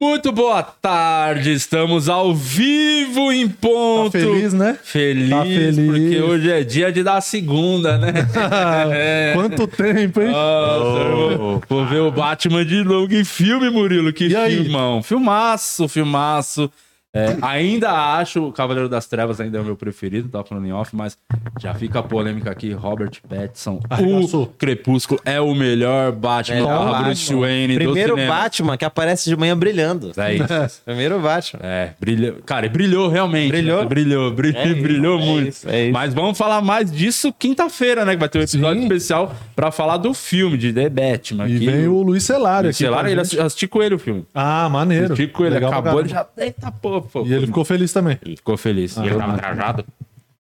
Muito 0.00 0.30
boa 0.30 0.62
tarde, 0.62 1.52
estamos 1.52 2.08
ao 2.08 2.32
vivo 2.32 3.32
em 3.32 3.48
ponto. 3.48 4.12
Tá 4.12 4.18
feliz, 4.20 4.52
né? 4.52 4.78
Feliz, 4.80 5.28
Tá 5.28 5.42
feliz. 5.42 5.86
porque 5.90 6.20
hoje 6.22 6.50
é 6.52 6.62
dia 6.62 6.92
de 6.92 7.02
dar 7.02 7.20
segunda, 7.20 7.98
né? 7.98 8.12
É. 8.94 9.32
Quanto 9.34 9.66
tempo, 9.66 10.20
hein? 10.22 10.28
Nossa, 10.30 11.00
eu 11.02 11.36
vou, 11.38 11.62
vou 11.68 11.84
ver 11.86 11.98
o 12.00 12.12
Batman 12.12 12.64
de 12.64 12.84
novo. 12.84 13.08
Que 13.08 13.24
filme, 13.24 13.68
Murilo, 13.70 14.12
que 14.12 14.28
E 14.28 14.36
aí? 14.36 14.62
filmão. 14.62 15.02
Filmaço, 15.02 15.88
filmaço. 15.88 16.70
É, 17.14 17.36
ainda 17.40 17.90
acho 18.18 18.44
o 18.48 18.52
Cavaleiro 18.52 18.86
das 18.88 19.06
Trevas 19.06 19.40
ainda 19.40 19.56
é 19.56 19.60
o 19.60 19.64
meu 19.64 19.74
preferido, 19.76 20.28
tava 20.28 20.44
falando 20.44 20.66
em 20.66 20.72
off, 20.72 20.94
mas 20.94 21.16
já 21.58 21.72
fica 21.74 22.00
a 22.00 22.02
polêmica 22.02 22.50
aqui, 22.50 22.70
Robert 22.72 23.12
Pattinson. 23.26 23.80
Arregaçou. 23.88 24.42
O 24.42 24.46
Crepúsculo 24.46 25.18
é 25.24 25.40
o 25.40 25.54
melhor 25.54 26.12
Batman 26.12 26.56
Melhor 26.56 26.68
barra 26.78 26.84
Batman. 26.90 27.04
Bruce 27.06 27.34
Wayne 27.34 27.74
Primeiro 27.76 28.10
do 28.14 28.16
cinema. 28.20 28.36
Batman 28.36 28.76
que 28.76 28.84
aparece 28.84 29.30
de 29.30 29.36
manhã 29.36 29.56
brilhando. 29.56 30.12
É 30.18 30.34
isso. 30.34 30.82
Primeiro 30.84 31.18
Batman. 31.18 31.60
É, 31.62 31.90
brilhou. 31.98 32.34
Cara, 32.44 32.66
e 32.66 32.68
brilhou 32.68 33.08
realmente. 33.08 33.48
Brilhou? 33.48 33.80
né? 33.82 33.86
Brilhou, 33.88 34.30
brilhou, 34.30 34.62
É 34.62 34.68
isso, 34.68 34.82
brilhou 34.82 35.18
é 35.18 35.24
muito. 35.24 35.48
isso, 35.48 35.68
é 35.68 35.84
isso. 35.84 35.92
Mas 35.94 36.12
vamos 36.12 36.36
falar 36.36 36.60
mais 36.60 36.92
disso 36.92 37.32
quinta-feira, 37.32 38.04
né? 38.04 38.12
Que 38.12 38.18
vai 38.20 38.28
ter 38.28 38.38
um 38.38 38.42
episódio 38.42 38.80
Sim. 38.80 38.86
especial 38.86 39.34
pra 39.56 39.70
falar 39.70 39.96
do 39.96 40.12
filme 40.12 40.58
de 40.58 40.72
The 40.74 40.90
Batman. 40.90 41.48
E 41.48 41.58
que 41.58 41.66
vem 41.66 41.88
o 41.88 42.02
Luiz 42.02 42.22
Celário 42.22 42.68
aqui. 42.68 42.76
Sei 42.78 42.90
lá, 42.90 42.98
com 43.00 43.06
a 43.06 43.10
ele 43.10 43.24
gente. 43.24 43.34
assi- 43.34 43.40
assisti 43.46 43.66
com 43.66 43.82
ele 43.82 43.94
o 43.94 43.98
filme. 43.98 44.26
Ah, 44.34 44.68
maneiro. 44.68 45.06
Assisti 45.14 45.26
com 45.28 45.44
ele, 45.44 45.54
Legal 45.54 45.70
pra 45.70 45.78
acabou, 45.80 46.00
ele 46.00 46.08
já. 46.10 46.26
Eita, 46.36 46.70
pô, 46.70 46.97
pô. 47.02 47.24
E 47.26 47.32
ele 47.32 47.46
ficou 47.46 47.64
feliz 47.64 47.92
também. 47.92 48.18
Ele 48.24 48.36
ficou 48.36 48.56
feliz. 48.56 48.96
Ah, 48.98 49.04
ele 49.04 49.14
eu 49.14 49.18
tava 49.18 49.36
trajado? 49.38 49.84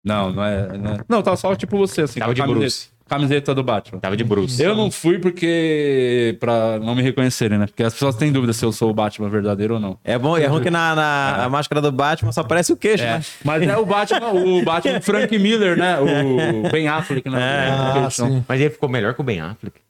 Não, 0.04 0.30
não 0.32 0.44
é, 0.44 0.76
não 0.76 0.92
é. 0.92 0.98
Não, 1.08 1.22
tava 1.22 1.36
só 1.36 1.54
tipo 1.56 1.78
você, 1.78 2.02
assim. 2.02 2.20
Tava 2.20 2.28
com 2.28 2.32
a 2.32 2.34
de 2.34 2.40
camiseta, 2.42 2.60
Bruce. 2.60 2.88
Camiseta 3.08 3.54
do 3.54 3.62
Batman. 3.62 4.00
Tava 4.00 4.16
de 4.16 4.24
Bruce. 4.24 4.62
Eu 4.62 4.74
não 4.74 4.90
fui 4.90 5.18
porque. 5.18 6.36
pra 6.40 6.78
não 6.78 6.94
me 6.94 7.02
reconhecerem, 7.02 7.58
né? 7.58 7.66
Porque 7.66 7.82
as 7.82 7.92
pessoas 7.92 8.16
têm 8.16 8.30
dúvida 8.32 8.52
se 8.52 8.64
eu 8.64 8.72
sou 8.72 8.90
o 8.90 8.94
Batman 8.94 9.28
verdadeiro 9.28 9.74
ou 9.74 9.80
não. 9.80 9.98
É 10.04 10.18
bom, 10.18 10.36
é 10.36 10.46
ruim 10.46 10.62
que 10.62 10.70
na, 10.70 10.94
na 10.94 11.44
a 11.44 11.48
máscara 11.48 11.80
do 11.80 11.90
Batman 11.92 12.32
só 12.32 12.42
aparece 12.42 12.72
o 12.72 12.76
queixo, 12.76 13.04
É, 13.04 13.18
né? 13.18 13.24
mas 13.44 13.62
é 13.62 13.76
o 13.76 13.84
Batman, 13.86 14.30
o 14.32 14.62
Batman 14.62 15.00
Frank 15.00 15.38
Miller, 15.38 15.76
né? 15.76 15.98
O 16.00 16.70
Ben 16.70 16.88
Affleck, 16.88 17.28
né? 17.28 17.68
Ah, 17.70 18.08
sim. 18.10 18.44
Mas 18.46 18.60
ele 18.60 18.70
ficou 18.70 18.88
melhor 18.88 19.14
que 19.14 19.20
o 19.20 19.24
Ben 19.24 19.40
Affleck. 19.40 19.80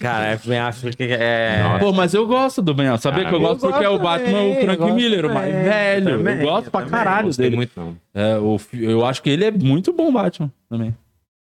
Cara, 0.00 0.26
é 0.32 0.58
acho 0.58 0.90
que 0.90 1.02
é. 1.04 1.60
Nossa. 1.62 1.78
Pô, 1.84 1.92
mas 1.92 2.14
eu 2.14 2.26
gosto 2.26 2.60
do 2.62 2.74
Ben 2.74 2.86
Affleck. 2.88 3.02
Sabia 3.02 3.22
Ah, 3.24 3.28
que 3.28 3.34
eu 3.34 3.40
eu 3.40 3.46
gosto 3.48 3.60
porque 3.60 3.84
é 3.84 3.88
o 3.88 3.98
Batman, 3.98 4.30
também, 4.32 4.58
o 4.58 4.60
Frank 4.64 4.82
eu 4.82 4.94
Miller, 4.94 5.26
o 5.26 5.34
mais 5.34 5.54
velho. 5.54 6.18
também, 6.18 6.34
eu 6.38 6.46
gosto 6.46 6.70
pra 6.70 6.80
também. 6.82 6.94
caralho 6.98 7.26
Gostei 7.26 7.46
dele. 7.46 7.56
muito, 7.56 7.72
não. 7.76 7.96
É, 8.14 8.36
o, 8.38 8.58
fi- 8.58 8.84
eu 8.84 9.04
acho 9.04 9.22
que 9.22 9.30
ele 9.30 9.44
é 9.44 9.50
muito 9.50 9.92
bom 9.92 10.12
Batman 10.12 10.50
também. 10.68 10.94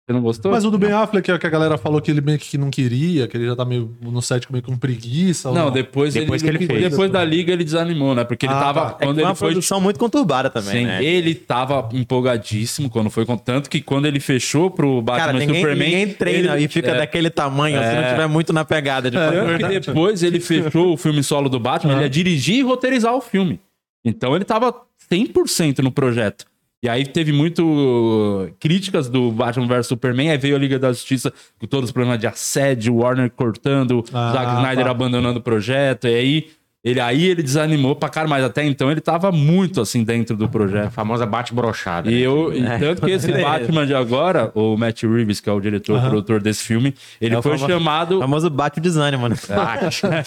Você 0.08 0.12
não 0.14 0.22
gostou? 0.22 0.50
Mas 0.52 0.64
o 0.64 0.70
do 0.70 0.78
Ben 0.78 0.91
Affleck, 0.91 1.30
é 1.30 1.38
que 1.38 1.46
a 1.46 1.50
galera 1.50 1.76
falou 1.76 2.00
que 2.00 2.10
ele 2.10 2.22
meio 2.22 2.38
que 2.38 2.56
não 2.56 2.70
queria, 2.70 3.28
que 3.28 3.36
ele 3.36 3.44
já 3.44 3.54
tá 3.54 3.62
meio 3.62 3.94
no 4.00 4.22
set 4.22 4.50
meio 4.50 4.64
com 4.64 4.74
preguiça. 4.74 5.50
ou 5.50 5.54
Não, 5.54 5.70
depois, 5.70 6.14
Depois 6.14 6.42
ele, 6.42 6.56
que 6.56 6.64
ele 6.64 6.72
fez. 6.80 6.91
depois 6.91 7.10
da 7.10 7.22
liga 7.22 7.52
ele 7.52 7.62
desanimou, 7.62 8.14
né? 8.14 8.24
Porque 8.24 8.46
ele 8.46 8.54
Ah, 8.54 8.58
tava 8.58 8.80
tá. 8.92 8.96
É 9.00 9.04
quando 9.04 9.16
foi 9.16 9.22
ele 9.22 9.28
uma 9.28 9.34
foi 9.34 9.48
produção 9.50 9.80
muito 9.82 9.98
conturbada 9.98 10.48
também, 10.48 10.70
Sim, 10.80 10.86
né? 10.86 11.04
ele 11.04 11.34
tava 11.34 11.86
empolgadíssimo 11.92 12.88
quando 12.88 13.10
foi 13.10 13.26
tanto 13.44 13.69
que 13.69 13.82
quando 13.82 14.06
ele 14.06 14.19
fechou 14.19 14.70
pro 14.70 15.02
Batman 15.02 15.26
Cara, 15.26 15.38
ninguém, 15.38 15.60
Superman, 15.60 15.91
ninguém 15.91 16.14
treina 16.14 16.54
ele- 16.54 16.64
e 16.64 16.69
fica 16.69 16.90
é, 16.92 16.96
daquele 16.96 17.28
tamanho 17.28 17.78
se 17.78 17.92
não 17.94 18.00
É. 18.02 18.10
tiver 18.12 18.26
muito 18.28 18.50
na 18.50 18.64
pegada. 18.64 19.10
De 19.10 19.16
que 19.19 19.80
depois 19.80 20.22
ele 20.22 20.40
fechou 20.40 20.94
o 20.94 20.96
filme 20.96 21.22
solo 21.22 21.50
do 21.50 21.60
Batman, 21.60 21.92
ele 21.92 22.02
ia 22.04 22.08
dirigir 22.08 22.56
e 22.56 22.62
roteirizar 22.62 23.14
o 23.14 23.20
filme. 23.20 23.60
Então 24.02 24.34
ele 24.34 24.46
tava 24.46 24.75
100% 25.12 25.80
no 25.80 25.92
projeto. 25.92 26.46
E 26.81 26.89
aí 26.89 27.05
teve 27.05 27.33
muito 27.33 28.50
críticas 28.61 29.09
do 29.09 29.33
Batman 29.33 29.66
vs 29.66 29.87
Superman, 29.89 30.31
aí 30.31 30.39
veio 30.39 30.55
a 30.55 30.59
Liga 30.59 30.78
da 30.78 30.93
Justiça 30.93 31.33
com 31.59 31.66
todos 31.66 31.89
os 31.89 31.93
problemas 31.93 32.21
de 32.21 32.27
assédio, 32.28 32.94
Warner 32.94 33.31
cortando, 33.31 34.05
Ah, 34.12 34.33
Zack 34.33 34.55
Snyder 34.59 34.84
tá. 34.84 34.91
abandonando 34.93 35.41
o 35.41 35.43
projeto, 35.43 36.06
e 36.06 36.15
aí 36.15 36.47
ele, 36.84 37.00
aí 37.00 37.25
ele 37.27 37.43
desanimou 37.43 37.97
pra 37.97 38.09
cara, 38.09 38.28
mas 38.28 38.44
até 38.44 38.65
então 38.65 38.91
ele 38.91 39.00
tava 39.00 39.33
muito 39.33 39.81
assim 39.81 40.05
dentro 40.05 40.37
do 40.37 40.44
A 40.44 40.49
projeto. 40.49 40.91
famosa 40.93 41.27
bate-brochada. 41.27 42.11
E 42.11 42.15
né? 42.15 42.21
eu, 42.21 42.53
e 42.55 42.62
tanto 42.78 43.03
que 43.05 43.11
esse 43.11 43.31
É. 43.39 43.43
Batman 43.43 43.84
de 43.87 43.94
agora, 43.94 44.50
o 44.55 44.77
Matt 44.77 45.03
Reeves, 45.03 45.41
que 45.41 45.49
é 45.50 45.53
o 45.53 45.61
diretor, 45.61 46.00
produtor 46.00 46.41
desse 46.41 46.62
filme, 46.62 46.94
ele 47.21 47.34
É 47.34 47.43
foi 47.43 47.59
famoso- 47.59 47.72
chamado 47.72 48.17
O 48.19 48.21
famoso 48.21 48.49
bate 48.49 48.79
o 48.79 48.82
desânimo, 48.82 49.29
né? 49.29 49.37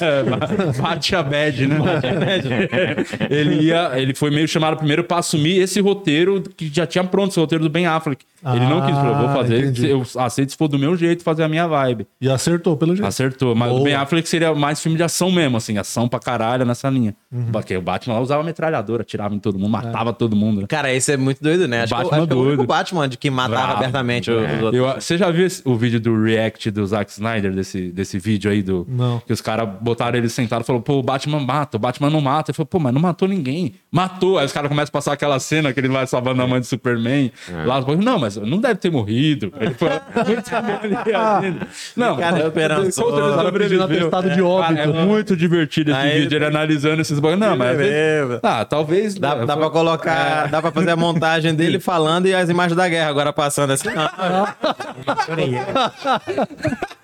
é, 0.02 0.24
bate 0.82 1.16
a 1.16 1.24
bad, 1.24 1.68
né? 1.68 1.78
ele, 3.30 3.62
ia, 3.66 3.92
ele 3.96 4.14
foi 4.14 4.30
meio 4.30 4.48
chamado 4.48 4.78
primeiro 4.78 5.04
pra 5.04 5.18
assumir 5.20 5.58
esse 5.60 5.80
roteiro 5.80 6.42
que 6.56 6.68
já 6.74 6.86
tinha 6.86 7.04
pronto, 7.04 7.32
esse 7.32 7.40
roteiro 7.40 7.64
do 7.64 7.70
Ben 7.70 7.86
Affleck. 7.86 8.24
ele 8.54 8.66
não 8.66 8.82
quis, 8.86 8.96
falou, 8.96 9.16
vou 9.16 9.28
Ah, 9.30 9.34
fazer, 9.36 9.60
entendi. 9.66 9.88
eu 9.90 10.04
aceito 10.18 10.52
se 10.52 10.58
for 10.58 10.68
do 10.68 10.78
meu 10.78 10.96
jeito, 10.96 11.24
fazer 11.24 11.44
a 11.44 11.48
minha 11.48 11.68
vibe. 11.68 12.08
E 12.20 12.30
acertou, 12.30 12.76
pelo 12.76 12.96
jeito. 12.96 13.08
Acertou, 13.08 13.56
mas 13.56 13.70
Boa. 13.70 13.82
o 13.82 13.84
Ben 13.84 13.94
Affleck 13.96 14.28
seria 14.28 14.54
mais 14.54 14.82
filme 14.82 14.98
de 14.98 15.04
ação 15.04 15.32
mesmo, 15.32 15.58
assim, 15.58 15.78
ação 15.78 16.08
pra 16.08 16.20
caralho 16.20 16.42
nessa 16.66 16.90
linha. 16.90 17.16
Uhum. 17.32 17.52
Porque 17.52 17.76
o 17.76 17.82
Batman 17.82 18.16
lá 18.16 18.20
usava 18.22 18.44
metralhadora, 18.44 19.02
atirava 19.02 19.34
em 19.34 19.40
todo 19.40 19.58
mundo, 19.58 19.70
matava 19.72 20.14
todo 20.14 20.36
mundo, 20.36 20.62
né? 20.62 20.68
Cara, 20.68 20.94
esse 20.94 21.12
é 21.12 21.18
muito 21.18 21.42
doido, 21.42 21.68
né? 21.68 21.84
Acho, 21.84 21.94
que, 21.96 22.02
Batman 22.04 22.28
que 22.28 22.34
é 22.34 22.36
o. 22.36 22.66
Batman 22.66 23.10
de 23.10 23.18
que 23.18 23.30
matava 23.30 23.62
Bravo. 23.62 23.78
abertamente 23.80 24.30
os 24.32 24.42
os 24.52 24.62
outros. 24.62 24.74
Eu- 24.76 24.94
você 25.02 25.18
já 25.18 25.32
viu 25.32 25.46
esse- 25.46 25.62
o 25.66 25.76
vídeo 25.76 26.00
do 26.00 26.22
react 26.24 26.70
do 26.72 26.86
Zack 26.86 27.12
Snyder, 27.12 27.54
desse, 27.54 27.92
desse 27.92 28.20
vídeo 28.20 28.50
aí 28.52 28.62
do. 28.62 28.86
Não. 28.90 29.20
Que 29.26 29.34
os 29.34 29.42
caras 29.42 29.68
botaram 29.82 30.18
ele 30.18 30.30
sentado 30.30 30.62
e 30.62 30.66
falou, 30.66 30.82
pô, 30.82 30.96
o 31.00 31.04
Batman 31.04 31.40
mata, 31.40 31.78
o 31.78 31.80
Batman 31.80 32.10
não 32.10 32.22
mata. 32.22 32.52
Ele 32.52 32.56
falou, 32.56 32.68
pô, 32.68 32.80
mas 32.80 32.94
não 32.94 33.02
matou 33.02 33.28
ninguém. 33.28 33.74
Matou. 33.92 34.38
Aí 34.38 34.46
os 34.46 34.52
caras 34.52 34.70
começam 34.70 34.90
a 34.90 34.92
passar 34.94 35.14
aquela 35.14 35.40
cena 35.40 35.72
que 35.74 35.80
ele 35.80 35.88
vai 35.90 36.06
salvando 36.08 36.42
a 36.42 36.48
mãe 36.48 36.60
do 36.60 36.66
Superman. 36.66 37.32
Lá, 37.66 37.80
os 37.80 37.86
caras, 37.86 38.04
não, 38.04 38.20
mas 38.20 38.36
não 38.38 38.58
deve 38.60 38.76
ter 38.76 38.92
morrido. 38.92 39.52
Ele 39.60 39.74
foi 39.74 39.90
muito 40.26 40.50
Não, 41.96 42.18
Cara 42.18 42.32
mas- 42.38 42.46
esperançoso. 42.46 43.02
com 43.04 43.16
certeza 43.16 43.36
Tá 43.36 43.52
pedindo 43.52 43.80
sobreviveu. 43.80 43.84
atestado 43.84 44.30
de 44.30 44.36
Cara, 44.36 44.48
óbito. 44.48 44.82
é 44.82 45.06
muito 45.06 45.36
divertido 45.38 45.92
esse 45.92 46.00
Aí 46.00 46.18
ele- 46.18 46.28
vídeo, 46.32 46.38
ele 46.38 46.46
analisando 46.46 47.02
esses 47.02 47.20
bagulhos. 47.20 47.40
Não, 47.40 47.58
mas. 47.58 47.78
Ah, 48.42 48.64
talvez. 48.66 49.16
Dá, 49.16 49.46
dá 49.46 49.58
pra 49.58 49.70
colocar, 49.70 50.48
dá 50.48 50.62
pra 50.62 50.72
fazer 50.72 50.92
a 50.92 50.96
montagem 50.96 51.54
dele 51.54 51.80
falando 51.80 52.28
e 52.28 52.34
as 52.34 52.50
imagens 52.50 52.76
da 52.76 52.88
guerra 52.88 53.10
agora 53.10 53.34
passando 53.34 53.72
assim. 53.72 53.90
Não, 53.90 54.48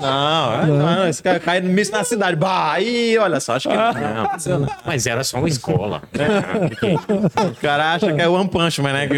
não, 0.00 0.66
não, 0.66 0.96
não 0.96 1.08
esse 1.08 1.22
cara 1.22 1.38
cai 1.38 1.60
no 1.60 1.68
misto 1.70 1.92
na 1.92 2.04
cidade. 2.04 2.36
Bah, 2.36 2.72
aí, 2.72 3.16
olha 3.18 3.40
só, 3.40 3.54
acho 3.54 3.68
que 3.68 3.74
não. 3.74 3.92
Não, 4.60 4.68
mas 4.84 5.06
era 5.06 5.22
só 5.24 5.38
uma 5.38 5.48
escola. 5.48 6.02
O 7.50 7.60
cara 7.60 7.94
acha 7.94 8.12
que 8.12 8.20
é 8.20 8.28
o 8.28 8.32
One 8.32 8.48
Punch 8.48 8.80
Man, 8.80 8.92
né? 8.92 9.08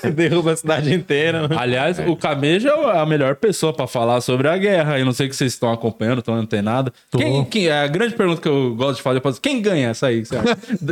Que 0.00 0.10
derruba 0.10 0.52
a 0.52 0.56
cidade 0.56 0.92
inteira. 0.92 1.48
né? 1.48 1.56
Aliás, 1.58 1.98
o 1.98 2.16
Cameja 2.16 2.70
é 2.70 2.98
a 2.98 3.06
melhor 3.06 3.36
pessoa 3.36 3.72
pra 3.72 3.86
falar 3.86 4.20
sobre 4.20 4.48
a 4.48 4.56
guerra. 4.56 4.98
Eu 4.98 5.04
não 5.04 5.12
sei 5.12 5.28
que 5.28 5.36
vocês 5.36 5.52
estão 5.52 5.72
acompanhando, 5.72 6.18
estão 6.18 6.34
antenados. 6.34 6.92
Quem, 7.16 7.44
quem, 7.44 7.66
é 7.66 7.84
a 7.84 7.86
grande 7.86 8.14
pergunta 8.14 8.40
que 8.40 8.48
eu 8.48 8.74
gosto 8.74 8.96
de 8.96 9.02
fazer, 9.02 9.20
assim, 9.24 9.40
quem 9.40 9.62
ganha 9.62 9.90
essa 9.90 10.06
aí? 10.08 10.22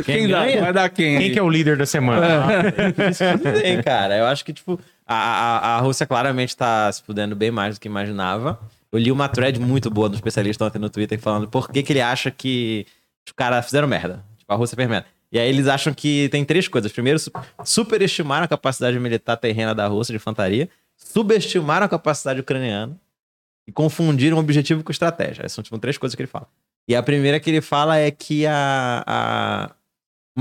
Quem, 0.05 0.27
dá? 0.27 0.45
ganha? 0.45 0.61
Vai 0.61 0.73
dar 0.73 0.89
quem? 0.89 1.17
Quem 1.19 1.31
que 1.31 1.39
é 1.39 1.43
o 1.43 1.49
líder 1.49 1.77
da 1.77 1.85
semana? 1.85 2.73
Tem, 3.61 3.81
cara. 3.81 4.17
Eu 4.17 4.25
acho 4.25 4.45
que, 4.45 4.53
tipo, 4.53 4.79
a, 5.07 5.15
a, 5.15 5.75
a 5.77 5.79
Rússia 5.79 6.05
claramente 6.05 6.55
tá 6.55 6.91
se 6.91 7.01
fudendo 7.03 7.35
bem 7.35 7.49
mais 7.51 7.75
do 7.77 7.81
que 7.81 7.87
imaginava. 7.87 8.59
Eu 8.91 8.99
li 8.99 9.11
uma 9.11 9.27
thread 9.29 9.59
muito 9.59 9.89
boa 9.89 10.07
do 10.09 10.15
especialista 10.15 10.65
ontem 10.65 10.79
no 10.79 10.89
Twitter 10.89 11.19
falando 11.19 11.47
por 11.47 11.69
que, 11.69 11.83
que 11.83 11.93
ele 11.93 12.01
acha 12.01 12.29
que 12.31 12.85
os 13.25 13.31
caras 13.33 13.65
fizeram 13.65 13.87
merda. 13.87 14.23
Tipo, 14.37 14.53
a 14.53 14.55
Rússia 14.55 14.75
fez 14.75 14.87
merda. 14.89 15.05
E 15.31 15.37
aí 15.37 15.49
eles 15.49 15.67
acham 15.67 15.93
que 15.93 16.29
tem 16.29 16.45
três 16.45 16.67
coisas. 16.69 16.91
Primeiro, 16.91 17.19
su- 17.19 17.31
superestimaram 17.65 18.45
a 18.45 18.47
capacidade 18.47 18.97
militar 18.99 19.35
terrena 19.37 19.75
da 19.75 19.85
Rússia 19.87 20.13
de 20.13 20.15
infantaria, 20.17 20.69
subestimaram 20.95 21.85
a 21.85 21.89
capacidade 21.89 22.39
ucraniana 22.39 22.97
e 23.67 23.71
confundiram 23.71 24.37
objetivo 24.37 24.83
com 24.83 24.91
estratégia. 24.91 25.41
Essas 25.41 25.51
são 25.53 25.63
tipo, 25.63 25.77
três 25.79 25.97
coisas 25.97 26.15
que 26.15 26.21
ele 26.21 26.27
fala. 26.29 26.47
E 26.87 26.95
a 26.95 27.03
primeira 27.03 27.39
que 27.41 27.49
ele 27.49 27.59
fala 27.59 27.97
é 27.97 28.09
que 28.09 28.45
a, 28.45 29.03
a- 29.05 29.71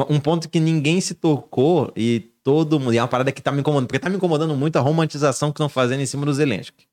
um 0.08 0.20
ponto 0.20 0.48
que 0.48 0.60
ninguém 0.60 1.00
se 1.00 1.14
tocou 1.14 1.92
e 1.96 2.30
todo 2.46 2.78
mundo. 2.78 2.94
E 2.94 2.98
é 2.98 3.02
uma 3.02 3.08
parada 3.08 3.32
que 3.32 3.43
tá 3.43 3.50
me 3.50 3.58
incomodando, 3.58 3.88
porque 3.88 3.98
tá 3.98 4.08
me 4.08 4.14
incomodando 4.14 4.54
muito 4.54 4.76
a 4.76 4.81
romantização 4.81 5.50
que 5.50 5.54
estão 5.56 5.69
fazendo 5.69 6.00
em 6.00 6.06
cima 6.06 6.25
do 6.25 6.32
Zelensky. 6.32 6.87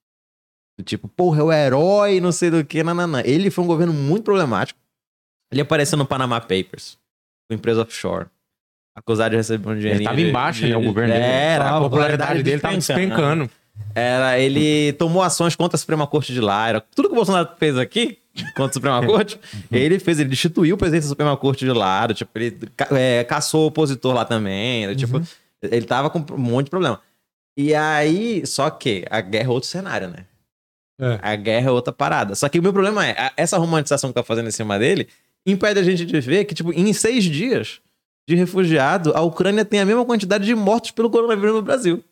Tipo, 0.83 1.07
porra, 1.07 1.41
é 1.41 1.43
o 1.43 1.51
herói, 1.53 2.19
não 2.19 2.31
sei 2.31 2.49
do 2.49 2.65
que, 2.65 2.81
nananã. 2.81 3.21
Ele 3.23 3.51
foi 3.51 3.63
um 3.63 3.67
governo 3.67 3.93
muito 3.93 4.23
problemático. 4.23 4.79
Ele 5.51 5.61
apareceu 5.61 5.95
no 5.95 6.07
Panama 6.07 6.41
Papers, 6.41 6.97
com 7.47 7.53
empresa 7.55 7.83
offshore. 7.83 8.25
Acusado 8.95 9.29
de 9.31 9.37
receber 9.37 9.69
um 9.69 9.75
dinheiro. 9.75 9.97
Ele 9.99 10.03
tava 10.05 10.19
embaixo, 10.21 10.67
né? 10.67 10.75
O 10.75 10.81
governo 10.81 11.13
dele. 11.13 11.23
Era, 11.25 11.77
a 11.77 11.79
popularidade 11.81 12.41
dele 12.41 12.59
tava 12.59 12.75
despencando. 12.75 13.47
Era, 13.93 14.39
ele 14.39 14.93
tomou 14.93 15.21
ações 15.21 15.55
contra 15.55 15.75
a 15.75 15.79
Suprema 15.79 16.07
Corte 16.07 16.33
de 16.33 16.41
lá. 16.41 16.67
Era 16.67 16.81
tudo 16.81 17.07
que 17.07 17.13
o 17.13 17.15
Bolsonaro 17.15 17.49
fez 17.59 17.77
aqui 17.77 18.17
contra 18.55 18.65
a 18.71 18.73
Suprema 18.73 19.05
Corte, 19.05 19.39
ele 19.71 19.99
fez, 19.99 20.19
ele 20.19 20.29
destituiu 20.29 20.73
o 20.73 20.77
presidente 20.77 21.03
da 21.03 21.09
Suprema 21.09 21.37
Corte 21.37 21.65
de 21.65 21.71
lá. 21.71 22.07
Tipo, 22.11 22.31
ele 22.35 22.57
ca- 22.75 22.87
é, 22.91 23.23
caçou 23.23 23.65
o 23.65 23.67
opositor 23.67 24.13
lá 24.15 24.25
também. 24.25 24.85
era, 24.85 24.95
Tipo, 24.95 25.21
ele 25.71 25.85
tava 25.85 26.09
com 26.09 26.19
um 26.33 26.37
monte 26.37 26.65
de 26.65 26.71
problema. 26.71 26.99
E 27.57 27.73
aí, 27.75 28.45
só 28.47 28.69
que 28.69 29.05
a 29.09 29.21
guerra 29.21 29.45
é 29.47 29.49
outro 29.51 29.69
cenário, 29.69 30.07
né? 30.09 30.25
É. 30.99 31.19
A 31.21 31.35
guerra 31.35 31.67
é 31.67 31.71
outra 31.71 31.91
parada. 31.93 32.35
Só 32.35 32.47
que 32.49 32.59
o 32.59 32.63
meu 32.63 32.71
problema 32.73 33.05
é, 33.05 33.11
a- 33.19 33.33
essa 33.37 33.57
romantização 33.57 34.09
que 34.09 34.15
tá 34.15 34.23
fazendo 34.23 34.47
em 34.47 34.51
cima 34.51 34.77
dele 34.79 35.07
impede 35.45 35.79
a 35.79 35.83
gente 35.83 36.05
de 36.05 36.19
ver 36.21 36.45
que, 36.45 36.55
tipo, 36.55 36.71
em 36.71 36.91
seis 36.93 37.23
dias 37.25 37.79
de 38.27 38.35
refugiado, 38.35 39.11
a 39.15 39.21
Ucrânia 39.21 39.65
tem 39.65 39.79
a 39.81 39.85
mesma 39.85 40.05
quantidade 40.05 40.45
de 40.45 40.55
mortos 40.55 40.91
pelo 40.91 41.09
coronavírus 41.09 41.53
no 41.55 41.61
Brasil. 41.61 42.03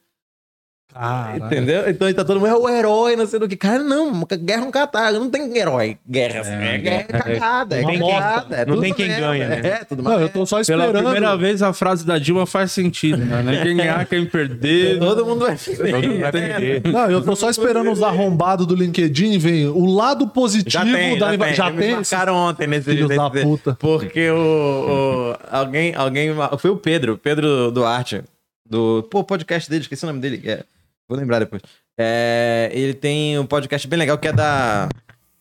Caralho. 0.94 1.46
Entendeu? 1.46 1.90
Então 1.90 2.08
ele 2.08 2.14
tá 2.16 2.24
todo 2.26 2.40
mundo, 2.40 2.50
é 2.50 2.56
o 2.56 2.68
herói, 2.70 3.16
não 3.16 3.26
sei 3.26 3.40
do 3.40 3.48
que. 3.48 3.56
Cara, 3.56 3.82
não, 3.84 4.26
guerra 4.42 4.64
é 4.64 4.66
um 4.68 4.72
catálogo, 4.72 5.24
não 5.24 5.32
tem 5.32 5.58
herói. 5.58 5.98
Guerra 6.10 6.40
é, 6.48 6.78
guerra 6.78 7.00
é 7.00 7.04
cagada, 7.04 7.80
é 7.80 7.82
Uma 7.86 8.10
cagada. 8.12 8.56
É 8.58 8.66
Não 8.66 8.74
tudo 8.76 8.82
tem 8.82 8.94
quem 8.94 9.08
merda, 9.08 9.28
ganha, 9.28 9.48
né? 9.48 9.62
É, 9.64 9.84
tudo 9.86 10.04
Não, 10.04 10.20
eu 10.20 10.30
tô 10.30 10.46
só 10.46 10.62
Pela 10.64 10.86
esperando. 10.86 11.04
primeira 11.04 11.38
vez 11.38 11.62
a 11.64 11.72
frase 11.74 12.06
da 12.06 12.18
Dilma 12.18 12.46
faz 12.46 12.72
sentido, 12.72 13.18
né? 13.24 13.62
Quem 13.64 13.78
ganhar, 13.78 14.06
quem 14.06 14.26
perder. 14.26 15.00
Todo 15.00 15.26
mundo 15.26 15.46
vai 15.46 15.56
Todo 15.56 16.08
mundo 16.08 16.20
vai 16.20 16.32
perder. 16.32 16.82
Não, 16.92 17.10
eu 17.10 17.24
tô 17.24 17.36
só 17.36 17.50
esperando 17.50 17.92
os 17.92 18.04
arrombados 18.04 18.66
do 18.68 18.76
LinkedIn 18.76 19.38
ver 19.38 19.68
o 19.68 19.86
lado 19.86 20.28
positivo 20.28 20.70
Já 20.70 20.84
tem, 20.84 21.18
da 21.18 21.32
já 21.32 21.38
tem. 21.46 21.54
Já 21.54 21.72
tem. 21.72 21.96
marcaram 21.96 22.36
ontem 22.36 22.68
nesse 22.68 22.90
Filhos 22.92 23.10
da 23.16 23.30
nesse- 23.30 23.46
puta. 23.46 23.78
Porque 23.80 24.30
o, 24.30 24.36
o- 24.36 25.36
alguém, 25.50 25.96
alguém. 25.96 26.30
Foi 26.60 26.70
o 26.72 26.76
Pedro, 26.78 27.18
Pedro 27.18 27.72
Duarte, 27.72 28.22
do 28.70 29.04
pô, 29.10 29.24
podcast 29.24 29.70
dele, 29.70 29.82
esqueci 29.82 30.04
o 30.04 30.08
nome 30.08 30.20
dele. 30.20 30.42
é, 30.46 30.64
vou 31.12 31.20
lembrar 31.20 31.40
depois. 31.40 31.62
É, 31.98 32.70
ele 32.74 32.94
tem 32.94 33.38
um 33.38 33.46
podcast 33.46 33.88
bem 33.88 34.00
legal 34.00 34.18
que 34.18 34.28
é 34.28 34.34
da. 34.34 34.88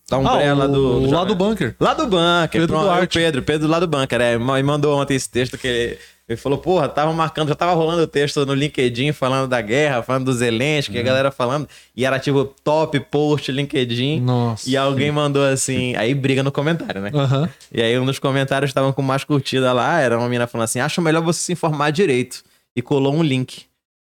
Da 0.08 0.16
Ah, 0.16 0.18
Umbrella 0.18 0.64
o, 0.64 0.68
do. 0.68 0.88
o 1.02 1.10
lado 1.10 1.28
do 1.28 1.34
bunker. 1.36 1.76
Lá 1.78 1.94
do 1.94 2.04
bunker. 2.06 2.50
Pedro 2.50 2.68
pronto, 2.68 3.04
o 3.04 3.08
Pedro, 3.08 3.42
Pedro 3.42 3.68
lá 3.68 3.78
do 3.78 3.86
bunker. 3.86 4.20
É, 4.20 4.36
me 4.36 4.62
mandou 4.62 5.00
ontem 5.00 5.14
esse 5.14 5.30
texto 5.30 5.56
que 5.56 5.68
ele, 5.68 5.98
ele 6.28 6.36
falou, 6.36 6.58
porra, 6.58 6.88
tava 6.88 7.12
marcando, 7.12 7.46
já 7.48 7.54
tava 7.54 7.74
rolando 7.74 8.02
o 8.02 8.06
texto 8.08 8.44
no 8.44 8.52
LinkedIn 8.52 9.12
falando 9.12 9.48
da 9.48 9.60
guerra, 9.60 10.02
falando 10.02 10.24
do 10.24 10.32
Zelensky, 10.32 10.94
Uhum. 10.96 11.00
a 11.00 11.04
galera 11.04 11.30
falando. 11.30 11.68
E 11.96 12.04
era 12.04 12.18
tipo 12.18 12.44
top 12.64 12.98
post 13.08 13.52
LinkedIn. 13.52 14.20
Nossa. 14.20 14.68
E 14.68 14.76
alguém 14.76 15.12
mandou 15.12 15.44
assim, 15.44 15.94
aí 15.94 16.12
briga 16.12 16.42
no 16.42 16.50
comentário, 16.50 17.00
né? 17.00 17.12
Aham. 17.14 17.48
E 17.72 17.80
aí 17.80 17.96
um 17.96 18.04
dos 18.04 18.18
comentários 18.18 18.70
estavam 18.70 18.92
com 18.92 19.02
mais 19.02 19.22
curtida 19.22 19.72
lá, 19.72 20.00
era 20.00 20.18
uma 20.18 20.26
menina 20.28 20.48
falando 20.48 20.64
assim, 20.64 20.80
acho 20.80 21.00
melhor 21.00 21.22
você 21.22 21.38
se 21.40 21.52
informar 21.52 21.92
direito. 21.92 22.42
E 22.74 22.82
colou 22.82 23.14
um 23.14 23.22
link. 23.22 23.62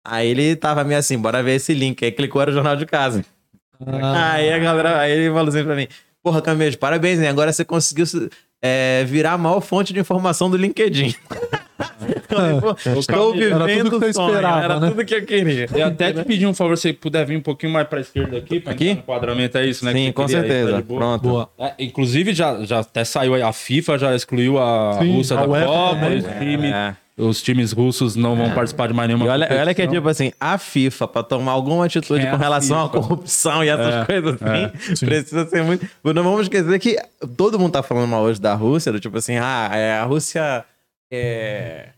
Aí 0.05 0.29
ele 0.29 0.56
tava 0.56 0.82
meio 0.85 0.99
assim, 0.99 1.19
bora 1.19 1.43
ver 1.43 1.56
esse 1.56 1.75
link. 1.75 2.05
Aí 2.05 2.11
clicou, 2.12 2.41
era 2.41 2.50
o 2.50 2.55
Jornal 2.55 2.76
de 2.76 2.87
Casa. 2.87 3.25
Ah, 3.87 4.32
Aí 4.35 4.52
a 4.52 4.58
galera, 4.58 4.99
aí 5.00 5.12
ele 5.12 5.29
falou 5.32 5.49
assim 5.49 5.64
pra 5.64 5.75
mim, 5.75 5.88
porra, 6.23 6.43
Camejo, 6.43 6.76
parabéns, 6.79 7.19
né? 7.19 7.29
Agora 7.29 7.52
você 7.52 7.64
conseguiu 7.64 8.05
é, 8.62 9.05
virar 9.06 9.32
a 9.32 9.38
maior 9.38 9.61
fonte 9.61 9.93
de 9.93 10.00
informação 10.00 10.50
do 10.50 10.56
LinkedIn. 10.56 11.14
Falei, 12.29 12.56
Estou 12.99 13.35
Era 13.35 13.58
tudo 13.58 13.67
vivendo 13.67 14.00
que 14.00 14.12
sonho, 14.12 14.29
esperava, 14.29 14.64
era 14.64 14.81
né? 14.81 14.88
tudo 14.91 15.05
que 15.05 15.14
eu 15.14 15.25
queria. 15.26 15.67
Eu 15.75 15.87
até 15.88 16.12
te 16.12 16.23
pedi 16.25 16.47
um 16.47 16.55
favor, 16.55 16.76
se 16.76 16.82
você 16.82 16.93
puder 16.93 17.26
vir 17.26 17.37
um 17.37 17.41
pouquinho 17.41 17.73
mais 17.73 17.88
pra 17.88 18.00
esquerda 18.00 18.37
aqui, 18.38 18.61
pra 18.61 18.73
Aqui? 18.73 18.85
entrar 18.91 18.94
no 18.97 19.00
enquadramento, 19.02 19.58
é 19.58 19.67
isso, 19.67 19.85
né? 19.85 19.93
Sim, 19.93 20.12
com 20.12 20.26
queria 20.26 20.43
aí, 20.43 20.49
tá 20.49 20.55
certeza. 20.55 20.82
Pronto. 20.82 21.23
boa. 21.23 21.50
É, 21.58 21.75
inclusive, 21.79 22.32
já, 22.32 22.62
já 22.64 22.81
até 22.81 23.02
saiu 23.05 23.35
aí, 23.35 23.43
a 23.43 23.52
FIFA 23.52 23.99
já 23.99 24.14
excluiu 24.14 24.58
a 24.58 24.99
Sim, 25.00 25.17
Rússia 25.17 25.37
a 25.38 25.47
da 25.47 25.67
Copa, 25.67 25.97
também. 26.00 26.19
os, 26.19 26.25
times, 26.38 26.73
É. 26.73 26.97
os 27.21 27.43
times 27.43 27.73
russos 27.73 28.17
não 28.17 28.35
vão 28.37 28.51
participar 28.53 28.89
de 28.89 28.95
mais 28.95 29.09
nenhuma 29.09 29.27
E 29.27 29.29
olha, 29.29 29.47
olha 29.51 29.75
que 29.75 29.83
é 29.83 29.87
competição. 29.87 29.93
tipo 29.93 30.09
assim, 30.09 30.33
a 30.41 30.59
FIFA, 30.59 31.09
pra 31.09 31.23
tomar 31.23 31.53
alguma 31.53 31.85
atitude 31.87 32.27
é 32.27 32.31
com 32.31 32.37
relação 32.37 32.85
à 32.85 32.89
corrupção 32.89 33.63
e 33.65 33.69
essas 33.69 34.07
coisas 34.07 34.39
assim, 34.43 35.07
precisa 35.07 35.47
ser 35.47 35.63
muito. 35.63 35.87
Não 36.03 36.23
vamos 36.23 36.43
esquecer 36.43 36.79
que 36.79 36.97
todo 37.37 37.59
mundo 37.59 37.73
tá 37.73 37.83
falando 37.83 38.09
mal 38.09 38.23
hoje 38.23 38.41
da 38.41 38.55
Rússia, 38.55 38.91
do 38.93 38.99
tipo 39.00 39.17
assim, 39.19 39.37
ah, 39.37 39.71
é, 39.73 39.99
a 39.99 40.05
Rússia 40.05 40.65
é. 41.12 41.89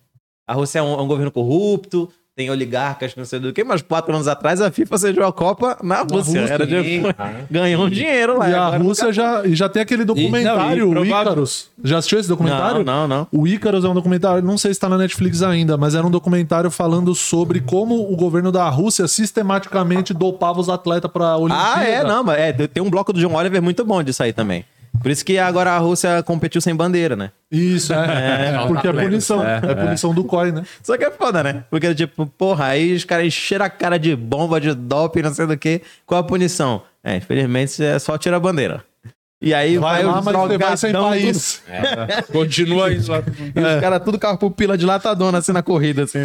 A 0.47 0.55
Rússia 0.55 0.81
é 0.81 0.83
um, 0.83 0.95
é 0.95 1.03
um 1.03 1.07
governo 1.07 1.31
corrupto, 1.31 2.11
tem 2.35 2.49
oligarcas, 2.49 3.15
não 3.15 3.27
sei 3.27 3.39
do 3.39 3.53
que, 3.53 3.63
mas 3.63 3.83
quatro 3.83 4.15
anos 4.15 4.27
atrás 4.27 4.59
a 4.61 4.71
FIFA 4.71 4.99
sediou 4.99 5.27
a 5.27 5.33
Copa 5.33 5.77
na 5.83 6.01
Rússia. 6.01 6.41
Rússia, 6.41 6.55
Era 6.55 6.67
tipo, 6.67 7.09
ganhou 7.51 7.85
um 7.85 7.91
dinheiro 7.91 8.39
lá. 8.39 8.49
E 8.49 8.55
a 8.55 8.69
Rússia 8.79 9.13
já, 9.13 9.45
e 9.45 9.55
já 9.55 9.69
tem 9.69 9.83
aquele 9.83 10.03
documentário, 10.03 10.95
não, 10.95 11.05
e 11.05 11.09
o 11.13 11.21
Ícaros. 11.21 11.71
Já 11.85 11.99
assistiu 11.99 12.19
esse 12.19 12.29
documentário? 12.29 12.83
Não, 12.85 13.07
não, 13.07 13.19
não. 13.19 13.27
O 13.31 13.47
Ícaros 13.47 13.85
é 13.85 13.89
um 13.89 13.93
documentário, 13.93 14.43
não 14.43 14.57
sei 14.57 14.73
se 14.73 14.81
tá 14.81 14.89
na 14.89 14.97
Netflix 14.97 15.43
ainda, 15.43 15.77
mas 15.77 15.95
era 15.95 16.07
um 16.07 16.11
documentário 16.11 16.71
falando 16.71 17.15
sobre 17.15 17.61
como 17.61 18.11
o 18.11 18.17
governo 18.17 18.51
da 18.51 18.67
Rússia 18.71 19.07
sistematicamente 19.07 20.15
dopava 20.15 20.59
os 20.59 20.71
atletas 20.71 21.11
pra 21.11 21.37
Olimpíada. 21.37 21.81
Ah, 21.81 21.85
é, 21.85 22.03
não, 22.03 22.25
mas 22.25 22.39
é, 22.39 22.53
tem 22.67 22.83
um 22.83 22.89
bloco 22.89 23.13
do 23.13 23.21
John 23.21 23.35
Oliver 23.35 23.61
muito 23.61 23.85
bom 23.85 24.03
disso 24.03 24.23
aí 24.23 24.33
também. 24.33 24.65
Por 25.01 25.11
isso 25.11 25.25
que 25.25 25.39
agora 25.39 25.73
a 25.73 25.79
Rússia 25.79 26.23
competiu 26.23 26.61
sem 26.61 26.75
bandeira, 26.75 27.17
né? 27.17 27.31
Isso, 27.51 27.93
é. 27.93 28.67
porque 28.69 28.89
é 28.89 28.93
punição. 28.93 29.43
É, 29.45 29.75
punição 29.75 30.15
do 30.15 30.25
COI, 30.25 30.53
né? 30.53 30.65
Só 30.83 30.97
que 30.97 31.05
é 31.05 31.11
foda, 31.11 31.43
né? 31.43 31.65
Porque, 31.71 31.95
tipo, 31.95 32.27
porra, 32.27 32.67
aí 32.67 32.95
os 32.95 33.05
caras 33.05 33.27
encheram 33.27 33.65
a 33.65 33.71
cara 33.71 33.99
de 33.99 34.15
bomba, 34.15 34.61
de 34.61 34.75
doping, 34.75 35.23
não 35.23 35.35
sei 35.35 35.47
do 35.47 35.57
que. 35.57 35.83
Qual 36.07 36.21
a 36.21 36.25
punição? 36.25 36.83
É, 37.03 37.17
infelizmente, 37.17 37.83
é 37.83 37.99
só 37.99 38.17
tirar 38.19 38.37
a 38.37 38.41
bandeira. 38.41 38.85
E 39.43 39.53
aí 39.53 39.77
Vai 39.77 40.05
vai, 40.05 40.05
lá, 40.05 40.23
mas 40.23 40.37
você 40.37 40.57
vai 40.59 40.77
sem 40.77 40.93
país. 40.93 41.63
Continua 42.33 42.93
isso 42.93 43.11
lá. 43.11 43.21
tudo- 43.23 43.37
e 43.39 43.61
os 43.61 43.81
caras 43.81 44.03
tudo 44.05 44.19
com 44.19 44.27
a 44.29 44.37
pupila 44.37 44.79
dilatadona, 44.79 45.39
assim, 45.39 45.51
na 45.53 45.63
corrida, 45.63 46.05
assim. 46.05 46.21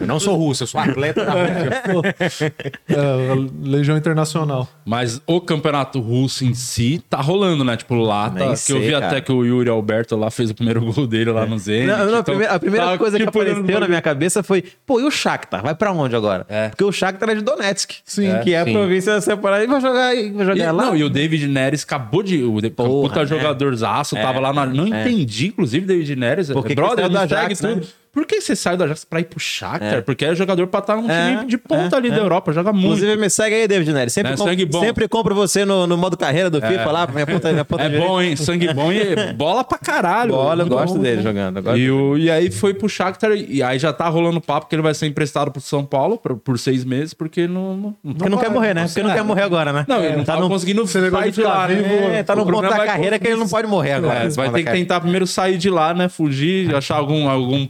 Eu 0.00 0.06
não 0.06 0.18
sou 0.18 0.34
russo, 0.36 0.62
eu 0.62 0.66
sou 0.66 0.80
atleta 0.80 1.24
da. 1.24 1.34
É, 2.88 3.34
Legião 3.62 3.96
Internacional. 3.96 4.66
Mas 4.84 5.20
o 5.26 5.40
campeonato 5.40 6.00
russo 6.00 6.44
em 6.44 6.54
si 6.54 7.02
tá 7.08 7.18
rolando, 7.20 7.62
né? 7.64 7.76
Tipo, 7.76 7.94
lá, 7.96 8.30
tá, 8.30 8.50
que 8.50 8.56
sei, 8.56 8.76
eu 8.76 8.80
vi 8.80 8.90
cara. 8.92 9.06
até 9.06 9.20
que 9.20 9.30
o 9.30 9.44
Yuri 9.44 9.68
Alberto 9.68 10.16
lá 10.16 10.30
fez 10.30 10.50
o 10.50 10.54
primeiro 10.54 10.80
gol 10.92 11.06
dele 11.06 11.30
lá 11.30 11.44
no 11.46 11.58
Zenit. 11.58 11.86
Não, 11.86 11.98
não, 11.98 12.04
a 12.04 12.08
então 12.20 12.22
primeira, 12.24 12.54
a 12.54 12.58
primeira 12.58 12.86
tá, 12.86 12.98
coisa 12.98 13.18
que 13.18 13.24
apareceu 13.24 13.80
na 13.80 13.88
minha 13.88 14.00
cabeça 14.00 14.42
foi, 14.42 14.64
pô, 14.86 15.00
e 15.00 15.04
o 15.04 15.10
Shakhtar? 15.10 15.62
Vai 15.62 15.74
pra 15.74 15.92
onde 15.92 16.16
agora? 16.16 16.46
É. 16.48 16.68
Porque 16.70 16.84
o 16.84 16.92
Shakhtar 16.92 17.28
é 17.30 17.34
de 17.34 17.42
Donetsk. 17.42 17.92
Sim. 18.04 18.30
Que 18.42 18.54
é 18.54 18.60
a 18.60 18.64
Sim. 18.64 18.72
província 18.72 19.20
separada. 19.20 19.64
E 19.64 19.66
vai 19.66 19.80
jogar 19.80 20.06
aí, 20.06 20.30
vai 20.30 20.44
E, 20.44 20.48
jogar 20.48 20.72
lá. 20.72 20.84
não, 20.86 20.96
e 20.96 21.04
o 21.04 21.10
David 21.10 21.46
Neres 21.46 21.82
acabou 21.84 22.22
de. 22.22 22.37
O 22.44 22.60
de- 22.60 22.70
Porra, 22.70 23.08
puta 23.08 23.20
né? 23.20 23.26
jogadorzaço, 23.26 24.14
tava 24.16 24.40
lá 24.40 24.52
na. 24.52 24.66
Não 24.66 24.86
entendi, 24.86 25.48
inclusive, 25.48 25.86
David 25.86 26.16
Neres. 26.16 26.50
Por 26.50 26.62
que 26.62 26.68
que 26.70 26.74
brother, 26.74 27.10
me 27.10 27.16
Ajax, 27.16 27.58
segue 27.58 27.74
né? 27.74 27.80
tudo. 27.80 27.92
Por 28.18 28.26
que 28.26 28.40
você 28.40 28.56
saiu 28.56 28.76
do 28.76 28.82
Ajax 28.82 29.04
pra 29.04 29.20
ir 29.20 29.24
pro 29.26 29.38
Shakhtar? 29.38 29.94
É. 29.94 30.00
Porque 30.00 30.24
é 30.24 30.34
jogador 30.34 30.66
pra 30.66 30.80
estar 30.80 30.96
num 30.96 31.08
É, 31.08 31.30
time 31.36 31.46
de 31.46 31.56
ponta 31.56 31.94
é, 31.94 31.98
ali 32.00 32.10
da 32.10 32.16
é. 32.16 32.20
Europa, 32.20 32.52
joga 32.52 32.72
muito. 32.72 32.86
Inclusive, 32.86 33.16
me 33.16 33.30
segue 33.30 33.54
aí, 33.54 33.68
David 33.68 33.92
Nery. 33.92 34.10
Sempre, 34.10 34.32
É, 34.32 34.36
com- 34.36 34.44
sangue 34.44 34.64
bom. 34.66 34.80
sempre 34.80 35.06
compro 35.06 35.36
você 35.36 35.64
no, 35.64 35.86
no 35.86 35.96
modo 35.96 36.16
carreira 36.16 36.50
do 36.50 36.60
FIFA 36.60 36.90
lá, 36.90 37.06
minha 37.06 37.24
ponta, 37.24 37.52
minha 37.52 37.64
ponta 37.64 37.84
É 37.84 37.88
direita. 37.88 38.08
bom, 38.08 38.20
hein? 38.20 38.34
Sangue 38.34 38.74
bom 38.74 38.92
e 38.92 39.32
bola 39.34 39.62
pra 39.62 39.78
caralho. 39.78 40.32
Bola, 40.32 40.64
eu 40.64 40.66
gosto 40.68 40.96
bom, 40.96 41.00
dele 41.02 41.22
jogando. 41.22 41.62
gosto 41.62 41.78
E, 41.78 41.88
o, 41.90 42.18
e 42.18 42.28
aí 42.28 42.50
foi 42.50 42.74
pro 42.74 42.88
Shakhtar, 42.88 43.30
e 43.32 43.62
aí 43.62 43.78
já 43.78 43.92
tá 43.92 44.08
rolando 44.08 44.40
papo 44.40 44.66
que 44.66 44.74
ele 44.74 44.82
vai 44.82 44.94
ser 44.94 45.06
emprestado 45.06 45.52
pro 45.52 45.60
São 45.60 45.84
Paulo 45.84 46.18
por, 46.18 46.36
por 46.36 46.58
seis 46.58 46.84
meses, 46.84 47.14
porque 47.14 47.46
não... 47.46 47.76
não, 47.76 47.94
não 48.02 48.14
Porque 48.14 48.28
não 48.30 48.38
quer 48.38 48.50
morrer, 48.50 48.74
né? 48.74 48.84
Porque 48.86 49.02
não 49.02 49.14
quer 49.14 49.22
morrer 49.22 49.42
agora, 49.42 49.72
né? 49.72 49.84
Não, 49.86 50.02
ele 50.02 50.16
não 50.16 50.24
tá 50.24 50.34
tá 50.34 50.40
no, 50.40 50.48
conseguindo 50.48 50.82
negócio 50.82 51.10
sair 51.10 51.30
de 51.30 51.42
lá, 51.42 51.68
né? 51.68 51.74
vivo, 51.76 51.94
é, 52.12 52.22
tá 52.24 52.34
no 52.34 52.44
ponto 52.44 52.62
da 52.68 52.84
carreira 52.84 53.16
que 53.18 53.28
ele 53.28 53.36
não 53.36 53.48
pode 53.48 53.68
morrer 53.68 53.92
agora. 53.92 54.24
É, 54.24 54.28
vai 54.30 54.50
ter 54.50 54.64
que 54.64 54.70
tentar 54.72 55.00
primeiro 55.00 55.26
sair 55.26 55.56
de 55.56 55.70
lá, 55.70 55.94
né? 55.94 56.08
Fugir, 56.08 56.74
achar 56.74 56.96
algum, 56.96 57.28
algum 57.28 57.66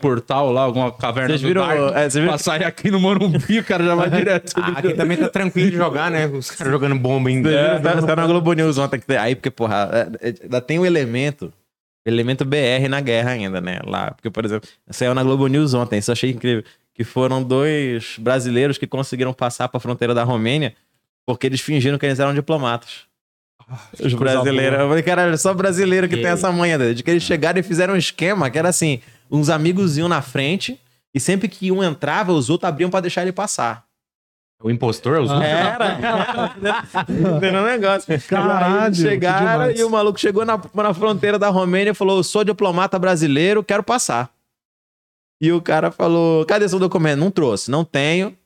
lá, 0.52 0.62
alguma 0.62 0.90
caverna 0.92 1.28
Vocês 1.30 1.40
do 1.42 1.48
viram- 1.48 1.66
Dark, 1.66 1.78
é, 1.96 2.00
vocês 2.02 2.14
viram- 2.14 2.28
pra 2.28 2.38
sair 2.38 2.64
aqui 2.64 2.90
no 2.90 2.98
Morumbi, 3.00 3.58
o 3.58 3.64
cara 3.64 3.84
já 3.84 3.94
vai 3.94 4.08
direto. 4.10 4.52
Ah, 4.56 4.68
aqui 4.78 4.94
também 4.94 5.16
tá 5.16 5.28
tranquilo 5.28 5.70
de 5.70 5.76
jogar, 5.76 6.10
né? 6.10 6.26
Os 6.26 6.50
caras 6.50 6.72
jogando 6.72 6.98
bomba 6.98 7.28
ainda. 7.28 7.48
Viu? 7.48 7.82
Tá, 7.82 8.02
tá 8.06 8.16
na 8.16 8.26
Globo 8.26 8.52
News 8.52 8.78
ontem. 8.78 9.00
Aí, 9.18 9.34
porque, 9.34 9.50
porra, 9.50 9.88
é, 10.20 10.28
é, 10.30 10.34
ainda 10.44 10.60
tem 10.60 10.78
o 10.78 10.86
elemento, 10.86 11.52
elemento 12.06 12.44
BR 12.44 12.88
na 12.88 13.00
guerra 13.00 13.30
ainda, 13.30 13.60
né? 13.60 13.80
Lá, 13.84 14.12
porque, 14.12 14.30
por 14.30 14.44
exemplo, 14.44 14.68
saiu 14.90 15.14
na 15.14 15.22
Globo 15.22 15.46
News 15.46 15.74
ontem, 15.74 15.98
isso 15.98 16.10
eu 16.10 16.14
achei 16.14 16.30
incrível, 16.30 16.64
que 16.94 17.04
foram 17.04 17.42
dois 17.42 18.16
brasileiros 18.18 18.76
que 18.78 18.86
conseguiram 18.86 19.32
passar 19.32 19.68
pra 19.68 19.78
fronteira 19.78 20.12
da 20.14 20.24
Romênia 20.24 20.74
porque 21.26 21.46
eles 21.46 21.60
fingiram 21.60 21.98
que 21.98 22.06
eles 22.06 22.18
eram 22.18 22.32
diplomatas. 22.34 23.06
Os 23.92 23.98
coisa 24.00 24.16
brasileiros. 24.16 24.78
Eu 24.80 24.88
falei, 24.88 25.02
cara, 25.02 25.22
é 25.30 25.36
só 25.36 25.52
brasileiro 25.52 26.08
que 26.08 26.16
Que 26.16 26.22
tem 26.22 26.30
essa 26.30 26.50
manha, 26.50 26.94
de 26.94 27.02
que 27.02 27.10
eles 27.10 27.22
chegaram 27.22 27.60
e 27.60 27.62
fizeram 27.62 27.92
um 27.92 27.96
esquema 27.98 28.48
que 28.50 28.58
era 28.58 28.70
assim: 28.70 28.98
uns 29.30 29.48
amigos 29.48 29.96
iam 29.96 30.08
na 30.08 30.22
frente 30.22 30.80
e 31.14 31.20
sempre 31.20 31.48
que 31.48 31.72
um 31.72 31.82
entrava, 31.82 32.32
os 32.32 32.50
outros 32.50 32.68
abriam 32.68 32.90
pra 32.90 33.00
deixar 33.00 33.22
ele 33.22 33.32
passar. 33.32 33.88
O 34.60 34.70
impostor, 34.70 35.20
os 35.20 35.30
Era. 35.30 36.54
Entendeu 37.08 37.62
o 37.62 37.66
negócio? 37.66 38.20
Caralho, 38.28 38.94
chegaram 38.94 39.70
e 39.70 39.84
o 39.84 39.90
maluco 39.90 40.18
chegou 40.18 40.44
na, 40.44 40.60
na 40.74 40.92
fronteira 40.92 41.38
da 41.38 41.48
Romênia 41.48 41.92
e 41.92 41.94
falou: 41.94 42.16
Eu 42.16 42.24
sou 42.24 42.42
diplomata 42.42 42.98
brasileiro, 42.98 43.62
quero 43.62 43.84
passar. 43.84 44.30
E 45.40 45.52
o 45.52 45.62
cara 45.62 45.92
falou: 45.92 46.44
Cadê 46.44 46.68
seu 46.68 46.80
documento? 46.80 47.20
Não 47.20 47.30
trouxe, 47.30 47.70
não 47.70 47.84
tenho. 47.84 48.36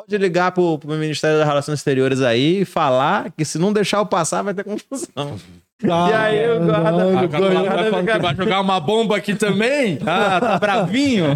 Pode 0.00 0.18
ligar 0.18 0.52
pro, 0.52 0.78
pro 0.78 0.90
Ministério 0.96 1.38
das 1.38 1.46
Relações 1.46 1.78
Exteriores 1.78 2.20
aí 2.22 2.62
e 2.62 2.64
falar 2.64 3.30
que 3.36 3.44
se 3.44 3.58
não 3.58 3.72
deixar 3.72 3.98
eu 3.98 4.06
passar 4.06 4.42
vai 4.42 4.54
ter 4.54 4.64
confusão. 4.64 5.36
E 5.84 5.90
aí 5.90 6.48
o 6.56 6.64
guarda- 6.64 6.82
Caralho, 6.90 7.18
Ah, 7.18 7.26
ganhou. 7.26 7.64
cara, 7.66 7.90
vai, 7.90 8.18
vai 8.18 8.34
jogar 8.34 8.60
uma 8.62 8.80
bomba 8.80 9.14
aqui 9.14 9.34
também? 9.34 9.98
Ah, 10.08 10.40
tá 10.40 10.58
bravinho? 10.58 11.26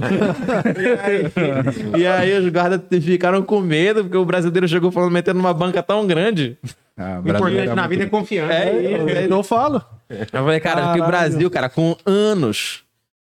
E 1.98 2.06
aí 2.06 2.32
os 2.40 2.48
guardas 2.50 2.80
ficaram 3.04 3.42
com 3.42 3.60
medo, 3.60 4.02
porque 4.04 4.16
o 4.16 4.24
brasileiro 4.24 4.66
chegou 4.66 4.90
falando, 4.90 5.12
metendo 5.12 5.36
numa 5.38 5.52
banca 5.52 5.82
tão 5.82 6.06
grande. 6.06 6.56
Ah, 6.96 7.20
O 7.24 7.28
importante 7.28 7.74
na 7.74 7.86
vida 7.86 8.04
é 8.04 8.06
confiança. 8.06 8.52
É 8.54 8.68
É 8.70 8.94
isso. 8.94 9.04
o 9.24 9.28
que 9.28 9.32
eu 9.34 9.42
falo. 9.42 9.84
Eu 10.08 10.26
falei, 10.26 10.60
cara, 10.60 10.76
que 10.80 10.86
o 11.00 11.04
Caralho. 11.04 11.06
Brasil, 11.06 11.50
cara, 11.50 11.68
com 11.68 11.94
anos 12.06 12.82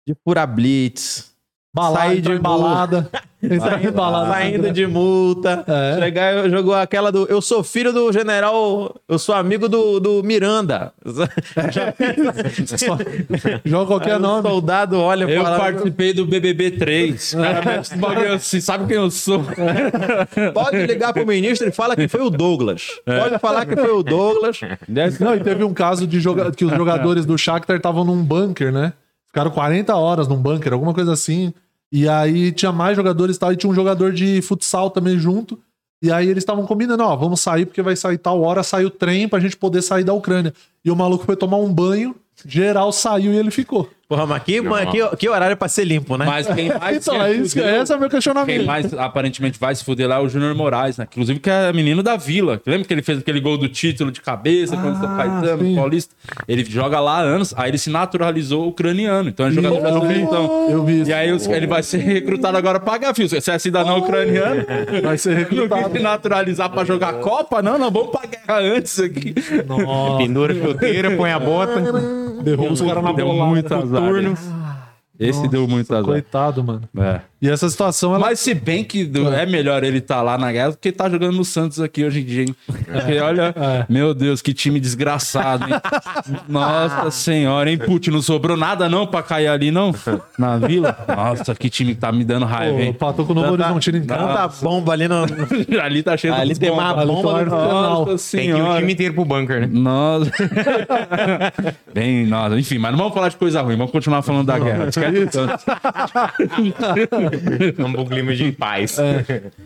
de 0.07 0.15
pura 0.15 0.47
blitz, 0.47 1.32
Balada, 1.75 1.99
sair 2.01 2.21
de 2.21 2.39
balada. 2.39 3.11
Em 3.43 3.91
balada. 3.91 4.31
Saindo 4.31 4.71
de 4.71 4.87
multa. 4.87 5.65
É. 5.67 5.99
Chegar, 5.99 6.49
jogou 6.49 6.75
aquela 6.75 7.11
do. 7.11 7.27
Eu 7.27 7.43
sou 7.43 7.65
filho 7.65 7.93
do 7.93 8.13
general. 8.13 8.95
Eu 9.09 9.19
sou 9.19 9.35
amigo 9.35 9.69
do, 9.69 9.99
do 9.99 10.23
Miranda. 10.23 10.93
Já 11.73 11.93
Joga 13.65 13.87
qualquer 13.87 14.13
Aí 14.13 14.17
o 14.17 14.21
nome. 14.21 14.49
soldado 14.49 15.01
olha 15.01 15.25
Eu 15.25 15.43
fala, 15.43 15.59
participei 15.59 16.13
do 16.13 16.25
BBB 16.25 16.73
3. 16.73 17.35
Cara, 17.35 17.65
mete 17.65 17.81
esse 17.81 17.97
bagulho 17.97 18.33
assim, 18.35 18.61
sabe 18.61 18.87
quem 18.87 18.97
eu 18.97 19.11
sou? 19.11 19.45
Pode 20.55 20.87
ligar 20.87 21.13
pro 21.13 21.27
ministro 21.27 21.69
e 21.69 21.73
fala 21.73 21.97
que 21.97 22.07
foi 22.07 22.21
o 22.21 22.31
Douglas. 22.31 22.87
Pode 23.05 23.41
falar 23.41 23.67
que 23.67 23.75
foi 23.75 23.91
o 23.91 24.05
Douglas. 24.05 24.61
Não, 25.19 25.35
e 25.35 25.41
teve 25.41 25.65
um 25.65 25.75
caso 25.75 26.07
de 26.07 26.21
joga... 26.21 26.53
que 26.53 26.65
os 26.65 26.73
jogadores 26.73 27.27
do 27.27 27.37
Shakhtar 27.37 27.79
estavam 27.79 28.05
num 28.05 28.23
bunker, 28.23 28.71
né? 28.71 28.93
Ficaram 29.33 29.51
40 29.51 29.97
horas 29.97 30.29
num 30.29 30.37
bunker, 30.37 30.75
alguma 30.75 30.93
coisa 30.93 31.15
assim. 31.15 31.55
E 31.91 32.07
aí 32.07 32.53
tinha 32.53 32.71
mais 32.71 32.95
jogadores 32.95 33.37
e 33.37 33.39
tal, 33.39 33.53
e 33.53 33.57
tinha 33.57 33.71
um 33.71 33.75
jogador 33.75 34.13
de 34.13 34.43
futsal 34.43 34.91
também 34.91 35.19
junto. 35.19 35.59
E 36.03 36.13
aí 36.13 36.29
eles 36.29 36.43
estavam 36.43 36.67
combinando, 36.67 37.03
ó, 37.03 37.17
vamos 37.17 37.41
sair 37.41 37.65
porque 37.65 37.81
vai 37.81 37.97
sair 37.97 38.19
tal 38.19 38.43
hora, 38.43 38.63
sai 38.63 38.85
o 38.85 38.91
trem 38.91 39.27
pra 39.27 39.41
gente 39.41 39.57
poder 39.57 39.81
sair 39.81 40.05
da 40.05 40.13
Ucrânia. 40.13 40.53
E 40.85 40.91
o 40.91 40.97
maluco 40.97 41.25
foi 41.25 41.37
tomar 41.37 41.57
um 41.57 41.73
banho, 41.73 42.15
geral 42.45 42.93
saiu 42.93 43.33
e 43.33 43.37
ele 43.37 43.51
ficou. 43.51 43.89
Porra, 44.09 44.27
mas 44.27 44.43
que, 44.43 44.61
mas 44.61 44.91
que, 44.91 45.17
que 45.17 45.29
horário 45.29 45.57
pra 45.57 45.69
ser 45.69 45.85
limpo, 45.85 46.19
né? 46.19 46.27
Mas 46.27 46.47
quem 46.47 46.69
mais 46.69 46.97
Então, 47.01 47.15
se 47.15 47.21
é 47.23 47.33
isso, 47.33 47.57
fudeu- 47.59 47.83
esse 47.83 47.93
é 47.93 47.97
o 47.97 47.99
meu 48.01 48.09
Quem 48.11 48.17
questionamento. 48.19 48.67
mais 48.67 48.93
aparentemente 48.95 49.59
vai 49.59 49.75
se 49.75 49.83
fuder 49.83 50.07
lá 50.07 50.17
é 50.17 50.19
o 50.19 50.29
Júnior 50.29 50.55
Moraes, 50.55 50.99
né? 50.99 51.07
Inclusive 51.11 51.41
que 51.41 51.49
é 51.49 51.73
menino 51.73 52.03
da 52.03 52.17
Vila. 52.17 52.61
Lembra 52.67 52.87
que 52.87 52.93
ele 52.93 53.01
fez 53.03 53.19
aquele 53.21 53.41
gol 53.41 53.57
do 53.57 53.69
título 53.69 54.11
de 54.13 54.21
cabeça 54.21 54.77
quando 54.77 54.97
Ah, 54.97 55.01
São 55.01 55.17
Caetano, 55.17 55.63
sim. 55.65 55.75
Paulista? 55.77 56.15
Ele 56.47 56.63
joga 56.65 57.01
lá 57.01 57.19
há 57.19 57.21
anos, 57.21 57.55
aí 57.57 57.71
ele 57.71 57.79
se 57.79 57.89
naturalizou 57.89 58.69
ucraniano. 58.69 59.31
Então 59.31 59.47
é 59.47 59.51
jogador 59.51 59.81
da 59.81 59.89
eu 59.89 60.01
vi, 60.03 60.15
seleção. 60.15 60.67
eu 60.71 60.85
vi 60.85 61.01
isso. 61.01 61.11
E 61.11 61.15
aí 61.15 61.33
os- 61.33 61.47
ele 61.47 61.67
vai 61.67 61.83
ser 61.83 61.99
recrutado 61.99 62.57
agora 62.59 62.79
pra 62.79 62.99
Gafio. 62.99 63.27
Você 63.29 63.51
é 63.51 63.59
cidadão 63.59 63.99
ucraniano? 63.99 64.67
Vai 65.03 65.17
ser 65.17 65.31
Não 65.31 65.45
quis 65.45 65.59
recrutado. 65.59 65.93
se 65.93 65.99
naturalizar 66.01 66.69
pra 66.71 66.85
jogar 66.85 67.15
Copa? 67.15 67.63
Não, 67.63 67.79
não, 67.79 67.91
vamos 67.91 68.11
pra 68.11 68.23
guerra 68.27 68.61
antes 68.61 69.01
aqui. 69.01 69.35
Pendura 70.19 70.53
a 70.53 70.57
chuteira, 70.57 71.11
põe 71.17 71.31
a 71.33 71.39
bota. 71.39 71.81
Derruba 72.43 72.73
os 72.73 72.81
caras 72.81 73.03
na 73.05 73.13
Deu 73.13 73.27
bolada. 73.27 73.51
muito 73.51 73.75
azar. 73.75 74.03
Esse 75.19 75.49
deu 75.49 75.69
muito 75.69 75.93
azar. 75.93 76.05
Coitado, 76.05 76.65
mano. 76.65 76.89
É. 76.97 77.21
E 77.43 77.51
essa 77.51 77.69
situação, 77.69 78.11
ela 78.15 78.21
Mas 78.27 78.39
se 78.39 78.55
bem 78.55 78.85
que 78.85 79.05
do- 79.05 79.29
é 79.33 79.45
melhor 79.45 79.83
ele 79.83 79.99
estar 79.99 80.23
lá 80.23 80.39
na 80.39 80.53
guerra 80.53 80.71
do 80.71 80.77
que 80.77 80.93
tá 80.93 81.11
jogando 81.11 81.37
no 81.37 81.45
Santos 81.45 81.81
aqui 81.81 82.05
hoje 82.05 82.21
em 82.21 82.25
dia, 82.25 82.43
hein? 82.43 82.55
Porque 82.67 83.19
olha, 83.19 83.53
É. 83.59 83.85
meu 83.89 84.15
Deus, 84.15 84.41
que 84.41 84.55
time 84.55 84.79
desgraçado, 84.79 85.65
hein? 85.69 85.75
Nossa 86.49 87.11
senhora, 87.11 87.69
hein, 87.69 87.77
Putin? 87.79 88.11
Não 88.11 88.23
sobrou 88.23 88.57
nada 88.57 88.89
não 88.89 89.09
pra 89.09 89.25
cair 89.25 89.49
ali, 89.49 89.73
não? 89.73 89.93
Na 90.39 90.57
vila? 90.57 90.97
Nossa, 91.09 91.53
que 91.55 91.69
time 91.69 91.95
que 91.97 92.01
tá 92.01 92.13
me 92.13 92.23
dando 92.23 92.47
raiva, 92.47 92.77
Pô, 92.77 92.81
hein? 92.83 92.91
empatou 92.91 93.27
com 93.27 93.33
o 93.33 93.35
Novo 93.35 93.53
Horizontino 93.55 93.99
em 93.99 94.05
casa. 94.07 94.25
Tanta 94.25 94.49
bomba 94.63 94.93
ali 94.93 95.09
no. 95.09 95.25
ali 95.83 96.03
tá 96.05 96.17
cheio 96.17 96.33
Ali 96.35 96.55
de 96.55 96.61
tem 96.61 96.71
uma 96.71 96.95
bomba. 96.95 97.45
Nossa 97.45 98.05
Tem 98.37 98.45
que 98.45 98.51
ir 98.51 98.55
o 98.55 98.57
senhora. 98.57 98.79
time 98.81 98.93
inteiro 98.93 99.15
pro 99.15 99.25
bunker, 99.25 99.63
né? 99.63 99.69
Nossa. 99.69 100.31
Bem, 101.93 102.25
nossa. 102.25 102.57
Enfim, 102.59 102.79
mas 102.79 102.93
não 102.93 102.99
vamos 102.99 103.15
falar 103.15 103.31
de 103.31 103.37
coisa 103.37 103.61
ruim, 103.63 103.77
vamos 103.77 103.91
continuar 103.91 104.23
falando 104.23 104.47
da 104.47 104.59
guerra. 104.61 104.89
Esquece 104.89 105.39
o 105.39 107.32
Vamos 107.77 107.93
pro 107.93 108.07
clima 108.07 108.35
de 108.35 108.53
paz. 108.53 108.97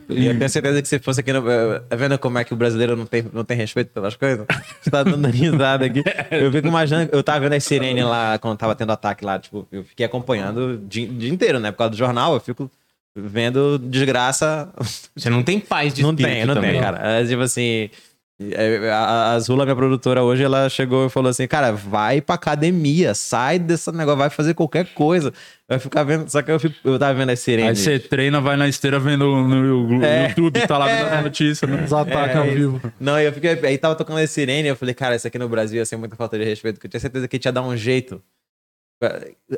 E 0.09 0.27
eu 0.27 0.39
tenho 0.39 0.49
certeza 0.51 0.83
que 0.83 0.89
se 0.89 0.99
fosse 0.99 1.21
aqui 1.21 1.33
no. 1.33 1.43
Tá 1.89 1.97
vendo 1.97 2.19
como 2.19 2.39
é 2.39 2.45
que 2.45 2.53
o 2.53 2.57
brasileiro 2.57 2.97
não 2.97 3.07
tem, 3.07 3.25
não 3.33 3.45
tem 3.45 3.57
respeito 3.57 3.91
pelas 3.93 4.17
coisas? 4.17 4.47
Você 4.81 4.91
tá 4.91 5.03
dando 5.03 5.27
risada 5.29 5.85
aqui. 5.87 6.03
Eu 6.31 6.51
fico 6.53 6.69
imaginando. 6.69 7.11
Eu 7.13 7.23
tava 7.23 7.41
vendo 7.41 7.55
as 7.55 7.65
sirenes 7.65 8.05
lá 8.05 8.39
quando 8.39 8.57
tava 8.59 8.75
tendo 8.75 8.93
ataque 8.93 9.25
lá. 9.25 9.39
Tipo, 9.39 9.67
eu 9.71 9.85
fiquei 9.85 10.07
acompanhando 10.07 10.59
o 10.59 10.79
dia, 10.79 11.07
dia 11.07 11.31
inteiro, 11.31 11.59
né? 11.59 11.71
Por 11.71 11.79
causa 11.79 11.91
do 11.91 11.97
jornal, 11.97 12.35
eu 12.35 12.41
fico 12.41 12.71
vendo 13.17 13.79
desgraça. 13.79 14.69
Você 15.15 15.31
não 15.31 15.43
tem 15.43 15.59
paz 15.59 15.95
de 15.95 16.03
não 16.03 16.15
tem, 16.15 16.45
não 16.45 16.55
também. 16.55 16.73
tem, 16.73 16.81
cara. 16.81 17.21
É, 17.21 17.25
tipo 17.25 17.43
assim. 17.43 17.91
É, 18.39 18.91
A 18.91 19.33
a 19.33 19.41
Zula, 19.41 19.65
minha 19.65 19.75
produtora 19.75 20.23
hoje, 20.23 20.43
ela 20.45 20.69
chegou 20.69 21.07
e 21.07 21.11
falou 21.11 21.31
assim: 21.31 21.47
Cara, 21.47 21.73
vai 21.73 22.21
pra 22.21 22.35
academia, 22.35 23.15
sai 23.15 23.59
desse 23.59 23.91
negócio, 23.93 24.19
vai 24.19 24.29
fazer 24.31 24.53
qualquer 24.55 24.93
coisa. 24.95 25.33
Vai 25.69 25.79
ficar 25.79 26.05
vendo. 26.05 26.29
Só 26.31 26.43
que 26.43 26.51
eu, 26.51 26.61
fico, 26.61 26.75
eu 26.85 26.99
tava 26.99 27.15
vendo 27.15 27.31
as 27.31 27.39
Aí 27.39 27.43
sirenes. 27.45 27.79
você 27.81 27.99
treina, 27.99 28.41
vai 28.41 28.57
na 28.57 28.69
esteira 28.69 28.99
vendo 28.99 29.25
no, 29.25 29.89
no 29.99 30.05
É. 30.05 30.29
YouTube, 30.29 30.67
tá 30.67 30.77
lá 30.79 30.87
vendo 30.87 31.09
a 31.15 31.23
notícia, 31.23 31.67
né? 31.67 31.83
Os 31.85 31.93
ataques 31.93 32.37
É, 32.37 32.39
ao 32.39 32.45
é 32.45 32.51
vivo. 32.55 32.81
Não, 33.01 33.19
eu 33.19 33.33
fiquei. 33.33 33.51
Aí 33.65 33.79
tava 33.79 33.95
tocando 33.95 34.19
a 34.19 34.27
sirene, 34.27 34.69
eu 34.69 34.77
falei, 34.77 34.95
cara, 34.95 35.17
isso 35.17 35.27
aqui 35.27 35.39
no 35.39 35.49
Brasil 35.49 35.79
ia 35.79 35.87
ser 35.87 35.97
muita 35.97 36.15
falta 36.15 36.39
de 36.39 36.45
respeito, 36.45 36.77
porque 36.77 36.87
eu 36.87 36.91
tinha 36.91 37.01
certeza 37.01 37.27
que 37.27 37.39
tinha 37.39 37.51
dar 37.53 37.63
um 37.63 37.77
jeito. 37.77 38.23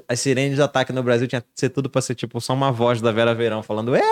As 0.08 0.18
sirenes 0.20 0.56
de 0.56 0.62
ataque 0.62 0.92
no 0.92 1.02
Brasil 1.02 1.26
tinha 1.28 1.40
que 1.40 1.46
ser 1.54 1.68
tudo 1.68 1.88
pra 1.90 2.00
ser 2.00 2.14
tipo 2.14 2.40
só 2.40 2.54
uma 2.54 2.72
voz 2.72 3.00
da 3.00 3.12
Vera 3.12 3.34
Verão 3.34 3.62
falando. 3.62 3.94
É! 3.94 4.02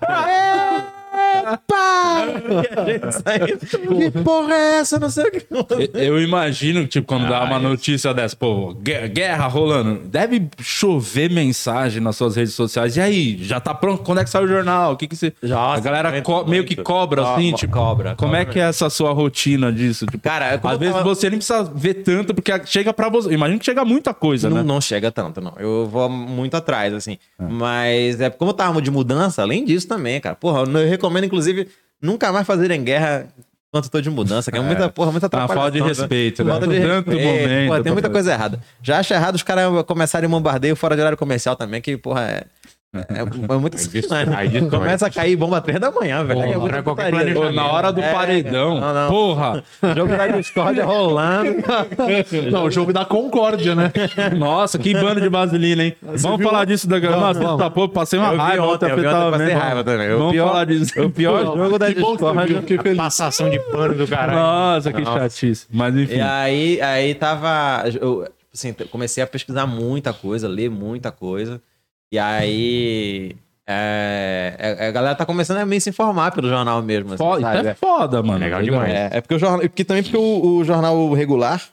Pá! 0.00 0.92
que 4.10 4.22
porra 4.22 4.54
é 4.54 4.78
essa? 4.80 4.98
Não 4.98 5.10
sei 5.10 5.24
o 5.24 5.30
que. 5.30 5.46
Eu 5.94 6.20
imagino, 6.20 6.86
tipo, 6.86 7.06
quando 7.06 7.28
dá 7.28 7.42
uma 7.44 7.58
notícia 7.58 8.12
dessa, 8.12 8.36
pô, 8.36 8.74
gue- 8.74 9.08
guerra 9.08 9.46
rolando, 9.46 10.00
deve 10.06 10.48
chover 10.60 11.30
mensagem 11.30 12.00
nas 12.00 12.16
suas 12.16 12.36
redes 12.36 12.54
sociais. 12.54 12.96
E 12.96 13.00
aí, 13.00 13.38
já 13.42 13.60
tá 13.60 13.74
pronto? 13.74 14.02
Quando 14.02 14.20
é 14.20 14.24
que 14.24 14.30
sai 14.30 14.44
o 14.44 14.48
jornal? 14.48 14.92
O 14.92 14.96
que 14.96 15.06
que 15.06 15.16
você... 15.16 15.32
Nossa, 15.42 15.78
a 15.78 15.80
galera 15.80 16.10
muito, 16.10 16.24
co- 16.24 16.44
meio 16.44 16.64
que 16.64 16.76
muito. 16.76 16.86
cobra, 16.86 17.32
assim, 17.34 17.52
tipo... 17.52 17.72
cobra, 17.72 18.14
Como 18.16 18.34
é 18.36 18.44
que 18.44 18.58
é 18.58 18.62
essa 18.68 18.90
sua 18.90 19.12
rotina 19.12 19.72
disso? 19.72 20.06
Tipo, 20.06 20.22
Cara, 20.22 20.58
como 20.58 20.68
às 20.68 20.74
eu 20.74 20.78
vezes 20.80 20.94
tava- 20.94 21.08
você 21.08 21.30
nem 21.30 21.38
precisa 21.38 21.64
ver 21.64 21.94
tanto, 21.94 22.34
porque 22.34 22.52
chega 22.66 22.92
pra 22.92 23.08
você... 23.08 23.32
Imagino 23.32 23.58
que 23.58 23.64
chega 23.64 23.84
muita 23.84 24.12
coisa, 24.14 24.48
Não, 24.48 24.58
né? 24.58 24.62
não 24.62 24.80
chega 24.80 25.10
tanto, 25.10 25.40
não. 25.40 25.52
Eu 25.58 25.86
vou 25.86 26.08
muito 26.08 26.56
atrás, 26.56 26.92
assim. 26.94 27.18
Mas 27.38 28.20
é 28.20 28.30
como 28.30 28.50
eu 28.50 28.54
tava 28.54 28.80
de 28.82 28.90
mudança, 28.90 29.42
além 29.42 29.64
disso 29.64 29.86
também, 29.88 30.20
cara. 30.20 30.34
Porra, 30.34 30.60
eu 30.60 30.88
recomendo, 30.88 31.28
inclusive, 31.36 31.68
nunca 32.00 32.32
mais 32.32 32.46
fazerem 32.46 32.82
guerra 32.82 33.26
enquanto 33.68 33.90
tô 33.90 34.00
de 34.00 34.08
mudança, 34.08 34.50
que 34.50 34.56
é 34.56 34.60
muita, 34.60 34.88
porra, 34.88 35.12
muita 35.12 35.26
Uma 35.26 35.46
falta 35.48 35.70
de 35.70 35.78
atrapalhação, 35.78 36.04
respeito, 36.04 36.44
né? 36.44 36.50
Falta 36.50 36.66
de 36.66 36.80
Tanto 36.80 37.10
respeito. 37.10 37.26
momento 37.26 37.66
Porra, 37.68 37.82
tem 37.82 37.92
muita 37.92 38.08
fazer. 38.08 38.12
coisa 38.12 38.32
errada. 38.32 38.60
Já 38.82 38.98
acho 38.98 39.12
errado 39.12 39.34
os 39.34 39.42
caras 39.42 39.82
começarem 39.86 40.28
bombardeio 40.28 40.76
fora 40.76 40.94
de 40.94 41.00
horário 41.00 41.18
comercial 41.18 41.56
também, 41.56 41.82
que, 41.82 41.96
porra, 41.96 42.22
é... 42.22 42.44
É, 43.08 43.20
é 43.54 43.58
muito 43.58 43.76
aí 44.36 44.48
destrói. 44.48 44.70
Começa 44.80 45.06
a 45.06 45.10
cair 45.10 45.36
bomba 45.36 45.60
três 45.60 45.78
da 45.80 45.90
manhã, 45.90 46.24
velho. 46.24 46.40
Aí 46.42 46.50
é 46.52 46.54
Porra, 46.54 46.82
putaria. 46.82 47.34
Pô, 47.34 47.50
na 47.50 47.66
hora 47.66 47.92
do 47.92 48.00
É, 48.00 48.12
paredão, 48.12 48.80
não, 48.80 48.94
não. 48.94 49.08
porra! 49.08 49.62
Jogo 49.94 50.16
da 50.16 50.26
Discord 50.28 50.80
rolando. 50.80 51.56
Não, 52.50 52.64
o 52.64 52.70
jogo 52.70 52.92
da 52.92 53.04
Concórdia, 53.04 53.74
né? 53.74 53.92
Nossa, 54.36 54.78
que 54.78 54.92
bando 54.92 55.20
de 55.20 55.28
vaselina, 55.28 55.84
hein? 55.84 55.96
Vamos 56.02 56.38
viu? 56.38 56.48
falar 56.48 56.64
disso 56.64 56.88
da 56.88 56.98
galera. 56.98 57.20
Nossa, 57.20 57.40
vamos. 57.40 57.58
tá, 57.58 57.70
pô, 57.70 57.88
passei 57.88 58.18
uma 58.18 58.28
Eu 58.28 58.32
vi 58.32 58.38
raiva 58.38 58.66
ontem, 58.66 58.90
eu 58.90 58.96
vi 58.96 59.00
ontem, 59.06 59.10
tava 59.10 59.30
passei 59.38 59.52
raiva 59.54 59.84
também. 59.84 60.12
O 60.12 60.18
Vamos 60.18 60.32
pior- 60.32 60.48
falar 60.48 60.64
disso. 60.64 61.02
O 61.02 61.10
pior 61.10 61.44
jogo 61.56 61.78
da 61.78 61.90
bom 61.90 62.16
que 62.16 62.76
você. 62.76 62.94
Passação 62.94 63.50
de 63.50 63.58
pano 63.58 63.94
do 63.94 64.06
caralho. 64.06 64.38
Nossa, 64.38 64.92
que 64.92 65.04
chatice. 65.04 65.66
Mas 65.72 65.96
enfim. 65.96 66.16
E 66.16 66.20
aí, 66.20 66.80
aí 66.80 67.14
tava. 67.14 67.84
Eu, 68.00 68.26
assim, 68.52 68.72
comecei 68.90 69.22
a 69.22 69.26
pesquisar 69.26 69.66
muita 69.66 70.12
coisa, 70.12 70.48
ler 70.48 70.70
muita 70.70 71.10
coisa. 71.10 71.60
E 72.12 72.18
aí. 72.18 73.36
É, 73.68 74.54
é- 74.78 74.86
a 74.88 74.90
galera 74.92 75.16
tá 75.16 75.26
começando 75.26 75.58
a 75.58 75.66
meio 75.66 75.80
se 75.80 75.90
informar 75.90 76.30
pelo 76.32 76.48
jornal 76.48 76.80
mesmo. 76.82 77.08
Assim, 77.14 77.16
Foda, 77.24 77.40
sabe? 77.42 77.58
isso 77.58 77.68
é 77.68 77.74
foda, 77.74 78.22
mano. 78.22 78.38
Legal 78.38 78.62
demais. 78.62 78.92
É, 78.94 79.10
é 79.14 79.20
porque 79.20 79.34
o 79.34 79.38
jornal. 79.38 79.60
Porque 79.60 79.84
também 79.84 80.02
porque 80.04 80.16
o, 80.16 80.56
o 80.58 80.64
jornal 80.64 81.12
regular 81.12 81.68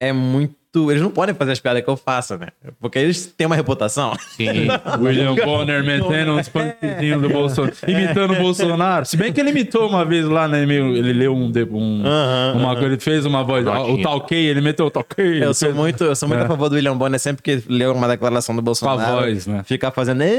é 0.00 0.12
muito. 0.12 0.59
Eles 0.72 1.02
não 1.02 1.10
podem 1.10 1.34
fazer 1.34 1.50
as 1.50 1.58
piadas 1.58 1.82
que 1.82 1.90
eu 1.90 1.96
faço, 1.96 2.38
né? 2.38 2.46
Porque 2.80 2.96
eles 3.00 3.26
têm 3.26 3.44
uma 3.44 3.56
reputação. 3.56 4.12
Sim. 4.36 4.68
William 5.00 5.34
Bonner 5.44 5.82
metendo 5.82 6.30
uns 6.36 6.48
punkzinhos 6.48 7.20
do 7.20 7.28
Bolsonaro. 7.28 7.74
Imitando 7.88 8.34
o 8.34 8.36
Bolsonaro. 8.36 9.04
Se 9.04 9.16
bem 9.16 9.32
que 9.32 9.40
ele 9.40 9.50
imitou 9.50 9.88
uma 9.88 10.04
vez 10.04 10.24
lá, 10.26 10.46
né? 10.46 10.62
Ele 10.62 11.12
leu 11.12 11.34
um, 11.34 11.50
um- 11.72 12.02
Aham, 12.06 12.52
uma 12.56 12.74
coisa, 12.74 12.86
ele 12.86 13.00
fez 13.00 13.26
uma 13.26 13.42
voz. 13.42 13.66
O 13.66 14.00
talquei, 14.00 14.46
ele 14.46 14.60
meteu 14.60 14.86
o 14.86 14.90
talquei. 14.92 15.42
Eu 15.42 15.52
sou 15.54 15.74
muito, 15.74 16.04
eu 16.04 16.14
sou 16.14 16.28
muito 16.28 16.42
É. 16.42 16.44
a 16.44 16.48
favor 16.48 16.68
do 16.68 16.76
William 16.76 16.96
Bonner 16.96 17.18
sempre 17.18 17.42
que 17.42 17.64
leu 17.68 17.92
uma 17.92 18.06
declaração 18.06 18.54
do 18.54 18.62
Bolsonaro. 18.62 19.00
Com 19.00 19.06
a 19.06 19.10
voz, 19.22 19.48
né? 19.48 19.62
Ficar 19.64 19.90
fazendo. 19.90 20.20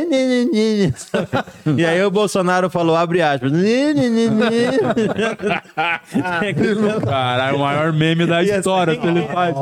E 1.78 1.86
aí 1.86 2.02
o 2.04 2.10
Bolsonaro 2.12 2.70
falou, 2.70 2.96
abre 2.96 3.22
aspas. 3.22 3.52
Caralho, 7.04 7.58
o 7.58 7.60
maior 7.60 7.94
meme 7.94 8.26
da 8.26 8.44
história 8.44 9.00
se 9.00 9.08
ele 9.08 9.28
faz 9.28 9.56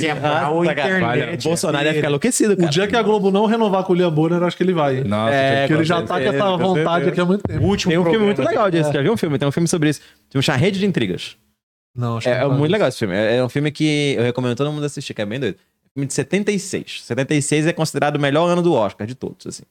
isso. 0.00 0.11
É 0.12 0.20
pau, 0.20 0.62
Nossa, 0.62 0.74
cara. 0.74 0.98
internet. 0.98 1.40
O 1.40 1.48
Bolsonaro 1.48 1.86
ia 1.86 1.94
ficar 1.94 2.06
enlouquecido, 2.08 2.52
O 2.54 2.56
cara. 2.56 2.68
dia 2.70 2.86
que 2.86 2.96
a 2.96 3.02
Globo 3.02 3.30
não 3.30 3.46
renovar 3.46 3.84
com 3.84 3.92
o 3.92 3.94
William 3.94 4.12
Bonner, 4.12 4.42
acho 4.42 4.56
que 4.56 4.62
ele 4.62 4.72
vai. 4.72 5.02
Nossa, 5.04 5.34
É, 5.34 5.60
Porque 5.62 5.74
ele 5.74 5.84
já 5.84 6.02
tá 6.02 6.20
com 6.20 6.28
essa 6.28 6.56
vontade 6.56 7.08
aqui 7.08 7.20
há 7.20 7.24
muito 7.24 7.42
tempo. 7.42 7.64
Último 7.64 7.90
Tem 7.90 7.98
um 7.98 8.04
filme 8.04 8.26
muito 8.26 8.42
legal 8.42 8.70
disso. 8.70 8.92
Já 8.92 9.02
viu 9.02 9.12
um 9.12 9.16
filme? 9.16 9.38
Tem 9.38 9.48
um 9.48 9.52
filme 9.52 9.68
sobre 9.68 9.88
isso. 9.90 10.00
Tem 10.30 10.40
um 10.40 10.56
Rede 10.56 10.78
de 10.78 10.86
Intrigas. 10.86 11.36
Não, 11.94 12.16
acho 12.16 12.28
É, 12.28 12.32
que 12.32 12.38
é 12.38 12.42
não 12.42 12.48
vai. 12.50 12.58
muito 12.58 12.72
legal 12.72 12.88
esse 12.88 12.98
filme. 12.98 13.14
É, 13.14 13.36
é 13.36 13.44
um 13.44 13.48
filme 13.48 13.70
que 13.70 14.14
eu 14.16 14.22
recomendo 14.22 14.56
todo 14.56 14.72
mundo 14.72 14.84
assistir, 14.84 15.12
que 15.14 15.20
é 15.22 15.26
bem 15.26 15.38
doido. 15.38 15.56
Filme 15.94 16.06
de 16.06 16.14
76. 16.14 17.04
76 17.04 17.66
é 17.66 17.72
considerado 17.72 18.16
o 18.16 18.20
melhor 18.20 18.48
ano 18.48 18.62
do 18.62 18.72
Oscar 18.72 19.06
de 19.06 19.14
todos, 19.14 19.46
assim. 19.46 19.62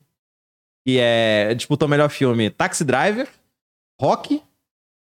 E 0.86 0.98
é. 1.00 1.54
Disputou 1.56 1.88
o 1.88 1.92
melhor 1.92 2.10
filme 2.10 2.50
Taxi 2.50 2.84
Driver, 2.84 3.28
Rock, 4.00 4.42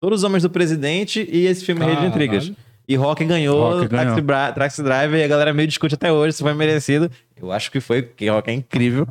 Todos 0.01 0.21
os 0.21 0.23
Homens 0.23 0.41
do 0.43 0.49
Presidente 0.49 1.27
e 1.31 1.45
esse 1.45 1.63
filme 1.63 1.79
Rede 1.81 1.91
de 1.91 1.97
Caralho. 1.97 2.09
Intrigas. 2.15 2.51
E 2.91 2.95
Rock 2.95 3.23
ganhou, 3.25 3.61
Rock 3.77 3.87
ganhou. 3.87 4.05
Taxi, 4.09 4.21
Bra- 4.21 4.51
Taxi 4.51 4.83
Driver, 4.83 5.19
e 5.19 5.23
a 5.23 5.27
galera 5.27 5.53
meio 5.53 5.67
discute 5.67 5.95
até 5.95 6.11
hoje 6.11 6.33
se 6.37 6.43
foi 6.43 6.53
merecido. 6.53 7.09
Eu 7.41 7.51
acho 7.51 7.71
que 7.71 7.79
foi, 7.79 8.01
porque 8.01 8.27
Rock 8.29 8.49
é 8.49 8.53
incrível. 8.53 9.07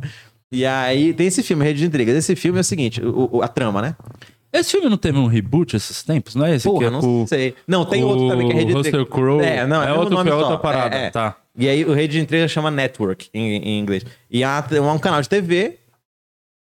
E 0.53 0.67
aí 0.67 1.13
tem 1.15 1.27
esse 1.29 1.43
filme, 1.43 1.65
Rede 1.65 1.79
de 1.81 1.87
Intrigas. 1.87 2.15
Esse 2.17 2.35
filme 2.37 2.59
é 2.59 2.61
o 2.61 2.65
seguinte, 2.65 3.01
o- 3.05 3.29
o- 3.39 3.43
a 3.43 3.49
trama, 3.49 3.81
né? 3.81 3.97
Esse 4.53 4.73
filme 4.73 4.89
não 4.89 4.97
teve 4.97 5.17
um 5.17 5.27
reboot 5.27 5.77
esses 5.77 6.03
tempos? 6.03 6.35
Não 6.35 6.45
é 6.45 6.57
esse 6.57 6.67
que 6.69 6.75
Porra, 6.75 6.89
é 6.89 6.91
não 6.91 7.01
com, 7.01 7.25
sei. 7.27 7.55
Não, 7.69 7.85
tem 7.85 8.03
outro 8.03 8.29
também 8.29 8.49
que 8.49 8.53
é 8.53 8.57
Rede 8.57 8.73
de 8.75 8.79
Intrigas. 8.81 9.09
Crowe. 9.09 9.45
É, 9.45 9.65
não, 9.67 9.83
é, 9.83 9.91
é 9.91 9.93
outro, 9.93 10.13
nome 10.15 10.29
é 10.29 10.35
outra 10.35 10.59
parada. 10.59 10.97
É, 10.97 11.07
é. 11.07 11.11
Tá. 11.11 11.37
E 11.57 11.69
aí 11.69 11.85
o 11.85 11.93
Rede 11.93 12.15
de 12.15 12.21
Intrigas 12.21 12.51
chama 12.51 12.71
Network 12.71 13.29
em, 13.33 13.57
em 13.59 13.79
inglês. 13.81 14.05
E 14.31 14.43
uma- 14.45 14.67
é 14.73 14.81
um 14.93 14.99
canal 14.99 15.23
de 15.23 15.29
TV. 15.29 15.79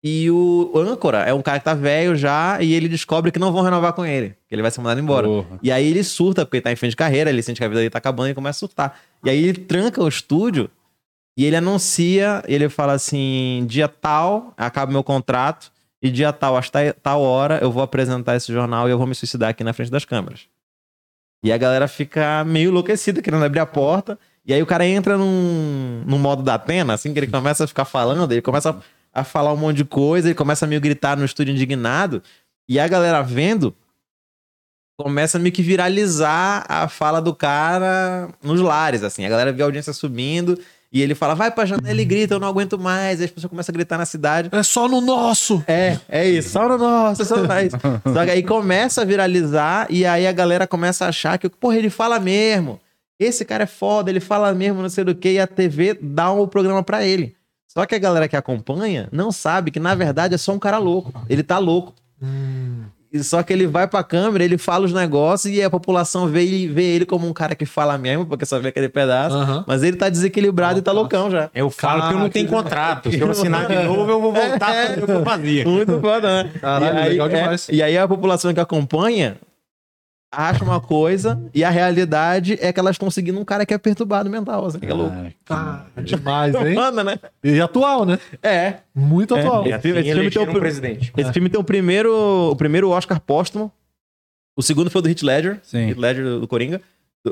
E 0.03 0.31
o 0.31 0.73
âncora 0.77 1.19
é 1.25 1.35
um 1.35 1.43
cara 1.43 1.59
que 1.59 1.65
tá 1.65 1.75
velho 1.75 2.15
já 2.15 2.63
e 2.63 2.73
ele 2.73 2.89
descobre 2.89 3.33
que 3.33 3.39
não 3.39 3.53
vão 3.53 3.63
renovar 3.63 3.93
com 3.93 4.07
ele. 4.07 4.37
Que 4.49 4.55
ele 4.55 4.63
vai 4.63 4.71
ser 4.71 4.81
mandado 4.81 5.01
embora. 5.01 5.27
Porra. 5.27 5.59
E 5.61 5.73
aí 5.73 5.87
ele 5.89 6.05
surta, 6.05 6.45
porque 6.47 6.59
ele 6.59 6.63
tá 6.63 6.71
em 6.73 6.77
fim 6.77 6.89
de 6.89 6.95
carreira, 6.95 7.31
ele 7.31 7.43
sente 7.43 7.59
que 7.59 7.65
a 7.65 7.69
vida 7.69 7.81
dele 7.81 7.91
tá 7.91 7.99
acabando 7.99 8.31
e 8.31 8.35
começa 8.35 8.59
a 8.59 8.61
surtar. 8.61 9.01
E 9.25 9.31
aí 9.31 9.43
ele 9.45 9.59
tranca 9.59 10.01
o 10.03 10.07
estúdio 10.07 10.71
e 11.37 11.45
ele 11.45 11.57
anuncia, 11.57 12.43
ele 12.47 12.69
fala 12.69 12.93
assim: 12.93 13.65
dia 13.69 13.89
tal, 13.89 14.55
acaba 14.57 14.93
meu 14.93 15.03
contrato, 15.03 15.73
e 16.01 16.11
dia 16.11 16.33
tal, 16.33 16.57
às 16.57 16.71
ta- 16.71 16.95
tal 17.03 17.21
hora, 17.21 17.59
eu 17.61 17.73
vou 17.73 17.83
apresentar 17.83 18.37
esse 18.37 18.53
jornal 18.53 18.89
e 18.89 18.93
eu 18.93 18.99
vou 18.99 19.07
me 19.07 19.17
suicidar 19.17 19.51
aqui 19.51 19.65
na 19.65 19.73
frente 19.73 19.91
das 19.91 20.05
câmeras. 20.05 20.43
E 21.45 21.53
a 21.53 21.57
galera 21.57 21.89
fica 21.89 22.45
meio 22.45 22.71
enlouquecida, 22.71 23.21
querendo 23.21 23.45
abrir 23.45 23.61
a 23.61 23.67
porta. 23.67 24.17
E 24.47 24.55
aí 24.55 24.63
o 24.63 24.67
cara 24.67 24.87
entra 24.87 25.19
num, 25.19 26.03
num 26.07 26.19
modo 26.19 26.43
da 26.43 26.55
Atena, 26.55 26.95
assim, 26.95 27.13
que 27.13 27.19
ele 27.19 27.27
começa 27.27 27.65
a 27.65 27.67
ficar 27.67 27.85
falando, 27.85 28.33
ele 28.33 28.41
começa 28.43 28.71
a, 28.71 28.77
a 29.21 29.25
falar 29.25 29.53
um 29.53 29.57
monte 29.57 29.79
de 29.79 29.85
coisa, 29.85 30.29
ele 30.29 30.35
começa 30.35 30.65
a 30.65 30.69
meio 30.69 30.81
gritar 30.81 31.17
no 31.17 31.25
estúdio 31.25 31.53
indignado. 31.53 32.23
E 32.69 32.79
a 32.79 32.87
galera 32.87 33.23
vendo, 33.23 33.75
começa 34.99 35.39
a 35.39 35.41
meio 35.41 35.53
que 35.53 35.63
viralizar 35.63 36.65
a 36.69 36.89
fala 36.89 37.21
do 37.21 37.35
cara 37.35 38.29
nos 38.43 38.61
lares, 38.61 39.03
assim. 39.03 39.25
A 39.25 39.29
galera 39.29 39.53
vê 39.53 39.63
a 39.63 39.65
audiência 39.67 39.93
subindo 39.93 40.59
e 40.91 41.03
ele 41.03 41.15
fala, 41.15 41.35
vai 41.35 41.51
pra 41.51 41.67
janela 41.67 42.01
e 42.01 42.05
grita, 42.05 42.35
eu 42.35 42.41
não 42.41 42.49
aguento 42.49 42.79
mais. 42.79 43.21
E 43.21 43.25
as 43.25 43.31
pessoas 43.31 43.51
começam 43.51 43.73
a 43.73 43.75
gritar 43.75 43.97
na 43.97 44.07
cidade. 44.07 44.49
É 44.51 44.63
só 44.63 44.89
no 44.89 45.01
nosso. 45.01 45.63
É, 45.69 45.99
é 46.09 46.29
isso. 46.29 46.51
Só 46.51 46.69
no 46.69 46.77
nosso, 46.79 47.25
só 47.25 47.37
no 47.37 47.47
nosso. 47.47 47.77
Só 48.13 48.25
que 48.25 48.31
aí 48.31 48.43
começa 48.43 49.03
a 49.03 49.05
viralizar 49.05 49.87
e 49.89 50.05
aí 50.05 50.27
a 50.27 50.33
galera 50.33 50.67
começa 50.67 51.05
a 51.05 51.09
achar 51.09 51.39
que, 51.39 51.49
porra, 51.49 51.77
ele 51.77 51.91
fala 51.91 52.19
mesmo. 52.19 52.81
Esse 53.21 53.45
cara 53.45 53.65
é 53.65 53.67
foda, 53.67 54.11
ele 54.11 54.21
fala 54.21 54.53
mesmo, 54.55 54.81
não 54.81 54.89
sei 54.89 55.05
do 55.05 55.15
que, 55.15 55.33
e 55.33 55.41
a 55.41 55.47
TV 55.47 55.99
dá 56.01 56.31
o 56.31 56.47
programa 56.47 56.83
pra 56.85 57.05
ele. 57.05 57.35
Só 57.69 57.85
que 57.87 57.95
a 57.95 57.99
galera 57.99 58.27
que 58.27 58.37
acompanha 58.37 59.09
não 59.13 59.31
sabe 59.31 59.71
que, 59.71 59.79
na 59.79 59.95
verdade, 59.95 60.35
é 60.35 60.39
só 60.39 60.53
um 60.53 60.59
cara 60.59 60.79
louco. 60.79 61.13
Ele 61.29 61.43
tá 61.43 61.59
louco. 61.59 61.93
E 63.11 63.23
Só 63.25 63.43
que 63.43 63.53
ele 63.53 63.67
vai 63.67 63.87
pra 63.89 64.03
câmera, 64.05 64.45
ele 64.45 64.59
fala 64.59 64.85
os 64.85 64.93
negócios 64.93 65.53
e 65.55 65.63
a 65.63 65.71
população 65.71 66.27
vê, 66.27 66.43
ele- 66.45 66.69
vê 66.69 66.83
ele 66.83 67.07
como 67.07 67.27
um 67.27 67.33
cara 67.33 67.55
que 67.55 67.65
fala 67.65 67.97
mesmo, 67.97 68.27
porque 68.27 68.45
só 68.45 68.59
vê 68.59 68.69
aquele 68.69 68.89
pedaço. 68.89 69.65
Mas 69.67 69.83
ele 69.83 69.97
tá 69.97 70.09
desequilibrado 70.11 70.79
e 70.79 70.83
tá 70.83 70.93
loucão 70.93 71.31
já. 71.31 71.49
Eu 71.55 71.71
falo 71.71 72.09
que 72.09 72.15
eu 72.15 72.19
não 72.19 72.29
tenho 72.29 72.49
contrato. 72.49 73.11
Se 73.11 73.19
eu 73.19 73.31
assinar 73.31 73.67
de 73.67 73.75
novo, 73.85 74.11
eu 74.11 74.21
vou 74.21 74.33
voltar 74.33 74.69
a 74.69 74.87
fazer 74.89 75.03
o 75.03 75.07
que 75.07 75.13
eu 75.13 75.25
fazia. 75.25 75.65
Muito 75.67 76.01
foda, 76.01 76.43
né? 76.45 76.51
Caralho, 76.61 76.97
e 76.97 77.01
aí, 77.01 77.09
legal 77.11 77.29
é, 77.31 77.57
e 77.71 77.83
aí 77.83 77.97
a 77.97 78.07
população 78.07 78.53
que 78.53 78.61
acompanha 78.61 79.37
acha 80.31 80.63
uma 80.63 80.81
coisa 80.81 81.41
e 81.55 81.65
a 81.65 81.71
realidade 81.71 82.59
é 82.61 82.73
que 82.73 82.79
elas 82.79 82.95
estão 82.95 83.11
seguindo 83.11 83.41
um 83.41 83.45
cara 83.45 83.65
que 83.65 83.73
é 83.73 83.79
perturbado 83.79 84.29
mental, 84.29 84.67
assim, 84.67 84.79
que 84.79 84.87
é 84.87 84.93
louco. 84.95 85.15
Ah, 85.49 85.85
demais, 86.03 86.55
hein? 86.55 86.75
Manda, 86.75 87.03
né? 87.03 87.19
E 87.43 87.61
atual, 87.61 88.05
né? 88.05 88.19
É. 88.43 88.75
Muito 88.95 89.35
atual. 89.35 89.65
E 89.65 89.69
Esse 89.69 89.75
assim 89.75 89.83
filme- 89.83 90.01
esse 90.01 90.13
filme 90.13 90.31
tem 90.31 90.43
o 90.47 90.51
um 90.51 90.61
presidente. 90.61 91.13
Esse 91.17 91.33
filme 91.33 91.49
tem 91.49 91.61
o 91.61 91.65
primeiro, 91.65 92.51
o 92.51 92.57
primeiro 92.57 92.91
Oscar 92.91 93.21
póstumo. 93.21 93.73
O 94.57 94.63
segundo 94.63 94.91
foi 94.91 95.01
do 95.03 95.09
Heath 95.09 95.23
Ledger. 95.23 95.61
Sim. 95.63 95.89
Heath 95.89 95.99
Ledger 95.99 96.25
do, 96.25 96.41
do 96.41 96.49
Coringa. 96.49 96.81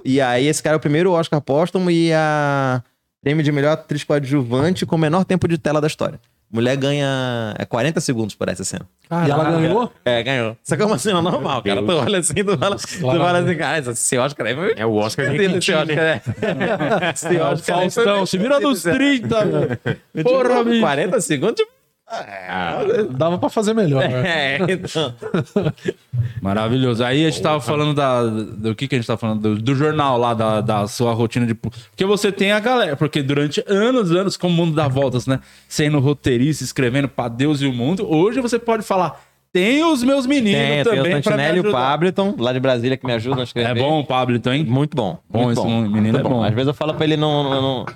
E 0.04 0.20
aí 0.20 0.46
esse 0.46 0.62
cara 0.62 0.76
é 0.76 0.78
o 0.78 0.80
primeiro 0.80 1.12
Oscar 1.12 1.40
póstumo 1.40 1.90
e 1.90 2.12
a 2.12 2.82
prêmio 3.22 3.42
de 3.42 3.50
melhor 3.52 3.72
atriz 3.72 4.04
coadjuvante 4.04 4.86
com 4.86 4.96
o 4.96 4.98
menor 4.98 5.24
tempo 5.24 5.48
de 5.48 5.58
tela 5.58 5.80
da 5.80 5.86
história. 5.86 6.20
Mulher 6.50 6.76
ganha 6.76 7.54
é 7.58 7.64
40 7.64 8.00
segundos 8.00 8.34
por 8.34 8.48
essa 8.48 8.62
cena. 8.64 8.86
E 9.26 9.30
ela 9.30 9.50
ganhou? 9.50 9.92
É, 10.04 10.22
ganhou. 10.22 10.56
Só 10.62 10.76
que 10.76 10.82
é 10.82 10.86
uma 10.86 10.96
cena 10.98 11.20
normal, 11.20 11.62
cara. 11.62 11.82
Tu 11.82 11.92
olha 11.92 12.18
assim, 12.18 12.34
tu 12.34 12.56
fala, 12.56 12.76
tu 12.76 12.98
fala 13.00 13.38
assim, 13.38 13.54
cara, 13.56 13.78
esse 13.78 14.18
Oscar 14.18 14.46
aí... 14.46 14.54
É 14.76 14.86
o 14.86 14.94
Oscar 14.94 15.28
de 15.30 15.36
Esse 15.44 15.72
Oscar 15.72 15.90
é... 15.98 16.22
Esse 17.14 17.36
É 17.36 17.42
o 17.42 17.52
Oscar 17.52 17.76
foi- 17.80 17.90
Faustão, 17.90 18.26
se 18.26 18.38
vira 18.38 18.60
dos 18.60 18.82
30. 18.82 19.80
Tipo, 20.16 20.30
Porra, 20.30 20.64
bicho. 20.64 20.80
40 20.80 21.20
segundos, 21.20 21.56
tipo... 21.56 21.75
Dava 23.10 23.36
pra 23.38 23.48
fazer 23.48 23.74
melhor. 23.74 24.08
né? 24.08 24.22
É, 24.26 24.58
então... 24.68 25.12
Maravilhoso. 26.40 27.02
Aí 27.04 27.26
a 27.26 27.30
gente 27.30 27.42
tava 27.42 27.60
falando 27.60 27.94
da. 27.94 28.22
Do 28.24 28.74
que, 28.74 28.86
que 28.86 28.94
a 28.94 28.98
gente 28.98 29.06
tava 29.06 29.18
falando? 29.18 29.40
Do, 29.40 29.60
do 29.60 29.74
jornal 29.74 30.16
lá, 30.18 30.32
da, 30.34 30.60
da 30.60 30.86
sua 30.86 31.12
rotina 31.12 31.46
de. 31.46 31.54
Porque 31.54 32.04
você 32.04 32.30
tem 32.30 32.52
a 32.52 32.60
galera. 32.60 32.96
Porque 32.96 33.22
durante 33.22 33.64
anos, 33.66 34.12
anos, 34.12 34.36
como 34.36 34.52
o 34.54 34.56
mundo 34.56 34.74
dá 34.74 34.86
voltas, 34.88 35.26
né? 35.26 35.40
Sendo 35.68 35.98
roteirista, 35.98 36.62
escrevendo 36.62 37.08
pra 37.08 37.28
Deus 37.28 37.60
e 37.60 37.66
o 37.66 37.72
mundo. 37.72 38.06
Hoje 38.08 38.40
você 38.40 38.58
pode 38.58 38.82
falar. 38.82 39.20
Tem 39.52 39.82
os 39.84 40.02
meus 40.02 40.26
meninos 40.26 40.60
Tem, 40.60 40.84
tem 40.84 40.84
também. 40.84 41.00
o 41.00 41.02
pra 41.04 41.16
me 41.16 41.22
Santinelli 41.22 41.56
e 41.56 41.60
o 41.60 41.62
ajudar." 41.64 41.78
Pabliton, 41.78 42.34
lá 42.38 42.52
de 42.52 42.60
Brasília, 42.60 42.96
que 42.96 43.06
me 43.06 43.12
ajudam 43.14 43.40
a 43.40 43.44
escrever. 43.44 43.70
É 43.70 43.74
bom 43.74 44.00
o 44.00 44.04
Pablo, 44.04 44.36
então, 44.36 44.52
hein? 44.52 44.64
Muito 44.64 44.94
bom. 44.94 45.18
Bom, 45.30 45.44
muito 45.44 45.58
esse 45.60 45.66
menino 45.66 45.92
muito 46.02 46.18
é 46.18 46.22
bom. 46.22 46.42
Às 46.42 46.52
vezes 46.52 46.68
eu 46.68 46.74
falo 46.74 46.92
pra 46.94 47.04
ele 47.04 47.16
não... 47.16 47.42
não, 47.44 47.62
não- 47.62 47.86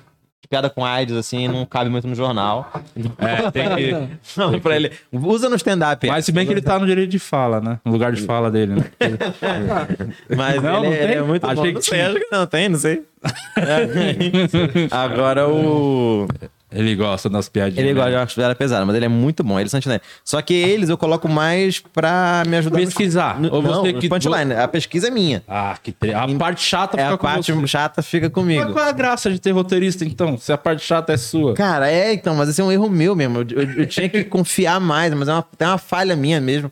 Piada 0.51 0.69
com 0.69 0.83
AIDS, 0.85 1.15
assim, 1.15 1.47
não 1.47 1.65
cabe 1.65 1.89
muito 1.89 2.05
no 2.09 2.13
jornal. 2.13 2.69
É, 3.17 3.49
tem 3.51 3.69
que. 3.73 4.07
Falo 4.21 4.59
pra 4.59 4.75
ele, 4.75 4.91
usa 5.09 5.47
no 5.47 5.55
stand-up. 5.55 6.05
Mas 6.05 6.25
se 6.25 6.31
bem 6.33 6.45
que 6.45 6.51
ele 6.51 6.61
tá 6.61 6.77
no 6.77 6.85
direito 6.85 7.09
de 7.09 7.19
fala, 7.19 7.61
né? 7.61 7.79
No 7.85 7.93
lugar 7.93 8.11
de 8.11 8.21
fala 8.23 8.51
dele, 8.51 8.75
né? 8.75 8.83
Mas 10.35 10.61
Não, 10.61 10.83
ele, 10.83 10.87
não 10.87 10.93
ele 10.93 11.07
tem? 11.07 11.15
é 11.15 11.21
muito 11.21 11.45
Achei 11.45 11.55
bom. 11.55 11.63
que 11.63 11.73
Não 11.75 11.81
sei, 11.81 11.93
tinha. 11.99 12.09
acho 12.09 12.19
que 12.19 12.27
não 12.35 12.45
tem, 12.45 12.67
não 12.69 12.79
sei. 12.79 13.03
Agora 14.91 15.47
o... 15.47 16.27
Ele 16.71 16.95
gosta 16.95 17.29
das 17.29 17.49
piadinhas. 17.49 17.79
Ele 17.83 17.89
né? 17.93 17.95
gosta 17.95 18.11
de 18.11 18.15
uma 18.17 18.25
piada 18.27 18.55
pesada, 18.55 18.85
mas 18.85 18.95
ele 18.95 19.05
é 19.05 19.09
muito 19.09 19.43
bom. 19.43 19.59
Ele 19.59 19.67
é 19.67 19.69
Santinelli. 19.69 20.01
Só 20.23 20.41
que 20.41 20.53
eles 20.53 20.87
eu 20.89 20.97
coloco 20.97 21.27
mais 21.27 21.79
pra 21.79 22.43
me 22.47 22.55
ajudar... 22.57 22.77
Pesquisar. 22.79 23.39
No, 23.39 23.53
Ou 23.53 23.61
não, 23.61 23.73
você 23.81 23.91
que- 23.93 24.07
punchline. 24.07 24.53
A 24.53 24.67
pesquisa 24.67 25.09
é 25.09 25.11
minha. 25.11 25.43
Ah, 25.47 25.77
que 25.81 25.91
tre... 25.91 26.13
A 26.13 26.25
parte 26.37 26.61
chata 26.63 26.95
É 26.97 27.03
fica 27.03 27.13
a 27.13 27.17
com 27.17 27.27
parte 27.27 27.51
você. 27.51 27.67
chata 27.67 28.01
fica 28.01 28.27
Mas 28.27 28.33
comigo. 28.33 28.71
qual 28.71 28.85
é 28.85 28.89
a 28.89 28.93
graça 28.93 29.29
de 29.29 29.37
ter 29.39 29.51
roteirista, 29.51 30.05
então? 30.05 30.37
Se 30.37 30.53
a 30.53 30.57
parte 30.57 30.81
chata 30.83 31.11
é 31.11 31.17
sua. 31.17 31.53
Cara, 31.55 31.91
é, 31.91 32.13
então, 32.13 32.33
mas 32.35 32.47
esse 32.47 32.61
é 32.61 32.63
um 32.63 32.71
erro 32.71 32.89
meu 32.89 33.15
mesmo. 33.15 33.39
Eu, 33.39 33.45
eu- 33.63 33.71
eu 33.79 33.85
tinha 33.87 34.07
que 34.07 34.23
confiar 34.25 34.79
mais, 34.79 35.13
mas 35.13 35.27
é 35.27 35.33
uma, 35.33 35.43
tem 35.57 35.67
uma 35.67 35.77
falha 35.77 36.15
minha 36.15 36.39
mesmo 36.39 36.71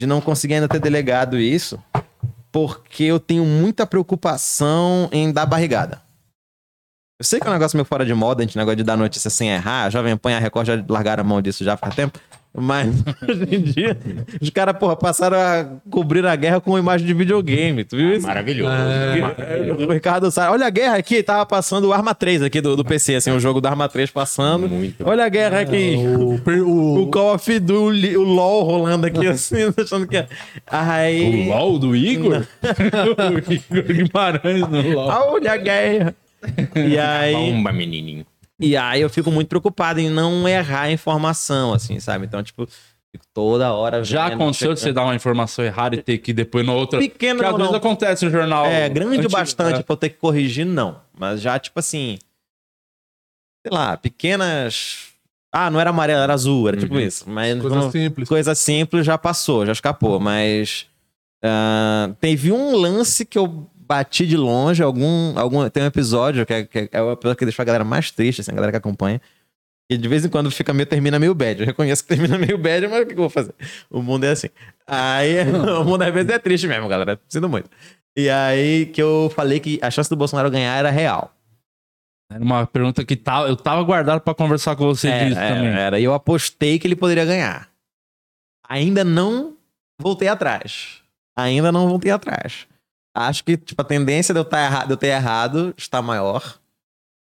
de 0.00 0.06
não 0.06 0.20
conseguir 0.20 0.54
ainda 0.54 0.68
ter 0.68 0.80
delegado 0.80 1.38
isso, 1.38 1.78
porque 2.50 3.04
eu 3.04 3.20
tenho 3.20 3.44
muita 3.44 3.86
preocupação 3.86 5.08
em 5.12 5.30
dar 5.32 5.44
barrigada. 5.46 6.00
Eu 7.18 7.24
sei 7.24 7.38
que 7.38 7.46
é 7.46 7.50
um 7.50 7.52
negócio 7.52 7.76
meio 7.76 7.84
fora 7.84 8.04
de 8.04 8.12
moda, 8.12 8.42
a 8.42 8.46
gente 8.46 8.56
negócio 8.58 8.76
de 8.76 8.82
dar 8.82 8.96
notícia 8.96 9.30
sem 9.30 9.48
errar. 9.48 9.84
A 9.84 9.90
Jovem 9.90 10.16
Pan 10.16 10.32
e 10.32 10.34
a 10.34 10.38
Record 10.40 10.66
já 10.66 10.84
largaram 10.88 11.20
a 11.20 11.24
mão 11.24 11.40
disso 11.40 11.62
já 11.62 11.76
faz 11.76 11.94
tempo. 11.94 12.18
Mas 12.56 12.88
hoje 13.28 13.48
em 13.54 13.62
dia, 13.62 13.96
os 14.40 14.50
caras, 14.50 14.76
porra, 14.76 14.96
passaram 14.96 15.36
a 15.36 15.64
cobrir 15.90 16.24
a 16.26 16.34
guerra 16.34 16.60
com 16.60 16.76
imagem 16.76 17.06
de 17.06 17.14
videogame. 17.14 17.84
Tu 17.84 17.96
viu 17.96 18.16
isso? 18.16 18.26
Maravilhoso. 18.26 18.70
O 19.88 19.92
Ricardo 19.92 20.28
Sá, 20.30 20.50
olha 20.50 20.66
a 20.66 20.70
guerra 20.70 20.96
aqui, 20.96 21.22
tava 21.22 21.46
passando 21.46 21.88
o 21.88 21.92
Arma 21.92 22.14
3 22.16 22.42
aqui 22.42 22.60
do, 22.60 22.74
do 22.76 22.84
PC, 22.84 23.14
assim, 23.16 23.30
o 23.32 23.38
jogo 23.40 23.60
do 23.60 23.66
Arma 23.68 23.88
3 23.88 24.10
passando. 24.10 24.68
Muito. 24.68 25.08
Olha 25.08 25.24
a 25.24 25.28
guerra 25.28 25.60
aqui. 25.60 25.96
O, 26.18 26.38
per- 26.40 26.62
o- 26.66 27.02
O 27.02 27.06
Call 27.10 27.34
of 27.34 27.58
Duty, 27.60 28.16
o 28.16 28.22
LOL 28.22 28.62
rolando 28.64 29.06
aqui, 29.06 29.26
assim, 29.26 29.72
achando 29.76 30.06
que 30.08 30.16
é. 30.16 30.28
Aí. 30.66 31.48
O 31.48 31.54
LOL 31.56 31.78
do 31.78 31.94
Igor? 31.96 32.44
o 33.48 33.52
Igor 33.52 33.82
Guimarães 33.84 34.68
no 34.68 34.80
LOL. 34.94 35.08
Olha 35.32 35.52
a 35.52 35.56
guerra. 35.56 36.14
E 36.74 36.96
aí. 36.98 37.32
Bomba, 37.34 37.72
menininho. 37.72 38.26
E 38.60 38.76
aí 38.76 39.00
eu 39.00 39.10
fico 39.10 39.30
muito 39.30 39.48
preocupado 39.48 39.98
em 40.00 40.08
não 40.08 40.48
errar 40.48 40.82
a 40.82 40.90
informação, 40.92 41.72
assim, 41.72 41.98
sabe? 41.98 42.24
Então, 42.26 42.42
tipo, 42.42 42.66
fico 43.12 43.24
toda 43.34 43.72
hora. 43.72 44.04
Já 44.04 44.28
vendo, 44.28 44.34
aconteceu 44.42 44.72
de 44.74 44.80
você 44.80 44.92
dar 44.92 45.02
uma 45.04 45.14
informação 45.14 45.64
errada 45.64 45.96
e 45.96 46.02
ter 46.02 46.18
que 46.18 46.30
ir 46.30 46.34
depois 46.34 46.64
na 46.64 46.72
outra? 46.72 46.98
Pequeno, 47.00 47.40
Porque 47.40 47.46
às 47.46 47.50
não, 47.52 47.58
vezes 47.58 47.72
não. 47.72 47.78
acontece 47.78 48.24
no 48.24 48.30
jornal. 48.30 48.64
É, 48.66 48.88
grande 48.88 49.10
o 49.10 49.18
antigo, 49.18 49.30
bastante 49.32 49.76
né? 49.78 49.82
pra 49.82 49.92
eu 49.92 49.96
ter 49.96 50.10
que 50.10 50.16
corrigir, 50.18 50.64
não. 50.64 51.00
Mas 51.18 51.40
já, 51.40 51.58
tipo 51.58 51.78
assim. 51.80 52.16
Sei 53.66 53.76
lá, 53.76 53.96
pequenas. 53.96 55.08
Ah, 55.52 55.70
não 55.70 55.80
era 55.80 55.90
amarelo, 55.90 56.20
era 56.20 56.32
azul, 56.34 56.68
era 56.68 56.76
tipo 56.76 56.94
Uhum. 56.94 57.00
isso. 57.00 57.24
Mas 57.28 57.60
Coisa 57.60 57.76
quando- 57.76 57.92
simples. 57.92 58.28
coisa 58.28 58.54
simples 58.54 59.06
já 59.06 59.16
passou, 59.16 59.64
já 59.66 59.72
escapou. 59.72 60.18
Mas. 60.20 60.86
ah, 61.42 62.10
teve 62.20 62.50
um 62.52 62.74
lance 62.76 63.24
que 63.24 63.38
eu 63.38 63.68
bati 63.86 64.26
de 64.26 64.36
longe. 64.36 64.82
Algum, 64.82 65.38
algum, 65.38 65.68
tem 65.68 65.82
um 65.82 65.86
episódio 65.86 66.44
que 66.46 66.52
é, 66.52 66.64
que 66.64 66.88
é 66.92 67.02
o 67.02 67.12
episódio 67.12 67.38
que 67.38 67.44
deixa 67.44 67.62
a 67.62 67.64
galera 67.64 67.84
mais 67.84 68.10
triste, 68.10 68.40
assim, 68.40 68.52
a 68.52 68.54
galera 68.54 68.72
que 68.72 68.78
acompanha. 68.78 69.20
E 69.90 69.98
de 69.98 70.08
vez 70.08 70.24
em 70.24 70.28
quando 70.30 70.50
fica 70.50 70.72
meio, 70.72 70.86
termina 70.86 71.18
meio 71.18 71.34
bad. 71.34 71.60
Eu 71.60 71.66
reconheço 71.66 72.02
que 72.02 72.08
termina 72.08 72.38
meio 72.38 72.56
bad, 72.56 72.88
mas 72.88 73.02
o 73.02 73.06
que 73.06 73.12
eu 73.12 73.16
vou 73.18 73.28
fazer? 73.30 73.54
O 73.90 74.00
mundo 74.00 74.24
é 74.24 74.30
assim. 74.30 74.48
Aí, 74.86 75.36
o 75.80 75.84
mundo 75.84 76.02
às 76.02 76.12
vezes 76.12 76.30
é 76.30 76.38
triste 76.38 76.66
mesmo, 76.66 76.88
galera. 76.88 77.20
Sinto 77.28 77.48
muito. 77.48 77.68
E 78.16 78.30
aí 78.30 78.86
que 78.86 79.02
eu 79.02 79.30
falei 79.34 79.60
que 79.60 79.78
a 79.82 79.90
chance 79.90 80.08
do 80.08 80.16
Bolsonaro 80.16 80.50
ganhar 80.50 80.74
era 80.76 80.90
real. 80.90 81.34
Era 82.32 82.42
uma 82.42 82.66
pergunta 82.66 83.04
que 83.04 83.14
tá, 83.16 83.42
eu 83.42 83.56
tava 83.56 83.82
guardado 83.82 84.20
pra 84.20 84.34
conversar 84.34 84.74
com 84.76 84.86
você 84.86 85.08
É, 85.08 85.28
disso 85.28 85.38
era, 85.38 85.54
também. 85.54 85.70
era. 85.70 86.00
E 86.00 86.04
eu 86.04 86.14
apostei 86.14 86.78
que 86.78 86.86
ele 86.86 86.96
poderia 86.96 87.24
ganhar. 87.24 87.68
Ainda 88.66 89.04
não 89.04 89.56
voltei 90.00 90.28
atrás. 90.28 91.02
Ainda 91.36 91.70
não 91.70 91.86
voltei 91.88 92.10
atrás. 92.10 92.66
Acho 93.14 93.44
que 93.44 93.56
tipo, 93.56 93.80
a 93.80 93.84
tendência 93.84 94.34
de 94.34 94.40
eu, 94.40 94.44
tá 94.44 94.58
erra- 94.58 94.84
de 94.84 94.92
eu 94.92 94.96
ter 94.96 95.08
errado 95.08 95.72
está 95.76 96.02
maior. 96.02 96.58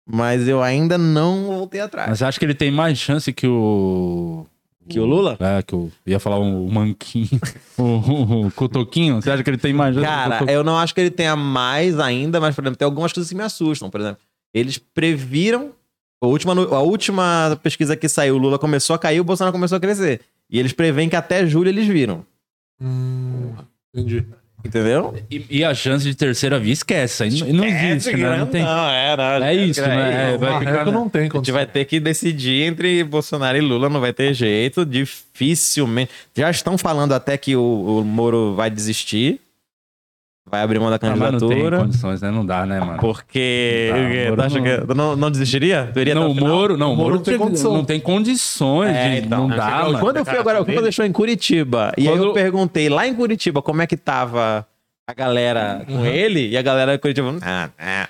Mas 0.06 0.48
eu 0.48 0.62
ainda 0.62 0.98
não 0.98 1.46
voltei 1.46 1.80
atrás. 1.80 2.08
Mas 2.10 2.18
você 2.18 2.24
acha 2.24 2.38
que 2.38 2.44
ele 2.44 2.54
tem 2.54 2.70
mais 2.70 2.98
chance 2.98 3.32
que 3.32 3.46
o. 3.46 4.46
Que 4.86 5.00
o 5.00 5.06
Lula? 5.06 5.38
É, 5.40 5.62
que 5.62 5.72
eu 5.72 5.90
ia 6.06 6.20
falar 6.20 6.38
o 6.38 6.70
Manquinho. 6.70 7.40
o, 7.78 8.50
Cotoquinho. 8.50 9.20
Você 9.20 9.30
acha 9.30 9.42
que 9.42 9.48
ele 9.48 9.56
tem 9.56 9.72
mais 9.72 9.94
chance? 9.94 10.06
Cara, 10.06 10.52
eu 10.52 10.62
não 10.62 10.76
acho 10.76 10.94
que 10.94 11.00
ele 11.00 11.10
tenha 11.10 11.34
mais 11.34 11.98
ainda, 11.98 12.38
mas, 12.38 12.54
por 12.54 12.62
exemplo, 12.62 12.76
tem 12.76 12.84
algumas 12.84 13.10
coisas 13.10 13.30
que 13.30 13.34
me 13.36 13.42
assustam. 13.42 13.88
Por 13.88 14.00
exemplo, 14.00 14.18
eles 14.52 14.76
previram. 14.76 15.72
A 16.22 16.26
última, 16.26 16.52
a 16.54 16.80
última 16.80 17.58
pesquisa 17.62 17.96
que 17.96 18.08
saiu, 18.08 18.34
o 18.36 18.38
Lula 18.38 18.58
começou 18.58 18.94
a 18.94 18.98
cair, 18.98 19.20
o 19.20 19.24
Bolsonaro 19.24 19.52
começou 19.52 19.76
a 19.76 19.80
crescer. 19.80 20.20
E 20.50 20.58
eles 20.58 20.72
preveem 20.72 21.08
que 21.08 21.16
até 21.16 21.46
julho 21.46 21.68
eles 21.68 21.86
viram. 21.86 22.24
Hum, 22.80 23.54
entendi. 23.94 24.26
Entendeu? 24.64 25.14
E, 25.30 25.44
e 25.50 25.64
a 25.64 25.74
chance 25.74 26.04
de 26.04 26.14
terceira 26.14 26.58
via 26.58 26.72
esquece. 26.72 27.22
Aí 27.24 27.30
não, 27.30 27.48
não 27.58 27.64
existe, 27.64 28.16
né? 28.16 28.36
Não 28.38 28.46
tem... 28.46 28.62
Não, 28.62 28.90
é, 28.90 29.16
não. 29.16 29.46
É 29.46 29.54
isso, 29.54 29.82
né? 29.82 30.32
É, 30.34 30.38
vai 30.38 30.58
ficar- 30.58 30.84
não 30.86 31.08
tem 31.08 31.28
A 31.30 31.36
gente 31.36 31.52
vai 31.52 31.66
ter 31.66 31.84
que 31.84 32.00
decidir 32.00 32.62
entre 32.62 33.04
Bolsonaro 33.04 33.58
e 33.58 33.60
Lula, 33.60 33.90
não 33.90 34.00
vai 34.00 34.12
ter 34.12 34.32
jeito, 34.32 34.86
dificilmente. 34.86 36.10
Já 36.34 36.50
estão 36.50 36.78
falando 36.78 37.12
até 37.12 37.36
que 37.36 37.54
o, 37.54 38.00
o 38.00 38.04
Moro 38.04 38.54
vai 38.54 38.70
desistir, 38.70 39.40
vai 40.50 40.62
abrir 40.62 40.78
mão 40.78 40.90
da 40.90 40.96
Ah, 40.96 40.98
mas 41.02 41.10
não 41.18 41.18
tem 41.18 41.30
candidatura. 41.48 41.78
condições, 41.78 42.20
né? 42.22 42.30
Não 42.30 42.44
dá, 42.44 42.66
né, 42.66 42.78
mano? 42.80 42.98
Porque. 43.00 43.90
Não 44.28 44.36
dá, 44.36 44.46
o 44.46 44.50
não- 44.50 44.62
que- 44.62 44.94
não, 44.94 45.16
não 45.16 45.30
desistiria? 45.30 45.90
Tu 45.92 46.00
iria 46.00 46.14
Não, 46.14 46.30
o? 46.30 46.34
Moro, 46.34 46.76
não, 46.76 46.90
o 46.90 46.92
O 46.92 46.96
Moro 46.96 47.02
Moro 47.10 47.14
não 47.16 47.22
tem 47.22 47.38
condição. 47.38 47.72
não 47.72 47.84
tem 47.84 48.00
condições, 48.00 48.94
É, 48.94 49.08
de- 49.20 49.26
então. 49.26 49.48
não 49.48 49.56
dá, 49.56 49.84
mano. 49.84 49.98
Quando 50.00 50.16
eu 50.18 50.24
fui 50.24 50.38
agora, 50.38 50.58
eu 50.58 50.64
fui 50.64 50.74
fazer 50.74 50.92
show 50.92 51.04
em 51.04 51.12
Curitiba, 51.12 51.92
e 51.96 52.02
aí 52.08 52.14
eu 52.14 52.18
Quando- 52.18 52.32
perguntei 52.34 52.88
lá 52.88 53.06
em 53.06 53.14
Curitiba 53.14 53.62
como 53.62 53.82
é 53.82 53.86
que 53.86 53.96
tava 53.96 54.66
a 55.06 55.12
galera 55.12 55.82
com 55.86 56.04
ele, 56.06 56.48
e 56.48 56.56
a 56.56 56.62
galera 56.62 56.94
em 56.94 56.98
Curitiba. 56.98 57.34
Ah, 57.42 57.68
ah. 57.78 58.08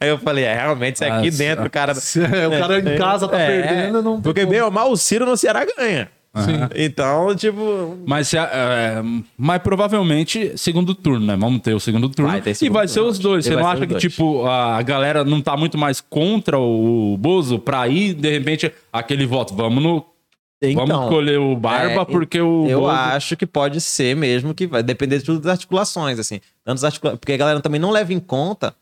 aí 0.00 0.08
eu 0.08 0.18
falei, 0.18 0.44
é, 0.44 0.54
realmente, 0.54 0.96
isso 0.96 1.04
aqui 1.04 1.26
Nossa. 1.26 1.38
dentro, 1.38 1.66
o 1.66 1.70
cara. 1.70 1.92
É, 1.92 1.94
o 2.46 2.50
cara 2.58 2.78
em 2.78 2.96
casa 2.98 3.26
tá 3.28 3.38
É, 3.38 3.46
perdendo, 3.62 4.02
não 4.02 4.14
tem 4.14 4.22
Porque, 4.22 4.46
bem 4.46 4.60
ou 4.60 4.70
mal, 4.70 4.90
o 4.90 4.96
Ciro 4.96 5.24
no 5.26 5.36
Ceará 5.36 5.64
ganha. 5.76 6.08
Sim. 6.34 6.52
Então, 6.76 7.34
tipo. 7.34 7.98
Mas, 8.06 8.32
é, 8.32 9.02
mas 9.36 9.60
provavelmente 9.62 10.56
segundo 10.56 10.94
turno, 10.94 11.26
né? 11.26 11.36
Vamos 11.36 11.60
ter 11.60 11.74
o 11.74 11.80
segundo 11.80 12.08
turno. 12.08 12.30
Vai 12.30 12.40
ter 12.40 12.52
e 12.52 12.54
segundo 12.54 12.74
vai 12.74 12.88
ser 12.88 13.00
turno, 13.00 13.10
os 13.10 13.18
dois. 13.18 13.46
acho. 13.46 13.54
Você 13.54 13.60
não 13.60 13.68
ser 13.68 13.76
acha 13.76 13.80
que, 13.86 13.92
dois. 13.92 14.00
tipo, 14.02 14.46
a 14.46 14.80
galera 14.80 15.24
não 15.24 15.42
tá 15.42 15.56
muito 15.56 15.76
mais 15.76 16.00
contra 16.00 16.58
o 16.58 17.16
Bozo 17.18 17.58
pra 17.58 17.86
ir, 17.86 18.14
de 18.14 18.30
repente, 18.30 18.72
aquele 18.90 19.26
voto? 19.26 19.54
Vamos 19.54 19.82
no. 19.82 20.04
vamos 20.62 20.84
Então, 20.84 21.04
escolher 21.04 21.38
o 21.38 21.54
Barba 21.54 22.00
é, 22.02 22.04
porque 22.06 22.40
o. 22.40 22.66
Eu 22.66 22.80
Bozo- 22.80 22.92
acho 22.92 23.36
que 23.36 23.44
pode 23.46 23.78
ser 23.82 24.16
mesmo, 24.16 24.54
que 24.54 24.66
vai 24.66 24.82
depender 24.82 25.18
de 25.18 25.24
tudo 25.24 25.40
das 25.40 25.52
articulações, 25.52 26.18
assim. 26.18 26.40
Tantas 26.64 26.82
articula... 26.84 27.16
Porque 27.16 27.32
a 27.32 27.36
galera 27.36 27.60
também 27.60 27.80
não 27.80 27.90
leva 27.90 28.12
em 28.12 28.20
conta 28.20 28.74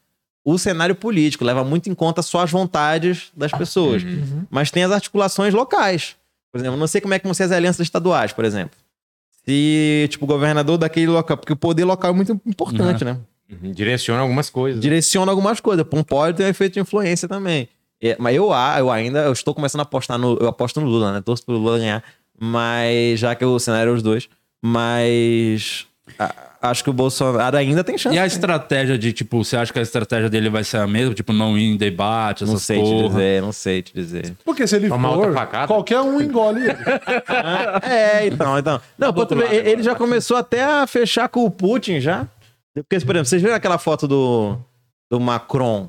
o 0.45 0.57
cenário 0.57 0.95
político, 0.95 1.45
leva 1.45 1.65
muito 1.65 1.91
em 1.91 1.95
conta 1.95 2.23
só 2.23 2.43
as 2.43 2.51
vontades 2.51 3.33
das 3.37 3.51
pessoas. 3.51 4.03
Mas 4.49 4.71
tem 4.71 4.85
as 4.85 4.93
articulações 4.93 5.53
locais. 5.53 6.15
Por 6.53 6.59
exemplo, 6.59 6.75
eu 6.77 6.81
não 6.81 6.87
sei 6.87 7.01
como 7.01 7.15
é 7.15 7.19
que 7.19 7.25
vão 7.27 7.35
ser 7.35 7.45
as 7.45 7.53
alianças 7.53 7.81
estaduais, 7.87 8.33
por 8.33 8.45
exemplo. 8.45 8.77
Se, 9.45 10.07
tipo, 10.11 10.25
o 10.25 10.29
governador 10.29 10.77
daquele 10.79 11.07
local, 11.09 11.37
porque 11.37 11.53
o 11.53 11.57
poder 11.57 11.85
local 11.85 12.11
é 12.11 12.15
muito 12.15 12.33
importante, 12.45 13.05
né? 13.05 13.19
Uhum, 13.51 13.73
Direciona 13.73 14.21
algumas 14.21 14.49
coisas. 14.51 14.81
direciona 14.81 15.33
algumas 15.33 15.61
coisas. 15.61 15.85
Pum, 15.87 16.03
Pode 16.03 16.37
ter 16.37 16.45
um 16.45 16.49
efeito 16.49 16.75
de 16.75 16.81
influência 16.81 17.27
também. 17.29 17.69
É, 18.03 18.17
mas 18.19 18.35
eu, 18.37 18.53
a- 18.53 18.79
eu 18.79 18.91
ainda 18.91 19.21
eu 19.25 19.33
estou 19.33 19.55
começando 19.55 19.81
a 19.81 19.83
apostar 19.83 20.19
no. 20.19 20.37
Eu 20.41 20.49
aposto 20.49 20.81
no 20.81 20.87
Lula, 20.89 21.13
né? 21.13 21.21
Torço 21.21 21.45
pro 21.45 21.57
Lula 21.57 21.79
ganhar. 21.79 22.05
Mas 22.39 23.19
já 23.21 23.35
que 23.35 23.45
o 23.45 23.59
cenário 23.59 23.91
é 23.91 23.95
os 23.95 24.03
dois. 24.03 24.29
Mas 24.63 25.87
acho 26.63 26.85
que 26.85 26.91
o 26.91 26.93
Bolsonaro 26.93 27.57
ainda 27.57 27.83
tem 27.85 27.97
chance. 27.97 28.15
E 28.15 28.19
a 28.19 28.27
estratégia 28.27 28.99
de, 28.99 29.13
tipo, 29.13 29.43
você 29.45 29.57
acha 29.57 29.73
que 29.73 29.79
a 29.79 29.83
estratégia 29.83 30.29
dele 30.29 30.49
vai 30.51 30.63
ser 30.65 30.77
a 30.79 30.87
mesma? 30.87 31.15
Tipo, 31.15 31.33
não 31.33 31.57
ir 31.57 31.65
em 31.73 31.77
debate, 31.77 32.45
essas 32.45 32.53
Não 32.53 32.59
sei 32.61 32.79
te 32.79 32.83
porra? 32.91 33.09
dizer, 33.09 33.43
não 33.43 33.53
sei 33.53 33.83
te 33.83 33.95
dizer. 33.95 34.35
Porque 34.45 34.67
se 34.67 34.77
ele 34.77 34.89
Tomar 34.89 35.15
for, 35.15 35.33
facada. 35.33 35.67
qualquer 35.67 36.01
um 36.01 36.21
engole 36.21 36.65
ele. 36.65 36.77
É, 37.83 38.27
então, 38.27 38.59
então. 38.59 38.81
Não, 38.99 39.13
pô, 39.13 39.25
tu 39.27 39.35
vê, 39.37 39.45
lado, 39.45 39.55
ele 39.55 39.69
agora, 39.71 39.83
já 39.83 39.93
tá 39.93 39.99
começou 39.99 40.37
até 40.37 40.63
a 40.65 40.87
fechar 40.87 41.29
com 41.29 41.45
o 41.45 41.51
Putin 41.51 42.01
já. 42.01 42.27
Porque, 42.75 43.05
por 43.05 43.15
exemplo, 43.17 43.27
vocês 43.27 43.43
viram 43.43 43.55
aquela 43.55 43.79
foto 43.79 44.07
do, 44.07 44.57
do 45.11 45.19
Macron 45.21 45.89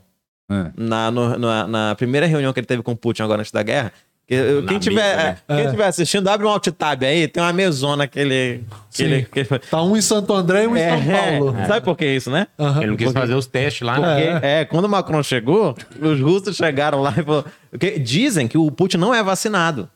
É. 0.51 0.71
na, 0.75 1.11
no- 1.11 1.37
na, 1.37 1.67
na 1.67 1.95
primeira 1.95 2.25
reunião 2.25 2.51
que 2.53 2.59
ele 2.59 2.67
teve 2.67 2.81
com 2.83 2.91
o 2.91 2.97
Putin 2.97 3.21
agora 3.23 3.41
antes 3.41 3.51
da 3.51 3.61
guerra? 3.63 3.91
Eu- 4.33 4.65
quem, 4.65 4.79
tiver, 4.79 4.95
mesa, 5.17 5.23
né? 5.23 5.37
é, 5.47 5.55
quem 5.61 5.71
tiver 5.71 5.85
assistindo, 5.87 6.27
abre 6.29 6.45
um 6.47 6.49
alt 6.49 6.65
tab 6.69 7.03
aí, 7.03 7.27
tem 7.27 7.43
uma 7.43 7.51
mesona 7.51 8.07
que 8.07 8.17
ele. 8.17 8.63
Que 8.89 8.97
Sim. 8.97 9.03
ele, 9.03 9.21
que 9.23 9.39
ele- 9.41 9.59
Tá 9.69 9.83
um 9.83 9.97
em 9.97 10.01
Santo 10.01 10.33
André 10.33 10.63
e 10.63 10.67
um 10.67 10.75
em 10.77 10.79
São 10.79 11.13
É, 11.13 11.37
Paulo. 11.37 11.57
é. 11.59 11.65
Sabe 11.65 11.85
por 11.85 11.97
que 11.97 12.05
isso, 12.05 12.31
né? 12.31 12.47
Ele 12.77 12.87
não 12.87 12.95
quis 12.95 13.11
fazer 13.11 13.33
os 13.35 13.45
testes 13.45 13.81
lá. 13.85 13.99
né? 13.99 14.31
Porque, 14.31 14.45
é, 14.45 14.65
quando 14.65 14.85
o 14.85 14.89
Macron 14.89 15.21
chegou, 15.21 15.75
os 16.01 16.19
russos 16.21 16.55
chegaram 16.55 17.01
lá 17.01 17.13
e 17.17 17.23
falaram. 17.23 17.45
porque 17.69 17.99
dizem 17.99 18.47
que 18.47 18.57
o 18.57 18.71
Putin 18.71 18.97
não 18.97 19.13
é 19.13 19.21
vacinado. 19.21 19.89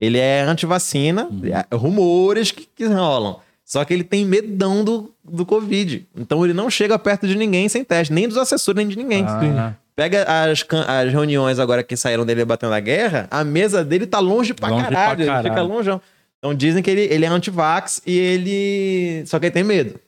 Ele 0.00 0.18
é 0.18 0.42
antivacina, 0.42 1.28
é, 1.44 1.76
rumores 1.76 2.50
que, 2.50 2.66
que 2.74 2.86
rolam. 2.86 3.38
Só 3.64 3.84
que 3.84 3.94
ele 3.94 4.02
tem 4.02 4.24
medão 4.24 4.82
do, 4.82 5.14
do 5.22 5.46
Covid. 5.46 6.08
Então 6.16 6.44
ele 6.44 6.52
não 6.52 6.68
chega 6.68 6.98
perto 6.98 7.28
de 7.28 7.36
ninguém 7.36 7.68
sem 7.68 7.84
teste, 7.84 8.12
nem 8.12 8.26
dos 8.26 8.36
assessores, 8.36 8.76
nem 8.76 8.88
de 8.88 8.96
ninguém. 8.96 9.24
Ah, 9.28 9.74
Pega 10.00 10.24
as, 10.24 10.64
as 10.88 11.12
reuniões 11.12 11.58
agora 11.58 11.82
que 11.82 11.94
saíram 11.94 12.24
dele 12.24 12.42
batendo 12.42 12.72
a 12.72 12.80
guerra, 12.80 13.28
a 13.30 13.44
mesa 13.44 13.84
dele 13.84 14.06
tá 14.06 14.18
longe 14.18 14.54
pra 14.54 14.70
Longe 14.70 14.86
pra 14.86 14.94
caralho. 14.94 15.20
Ele 15.20 15.26
caralho. 15.26 15.48
fica 15.50 15.60
longe. 15.60 15.90
Então 16.38 16.54
dizem 16.54 16.82
que 16.82 16.90
ele, 16.90 17.02
ele 17.02 17.26
é 17.26 17.28
anti-vax 17.28 18.00
e 18.06 18.16
ele. 18.16 19.26
Só 19.26 19.38
que 19.38 19.44
ele 19.44 19.52
tem 19.52 19.62
medo. 19.62 20.00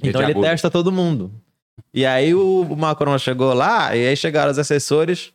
Então 0.00 0.22
Ele 0.22 0.30
aguda. 0.30 0.46
testa 0.48 0.70
todo 0.70 0.92
mundo. 0.92 1.32
E 1.92 2.06
aí 2.06 2.36
o, 2.36 2.60
o 2.60 2.76
Macron 2.76 3.18
chegou 3.18 3.52
lá, 3.52 3.96
e 3.96 4.06
aí 4.06 4.16
chegaram 4.16 4.52
os 4.52 4.60
assessores 4.60 5.32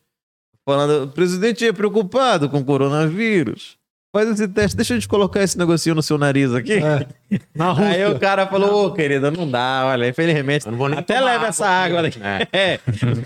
falando: 0.65 1.03
o 1.03 1.07
presidente 1.09 1.67
é 1.67 1.73
preocupado 1.73 2.47
com 2.47 2.59
o 2.59 2.63
coronavírus. 2.63 3.77
Faz 4.13 4.27
esse 4.29 4.45
teste, 4.45 4.75
deixa 4.75 4.93
eu 4.93 4.99
te 4.99 5.07
colocar 5.07 5.41
esse 5.41 5.57
negocinho 5.57 5.95
no 5.95 6.03
seu 6.03 6.17
nariz 6.17 6.53
aqui. 6.53 6.73
É. 6.73 7.07
Na 7.55 7.71
Aí 7.79 8.03
Rússia. 8.03 8.09
o 8.09 8.19
cara 8.19 8.45
falou, 8.45 8.87
ô 8.87 8.91
querida, 8.91 9.31
não 9.31 9.49
dá, 9.49 9.83
olha, 9.85 10.09
infelizmente. 10.09 10.65
Eu 10.65 10.73
não 10.73 10.77
vou 10.77 10.89
nem 10.89 10.99
Até 10.99 11.17
leva 11.21 11.35
água 11.35 11.47
essa 11.47 11.63
aqui. 11.65 11.73
água 11.73 12.01
daqui. 12.01 12.19
É. 12.21 12.47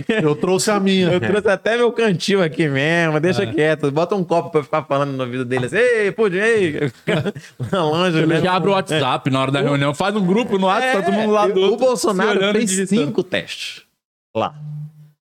É. 0.07 0.23
Eu 0.23 0.35
trouxe 0.35 0.69
a 0.69 0.79
minha. 0.79 1.07
Eu 1.11 1.19
trouxe 1.19 1.49
até 1.49 1.75
meu 1.75 1.91
cantil 1.91 2.43
aqui 2.43 2.67
mesmo, 2.69 3.19
deixa 3.19 3.47
quieto. 3.47 3.89
Bota 3.91 4.13
um 4.15 4.23
copo 4.23 4.51
pra 4.51 4.61
ficar 4.63 4.83
falando 4.83 5.11
no 5.13 5.23
ouvido 5.23 5.43
dele 5.43 5.65
assim, 5.65 5.77
ei, 5.77 6.11
pudim, 6.11 6.37
ei. 6.37 6.91
Longe, 7.73 8.17
Ele 8.19 8.27
né? 8.27 8.41
já 8.41 8.53
abre 8.53 8.69
o 8.69 8.73
WhatsApp 8.73 9.29
na 9.31 9.41
hora 9.41 9.51
da 9.51 9.61
reunião, 9.61 9.91
faz 9.91 10.15
um 10.15 10.23
grupo 10.23 10.59
no 10.59 10.67
WhatsApp, 10.67 10.97
tá 10.97 11.01
todo 11.03 11.13
mundo 11.15 11.31
lá 11.33 11.45
É, 11.45 11.51
do 11.51 11.59
o 11.61 11.63
outro, 11.63 11.79
se 11.79 11.85
Bolsonaro 11.85 12.39
fez 12.51 12.69
digitando. 12.69 13.01
cinco 13.01 13.23
testes 13.23 13.81
lá. 14.35 14.53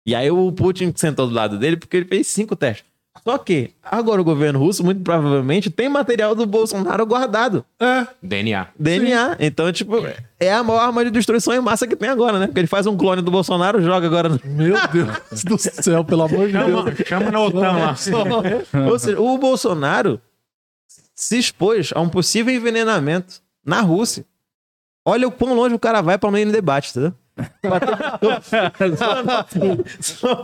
E 0.08 0.16
aí 0.16 0.32
o 0.32 0.52
Putin 0.52 0.92
sentou 0.96 1.28
do 1.28 1.34
lado 1.36 1.60
dele 1.60 1.78
porque 1.78 1.98
ele 1.98 2.06
fez 2.06 2.26
cinco 2.26 2.56
testes. 2.56 2.90
Só 3.24 3.38
que 3.38 3.72
agora 3.84 4.20
o 4.20 4.24
governo 4.24 4.58
russo, 4.58 4.84
muito 4.84 5.02
provavelmente, 5.04 5.70
tem 5.70 5.88
material 5.88 6.34
do 6.34 6.46
Bolsonaro 6.46 7.06
guardado. 7.06 7.64
É. 7.80 8.08
DNA. 8.22 8.68
DNA. 8.80 9.38
Então, 9.40 9.72
tipo, 9.72 9.94
é 10.40 10.52
a 10.52 10.64
maior 10.64 10.80
arma 10.80 11.06
de 11.06 11.12
destruição 11.12 11.54
em 11.54 11.62
massa 11.62 11.86
que 11.86 11.96
tem 11.96 12.10
agora, 12.10 12.40
né? 12.40 12.48
Porque 12.48 12.60
ele 12.62 12.68
faz 12.68 12.88
um 12.88 12.98
clone 12.98 13.22
do 13.22 13.30
Bolsonaro, 13.30 13.80
joga 13.82 14.08
agora. 14.08 14.30
no- 14.30 14.40
Meu 14.44 14.76
Deus 14.92 15.44
do 15.44 15.58
céu, 15.58 16.04
pelo 16.04 16.24
amor 16.24 16.48
de 16.48 16.54
Deus. 16.54 16.68
Chama, 16.68 16.96
chama 17.06 17.32
na 17.32 17.40
OTAN 17.42 17.72
lá. 17.74 17.96
Ou 18.90 18.98
seja, 18.98 19.22
o 19.22 19.38
Bolsonaro 19.38 20.20
se 21.14 21.38
expôs 21.38 21.92
a 21.94 22.02
um 22.02 22.10
possível 22.10 22.52
envenenamento 22.54 23.36
na 23.64 23.82
Rússia. 23.82 24.26
Olha 25.06 25.28
o 25.28 25.32
quão 25.32 25.54
longe 25.54 25.76
o 25.76 25.80
cara 25.80 26.02
vai 26.02 26.18
pra 26.18 26.32
não 26.32 26.40
ir 26.40 26.46
no 26.46 26.52
debate, 26.52 26.90
entendeu? 26.90 27.14
Só 30.02 30.44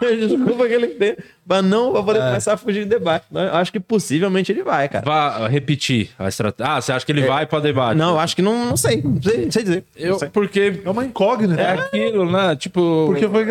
Desculpa 0.00 0.66
que 0.66 0.72
ele 0.74 0.86
tem. 0.88 1.16
Mas 1.46 1.64
não 1.64 1.92
pra 1.92 2.02
poder 2.02 2.20
começar 2.20 2.54
a 2.54 2.56
fugir 2.56 2.84
de 2.84 2.90
debate. 2.90 3.24
Eu 3.32 3.54
acho 3.54 3.72
que 3.72 3.80
possivelmente 3.80 4.52
ele 4.52 4.62
vai, 4.62 4.88
cara. 4.88 5.04
Vá 5.04 5.48
repetir 5.48 6.10
a 6.18 6.28
estratégia. 6.28 6.72
Ah, 6.72 6.80
você 6.80 6.92
acha 6.92 7.04
que 7.06 7.12
ele 7.12 7.26
vai 7.26 7.46
pra 7.46 7.60
debate? 7.60 7.96
Não, 7.96 8.10
eu 8.10 8.18
acho 8.18 8.36
que 8.36 8.42
não, 8.42 8.66
não 8.66 8.76
sei. 8.76 9.02
Não 9.02 9.22
sei, 9.22 9.44
não 9.44 9.52
sei 9.52 9.62
dizer. 9.62 9.84
Eu, 9.96 10.12
Não 10.12 10.18
sei. 10.18 10.28
porque 10.28 10.80
É 10.84 10.90
uma 10.90 11.04
incógnita. 11.04 11.60
é 11.60 11.72
aquilo, 11.72 12.30
né? 12.30 12.54
Tipo. 12.56 13.06
Porque 13.06 13.28
foi, 13.28 13.46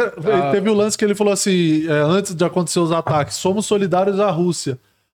teve 0.51 0.69
o 0.69 0.73
lance 0.73 0.97
que 0.97 1.03
ele 1.05 1.15
falou 1.15 1.33
assim, 1.33 1.87
é, 1.87 1.91
antes 2.01 2.33
de 2.35 2.43
acontecer 2.43 2.79
os 2.79 2.91
ataques, 2.91 3.35
somos 3.35 3.65
solidários 3.65 4.19
à 4.19 4.29
Rússia. 4.29 4.77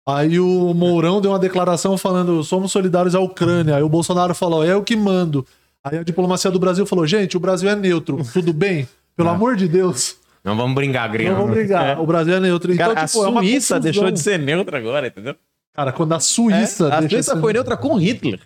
Aí 0.07 0.39
o 0.39 0.73
Mourão 0.73 1.19
deu 1.19 1.31
uma 1.31 1.39
declaração 1.39 1.97
falando, 1.97 2.41
somos 2.41 2.71
solidários 2.71 3.13
à 3.13 3.19
Ucrânia. 3.19 3.75
Aí 3.75 3.83
o 3.83 3.89
Bolsonaro 3.89 4.33
falou, 4.33 4.63
é 4.63 4.71
eu 4.71 4.81
que 4.81 4.95
mando. 4.95 5.45
Aí 5.91 5.99
a 5.99 6.03
diplomacia 6.03 6.49
do 6.51 6.59
Brasil 6.59 6.85
falou, 6.85 7.05
gente, 7.07 7.35
o 7.37 7.39
Brasil 7.39 7.69
é 7.69 7.75
neutro, 7.75 8.19
tudo 8.33 8.53
bem? 8.53 8.87
Pelo 9.15 9.29
amor 9.29 9.55
de 9.55 9.67
Deus, 9.67 10.15
Não 10.43 10.55
vamos 10.55 10.75
bringar, 10.75 11.09
gringo. 11.09 11.31
não 11.31 11.37
vamos 11.41 11.51
brigar. 11.55 11.99
O 11.99 12.05
Brasil 12.05 12.35
é 12.35 12.39
neutro. 12.39 12.71
Então, 12.73 12.93
Cara, 12.93 13.07
tipo, 13.07 13.19
é 13.19 13.27
a 13.27 13.31
Suíça 13.31 13.75
confusão. 13.75 13.79
deixou 13.79 14.11
de 14.11 14.19
ser 14.19 14.37
neutra 14.39 14.77
agora, 14.77 15.07
entendeu? 15.07 15.35
Cara, 15.73 15.91
quando 15.91 16.13
a 16.13 16.19
Suíça 16.19 16.87
a 16.93 16.99
deixa 17.01 17.15
Suíça 17.17 17.33
ser- 17.35 17.41
foi 17.41 17.53
neutra 17.53 17.75
com 17.77 17.95
Hitler. 17.95 18.39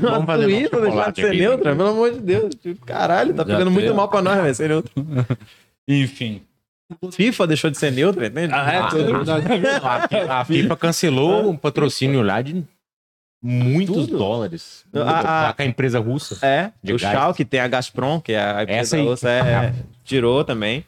Vamos 0.00 0.22
a 0.22 0.26
fazer 0.26 0.44
Suíça 0.44 0.80
deixar 0.80 1.10
de 1.12 1.20
ser 1.20 1.26
aqui. 1.28 1.38
neutra, 1.38 1.76
pelo 1.76 1.88
amor 1.88 2.12
de 2.12 2.20
Deus. 2.20 2.54
Tipo, 2.54 2.84
Caralho, 2.86 3.34
tá 3.34 3.42
Já 3.42 3.46
pegando 3.46 3.70
muito 3.70 3.94
mal 3.94 4.08
pra 4.08 4.22
nós, 4.22 4.36
velho, 4.40 4.54
ser 4.54 4.68
neutro. 4.68 4.92
Enfim. 5.88 6.42
FIFA 7.12 7.46
deixou 7.46 7.70
de 7.70 7.78
ser 7.78 7.90
neutra, 7.90 8.26
entende? 8.26 8.52
Ah, 8.54 8.72
é, 8.72 8.88
tudo. 8.88 9.12
A, 9.82 10.40
a 10.40 10.44
FIFA 10.44 10.76
cancelou 10.76 11.48
o 11.50 11.56
patrocínio 11.58 12.22
lá 12.22 12.42
de 12.42 12.64
muitos 13.42 14.06
Tudo. 14.06 14.18
dólares. 14.18 14.84
A- 14.94 15.48
a- 15.48 15.52
com 15.52 15.62
a 15.62 15.64
empresa 15.64 15.98
russa. 15.98 16.38
É, 16.46 16.70
De 16.82 16.92
o 16.94 16.98
gás. 16.98 17.12
Schalke 17.12 17.44
tem 17.44 17.60
a 17.60 17.66
Gazprom, 17.68 18.20
que 18.20 18.32
é 18.32 18.40
a 18.40 18.62
empresa 18.62 18.80
Essa 18.80 18.96
aí. 18.96 19.04
russa, 19.06 19.28
é, 19.30 19.74
tirou 20.04 20.44
também. 20.44 20.84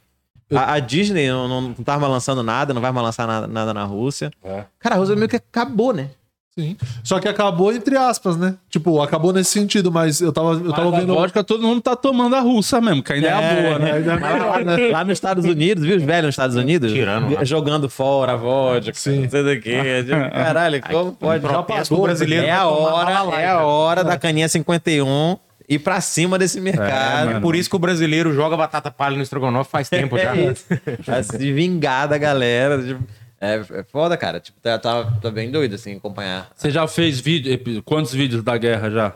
A, 0.55 0.75
a 0.75 0.79
Disney 0.79 1.27
não, 1.29 1.49
não, 1.49 1.61
não 1.63 1.75
tava 1.75 2.01
mais 2.01 2.13
lançando 2.13 2.43
nada, 2.43 2.73
não 2.75 2.81
vai 2.81 2.93
mais 2.93 3.05
lançar 3.07 3.27
nada, 3.27 3.47
nada 3.47 3.75
na 3.75 3.85
Rússia. 3.85 4.31
É. 4.45 4.65
Cara, 4.79 4.95
a 4.95 4.99
Rússia 4.99 5.17
meio 5.17 5.29
que 5.29 5.37
acabou, 5.37 5.93
né? 5.93 6.11
Sim. 6.57 6.77
Só 7.03 7.19
que 7.19 7.27
acabou 7.27 7.73
entre 7.73 7.97
aspas, 7.97 8.37
né? 8.37 8.55
Tipo, 8.71 9.03
acabou 9.03 9.33
nesse 9.33 9.51
sentido, 9.51 9.91
mas 9.91 10.21
eu 10.21 10.33
tava, 10.33 10.53
eu 10.53 10.73
tava 10.73 10.91
Mas 10.91 10.95
a 10.95 11.01
vendo. 11.01 11.15
vodka 11.15 11.43
todo 11.43 11.63
mundo 11.63 11.81
tá 11.81 11.97
tomando 11.97 12.37
a 12.37 12.41
russa 12.41 12.81
mesmo, 12.81 13.03
que 13.03 13.13
ainda 13.13 13.27
é, 13.27 13.33
a 13.33 13.63
boa, 13.63 13.79
né? 13.81 13.93
Ainda 13.93 14.13
é 14.13 14.65
né? 14.65 14.89
Lá 14.93 15.03
nos 15.05 15.15
Estados 15.15 15.45
Unidos, 15.45 15.85
viu 15.85 15.97
os 15.97 16.03
velhos 16.05 16.27
nos 16.27 16.35
Estados 16.35 16.55
Unidos? 16.55 16.93
Tirando 16.93 17.35
lá. 17.35 17.43
Jogando 17.43 17.91
fora 17.91 18.35
a 18.35 18.37
vodka, 18.37 18.93
Sim. 18.95 19.23
não 19.23 19.31
sei 19.31 19.43
do 19.43 19.61
que. 19.61 19.75
Caralho, 20.33 20.81
como 20.83 21.13
pode? 21.13 21.41
protesto 21.41 22.01
brasileiro 22.01 22.47
É 22.47 22.53
a 22.53 22.67
hora, 22.69 23.23
lá, 23.23 23.41
é 23.41 23.49
a 23.49 23.63
hora 23.65 24.05
da 24.05 24.17
caninha 24.17 24.49
51 24.49 25.37
ir 25.69 25.79
pra 25.81 26.01
cima 26.01 26.39
desse 26.39 26.61
mercado. 26.61 27.27
mano. 27.31 27.41
Por 27.41 27.57
isso 27.57 27.69
que 27.69 27.75
o 27.75 27.79
brasileiro 27.81 28.33
joga 28.33 28.57
batata 28.57 28.91
palha 28.93 29.17
no 29.17 29.23
estrogonofe 29.23 29.71
faz 29.71 29.89
tempo 29.89 30.17
já. 30.17 30.35
É 30.37 30.53
isso. 30.53 30.67
Pra 31.05 31.21
se 31.23 31.53
vingar 31.53 32.07
da 32.07 32.17
galera. 32.19 32.81
tipo, 32.81 33.03
É, 33.45 33.81
é 33.81 33.85
foda, 33.85 34.17
cara. 34.17 34.41
Tipo, 34.41 34.59
tá, 34.61 34.79
tá, 34.79 35.05
tá 35.21 35.31
bem 35.31 35.51
doido, 35.51 35.75
assim, 35.75 35.97
acompanhar. 35.97 36.51
Você 36.55 36.71
já 36.71 36.87
fez 36.87 37.21
vídeo? 37.21 37.83
Quantos 37.85 38.13
vídeos 38.13 38.43
da 38.43 38.57
guerra 38.57 38.91
já? 38.91 39.13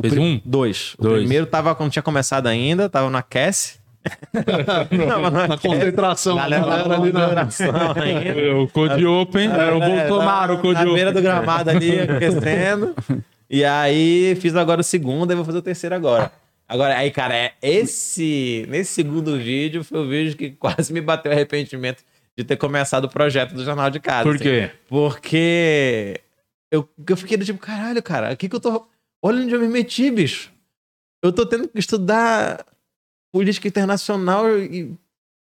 Fez 0.00 0.16
um? 0.16 0.40
Dois. 0.44 0.94
O 0.98 1.02
Dois. 1.02 1.18
primeiro 1.20 1.46
tava 1.46 1.74
quando 1.74 1.90
tinha 1.92 2.02
começado 2.02 2.46
ainda, 2.46 2.88
tava 2.88 3.10
na 3.10 3.22
Cass. 3.22 3.78
Não, 4.90 5.20
mas 5.20 5.48
Na 5.48 5.58
concentração. 5.58 6.36
Galera, 6.36 6.64
galera 6.64 6.94
ali 6.94 7.12
na- 7.12 7.26
ainda. 8.02 8.56
O 8.56 8.68
Code 8.68 9.04
Open, 9.06 9.50
era 9.50 9.76
o 9.76 9.82
É, 9.82 10.06
Bolsonaro, 10.08 10.54
o 10.54 10.56
na, 10.56 10.62
Code 10.62 10.74
na 10.74 10.80
Open. 10.82 10.94
beira 10.94 11.12
do 11.12 11.20
gramado 11.22 11.70
ali, 11.70 12.00
aquecendo. 12.00 12.94
E 13.52 13.64
aí 13.64 14.36
fiz 14.40 14.54
agora 14.54 14.80
o 14.80 14.84
segundo, 14.84 15.28
aí 15.32 15.34
vou 15.36 15.44
fazer 15.44 15.58
o 15.58 15.62
terceiro 15.62 15.92
agora. 15.92 16.30
Agora, 16.68 16.96
aí, 16.96 17.10
cara, 17.10 17.34
é 17.36 17.52
esse. 17.60 18.64
Nesse 18.68 18.92
segundo 18.92 19.36
vídeo 19.36 19.82
foi 19.82 19.98
o 19.98 20.08
vídeo 20.08 20.36
que 20.36 20.50
quase 20.54 20.92
me 20.92 21.00
bateu 21.00 21.32
arrependimento 21.32 22.00
de 22.40 22.44
ter 22.44 22.56
começado 22.56 23.04
o 23.04 23.08
projeto 23.08 23.54
do 23.54 23.64
Jornal 23.64 23.90
de 23.90 24.00
Casa. 24.00 24.24
Por 24.24 24.36
assim. 24.36 24.44
quê? 24.44 24.70
Porque 24.88 26.20
eu, 26.72 26.88
eu 27.08 27.16
fiquei 27.16 27.36
do 27.36 27.44
tipo, 27.44 27.58
caralho, 27.58 28.02
cara, 28.02 28.32
o 28.32 28.36
que 28.36 28.48
que 28.48 28.56
eu 28.56 28.60
tô. 28.60 28.86
Olha 29.22 29.42
onde 29.42 29.54
eu 29.54 29.60
me 29.60 29.68
meti, 29.68 30.10
bicho. 30.10 30.50
Eu 31.22 31.32
tô 31.32 31.44
tendo 31.44 31.68
que 31.68 31.78
estudar 31.78 32.64
política 33.30 33.68
internacional 33.68 34.58
e 34.58 34.96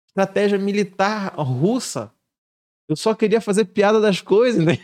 estratégia 0.09 0.59
militar 0.59 1.35
russa. 1.37 2.12
Eu 2.88 2.94
só 2.94 3.14
queria 3.14 3.40
fazer 3.40 3.64
piada 3.64 3.98
das 3.98 4.20
coisas, 4.20 4.62
né? 4.62 4.78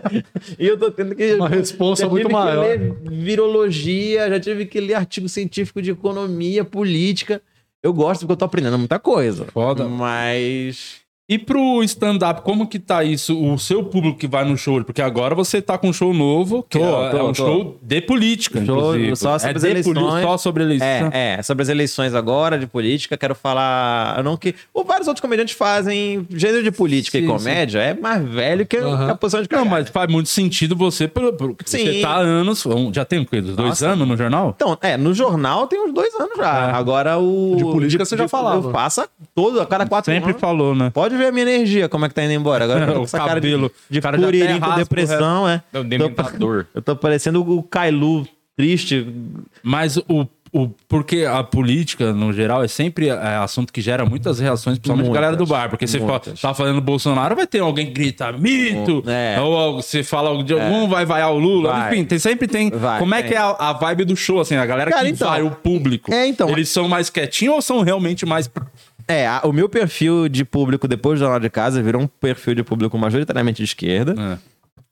e 0.58 0.66
eu 0.66 0.78
tô 0.78 0.90
tendo 0.90 1.14
que. 1.14 1.34
Uma 1.34 1.48
responsa 1.48 2.02
já 2.02 2.08
muito 2.08 2.26
tive 2.26 2.34
que 2.34 2.44
maior. 2.44 2.64
ler 2.64 2.94
virologia, 3.04 4.28
já 4.28 4.40
tive 4.40 4.66
que 4.66 4.80
ler 4.80 4.94
artigo 4.94 5.28
científico 5.28 5.80
de 5.80 5.90
economia, 5.92 6.64
política. 6.64 7.40
Eu 7.82 7.92
gosto 7.92 8.20
porque 8.20 8.32
eu 8.32 8.36
tô 8.36 8.44
aprendendo 8.46 8.78
muita 8.78 8.98
coisa. 8.98 9.44
Foda. 9.46 9.86
Mas. 9.86 11.01
E 11.32 11.38
pro 11.38 11.82
stand-up, 11.84 12.42
como 12.42 12.66
que 12.66 12.78
tá 12.78 13.02
isso? 13.02 13.38
O 13.42 13.58
seu 13.58 13.82
público 13.84 14.18
que 14.18 14.26
vai 14.26 14.44
no 14.44 14.56
show? 14.56 14.82
Porque 14.84 15.00
agora 15.00 15.34
você 15.34 15.62
tá 15.62 15.78
com 15.78 15.88
um 15.88 15.92
show 15.92 16.12
novo, 16.12 16.62
que 16.68 16.78
Tô, 16.78 16.84
é, 17.04 17.10
tô, 17.10 17.16
é 17.16 17.22
um 17.22 17.26
tô. 17.28 17.34
show 17.34 17.78
de 17.80 18.00
política, 18.02 18.62
Show 18.64 18.76
inclusive. 18.96 19.16
só 19.16 19.38
sobre 19.38 19.52
é 19.52 19.56
as 19.56 19.62
de 19.62 19.68
eleições. 19.70 20.22
Só 20.22 20.36
sobre 20.36 20.62
eleição. 20.64 20.86
É, 21.12 21.36
é, 21.38 21.42
sobre 21.42 21.62
as 21.62 21.68
eleições 21.68 22.14
agora, 22.14 22.58
de 22.58 22.66
política, 22.66 23.16
quero 23.16 23.34
falar. 23.34 24.22
Não 24.22 24.36
que. 24.36 24.54
Ou 24.74 24.84
vários 24.84 25.08
outros 25.08 25.22
comediantes 25.22 25.54
fazem. 25.54 26.26
Gênero 26.30 26.62
de 26.62 26.70
política 26.72 27.16
Sim, 27.18 27.24
e 27.24 27.26
comédia 27.28 27.78
é 27.78 27.94
mais 27.94 28.22
velho 28.28 28.66
que 28.66 28.76
Aham. 28.76 29.10
a 29.10 29.14
posição 29.14 29.42
de 29.42 29.48
Não, 29.50 29.58
cara. 29.64 29.70
mas 29.70 29.88
faz 29.88 30.10
muito 30.10 30.28
sentido 30.28 30.74
você, 30.76 31.06
por- 31.06 31.32
por- 31.34 31.54
porque 31.54 31.64
Sim. 31.70 31.78
você 31.86 32.00
tá 32.00 32.10
há 32.10 32.18
anos, 32.18 32.64
já 32.92 33.04
tem 33.04 33.20
o 33.20 33.26
quê? 33.26 33.40
Dos 33.40 33.54
dois 33.56 33.68
Nossa. 33.70 33.88
anos 33.88 34.06
no 34.08 34.16
jornal? 34.16 34.52
Então, 34.56 34.76
é, 34.82 34.96
no 34.96 35.14
jornal 35.14 35.66
tem 35.66 35.80
uns 35.80 35.94
dois 35.94 36.12
anos 36.16 36.36
já. 36.36 36.68
É. 36.68 36.72
Agora 36.72 37.18
o. 37.18 37.54
De 37.56 37.62
política 37.64 38.04
você 38.04 38.16
já 38.16 38.26
falava. 38.28 38.70
Faço 38.72 39.04
todo, 39.34 39.60
a 39.60 39.66
cada 39.66 39.86
quatro 39.86 40.12
Sempre 40.12 40.30
anos. 40.30 40.40
falou, 40.40 40.74
né? 40.74 40.90
Pode 40.90 41.16
ver 41.16 41.21
a 41.26 41.32
minha 41.32 41.42
energia, 41.42 41.88
como 41.88 42.04
é 42.04 42.08
que 42.08 42.14
tá 42.14 42.22
indo 42.24 42.32
embora. 42.32 42.64
Agora 42.64 42.80
eu 42.82 42.86
tô 42.86 42.92
com 42.94 43.00
O 43.02 43.04
essa 43.04 43.18
cara 43.18 43.40
de, 43.40 43.48
cabelo. 43.50 43.70
de 43.88 44.00
cara 44.00 44.18
puririm 44.18 44.60
com 44.60 44.74
depressão, 44.74 45.48
é. 45.48 45.62
É 45.72 45.78
o 45.78 45.84
dementador. 45.84 46.66
Eu 46.74 46.82
tô 46.82 46.94
parecendo 46.96 47.40
o 47.42 47.62
Kailu 47.62 48.26
triste. 48.56 49.06
Mas 49.62 49.96
o, 49.96 50.26
o 50.52 50.68
porque 50.86 51.24
a 51.24 51.42
política, 51.42 52.12
no 52.12 52.30
geral, 52.32 52.62
é 52.62 52.68
sempre 52.68 53.08
é, 53.08 53.36
assunto 53.36 53.72
que 53.72 53.80
gera 53.80 54.04
muitas 54.04 54.38
reações, 54.38 54.78
principalmente 54.78 55.06
a 55.06 55.08
Muitas, 55.08 55.20
galera 55.22 55.36
do 55.36 55.46
bar. 55.46 55.70
Porque 55.70 55.86
você 55.86 55.98
fala, 55.98 56.20
tá 56.20 56.52
falando 56.52 56.80
Bolsonaro, 56.80 57.34
vai 57.34 57.46
ter 57.46 57.60
alguém 57.60 57.86
que 57.86 57.92
grita 57.92 58.30
mito, 58.32 59.02
É. 59.08 59.40
ou 59.40 59.80
você 59.80 60.02
fala 60.02 60.42
de 60.44 60.52
algum 60.52 60.86
vai 60.88 61.06
vaiar 61.06 61.32
o 61.32 61.38
Lula, 61.38 61.72
Vai. 61.72 61.94
enfim, 61.94 62.04
tem, 62.04 62.18
sempre 62.18 62.46
tem. 62.46 62.68
Vai, 62.70 62.98
como 62.98 63.14
é 63.14 63.22
que 63.22 63.32
é 63.34 63.38
a, 63.38 63.56
a 63.58 63.72
vibe 63.72 64.04
do 64.04 64.14
show, 64.14 64.40
assim, 64.40 64.54
a 64.56 64.66
galera 64.66 64.90
Cara, 64.90 65.04
que 65.04 65.12
então. 65.12 65.28
vai, 65.28 65.42
o 65.42 65.50
público? 65.50 66.12
É, 66.12 66.26
então. 66.26 66.50
Eles 66.50 66.68
são 66.68 66.86
mais 66.86 67.08
quietinhos 67.08 67.54
ou 67.54 67.62
são 67.62 67.80
realmente 67.80 68.26
mais. 68.26 68.50
É, 69.08 69.26
a- 69.26 69.42
o 69.44 69.52
meu 69.52 69.68
perfil 69.68 70.28
de 70.28 70.44
público 70.44 70.86
depois 70.88 71.18
do 71.18 71.22
Jornal 71.24 71.40
de 71.40 71.50
Casa 71.50 71.82
virou 71.82 72.02
um 72.02 72.06
perfil 72.06 72.54
de 72.54 72.62
público 72.62 72.96
majoritariamente 72.98 73.58
de 73.58 73.64
esquerda. 73.64 74.14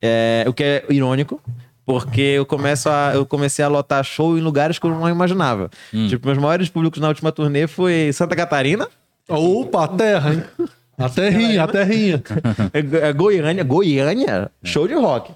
É. 0.03 0.44
É, 0.44 0.44
o 0.49 0.53
que 0.53 0.62
é 0.64 0.85
irônico, 0.88 1.40
porque 1.85 2.20
eu, 2.20 2.46
começo 2.46 2.88
a, 2.88 3.12
eu 3.14 3.27
comecei 3.27 3.64
a 3.64 3.68
lotar 3.68 4.03
show 4.05 4.37
em 4.38 4.40
lugares 4.40 4.79
que 4.79 4.87
eu 4.87 4.90
não 4.90 5.09
imaginava. 5.09 5.70
Hum. 5.92 6.09
Tipo, 6.09 6.27
meus 6.29 6.38
maiores 6.38 6.68
públicos 6.68 6.99
na 7.01 7.09
última 7.09 7.31
turnê 7.33 7.66
foi 7.66 8.11
Santa 8.12 8.35
Catarina, 8.35 8.88
Opa, 9.29 9.85
a 9.85 9.88
terra, 9.88 10.35
hein? 10.35 10.42
A 10.99 11.09
terrinha, 11.09 11.62
a 11.64 11.68
terrinha. 11.68 12.23
é, 12.75 13.09
é 13.09 13.12
Goiânia. 13.12 13.62
Goiânia, 13.62 14.51
show 14.64 14.88
de 14.88 14.94
rock. 14.94 15.33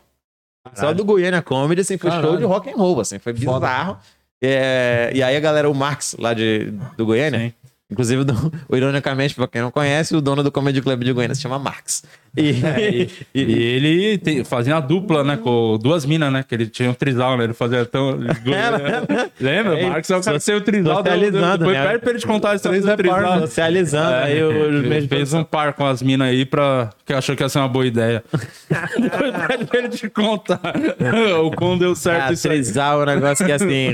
Só 0.75 0.93
do 0.93 1.05
Goiânia 1.05 1.41
Comedy, 1.43 1.83
assim, 1.83 1.97
foi 1.97 2.11
Caralho. 2.11 2.29
show 2.29 2.37
de 2.39 2.45
rock 2.45 2.71
and 2.71 2.77
roll, 2.77 3.01
assim, 3.01 3.19
foi 3.19 3.33
bizarro. 3.33 3.97
É, 4.43 5.11
e 5.15 5.23
aí 5.23 5.37
a 5.37 5.41
galera, 5.41 5.71
o 5.71 5.75
Marx, 5.75 6.17
lá 6.19 6.35
de, 6.35 6.73
do 6.97 7.07
Goiânia, 7.07 7.55
inclusive, 7.91 8.23
o 8.23 8.25
ironicamente, 8.77 9.35
pra 9.35 9.47
quem 9.49 9.63
não 9.63 9.71
conhece, 9.71 10.15
o 10.17 10.21
dono 10.21 10.43
do 10.43 10.51
Comedy 10.53 10.81
Club 10.83 11.03
de 11.05 11.13
Goiânia 11.13 11.35
se 11.35 11.43
chama 11.43 11.59
Marx. 11.59 12.03
E, 12.37 12.51
E, 13.35 13.41
e 13.41 13.63
ele 13.63 14.19
tem- 14.19 14.43
fazia 14.45 14.77
a 14.77 14.81
dupla, 14.81 15.23
né? 15.23 15.37
Com 15.37 15.79
duas 15.81 16.05
minas, 16.05 16.33
né? 16.33 16.45
Que 16.47 16.55
ele 16.55 16.67
tinha 16.67 16.91
um 16.91 16.95
trisal, 16.95 17.37
né? 17.37 17.45
Ele 17.45 17.53
fazia 17.55 17.85
tão. 17.85 18.19
Lembra? 19.41 19.79
É, 19.79 19.89
Marcos 19.89 20.11
é 20.11 20.17
o 20.17 20.21
cara 20.23 20.41
que 20.41 20.53
o 20.53 20.61
trisal. 20.61 20.97
socializando, 20.97 21.65
Foi 21.65 21.75
né? 21.75 21.83
perto 21.87 22.01
pra 22.03 22.11
ele 22.11 22.19
te 22.19 22.27
contar 22.27 22.51
a 22.51 22.55
história 22.57 22.81
do 22.81 22.91
é 22.91 22.97
trisal. 22.97 23.21
né? 23.21 23.41
socializando, 23.47 24.13
É, 24.15 24.23
aí 24.25 24.43
meus 24.89 25.07
fez 25.07 25.33
um 25.33 25.45
par 25.45 25.75
com 25.75 25.87
as 25.87 26.03
minas 26.03 26.29
aí 26.29 26.45
pra. 26.45 26.91
que 27.07 27.13
achou 27.13 27.37
que 27.37 27.43
ia 27.45 27.49
ser 27.49 27.59
uma 27.61 27.69
boa 27.69 27.87
ideia. 27.87 28.25
Foi 28.29 29.31
perto 29.33 29.67
pra 29.67 29.79
ele 29.79 29.89
te 29.91 30.09
contar 30.11 30.61
o 31.41 31.51
quão 31.53 31.79
deu 31.79 31.95
certo 31.95 32.31
Ah, 32.31 32.33
isso 32.33 32.49
aí. 32.49 32.55
trisal 32.61 33.01
é 33.01 33.03
um 33.05 33.15
negócio 33.15 33.47
que, 33.47 33.53
assim, 33.53 33.93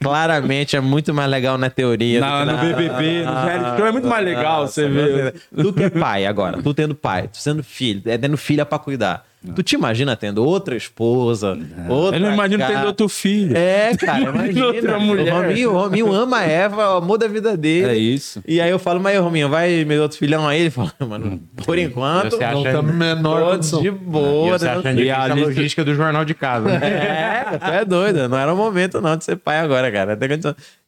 claramente 0.00 0.76
é 0.76 0.80
muito 0.80 1.14
mais 1.14 1.30
legal 1.30 1.56
na 1.56 1.70
teoria. 1.70 2.20
Na- 2.20 2.44
do 2.44 2.52
no 2.52 2.58
que 2.58 2.95
BBB, 2.96 3.24
no 3.24 3.44
reality 3.44 3.76
show 3.76 3.86
é 3.86 3.92
muito 3.92 4.08
mais 4.08 4.24
legal, 4.24 4.66
você 4.66 4.88
vê. 4.88 5.32
Tu 5.54 5.72
que 5.72 5.84
é 5.84 5.90
pai 5.90 6.26
agora, 6.26 6.62
tu 6.62 6.74
tendo 6.74 6.94
pai, 6.94 7.28
tu 7.28 7.38
sendo 7.38 7.62
filho, 7.62 8.02
é 8.06 8.18
tendo 8.18 8.36
filha 8.36 8.64
pra 8.64 8.78
cuidar. 8.78 9.26
Tu 9.54 9.62
te 9.62 9.74
imagina 9.74 10.16
tendo 10.16 10.44
outra 10.44 10.76
esposa, 10.76 11.58
outra 11.88 12.16
Ele 12.16 12.24
não 12.26 12.34
imagina 12.34 12.64
cara. 12.64 12.78
tendo 12.78 12.86
outro 12.86 13.08
filho. 13.08 13.56
É, 13.56 13.96
cara, 13.96 14.20
imagina. 14.22 14.66
Outra 14.66 14.98
mulher. 14.98 15.32
O 15.32 15.36
Rominho, 15.36 15.70
o 15.70 15.78
Rominho 15.78 16.12
ama 16.12 16.38
a 16.38 16.44
Eva, 16.44 16.82
é 16.82 16.86
o 16.88 16.96
amor 16.96 17.18
da 17.18 17.28
vida 17.28 17.56
dele. 17.56 17.88
É 17.88 17.94
isso. 17.96 18.42
E 18.46 18.60
aí 18.60 18.70
eu 18.70 18.78
falo, 18.78 19.00
mas 19.00 19.14
aí, 19.14 19.18
Rominho, 19.20 19.48
vai 19.48 19.84
meu 19.84 20.02
outro 20.02 20.18
filhão 20.18 20.46
aí? 20.46 20.60
Ele 20.60 20.70
fala, 20.70 20.92
mano, 21.00 21.40
por 21.64 21.78
enquanto, 21.78 22.36
Você 22.36 22.44
Não 22.46 22.80
a 22.80 22.82
menor 22.82 23.52
condição. 23.52 23.80
de 23.80 23.88
E 23.88 23.90
boa. 23.90 24.58
você 24.58 24.64
né? 24.64 24.70
achando 24.72 25.00
E 25.00 25.10
a 25.10 25.26
logística 25.34 25.84
do 25.84 25.94
jornal 25.94 26.24
de 26.24 26.34
casa. 26.34 26.66
né? 26.66 26.80
É, 27.46 27.58
tu 27.58 27.64
é 27.66 27.84
doido. 27.84 28.28
Não 28.28 28.36
era 28.38 28.52
o 28.52 28.56
momento, 28.56 29.00
não, 29.00 29.16
de 29.16 29.24
ser 29.24 29.36
pai 29.36 29.58
agora, 29.58 29.90
cara. 29.90 30.18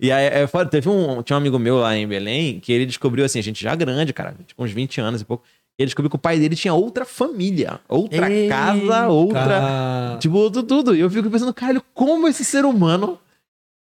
E 0.00 0.10
aí, 0.10 0.26
é 0.26 0.46
foda, 0.46 0.68
teve 0.68 0.88
um. 0.88 1.22
Tinha 1.22 1.36
um 1.36 1.40
amigo 1.40 1.58
meu 1.58 1.76
lá 1.78 1.96
em 1.96 2.06
Belém 2.06 2.58
que 2.60 2.72
ele 2.72 2.86
descobriu 2.86 3.24
assim, 3.24 3.38
a 3.38 3.42
gente 3.42 3.62
já 3.62 3.74
grande, 3.74 4.12
cara, 4.12 4.34
tipo 4.46 4.62
uns 4.62 4.70
20 4.72 5.00
anos 5.00 5.20
e 5.20 5.24
pouco. 5.24 5.44
Ele 5.78 5.86
descobriu 5.86 6.10
que 6.10 6.16
o 6.16 6.18
pai 6.18 6.40
dele 6.40 6.56
tinha 6.56 6.74
outra 6.74 7.04
família, 7.04 7.78
outra 7.88 8.28
Eita. 8.28 8.52
casa, 8.54 9.06
outra. 9.08 9.40
Cara, 9.40 10.16
Tipo, 10.18 10.36
outro 10.36 10.62
tudo. 10.64 10.94
E 10.96 11.00
eu 11.00 11.08
fico 11.08 11.30
pensando, 11.30 11.54
caralho, 11.54 11.82
como 11.94 12.26
esse 12.26 12.44
ser 12.44 12.64
humano 12.64 13.16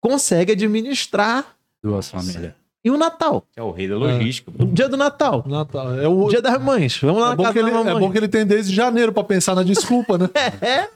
consegue 0.00 0.52
administrar 0.52 1.54
Duas 1.82 2.10
famílias. 2.10 2.52
e 2.84 2.90
o 2.90 2.96
Natal? 2.96 3.44
É 3.56 3.62
o 3.62 3.70
rei 3.70 3.86
da 3.88 3.96
logística. 3.96 4.50
O 4.58 4.66
dia 4.66 4.88
do 4.88 4.96
Natal. 4.96 5.44
Natal. 5.46 5.98
É, 6.00 6.08
o, 6.08 6.28
dia 6.28 6.42
das 6.42 6.60
mães. 6.60 6.98
Vamos 6.98 7.20
lá 7.22 7.28
é, 7.28 7.30
na 7.30 7.36
bom 7.36 7.42
casa 7.44 7.52
que 7.52 7.58
ele, 7.60 7.70
da 7.70 7.90
é 7.90 7.94
bom 7.94 8.10
que 8.10 8.18
ele 8.18 8.28
tem 8.28 8.44
desde 8.44 8.74
janeiro 8.74 9.12
pra 9.12 9.22
pensar 9.22 9.54
na 9.54 9.62
desculpa, 9.62 10.18
né? 10.18 10.28
É. 10.60 10.88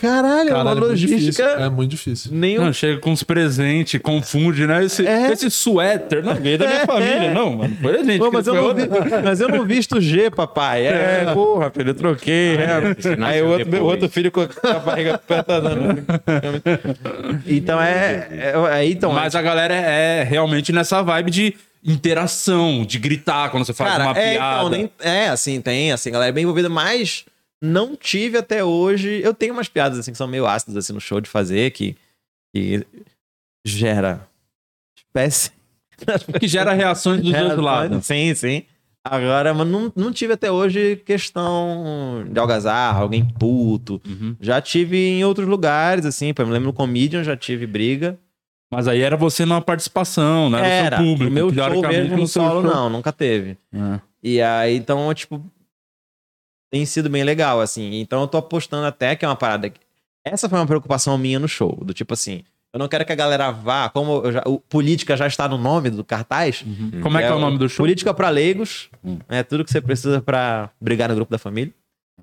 Caralho, 0.00 0.50
é 0.50 0.54
uma 0.54 0.64
Caralho, 0.64 0.78
é 0.78 0.80
muito 0.80 0.96
difícil. 0.96 1.16
logística. 1.18 1.44
É 1.44 1.68
muito 1.68 1.90
difícil. 1.90 2.30
Nenhum. 2.32 2.64
Não, 2.66 2.72
chega 2.72 2.98
com 3.00 3.10
uns 3.10 3.22
presentes, 3.22 4.00
confunde, 4.00 4.66
né? 4.66 4.84
Esse, 4.84 5.06
É. 5.06 5.32
esse 5.32 5.50
suéter, 5.50 6.22
não 6.22 6.34
veio 6.34 6.58
da 6.58 6.66
minha 6.66 6.86
família, 6.86 7.32
não, 7.34 7.56
mano. 7.56 7.76
Foi 7.80 8.00
a 8.00 8.04
gente. 8.04 8.18
Pô, 8.18 8.30
mas, 8.30 8.46
eu 8.46 8.54
foi 8.54 8.62
não 8.62 8.74
vi, 8.74 8.88
mas 9.24 9.40
eu 9.40 9.48
não 9.48 9.64
visto 9.64 10.00
G, 10.00 10.30
papai. 10.30 10.86
É, 10.86 11.30
porra, 11.32 11.70
filho, 11.70 11.90
eu 11.90 11.94
troquei. 11.94 12.56
é. 12.56 12.94
Você 12.94 13.08
Aí 13.10 13.16
nasceu 13.16 13.46
o 13.46 13.50
outro, 13.50 13.76
o 13.80 13.84
outro 13.84 14.08
filho 14.08 14.30
com 14.30 14.40
a 14.42 14.78
barriga 14.80 15.14
apertadando. 15.14 16.04
Então 17.46 17.80
é. 17.80 18.28
é, 18.30 18.78
é 18.80 18.86
então, 18.86 19.12
Mas 19.12 19.34
a 19.34 19.42
galera 19.42 19.74
é 19.74 20.22
realmente 20.22 20.72
nessa 20.72 21.02
vibe 21.02 21.30
de 21.30 21.54
interação, 21.84 22.84
de 22.84 22.98
gritar 22.98 23.50
quando 23.50 23.64
você 23.64 23.72
faz 23.72 23.92
cara, 23.92 24.04
uma 24.04 24.18
é, 24.18 24.32
piada. 24.34 24.56
então, 24.66 24.68
nem, 24.70 24.90
é, 25.00 25.28
assim, 25.28 25.60
tem, 25.60 25.92
assim, 25.92 26.08
a 26.10 26.12
galera 26.12 26.30
é 26.30 26.32
bem 26.32 26.42
envolvida, 26.42 26.68
mas 26.68 27.24
não 27.66 27.96
tive 27.96 28.38
até 28.38 28.64
hoje. 28.64 29.20
Eu 29.22 29.34
tenho 29.34 29.52
umas 29.52 29.68
piadas 29.68 29.98
assim 29.98 30.12
que 30.12 30.18
são 30.18 30.26
meio 30.26 30.46
ácidas 30.46 30.76
assim 30.76 30.92
no 30.92 31.00
show 31.00 31.20
de 31.20 31.28
fazer, 31.28 31.70
que, 31.72 31.96
que 32.54 32.86
gera 33.66 34.26
espécie. 34.98 35.50
Que 36.38 36.46
gera 36.46 36.74
reações 36.74 37.22
dos 37.22 37.32
dois 37.32 37.56
lados. 37.56 38.04
Sim, 38.04 38.34
sim. 38.34 38.64
Agora, 39.02 39.54
mas 39.54 39.66
não, 39.66 39.90
não 39.96 40.12
tive 40.12 40.34
até 40.34 40.50
hoje 40.50 40.96
questão 40.96 42.26
de 42.28 42.38
algazarra, 42.38 43.00
alguém 43.00 43.24
puto. 43.24 44.00
Uhum. 44.06 44.36
Já 44.40 44.60
tive 44.60 44.98
em 44.98 45.24
outros 45.24 45.48
lugares, 45.48 46.04
assim, 46.04 46.34
por 46.34 46.42
exemplo, 46.42 46.52
lembro 46.52 46.66
no 46.66 46.72
Comedian 46.72 47.22
já 47.22 47.36
tive 47.36 47.66
briga. 47.66 48.18
Mas 48.70 48.88
aí 48.88 49.00
era 49.00 49.16
você 49.16 49.46
numa 49.46 49.60
participação, 49.60 50.50
né? 50.50 50.80
Era, 50.86 50.96
o 50.96 50.98
seu 50.98 51.06
público. 51.06 51.30
o 51.30 51.34
meu 51.34 51.54
show 51.54 51.82
mesmo 51.88 52.16
no 52.16 52.26
solo 52.26 52.62
show. 52.62 52.74
não, 52.74 52.90
nunca 52.90 53.12
teve. 53.12 53.56
É. 53.72 54.00
E 54.22 54.42
aí, 54.42 54.76
então, 54.76 55.14
tipo, 55.14 55.40
tem 56.70 56.84
sido 56.86 57.08
bem 57.08 57.22
legal, 57.24 57.60
assim. 57.60 58.00
Então 58.00 58.20
eu 58.22 58.26
tô 58.26 58.38
apostando 58.38 58.86
até 58.86 59.14
que 59.16 59.24
é 59.24 59.28
uma 59.28 59.36
parada. 59.36 59.72
Essa 60.24 60.48
foi 60.48 60.58
uma 60.58 60.66
preocupação 60.66 61.16
minha 61.16 61.38
no 61.38 61.46
show, 61.48 61.78
do 61.82 61.94
tipo 61.94 62.12
assim, 62.14 62.42
eu 62.72 62.78
não 62.78 62.88
quero 62.88 63.04
que 63.06 63.12
a 63.12 63.16
galera 63.16 63.50
vá, 63.50 63.88
como 63.88 64.22
eu 64.24 64.32
já- 64.32 64.42
o 64.44 64.58
política 64.58 65.16
já 65.16 65.26
está 65.26 65.48
no 65.48 65.56
nome 65.56 65.88
do 65.88 66.04
cartaz. 66.04 66.64
Como 67.02 67.16
é 67.16 67.22
que 67.22 67.28
é 67.28 67.34
o 67.34 67.38
nome 67.38 67.58
do 67.58 67.68
show? 67.68 67.84
Política 67.84 68.12
pra 68.12 68.28
leigos. 68.28 68.88
Hum. 69.04 69.18
É 69.28 69.42
tudo 69.42 69.64
que 69.64 69.70
você 69.70 69.80
precisa 69.80 70.20
pra 70.20 70.68
brigar 70.80 71.08
no 71.08 71.14
grupo 71.14 71.30
da 71.30 71.38
família. 71.38 71.72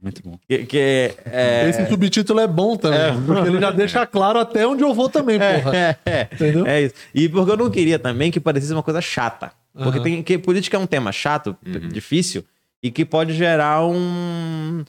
Muito 0.01 0.21
bom. 0.21 0.37
Que, 0.49 0.65
que 0.65 0.77
é... 0.77 1.69
Esse 1.69 1.87
subtítulo 1.87 2.39
é 2.41 2.47
bom 2.47 2.75
também, 2.75 2.99
porque 3.25 3.47
ele 3.47 3.59
já 3.59 3.71
deixa 3.71 4.05
claro 4.05 4.37
até 4.37 4.67
onde 4.67 4.83
eu 4.83 4.93
vou 4.93 5.07
também, 5.07 5.39
porra. 5.39 5.75
É, 5.77 5.95
é, 6.05 6.29
Entendeu? 6.33 6.67
é 6.67 6.81
isso. 6.81 6.95
E 7.15 7.29
porque 7.29 7.51
eu 7.51 7.57
não 7.57 7.69
queria 7.71 7.97
também 7.97 8.29
que 8.29 8.39
parecesse 8.39 8.73
uma 8.73 8.83
coisa 8.83 8.99
chata. 8.99 9.51
Porque 9.73 9.97
Aham. 9.99 10.03
tem 10.03 10.21
que 10.23 10.37
política 10.37 10.75
é 10.75 10.79
um 10.79 10.85
tema 10.85 11.11
chato, 11.11 11.55
difícil, 11.91 12.43
e 12.83 12.91
que 12.91 13.05
pode 13.05 13.33
gerar 13.33 13.85
um. 13.85 14.83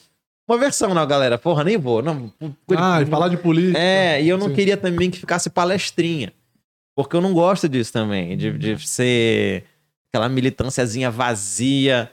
Uma 0.47 0.59
versão 0.59 0.93
na 0.93 1.07
galera. 1.07 1.39
Porra, 1.39 1.65
nem 1.65 1.79
vou. 1.79 2.03
Não, 2.03 2.31
Ah, 2.77 3.01
e 3.01 3.07
falar 3.07 3.29
de 3.29 3.37
política. 3.39 3.79
É, 3.79 4.21
e 4.21 4.29
eu 4.29 4.37
não 4.37 4.49
Sim. 4.49 4.55
queria 4.55 4.77
também 4.77 5.11
que 5.11 5.19
ficasse 5.19 5.49
palestrinha. 5.49 6.33
Porque 6.97 7.17
eu 7.17 7.21
não 7.21 7.33
gosto 7.33 7.69
disso 7.69 7.93
também, 7.93 8.37
de, 8.37 8.53
de 8.57 8.87
ser 8.87 9.65
aquela 10.13 10.29
militânciazinha 10.29 11.11
vazia, 11.11 12.09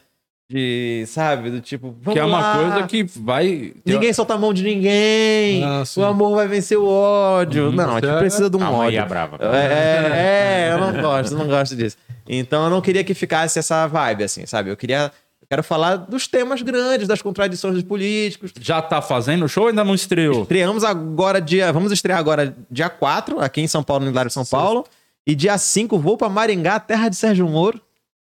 de, 0.49 1.03
sabe, 1.07 1.51
do 1.51 1.61
tipo. 1.61 1.95
Vamos 2.01 2.13
Que 2.13 2.19
é 2.19 2.23
uma 2.23 2.39
lá, 2.39 2.55
coisa 2.57 2.87
que 2.87 3.03
vai. 3.03 3.73
Ninguém 3.85 4.11
solta 4.11 4.33
a 4.33 4.37
mão 4.37 4.53
de 4.53 4.63
ninguém. 4.63 5.63
Ah, 5.63 5.83
o 5.95 6.03
amor 6.03 6.35
vai 6.35 6.47
vencer 6.47 6.77
o 6.77 6.87
ódio. 6.87 7.65
Uhum, 7.67 7.71
não, 7.73 7.91
a 7.91 7.93
gente 7.95 8.05
certo. 8.05 8.19
precisa 8.19 8.49
de 8.49 8.57
um 8.57 8.63
aí, 8.63 8.87
ódio. 8.87 9.01
a 9.01 9.05
brava. 9.05 9.37
É, 9.41 10.67
é, 10.67 10.73
eu 10.73 10.79
não 10.79 11.01
gosto, 11.01 11.33
eu 11.33 11.37
não 11.37 11.47
gosto 11.47 11.75
disso. 11.75 11.95
Então 12.27 12.63
eu 12.63 12.69
não 12.69 12.81
queria 12.81 13.03
que 13.03 13.13
ficasse 13.13 13.59
essa 13.59 13.85
vibe, 13.87 14.23
assim, 14.23 14.45
sabe? 14.45 14.69
Eu 14.71 14.77
queria. 14.77 15.11
Quero 15.51 15.63
falar 15.63 15.97
dos 15.97 16.27
temas 16.27 16.61
grandes, 16.61 17.09
das 17.09 17.21
contradições 17.21 17.73
dos 17.73 17.83
políticos. 17.83 18.53
Já 18.61 18.81
tá 18.81 19.01
fazendo 19.01 19.43
o 19.43 19.49
show 19.49 19.63
ou 19.63 19.69
ainda 19.69 19.83
não 19.83 19.93
estreou? 19.93 20.43
Estreamos 20.43 20.81
agora 20.85 21.41
dia. 21.41 21.73
Vamos 21.73 21.91
estrear 21.91 22.17
agora 22.17 22.55
dia 22.71 22.87
4, 22.87 23.37
aqui 23.41 23.59
em 23.59 23.67
São 23.67 23.83
Paulo, 23.83 24.05
no 24.05 24.11
Hilário 24.11 24.31
São 24.31 24.45
Paulo. 24.45 24.85
E 25.27 25.35
dia 25.35 25.57
5 25.57 25.99
vou 25.99 26.15
pra 26.15 26.29
Maringá, 26.29 26.79
terra 26.79 27.09
de 27.09 27.17
Sérgio 27.17 27.49
Moro. 27.49 27.81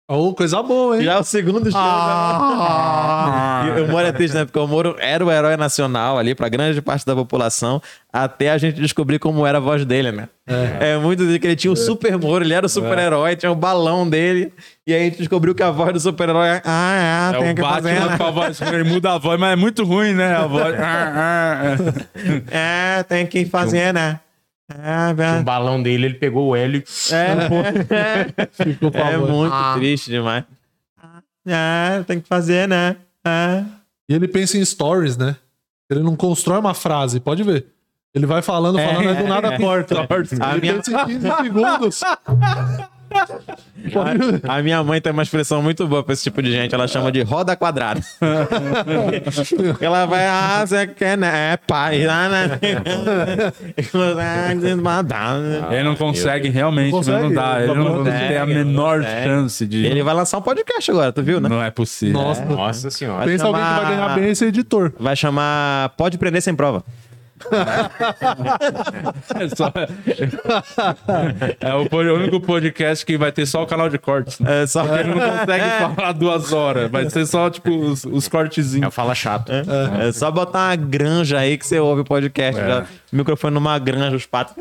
Oh, 0.09 0.33
coisa 0.33 0.63
boa, 0.63 0.95
hein? 0.95 1.03
Já 1.03 1.15
é 1.15 1.17
o 1.17 1.23
segundo 1.23 1.69
show. 1.69 1.77
Ah. 1.81 3.65
E 3.77 3.81
o 3.81 3.87
Moro 3.89 4.07
é 4.07 4.11
triste, 4.13 4.35
né? 4.35 4.45
Porque 4.45 4.57
o 4.57 4.65
Moro 4.65 4.95
era 4.99 5.25
o 5.25 5.29
herói 5.29 5.57
nacional 5.57 6.17
ali 6.17 6.33
pra 6.33 6.47
grande 6.47 6.81
parte 6.81 7.05
da 7.05 7.13
população, 7.13 7.81
até 8.11 8.51
a 8.51 8.57
gente 8.57 8.79
descobrir 8.79 9.19
como 9.19 9.45
era 9.45 9.57
a 9.57 9.61
voz 9.61 9.83
dele, 9.83 10.13
né? 10.13 10.29
É, 10.79 10.97
muito 10.97 11.27
de 11.27 11.37
que 11.39 11.47
ele 11.47 11.57
tinha 11.57 11.73
o 11.73 11.75
super 11.75 12.17
Moro, 12.17 12.45
ele 12.45 12.53
era 12.53 12.65
o 12.65 12.69
super-herói, 12.69 13.35
tinha 13.35 13.51
o 13.51 13.55
balão 13.55 14.09
dele, 14.09 14.53
e 14.85 14.93
aí 14.93 15.01
a 15.01 15.03
gente 15.03 15.17
descobriu 15.17 15.53
que 15.53 15.61
a 15.61 15.71
voz 15.71 15.91
do 15.91 15.99
super-herói 15.99 16.47
é. 16.47 16.61
Ah, 16.63 17.31
é, 17.33 17.35
É 17.35 17.39
tem 17.41 17.51
o 17.51 17.55
que 17.55 17.61
fazer. 17.61 17.93
Batman 17.95 18.11
né? 18.11 18.17
com 18.17 18.23
a 18.23 18.31
voz, 18.31 18.61
ele 18.61 18.83
muda 18.85 19.13
a 19.13 19.17
voz, 19.17 19.37
mas 19.37 19.51
é 19.51 19.55
muito 19.57 19.83
ruim, 19.83 20.13
né? 20.13 20.33
A 20.37 20.47
voz. 20.47 20.73
Ah, 20.79 21.13
ah, 21.17 21.75
É, 22.99 23.03
tem 23.03 23.25
que 23.25 23.45
fazer, 23.45 23.93
né? 23.93 24.21
É, 24.69 24.75
Tinha 24.75 25.11
um 25.11 25.15
velho. 25.15 25.43
balão 25.43 25.81
dele, 25.81 26.05
ele 26.07 26.15
pegou 26.15 26.49
o 26.49 26.55
hélio 26.55 26.81
e 26.83 27.13
É, 27.13 28.47
Ficou 28.51 28.91
com 28.91 28.97
a 28.97 29.11
é 29.11 29.17
muito 29.17 29.53
Ah. 29.53 29.75
triste 29.77 30.09
demais. 30.11 30.43
É, 31.47 32.03
tem 32.05 32.19
que 32.19 32.27
fazer, 32.27 32.67
né? 32.67 32.97
É. 33.25 33.63
E 34.09 34.13
ele 34.13 34.27
pensa 34.27 34.57
em 34.57 34.65
stories, 34.65 35.15
né? 35.15 35.35
Ele 35.89 36.01
não 36.01 36.15
constrói 36.17 36.59
uma 36.59 36.73
frase, 36.73 37.19
pode 37.21 37.43
ver. 37.43 37.67
Ele 38.13 38.25
vai 38.25 38.41
falando, 38.41 38.77
falando, 38.77 39.07
É, 39.09 39.17
aí 39.17 39.23
do 39.23 39.27
nada 39.29 39.53
é. 39.53 39.57
corta. 39.57 39.95
A 40.41 40.51
Ele 40.51 40.61
minha- 40.61 40.73
pensa 40.75 40.91
em 40.91 41.05
15 41.05 41.29
segundos. 41.43 42.01
Ver. 43.09 44.41
A 44.47 44.61
minha 44.61 44.83
mãe 44.83 44.99
tem 44.99 45.11
uma 45.13 45.23
expressão 45.23 45.61
muito 45.61 45.87
boa 45.87 46.03
pra 46.03 46.13
esse 46.13 46.23
tipo 46.23 46.41
de 46.41 46.51
gente. 46.51 46.73
Ela 46.73 46.87
chama 46.87 47.11
de 47.11 47.21
roda 47.21 47.55
quadrada. 47.55 48.01
ela 49.79 50.05
vai, 50.05 50.27
ah, 50.27 50.65
você 50.65 50.87
quer, 50.87 51.17
né? 51.17 51.53
É 51.53 51.57
pai. 51.57 52.05
ah, 52.07 52.29
né? 52.29 52.59
Ele 55.71 55.83
não 55.83 55.95
consegue 55.95 56.49
realmente, 56.49 56.91
Não 56.91 56.99
consegue, 56.99 57.23
não 57.23 57.33
dá. 57.33 57.61
Ele 57.63 57.73
não 57.73 57.97
consegue, 57.97 58.27
tem 58.27 58.37
a 58.37 58.45
menor 58.45 58.99
consegue. 58.99 59.23
chance 59.25 59.65
de. 59.65 59.85
Ele 59.85 60.03
vai 60.03 60.13
lançar 60.13 60.37
um 60.37 60.41
podcast 60.41 60.91
agora, 60.91 61.11
tu 61.11 61.23
viu, 61.23 61.39
né? 61.39 61.49
Não 61.49 61.63
é 61.63 61.71
possível. 61.71 62.19
Nossa, 62.21 62.45
Nossa 62.45 62.89
senhora. 62.89 63.25
Pensa 63.25 63.45
alguém 63.45 63.61
que 63.63 63.69
vai 63.69 63.79
chamar- 63.79 63.89
ganhar 63.95 64.15
bem 64.15 64.29
esse 64.31 64.45
editor. 64.45 64.93
Vai 64.99 65.15
chamar 65.15 65.89
Pode 65.97 66.17
Prender 66.17 66.41
Sem 66.41 66.55
Prova. 66.55 66.83
É, 69.39 69.49
só- 69.55 69.71
É 71.59 71.73
o 71.73 71.87
o 72.11 72.15
único 72.15 72.39
podcast 72.41 73.05
que 73.05 73.17
vai 73.17 73.31
ter 73.31 73.45
só 73.45 73.63
o 73.63 73.67
canal 73.67 73.89
de 73.89 73.97
cortes. 73.97 74.39
Né? 74.39 74.63
É 74.63 74.67
só 74.67 74.83
Porque 74.83 74.99
ele 75.01 75.15
não 75.15 75.37
consegue 75.37 75.65
falar 75.95 76.11
duas 76.13 76.53
horas. 76.53 76.91
Vai 76.91 77.09
ser 77.09 77.25
só, 77.25 77.49
tipo, 77.49 77.69
os, 77.71 78.03
os 78.05 78.25
É 78.25 78.27
o 78.27 78.31
cortezinhos. 78.31 78.93
fala 78.93 79.15
chato. 79.15 79.51
É 79.51 80.11
só 80.11 80.29
botar 80.31 80.69
uma 80.69 80.75
granja 80.75 81.39
aí 81.39 81.57
que 81.57 81.65
você 81.65 81.79
ouve 81.79 82.01
o 82.01 82.05
podcast. 82.05 82.59
É. 82.61 82.67
Já, 82.67 82.85
microfone 83.11 83.53
numa 83.53 83.77
granja, 83.79 84.15
os 84.15 84.25
patos. 84.25 84.55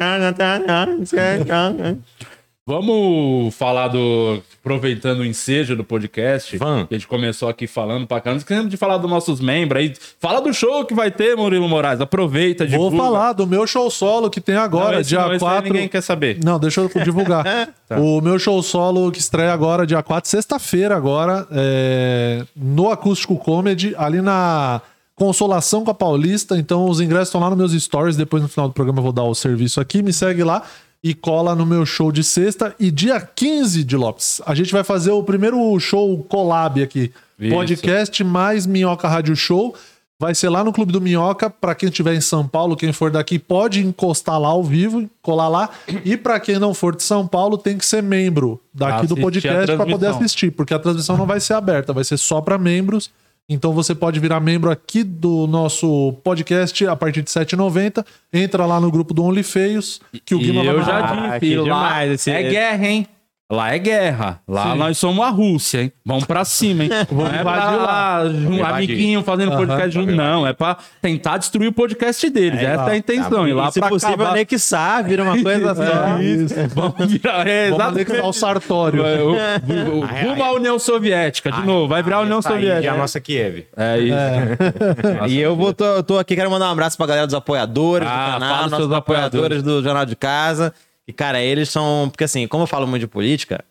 Vamos 2.69 3.55
falar 3.55 3.87
do. 3.87 4.43
Aproveitando 4.61 5.21
o 5.21 5.25
ensejo 5.25 5.77
do 5.77 5.85
podcast. 5.85 6.59
Vamos. 6.59 6.89
Que 6.89 6.97
a 6.97 6.99
gente 6.99 7.07
começou 7.07 7.49
aqui 7.49 7.65
falando 7.69 8.09
pra 8.09 8.21
caramba. 8.21 8.39
Esquecemos 8.41 8.69
de 8.69 8.77
falar 8.77 8.97
dos 8.97 9.09
nossos 9.09 9.41
membros 9.41 9.81
aí. 9.81 9.95
Fala 10.19 10.41
do 10.41 10.53
show 10.53 10.85
que 10.85 10.93
vai 10.93 11.09
ter, 11.13 11.37
Murilo 11.37 11.69
Moraes. 11.69 12.01
Aproveita, 12.01 12.65
Vou 12.67 12.91
divulga. 12.91 12.97
falar 12.97 13.33
do 13.35 13.47
meu 13.47 13.69
show 13.69 13.89
solo 13.89 14.29
que 14.29 14.41
tem 14.41 14.57
Não, 14.57 14.63
agora, 14.63 15.01
esse 15.01 15.11
dia 15.11 15.21
não, 15.21 15.27
esse 15.33 15.45
aí 15.45 15.51
4. 15.51 15.73
ninguém 15.73 15.89
quer 15.89 16.01
saber. 16.01 16.41
Não, 16.45 16.59
deixa 16.59 16.81
eu 16.81 16.91
divulgar. 17.05 17.45
O 18.01 18.21
meu 18.21 18.37
show 18.37 18.61
solo 18.65 19.13
que 19.13 19.21
estreia 19.21 19.53
agora, 19.53 19.87
dia 19.87 20.03
4, 20.03 20.29
sexta-feira 20.29 20.97
agora, 20.97 21.47
é, 21.53 22.45
no 22.57 22.91
Acústico 22.91 23.37
Comedy, 23.37 23.95
ali 23.97 24.21
na 24.21 24.83
Consolação 25.15 25.85
com 25.85 25.93
a 25.93 25.95
Paulista. 25.95 26.59
Então 26.59 26.87
os 26.91 27.01
ingressos 27.01 27.29
estão 27.29 27.41
lá 27.41 27.49
nos 27.49 27.57
meus 27.57 27.83
stories. 27.83 28.17
Depois 28.17 28.43
no 28.43 28.49
final 28.49 28.67
do 28.67 28.75
programa 28.75 28.99
eu 28.99 29.03
vou 29.05 29.13
dar 29.13 29.23
o 29.23 29.35
serviço 29.37 29.81
aqui. 29.81 30.03
Me 30.03 30.13
segue 30.13 30.43
lá 30.43 30.63
e 31.03 31.15
cola 31.15 31.55
no 31.55 31.67
meu 31.67 31.85
show 31.87 32.11
de 32.11 32.25
sexta. 32.25 32.75
E 32.79 32.91
dia 32.91 33.21
15 33.21 33.85
de 33.85 33.97
Lopes, 33.97 34.41
a 34.47 34.55
gente 34.55 34.73
vai 34.73 34.85
fazer 34.85 35.11
o 35.11 35.23
primeiro 35.23 35.79
show 35.79 36.23
collab 36.29 36.83
aqui. 36.83 37.13
Isso. 37.39 37.55
Podcast 37.55 38.25
mais 38.25 38.67
Minhoca 38.67 39.09
Rádio 39.09 39.37
Show. 39.37 39.75
Vai 40.19 40.35
ser 40.35 40.49
lá 40.49 40.65
no 40.65 40.73
Clube 40.73 40.93
do 40.93 41.01
Minhoca. 41.01 41.51
Pra 41.51 41.75
quem 41.75 41.91
estiver 41.91 42.15
em 42.15 42.21
São 42.21 42.49
Paulo, 42.49 42.75
quem 42.75 42.93
for 42.93 43.11
daqui, 43.11 43.39
pode 43.39 43.85
encostar 43.85 44.41
lá 44.41 44.49
ao 44.49 44.65
vivo, 44.65 45.09
colar 45.21 45.49
lá. 45.49 45.69
E 46.05 46.17
pra 46.17 46.41
quem 46.41 46.59
não 46.59 46.73
for 46.73 46.97
de 46.97 47.03
São 47.03 47.27
Paulo, 47.27 47.59
tem 47.59 47.77
que 47.77 47.85
ser 47.85 48.03
membro 48.03 48.59
daqui 48.73 49.07
do 49.07 49.13
Assistir 49.13 49.23
podcast 49.23 49.77
pra 49.77 49.87
poder 49.87 50.07
assistir, 50.07 50.51
porque 50.51 50.73
a 50.73 50.79
transmissão 50.79 51.19
não 51.19 51.27
vai 51.27 51.39
ser 51.39 51.53
aberta, 51.53 51.93
vai 51.93 52.05
ser 52.05 52.17
só 52.17 52.41
pra 52.41 52.57
membros. 52.57 53.11
Então 53.49 53.73
você 53.73 53.95
pode 53.95 54.19
virar 54.19 54.41
membro 54.41 54.71
aqui 54.71 55.05
do 55.05 55.47
nosso 55.47 56.15
podcast 56.25 56.85
a 56.87 56.97
partir 56.97 57.23
de 57.23 57.31
R$ 57.33 57.45
7,90. 57.45 58.05
Entra 58.33 58.67
lá 58.67 58.81
no 58.81 58.91
grupo 58.91 59.15
do 59.15 59.23
OnlyFeios, 59.23 60.01
que 60.25 60.35
o 60.35 60.41
E 60.41 60.45
Guima 60.47 60.65
vai 60.65 60.75
eu 60.75 60.81
mandar. 60.81 60.87
já 60.93 60.99
Ah, 60.99 61.39
disse, 61.39 61.41
que 61.53 61.57
lá 61.57 61.65
demais 61.65 62.11
esse- 62.13 62.31
é 62.31 62.43
guerra, 62.43 62.87
hein? 62.89 63.07
Lá 63.51 63.73
é 63.73 63.79
guerra. 63.79 64.41
Lá 64.49 64.73
Sim. 64.73 64.79
nós 64.79 64.99
somos 64.99 65.25
a 65.25 65.31
Rússia, 65.31 65.83
hein? 65.83 65.93
Vamos 66.05 66.25
pra 66.25 66.45
cima, 66.45 66.83
hein? 66.83 66.91
Não 67.13 67.27
é 67.29 67.45
pra 67.45 67.71
lá, 67.71 68.23
um 68.25 68.65
amiguinho 68.65 69.23
fazendo 69.23 69.53
podcast 69.57 69.91
junto. 69.93 70.11
Não, 70.13 70.45
é 70.45 70.53
pra 70.53 70.77
tentar 71.01 71.39
destruir 71.39 71.69
o 71.69 71.73
podcast 71.73 72.29
deles. 72.29 72.61
Essa 72.61 72.91
é 72.91 72.93
a 72.95 72.97
intenção. 72.97 73.47
e 73.47 73.53
lá 73.53 73.71
se 73.71 73.79
pra 73.79 73.89
possível, 73.89 74.17
acabar... 74.17 74.31
anexar, 74.33 75.05
vira 75.05 75.23
uma 75.23 75.41
coisa 75.41 75.71
assim. 75.71 76.67
Vamos 76.75 77.13
virar... 77.13 77.47
É, 77.47 77.71
Vamos 77.71 77.87
anexar 77.87 78.27
o 78.27 78.33
Sartório. 78.33 79.05
É, 79.07 79.61
Rumo 80.27 80.43
à 80.43 80.53
União 80.53 80.77
Soviética, 80.77 81.53
de 81.53 81.65
novo. 81.65 81.87
Vai 81.87 82.03
virar 82.03 82.17
a 82.17 82.21
União 82.23 82.43
Soviética. 82.43 82.87
é 82.87 82.89
a 82.89 82.97
nossa 82.97 83.21
Kiev. 83.21 83.65
É 83.77 83.99
isso. 83.99 85.29
E 85.29 85.39
eu 85.41 85.55
vou, 85.55 85.73
tô, 85.73 86.03
tô 86.03 86.19
aqui, 86.19 86.35
quero 86.35 86.51
mandar 86.51 86.69
um 86.69 86.73
abraço 86.73 86.97
pra 86.97 87.07
galera 87.07 87.27
dos 87.27 87.35
apoiadores 87.35 88.09
Ah, 88.11 88.27
do 88.27 88.33
canal, 88.41 88.63
dos 88.65 88.73
nossos 88.73 88.93
apoiadores 88.93 89.63
do 89.63 89.81
Jornal 89.85 90.05
de 90.05 90.17
Casa. 90.17 90.75
E, 91.09 91.13
cara, 91.13 91.41
eles 91.41 91.69
são. 91.69 92.09
Porque 92.11 92.25
assim, 92.25 92.49
como 92.49 92.65
eu 92.65 92.67
falo 92.67 92.87
muito 92.87 93.01
de 93.01 93.07
política, 93.07 93.65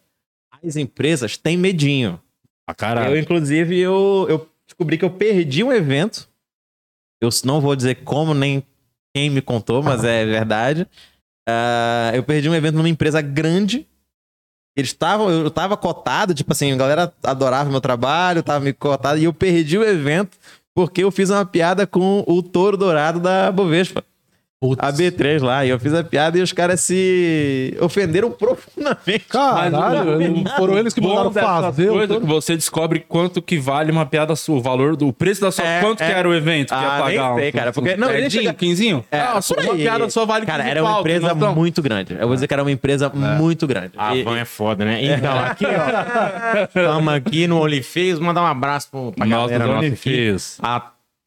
as 0.64 0.76
empresas 0.76 1.38
têm 1.38 1.58
medinho. 1.58 2.20
Ah, 2.68 2.74
caralho. 2.74 3.16
Eu, 3.16 3.20
inclusive, 3.20 3.78
eu, 3.78 4.26
eu 4.30 4.50
descobri 4.66 4.98
que 4.98 5.06
eu 5.06 5.10
perdi 5.10 5.64
um 5.64 5.72
evento. 5.72 6.28
Eu 7.22 7.30
não 7.44 7.62
vou 7.62 7.76
dizer 7.76 8.04
como 8.04 8.34
nem 8.34 8.64
quem 9.16 9.30
me 9.30 9.42
contou, 9.42 9.84
mas 9.84 10.04
é 10.04 10.26
verdade. 10.26 10.88
Ah, 11.48 12.12
eu 12.14 12.24
perdi 12.24 12.50
um 12.50 12.56
evento 12.56 12.76
numa 12.76 12.90
empresa 12.90 13.22
grande. 13.22 13.88
Eles 14.78 14.90
estavam, 14.90 15.30
eu 15.30 15.50
tava 15.50 15.78
cotado, 15.78 16.34
tipo 16.34 16.52
assim, 16.52 16.74
a 16.74 16.76
galera 16.76 17.14
adorava 17.24 17.70
meu 17.70 17.80
trabalho, 17.80 18.44
tava 18.44 18.60
me 18.60 18.74
cotado, 18.74 19.18
e 19.18 19.24
eu 19.24 19.34
perdi 19.34 19.78
o 19.78 19.84
evento 19.84 20.38
porque 20.76 21.06
eu 21.06 21.10
fiz 21.10 21.30
uma 21.30 21.46
piada 21.46 21.88
com 21.88 22.26
o 22.28 22.44
touro 22.44 22.76
dourado 22.76 23.20
da 23.20 23.50
Bovespa. 23.52 24.04
Putz. 24.62 24.82
A 24.82 24.91
B3 24.91 25.41
lá, 25.43 25.66
e 25.66 25.70
eu 25.70 25.78
fiz 25.78 25.93
a 25.93 26.01
piada 26.03 26.39
e 26.39 26.41
os 26.41 26.53
caras 26.53 26.80
se 26.80 27.76
ofenderam 27.82 28.32
profundamente. 28.32 29.26
Caralho, 29.30 29.74
Mas 30.43 30.53
foram 30.56 30.78
eles 30.80 30.93
que 30.93 31.01
mandaram 31.01 31.32
fazer. 31.32 31.89
o 31.89 31.93
coisas 31.93 32.08
todo- 32.08 32.22
que 32.22 32.26
você 32.28 32.56
descobre 32.56 33.06
quanto 33.08 33.41
que 33.41 33.60
vale 33.60 33.91
uma 33.91 34.06
piada 34.06 34.34
sua, 34.36 34.56
o 34.56 34.62
valor 34.62 34.95
do 34.95 35.10
o 35.10 35.14
preço 35.14 35.41
da 35.41 35.51
sua. 35.51 35.66
É, 35.66 35.82
quanto 35.82 36.01
é. 36.01 36.08
que 36.08 36.12
era 36.14 36.28
o 36.28 36.34
evento 36.34 36.70
que 36.70 36.74
ia 36.74 36.80
Ah, 36.88 37.06
nem 37.08 37.18
pagar? 37.18 37.36
sei, 37.36 37.51
cara, 37.51 37.74
porque- 37.74 37.97
não, 37.97 38.10
ele 38.10 38.30
chega- 38.30 38.53
quinzinho? 38.53 39.03
É, 39.12 39.20
ah, 39.20 39.41
só 39.41 39.56
uma 39.56 39.76
piada 39.76 40.10
só 40.10 40.26
vale 40.26 40.45
Cara, 40.45 40.64
15 40.64 40.72
era 40.72 40.82
uma 40.84 40.91
pau, 40.91 40.99
empresa 41.01 41.28
tem 41.28 41.36
noção? 41.38 41.56
muito 41.56 41.82
grande. 41.82 42.14
Eu 42.18 42.26
vou 42.28 42.34
dizer 42.36 42.47
que 42.47 42.53
era 42.53 42.64
uma 42.64 42.72
empresa 42.72 43.10
muito 43.10 43.68
grande. 43.68 43.91
A 43.97 44.16
E- 44.16 44.24
van 44.24 44.38
é 44.38 44.45
foda, 44.45 44.86
né? 44.86 45.03
Então, 45.03 45.38
aqui, 45.38 45.66
ó. 45.66 46.64
Estamos 46.64 47.14
aqui 47.14 47.45
no 47.45 47.62
OnlyFans. 47.62 48.20
Mandar 48.20 48.41
um 48.41 48.47
abraço 48.47 48.88
pro, 48.89 49.12
pra 49.12 49.26
Nossa, 49.26 49.51
galera 49.51 49.64
do 49.66 49.74
nossa 49.74 49.86
OnlyFans. 49.86 50.58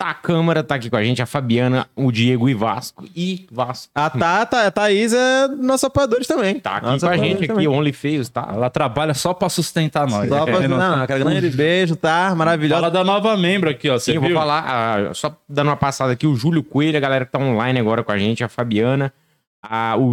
Aqui. 0.01 0.11
A 0.11 0.15
Tá 0.15 0.15
Câmara 0.15 0.63
tá 0.63 0.77
aqui 0.77 0.89
com 0.89 0.97
a 0.97 1.03
gente, 1.03 1.21
a 1.21 1.27
Fabiana, 1.27 1.89
o 1.97 2.13
Diego 2.13 2.49
e 2.49 2.55
Vasco. 2.55 3.05
E 3.17 3.47
Vasco. 3.51 3.91
A 3.95 4.09
Tata, 4.09 4.67
a 4.67 4.71
Thaís 4.71 5.13
é 5.13 5.49
nossos 5.49 5.85
apoiadores 5.85 6.27
também. 6.27 6.61
Tá 6.61 6.77
aqui 6.77 6.87
Nossos 6.87 7.03
com 7.03 7.09
a 7.09 7.17
gente 7.17 7.47
também. 7.47 7.67
aqui, 7.67 7.69
OnlyFans, 7.69 8.29
tá? 8.29 8.49
Ela 8.53 8.71
trabalha 8.71 9.13
só 9.13 9.35
pra 9.35 9.49
sustentar 9.49 10.07
nós. 10.09 10.29
Só 10.29 10.45
pra... 10.45 10.55
É, 10.65 11.07
cara, 11.07 11.19
grande 11.19 11.51
beijo, 11.51 11.97
tá? 11.97 12.33
Maravilhosa. 12.37 12.81
Fala 12.83 12.93
da 12.93 13.03
nova 13.03 13.37
membro 13.37 13.69
aqui, 13.71 13.89
ó. 13.91 13.99
Você 13.99 14.13
Sim, 14.13 14.17
eu 14.17 14.21
vou 14.21 14.29
viu? 14.31 14.39
falar, 14.39 14.65
ah, 14.67 15.15
só 15.15 15.37
dando 15.49 15.69
uma 15.69 15.77
passada 15.77 16.13
aqui, 16.13 16.27
o 16.27 16.37
Júlio 16.37 16.63
Coelho, 16.63 16.97
a 16.97 17.01
galera 17.01 17.25
que 17.27 17.33
tá 17.33 17.39
online 17.41 17.79
agora 17.81 18.05
com 18.05 18.13
a 18.13 18.19
gente, 18.19 18.45
a 18.45 18.49
Fabiana, 18.49 19.13
a, 19.61 19.97
o, 19.97 20.13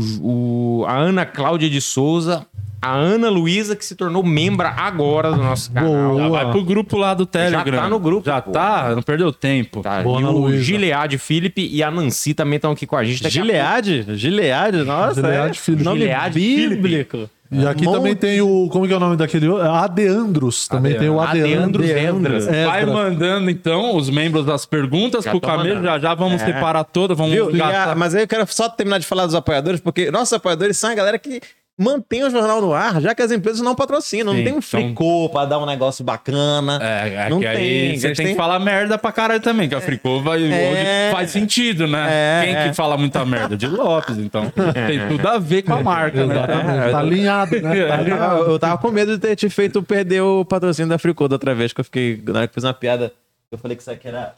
o- 0.82 0.86
a 0.88 0.94
Ana 0.98 1.26
Cláudia 1.26 1.70
de 1.70 1.80
Souza, 1.80 2.46
a 2.86 2.94
Ana 2.94 3.30
Luísa, 3.30 3.76
que 3.76 3.84
se 3.86 3.96
tornou 3.96 4.24
membra 4.24 4.70
agora 4.70 5.32
do 5.32 5.38
nosso 5.38 5.72
canal. 5.72 5.92
Boa. 5.92 6.22
Já 6.22 6.30
vai 6.30 6.52
pro 6.52 6.64
grupo 6.64 6.98
lá 6.98 7.14
do 7.14 7.26
Telegram. 7.26 7.82
tá 7.84 7.90
no 7.90 8.00
grupo, 8.00 8.26
Já 8.26 8.42
pô. 8.42 8.52
tá, 8.52 8.94
não 8.96 9.02
perdeu 9.02 9.32
tempo. 9.34 9.82
Tá, 9.82 10.02
Boa, 10.02 10.20
e 10.20 10.24
Ana 10.24 10.32
o 10.32 10.38
Luísa. 10.40 10.64
Gilead 10.64 11.18
Felipe 11.18 11.68
e 11.72 11.82
a 11.84 11.90
Nancy 11.90 12.34
também 12.34 12.58
estão 12.58 12.72
aqui 12.72 12.86
com 12.86 12.96
a 12.96 13.04
gente. 13.04 13.24
Daqui 13.24 13.40
a 13.40 13.42
Gilead? 13.42 14.06
Gilead? 14.18 14.78
Nossa, 14.84 15.16
Gilead 15.22 15.50
é. 15.52 15.54
Felipe. 15.62 15.84
Nome 15.84 16.00
Gilead 16.02 16.34
bíblico. 16.40 17.30
E 17.52 17.66
aqui 17.68 17.86
Monte- 17.86 17.96
também 17.96 18.16
tem 18.16 18.42
o. 18.42 18.68
Como 18.72 18.88
que 18.88 18.94
é 18.94 18.98
o 18.98 19.00
nome 19.00 19.16
daquele? 19.16 19.48
Adeandros. 19.62 20.68
Também 20.68 20.98
tem 20.98 21.10
o 21.10 21.20
Adeandros 21.22 21.90
Adeandros. 21.90 22.48
Endras. 22.48 22.66
Vai 22.66 22.86
mandando, 22.86 23.50
então, 23.52 23.96
os 23.96 24.10
membros 24.10 24.46
das 24.46 24.66
perguntas 24.66 25.24
Já 25.24 25.32
pro 25.32 25.40
Camelo. 25.40 25.84
Já 25.84 26.00
já 26.00 26.14
vamos 26.16 26.42
separar 26.42 26.84
todas. 26.84 27.18
Vamos 27.18 27.32
Viu? 27.34 27.50
A- 27.64 27.94
mas 27.96 28.16
aí 28.16 28.24
eu 28.24 28.28
quero 28.28 28.46
só 28.52 28.68
terminar 28.68 29.00
de 29.00 29.06
falar 29.06 29.26
dos 29.28 29.36
apoiadores, 29.36 29.80
porque 29.80 30.10
nossos 30.12 30.34
apoiadores 30.34 30.76
são 30.78 30.90
a 30.90 30.96
galera 30.96 31.20
que 31.20 31.40
mantém 31.78 32.24
o 32.24 32.30
jornal 32.30 32.62
no 32.62 32.74
ar, 32.74 33.02
já 33.02 33.14
que 33.14 33.22
as 33.22 33.32
empresas 33.32 33.60
não 33.62 33.76
patrocinam. 33.76 34.32
Sim, 34.34 34.38
não 34.38 34.44
tem 34.46 34.54
um 34.54 34.58
então- 34.60 34.62
fricô 34.62 35.30
pra 35.30 35.46
dar 35.46 35.60
um 35.60 35.66
negócio 35.66 36.06
bacana. 36.06 36.80
É, 36.82 37.26
é 37.26 37.30
Não 37.30 37.40
que 37.40 37.48
aí 37.48 37.56
tem, 37.58 38.00
você 38.00 38.08
eles 38.08 38.18
tem 38.18 38.26
têm- 38.28 38.36
que 38.36 38.42
falar 38.42 38.60
merda 38.60 38.98
pra 38.98 39.12
caralho 39.12 39.42
também, 39.42 39.68
que 39.68 39.76
a 39.76 39.82
Fricô 39.82 40.22
vai, 40.22 40.42
É. 40.52 41.10
faz 41.12 41.32
sentido, 41.32 41.86
né? 41.88 42.08
É, 42.10 42.46
Quem 42.46 42.56
é. 42.56 42.68
que 42.70 42.74
fala 42.74 42.98
muita 42.98 43.26
merda? 43.26 43.58
De 43.58 43.68
Lopes, 43.68 44.18
então. 44.18 44.50
Tem 44.88 45.08
tudo 45.08 45.28
a 45.28 45.38
ver 45.38 45.64
com 45.64 45.74
a 45.74 45.84
marca, 45.84 46.26
né? 46.26 46.36
Exatamente. 46.36 46.92
Tá 46.92 47.00
alinhado, 47.00 47.62
né? 47.62 47.70
Tá 47.76 47.76
Eu 47.76 47.94
alinhado. 47.94 48.20
tava- 48.20 48.40
eu 48.52 48.60
tava 48.60 48.78
com 48.78 48.92
medo 48.92 49.12
de 49.14 49.20
ter 49.20 49.36
te 49.36 49.50
feito 49.50 49.84
perder 49.84 50.22
o 50.22 50.46
patrocínio 50.46 50.90
da 50.90 50.98
Fricô 50.98 51.28
da 51.28 51.36
outra 51.36 51.54
vez, 51.54 51.74
que 51.74 51.82
eu 51.82 51.86
fiquei. 51.86 52.22
Na 52.26 52.40
hora 52.40 52.48
que 52.48 52.52
eu 52.52 52.54
fiz 52.56 52.64
uma 52.64 52.74
piada, 52.74 53.12
eu 53.52 53.58
falei 53.58 53.76
que 53.76 53.82
isso 53.84 53.92
aqui 53.92 54.08
era, 54.08 54.34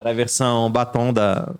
era 0.00 0.10
a 0.10 0.12
versão 0.12 0.70
batom 0.70 1.12
da. 1.12 1.50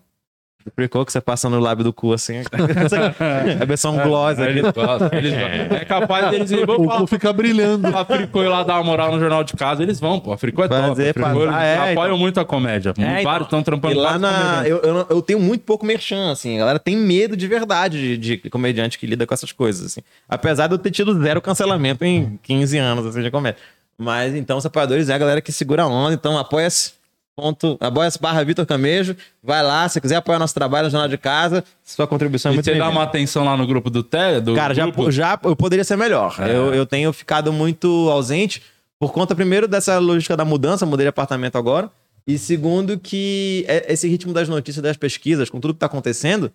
Do 0.64 0.70
Fricô 0.74 1.06
que 1.06 1.12
você 1.12 1.20
passa 1.22 1.48
no 1.48 1.58
lábio 1.58 1.82
do 1.82 1.92
cu, 1.92 2.12
assim. 2.12 2.42
a 3.60 3.64
versão 3.64 3.96
gloss 3.96 4.38
aqui. 4.38 4.50
Eles 4.50 4.62
gostam, 4.72 5.08
eles 5.12 5.32
gostam. 5.32 5.76
É 5.78 5.84
capaz 5.86 6.30
deles 6.30 6.50
ir. 6.50 6.68
O 6.68 6.86
cu 6.86 7.06
fica 7.06 7.32
brilhando. 7.32 7.86
a 7.88 8.04
Fricô 8.04 8.42
ir 8.42 8.48
lá 8.48 8.62
dar 8.62 8.74
uma 8.74 8.84
moral 8.84 9.10
no 9.12 9.18
Jornal 9.18 9.42
de 9.42 9.54
Casa, 9.54 9.82
eles 9.82 9.98
vão, 9.98 10.20
pô. 10.20 10.32
A 10.32 10.38
Fricô 10.38 10.62
é 10.64 10.68
top. 10.68 10.80
Fazer, 10.80 11.14
eles 11.16 11.48
Ah, 11.50 11.64
é, 11.64 11.92
apoiam 11.92 12.08
então. 12.08 12.18
muito 12.18 12.40
a 12.40 12.44
comédia. 12.44 12.90
É, 12.98 13.20
então. 13.20 13.22
Vários 13.24 13.46
estão 13.46 13.62
trampando 13.62 13.94
E 13.94 13.96
lá 13.98 14.18
na. 14.18 14.62
Eu, 14.66 14.78
eu, 14.78 15.06
eu 15.08 15.22
tenho 15.22 15.40
muito 15.40 15.62
pouco 15.64 15.86
merchan, 15.86 16.30
assim. 16.30 16.56
A 16.56 16.60
galera 16.60 16.78
tem 16.78 16.96
medo 16.96 17.36
de 17.36 17.46
verdade 17.46 18.18
de, 18.18 18.36
de 18.36 18.50
comediante 18.50 18.98
que 18.98 19.06
lida 19.06 19.26
com 19.26 19.32
essas 19.32 19.52
coisas, 19.52 19.86
assim. 19.86 20.00
Apesar 20.28 20.66
de 20.66 20.74
eu 20.74 20.78
ter 20.78 20.90
tido 20.90 21.20
zero 21.22 21.40
cancelamento 21.40 22.04
em 22.04 22.38
15 22.42 22.76
anos, 22.78 23.06
assim, 23.06 23.22
de 23.22 23.30
comédia. 23.30 23.58
Mas 23.96 24.34
então, 24.34 24.58
os 24.58 24.64
apoiadores 24.66 25.08
é 25.08 25.14
a 25.14 25.18
galera 25.18 25.40
que 25.40 25.52
segura 25.52 25.82
a 25.84 25.86
onda. 25.86 26.12
Então, 26.14 26.36
apoia-se. 26.38 26.99
Ponto, 27.40 27.78
apoia-se 27.80 28.20
barra 28.20 28.44
Vitor 28.44 28.66
Camejo. 28.66 29.16
Vai 29.42 29.62
lá, 29.62 29.88
se 29.88 29.98
quiser 30.00 30.16
apoiar 30.16 30.38
nosso 30.38 30.54
trabalho 30.54 30.84
no 30.84 30.90
Jornal 30.90 31.08
de 31.08 31.16
Casa, 31.16 31.64
sua 31.82 32.06
contribuição 32.06 32.50
é 32.50 32.52
E 32.52 32.56
muito 32.56 32.64
você 32.66 32.74
dá 32.74 32.88
uma 32.90 33.02
atenção 33.02 33.44
lá 33.44 33.56
no 33.56 33.66
grupo 33.66 33.88
do 33.88 34.02
Tele? 34.02 34.40
Do 34.40 34.54
Cara, 34.54 34.74
já, 34.74 34.82
grupo? 34.84 35.10
já 35.10 35.38
eu 35.42 35.56
poderia 35.56 35.84
ser 35.84 35.96
melhor. 35.96 36.36
É. 36.38 36.50
Eu, 36.50 36.74
eu 36.74 36.84
tenho 36.84 37.10
ficado 37.12 37.50
muito 37.52 38.08
ausente 38.10 38.62
por 38.98 39.12
conta, 39.12 39.34
primeiro, 39.34 39.66
dessa 39.66 39.98
logística 39.98 40.36
da 40.36 40.44
mudança, 40.44 40.84
mudei 40.84 41.04
de 41.04 41.08
apartamento 41.08 41.56
agora. 41.56 41.90
E 42.26 42.36
segundo, 42.36 42.98
que 42.98 43.64
é- 43.66 43.90
esse 43.92 44.06
ritmo 44.06 44.32
das 44.34 44.46
notícias, 44.48 44.82
das 44.82 44.96
pesquisas, 44.98 45.48
com 45.48 45.58
tudo 45.58 45.72
que 45.72 45.80
tá 45.80 45.86
acontecendo, 45.86 46.52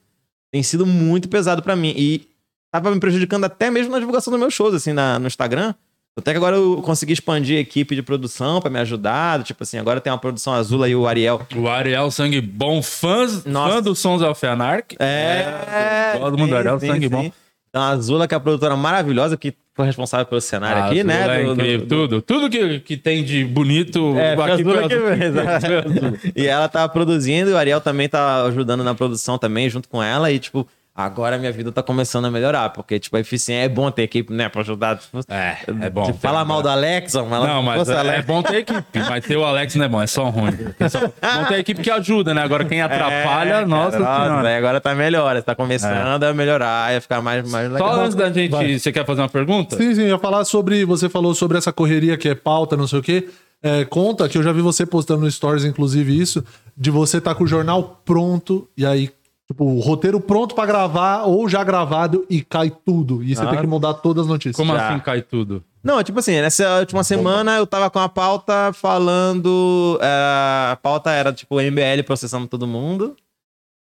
tem 0.51 0.61
sido 0.61 0.85
muito 0.85 1.27
pesado 1.27 1.63
pra 1.63 1.75
mim. 1.75 1.93
E 1.97 2.27
tava 2.71 2.91
me 2.91 2.99
prejudicando 2.99 3.45
até 3.45 3.71
mesmo 3.71 3.91
na 3.91 3.97
divulgação 3.97 4.29
dos 4.31 4.39
meus 4.39 4.53
shows, 4.53 4.75
assim, 4.75 4.93
na- 4.93 5.17
no 5.17 5.25
Instagram. 5.25 5.73
Até 6.17 6.31
que 6.31 6.37
agora 6.37 6.55
eu 6.55 6.81
consegui 6.81 7.11
expandir 7.11 7.57
a 7.57 7.59
equipe 7.59 7.93
de 7.93 8.01
produção 8.01 8.61
pra 8.61 8.69
me 8.69 8.79
ajudar. 8.79 9.43
Tipo 9.43 9.63
assim, 9.63 9.77
agora 9.77 9.99
tem 9.99 10.11
uma 10.13 10.17
produção 10.19 10.53
azul 10.53 10.81
aí, 10.81 10.95
o 10.95 11.05
Ariel. 11.05 11.41
O 11.55 11.67
Ariel 11.67 12.09
Sangue 12.09 12.39
Bom, 12.39 12.81
fãs, 12.81 13.43
Nossa. 13.43 13.73
fã 13.75 13.81
do 13.81 13.93
Sons 13.93 14.21
of 14.21 14.45
Anarchy. 14.45 14.95
É. 14.97 16.15
Todo 16.17 16.37
mundo, 16.37 16.49
sim, 16.51 16.55
Ariel 16.55 16.79
sim, 16.79 16.87
Sangue 16.87 17.07
sim. 17.07 17.09
Bom. 17.09 17.31
Então, 17.69 17.81
a 17.83 17.89
Azula, 17.89 18.25
que 18.29 18.33
é 18.33 18.37
a 18.37 18.39
produtora 18.39 18.77
maravilhosa, 18.77 19.35
que 19.35 19.53
foi 19.73 19.85
responsável 19.85 20.25
pelo 20.25 20.39
cenário 20.39 20.83
Ah, 20.83 20.85
aqui, 20.85 20.99
Azul 21.01 21.07
né? 21.09 21.25
É 21.25 21.43
do- 21.43 21.47
do- 21.47 21.53
incrível, 21.61 21.85
do- 21.85 21.87
tudo. 22.07 22.21
Tudo 22.21 22.49
que, 22.49 22.79
que 22.79 22.95
tem 22.95 23.21
de 23.21 23.43
bonito 23.43 24.17
É, 24.17 24.31
aqui 24.35 24.51
Azula 24.51 24.87
que 24.87 24.93
Azul. 24.93 25.07
fez, 25.17 25.35
é. 25.35 26.31
E 26.33 26.47
ela 26.47 26.69
tá 26.69 26.87
produzindo, 26.87 27.49
e 27.49 27.53
o 27.53 27.57
Ariel 27.57 27.81
também 27.81 28.07
tá 28.07 28.43
ajudando 28.45 28.85
na 28.85 28.95
produção 28.95 29.37
também, 29.37 29.69
junto 29.69 29.89
com 29.89 30.01
ela. 30.01 30.31
E, 30.31 30.39
tipo, 30.39 30.65
agora 30.95 31.37
minha 31.37 31.51
vida 31.51 31.71
tá 31.71 31.83
começando 31.83 32.25
a 32.25 32.31
melhorar. 32.31 32.69
Porque, 32.69 32.97
tipo, 32.99 33.17
a 33.17 33.19
eficiência 33.19 33.65
é 33.65 33.69
bom 33.69 33.91
ter 33.91 34.03
equipe, 34.03 34.31
né? 34.33 34.47
Pra 34.49 34.61
ajudar. 34.61 34.97
Tipo, 34.97 35.19
É, 35.29 35.57
é 35.81 35.89
bom. 35.89 36.05
tipo, 36.05 36.17
falar 36.19 36.45
mal 36.45 36.61
do 36.61 36.69
Alex, 36.69 37.13
mas 37.15 37.29
Não, 37.43 37.61
mas 37.61 37.89
é, 37.89 37.97
Alex- 37.97 38.19
é 38.19 38.21
bom 38.21 38.41
ter 38.41 38.55
equipe. 38.57 38.99
Mas 39.09 39.25
ter 39.25 39.35
o 39.37 39.43
Alex 39.43 39.75
não 39.75 39.85
é 39.85 39.87
bom, 39.89 40.01
é 40.01 40.07
só 40.07 40.29
ruim. 40.29 40.51
É 40.79 40.87
só, 40.89 40.99
bom 41.01 41.45
ter 41.47 41.59
equipe 41.59 41.81
que 41.81 41.91
ajuda, 41.91 42.33
né? 42.33 42.41
Agora 42.41 42.63
quem 42.65 42.81
atrapalha, 42.81 43.55
É, 43.61 43.65
nossa 43.65 43.97
cara, 43.99 44.57
agora 44.57 44.79
tá 44.81 44.95
melhor, 44.95 45.41
tá 45.41 45.53
começando 45.53 46.23
a 46.23 46.33
melhorar, 46.33 46.93
ia 46.93 47.01
ficar 47.01 47.21
mais, 47.21 47.49
mais 47.51 47.71
legal. 47.71 47.93
Só 47.93 48.01
antes 48.01 48.15
da 48.15 48.31
gente. 48.31 48.51
Vai. 48.51 48.79
Você 48.79 48.91
quer 48.91 49.05
fazer 49.05 49.21
uma 49.21 49.29
pergunta? 49.29 49.75
Sim, 49.75 49.93
sim, 49.95 50.01
eu 50.03 50.07
ia 50.09 50.19
falar 50.19 50.45
sobre. 50.45 50.85
Você 50.85 51.09
falou 51.09 51.33
sobre 51.35 51.57
essa 51.57 51.73
correria 51.73 52.15
que 52.17 52.29
é 52.29 52.35
pauta, 52.35 52.77
não 52.77 52.87
sei 52.87 52.99
o 52.99 53.03
quê. 53.03 53.27
É, 53.63 53.83
conta 53.83 54.29
que 54.29 54.37
eu 54.37 54.43
já 54.43 54.51
vi 54.51 54.61
você 54.61 54.85
postando 54.85 55.21
no 55.21 55.31
Stories, 55.31 55.65
inclusive, 55.65 56.19
isso, 56.19 56.43
de 56.77 56.91
você 56.91 57.19
tá 57.19 57.33
com 57.33 57.43
o 57.43 57.47
jornal 57.47 57.99
pronto 58.05 58.69
e 58.77 58.85
aí, 58.85 59.09
tipo, 59.47 59.63
o 59.65 59.79
roteiro 59.79 60.19
pronto 60.19 60.55
pra 60.55 60.65
gravar 60.65 61.23
ou 61.23 61.47
já 61.47 61.63
gravado 61.63 62.25
e 62.29 62.41
cai 62.41 62.71
tudo. 62.85 63.23
E 63.23 63.35
você 63.35 63.43
Ah. 63.43 63.47
tem 63.49 63.59
que 63.61 63.67
mudar 63.67 63.93
todas 63.95 64.23
as 64.23 64.29
notícias. 64.29 64.55
Como 64.55 64.73
Já. 64.75 64.89
assim 64.89 64.99
cai 64.99 65.21
tudo? 65.21 65.63
Não, 65.83 66.01
tipo 66.03 66.17
assim, 66.19 66.41
nessa 66.41 66.79
última 66.79 67.03
semana 67.03 67.57
eu 67.57 67.67
tava 67.67 67.89
com 67.91 67.99
a 67.99 68.09
pauta 68.09 68.71
falando. 68.73 69.99
é, 70.01 70.71
a 70.71 70.77
pauta 70.81 71.11
era 71.11 71.31
tipo 71.31 71.55
o 71.55 71.61
MBL 71.61 72.03
processando 72.05 72.47
todo 72.47 72.65
mundo. 72.65 73.15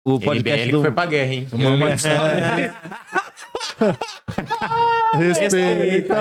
O 0.04 0.18
podcast 0.18 0.64
MBL 0.66 0.72
do. 0.78 0.80
foi 0.82 0.90
pra 0.90 1.06
guerra, 1.06 1.32
hein? 1.34 1.46
Respeita. 5.14 6.14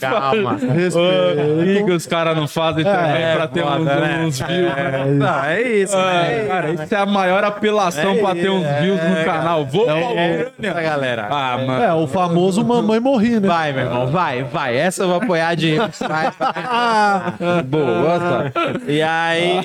Calma. 0.00 0.56
Respeita. 0.74 1.82
O 1.82 1.86
que 1.86 1.92
os 1.92 2.06
caras 2.06 2.36
não 2.36 2.46
fazem 2.46 2.84
também 2.84 3.22
é 3.22 3.34
pra 3.34 3.48
ter 3.48 3.64
uns, 3.64 3.84
né? 3.84 4.22
uns 4.24 4.40
views. 4.40 5.16
Não, 5.18 5.44
é 5.44 5.62
isso. 5.62 5.96
Ah, 5.96 6.12
né? 6.22 6.44
cara, 6.46 6.70
isso 6.70 6.94
é 6.94 6.98
a 6.98 7.06
maior 7.06 7.42
apelação 7.44 8.12
É 8.12 8.18
pra 8.20 8.34
ter 8.34 8.48
uns 8.50 8.66
views 8.80 9.00
no 9.02 9.16
é, 9.18 9.24
canal. 9.24 9.64
Vou 9.66 9.84
pra 9.84 9.98
É, 9.98 10.52
Ucrânia. 10.56 10.82
galera. 10.82 11.26
Ah, 11.30 11.58
mano. 11.58 11.82
É, 11.82 11.92
o 11.94 12.06
famoso 12.06 12.64
mamãe 12.64 13.00
morri, 13.00 13.40
né? 13.40 13.48
Vai, 13.48 13.72
meu 13.72 13.84
irmão, 13.84 14.06
vai, 14.06 14.44
vai. 14.44 14.76
Essa 14.76 15.02
eu 15.02 15.08
vou 15.08 15.16
apoiar 15.16 15.54
de. 15.56 15.76
Vai, 16.08 16.30
vai. 16.38 17.62
Boa, 17.64 18.18
só. 18.18 18.80
E 18.86 19.02
aí, 19.02 19.60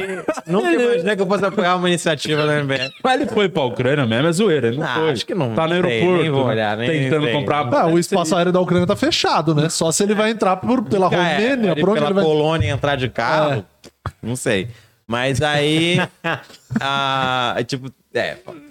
nunca 0.47 0.71
imaginei 0.71 1.15
que 1.15 1.21
eu 1.21 1.27
fosse 1.27 1.45
apoiar 1.45 1.75
uma 1.75 1.87
iniciativa 1.89 2.45
da 2.45 2.61
MBL. 2.63 2.89
Mas 3.03 3.21
ele 3.21 3.29
foi 3.29 3.47
pra 3.49 3.63
Ucrânia 3.63 4.05
mesmo, 4.05 4.27
é 4.27 4.31
zoeira. 4.31 4.67
Ele 4.67 4.77
não 4.77 4.85
Ah, 4.85 4.93
foi. 4.95 5.11
acho 5.11 5.25
que 5.25 5.33
não 5.35 5.53
Tá 5.53 5.67
no 5.67 5.81
sei, 5.81 6.01
aeroporto. 6.01 6.23
Olhar, 6.53 6.77
nem 6.77 6.89
tentando 7.03 7.23
sei. 7.25 7.33
comprar. 7.33 7.73
Ah, 7.73 7.87
o 7.87 7.99
espaço 7.99 8.35
aéreo 8.35 8.51
da 8.51 8.59
Ucrânia 8.59 8.87
tá 8.87 8.95
fechado, 8.95 9.53
né? 9.53 9.69
Só 9.69 9.91
se 9.91 10.03
ele 10.03 10.13
vai 10.15 10.31
entrar 10.31 10.55
por, 10.57 10.83
pela 10.83 11.09
Ah, 11.09 11.13
é, 11.13 11.35
Romênia, 11.53 11.75
por 11.75 11.89
onde 11.89 11.99
pela 11.99 12.07
ele 12.07 12.13
vai. 12.15 12.23
Polônia 12.23 12.69
entrar 12.71 12.95
de 12.95 13.09
carro. 13.09 13.65
Não 14.21 14.35
sei. 14.35 14.69
Mas 15.07 15.41
aí. 15.41 15.97
ah, 16.79 17.55
tipo, 17.67 17.91
é. 18.13 18.35
pô. 18.35 18.53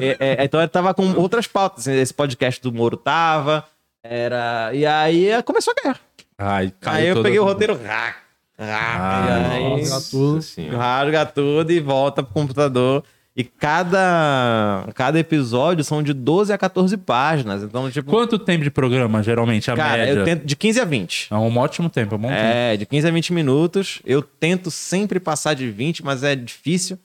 É, 0.00 0.16
é, 0.40 0.44
então 0.44 0.60
eu 0.60 0.68
tava 0.68 0.94
com 0.94 1.12
outras 1.16 1.46
pautas. 1.46 1.86
assim, 1.88 1.98
Esse 1.98 2.14
podcast 2.14 2.60
do 2.62 2.72
Moro 2.72 2.96
tava. 2.96 3.64
Era. 4.02 4.70
E 4.72 4.86
aí 4.86 5.30
começou 5.44 5.74
a 5.78 5.82
guerra. 5.82 6.00
Ai, 6.38 6.72
Aí 6.86 7.06
eu 7.08 7.22
peguei 7.22 7.38
o 7.38 7.44
roteiro. 7.44 7.78
rá, 7.84 8.14
rá, 8.58 8.66
Ah, 8.96 9.48
aí, 9.52 9.80
Rasga 9.80 10.00
tudo. 10.10 10.40
rasga 10.76 11.26
tudo 11.26 11.70
e 11.72 11.80
volta 11.80 12.22
pro 12.22 12.32
computador. 12.32 13.04
E 13.40 13.44
cada, 13.44 14.86
cada 14.94 15.18
episódio 15.18 15.82
são 15.82 16.02
de 16.02 16.12
12 16.12 16.52
a 16.52 16.58
14 16.58 16.94
páginas. 16.98 17.62
Então, 17.62 17.90
tipo, 17.90 18.10
Quanto 18.10 18.38
tempo 18.38 18.62
de 18.62 18.70
programa, 18.70 19.22
geralmente, 19.22 19.70
a 19.70 19.74
cara, 19.74 20.04
média? 20.04 20.20
eu 20.20 20.24
tento 20.26 20.44
de 20.44 20.54
15 20.54 20.78
a 20.80 20.84
20. 20.84 21.28
É 21.30 21.34
um 21.34 21.56
ótimo 21.56 21.88
tempo, 21.88 22.14
é 22.14 22.18
um 22.18 22.20
bom 22.20 22.28
tempo. 22.28 22.40
É, 22.42 22.76
de 22.76 22.84
15 22.84 23.08
a 23.08 23.10
20 23.10 23.32
minutos. 23.32 24.02
Eu 24.04 24.20
tento 24.20 24.70
sempre 24.70 25.18
passar 25.18 25.54
de 25.54 25.70
20, 25.70 26.04
mas 26.04 26.22
é 26.22 26.36
difícil. 26.36 26.98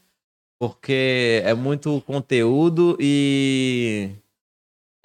Porque 0.60 1.42
é 1.46 1.54
muito 1.54 2.04
conteúdo 2.06 2.98
e. 3.00 4.10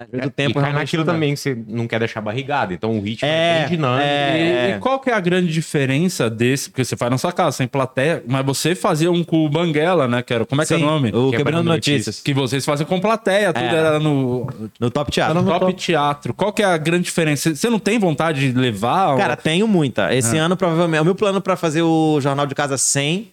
Às 0.01 0.07
vezes 0.09 0.27
o 0.27 0.29
tempo 0.31 0.59
e 0.59 0.61
cai 0.61 0.73
naquilo 0.73 1.05
também 1.05 1.33
que 1.33 1.39
você 1.39 1.57
não 1.67 1.87
quer 1.87 1.99
deixar 1.99 2.21
barrigado. 2.21 2.73
Então 2.73 2.97
o 2.97 3.01
ritmo 3.01 3.27
É, 3.27 3.57
é, 3.57 3.59
bem 3.59 3.69
dinâmico. 3.77 4.03
é. 4.03 4.69
E, 4.71 4.75
e 4.75 4.79
qual 4.79 4.99
que 4.99 5.09
é 5.09 5.13
a 5.13 5.19
grande 5.19 5.51
diferença 5.51 6.29
desse? 6.29 6.69
Porque 6.69 6.83
você 6.83 6.97
faz 6.97 7.11
na 7.11 7.17
sua 7.17 7.31
casa, 7.31 7.57
sem 7.57 7.67
plateia, 7.67 8.23
mas 8.27 8.43
você 8.45 8.73
fazia 8.73 9.11
um 9.11 9.23
com 9.23 9.45
o 9.45 9.49
Banguela, 9.49 10.07
né? 10.07 10.21
Que 10.23 10.33
era, 10.33 10.45
como 10.45 10.61
é 10.61 10.65
que 10.65 10.73
é 10.73 10.77
o 10.77 10.79
Sim, 10.79 10.85
nome? 10.85 11.09
O 11.09 11.11
Quebrando, 11.11 11.37
Quebrando 11.37 11.63
Notícias. 11.67 12.19
Que 12.19 12.33
vocês 12.33 12.65
faziam 12.65 12.87
com 12.87 12.99
plateia, 12.99 13.53
tudo 13.53 13.63
É. 13.65 13.75
era 13.75 13.99
no 13.99 14.47
No 14.79 14.89
Top 14.89 15.11
Teatro. 15.11 15.37
Era 15.37 15.41
no 15.45 15.47
top, 15.51 15.65
top. 15.67 15.73
teatro. 15.75 16.33
Qual 16.33 16.51
que 16.51 16.63
é 16.63 16.65
a 16.65 16.77
grande 16.77 17.03
diferença? 17.03 17.53
Você 17.53 17.69
não 17.69 17.79
tem 17.79 17.99
vontade 17.99 18.51
de 18.51 18.57
levar? 18.59 19.15
Cara, 19.17 19.35
tenho 19.35 19.67
muita. 19.67 20.13
Esse 20.15 20.37
ano, 20.37 20.57
provavelmente. 20.57 21.01
O 21.01 21.05
meu 21.05 21.15
plano 21.15 21.39
pra 21.41 21.55
fazer 21.55 21.81
o 21.83 22.19
Jornal 22.21 22.45
de 22.45 22.55
Casa 22.55 22.77
100 22.77 23.31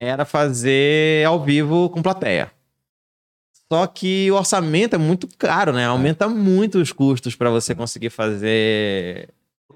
era 0.00 0.24
fazer 0.24 1.26
ao 1.26 1.42
vivo 1.42 1.88
com 1.90 2.00
plateia. 2.02 2.50
Só 3.70 3.86
que 3.86 4.30
o 4.30 4.34
orçamento 4.34 4.94
é 4.94 4.98
muito 4.98 5.28
caro, 5.36 5.72
né? 5.72 5.84
Aumenta 5.84 6.26
muito 6.28 6.78
os 6.78 6.90
custos 6.90 7.36
pra 7.36 7.50
você 7.50 7.74
conseguir 7.74 8.10
fazer. 8.10 9.28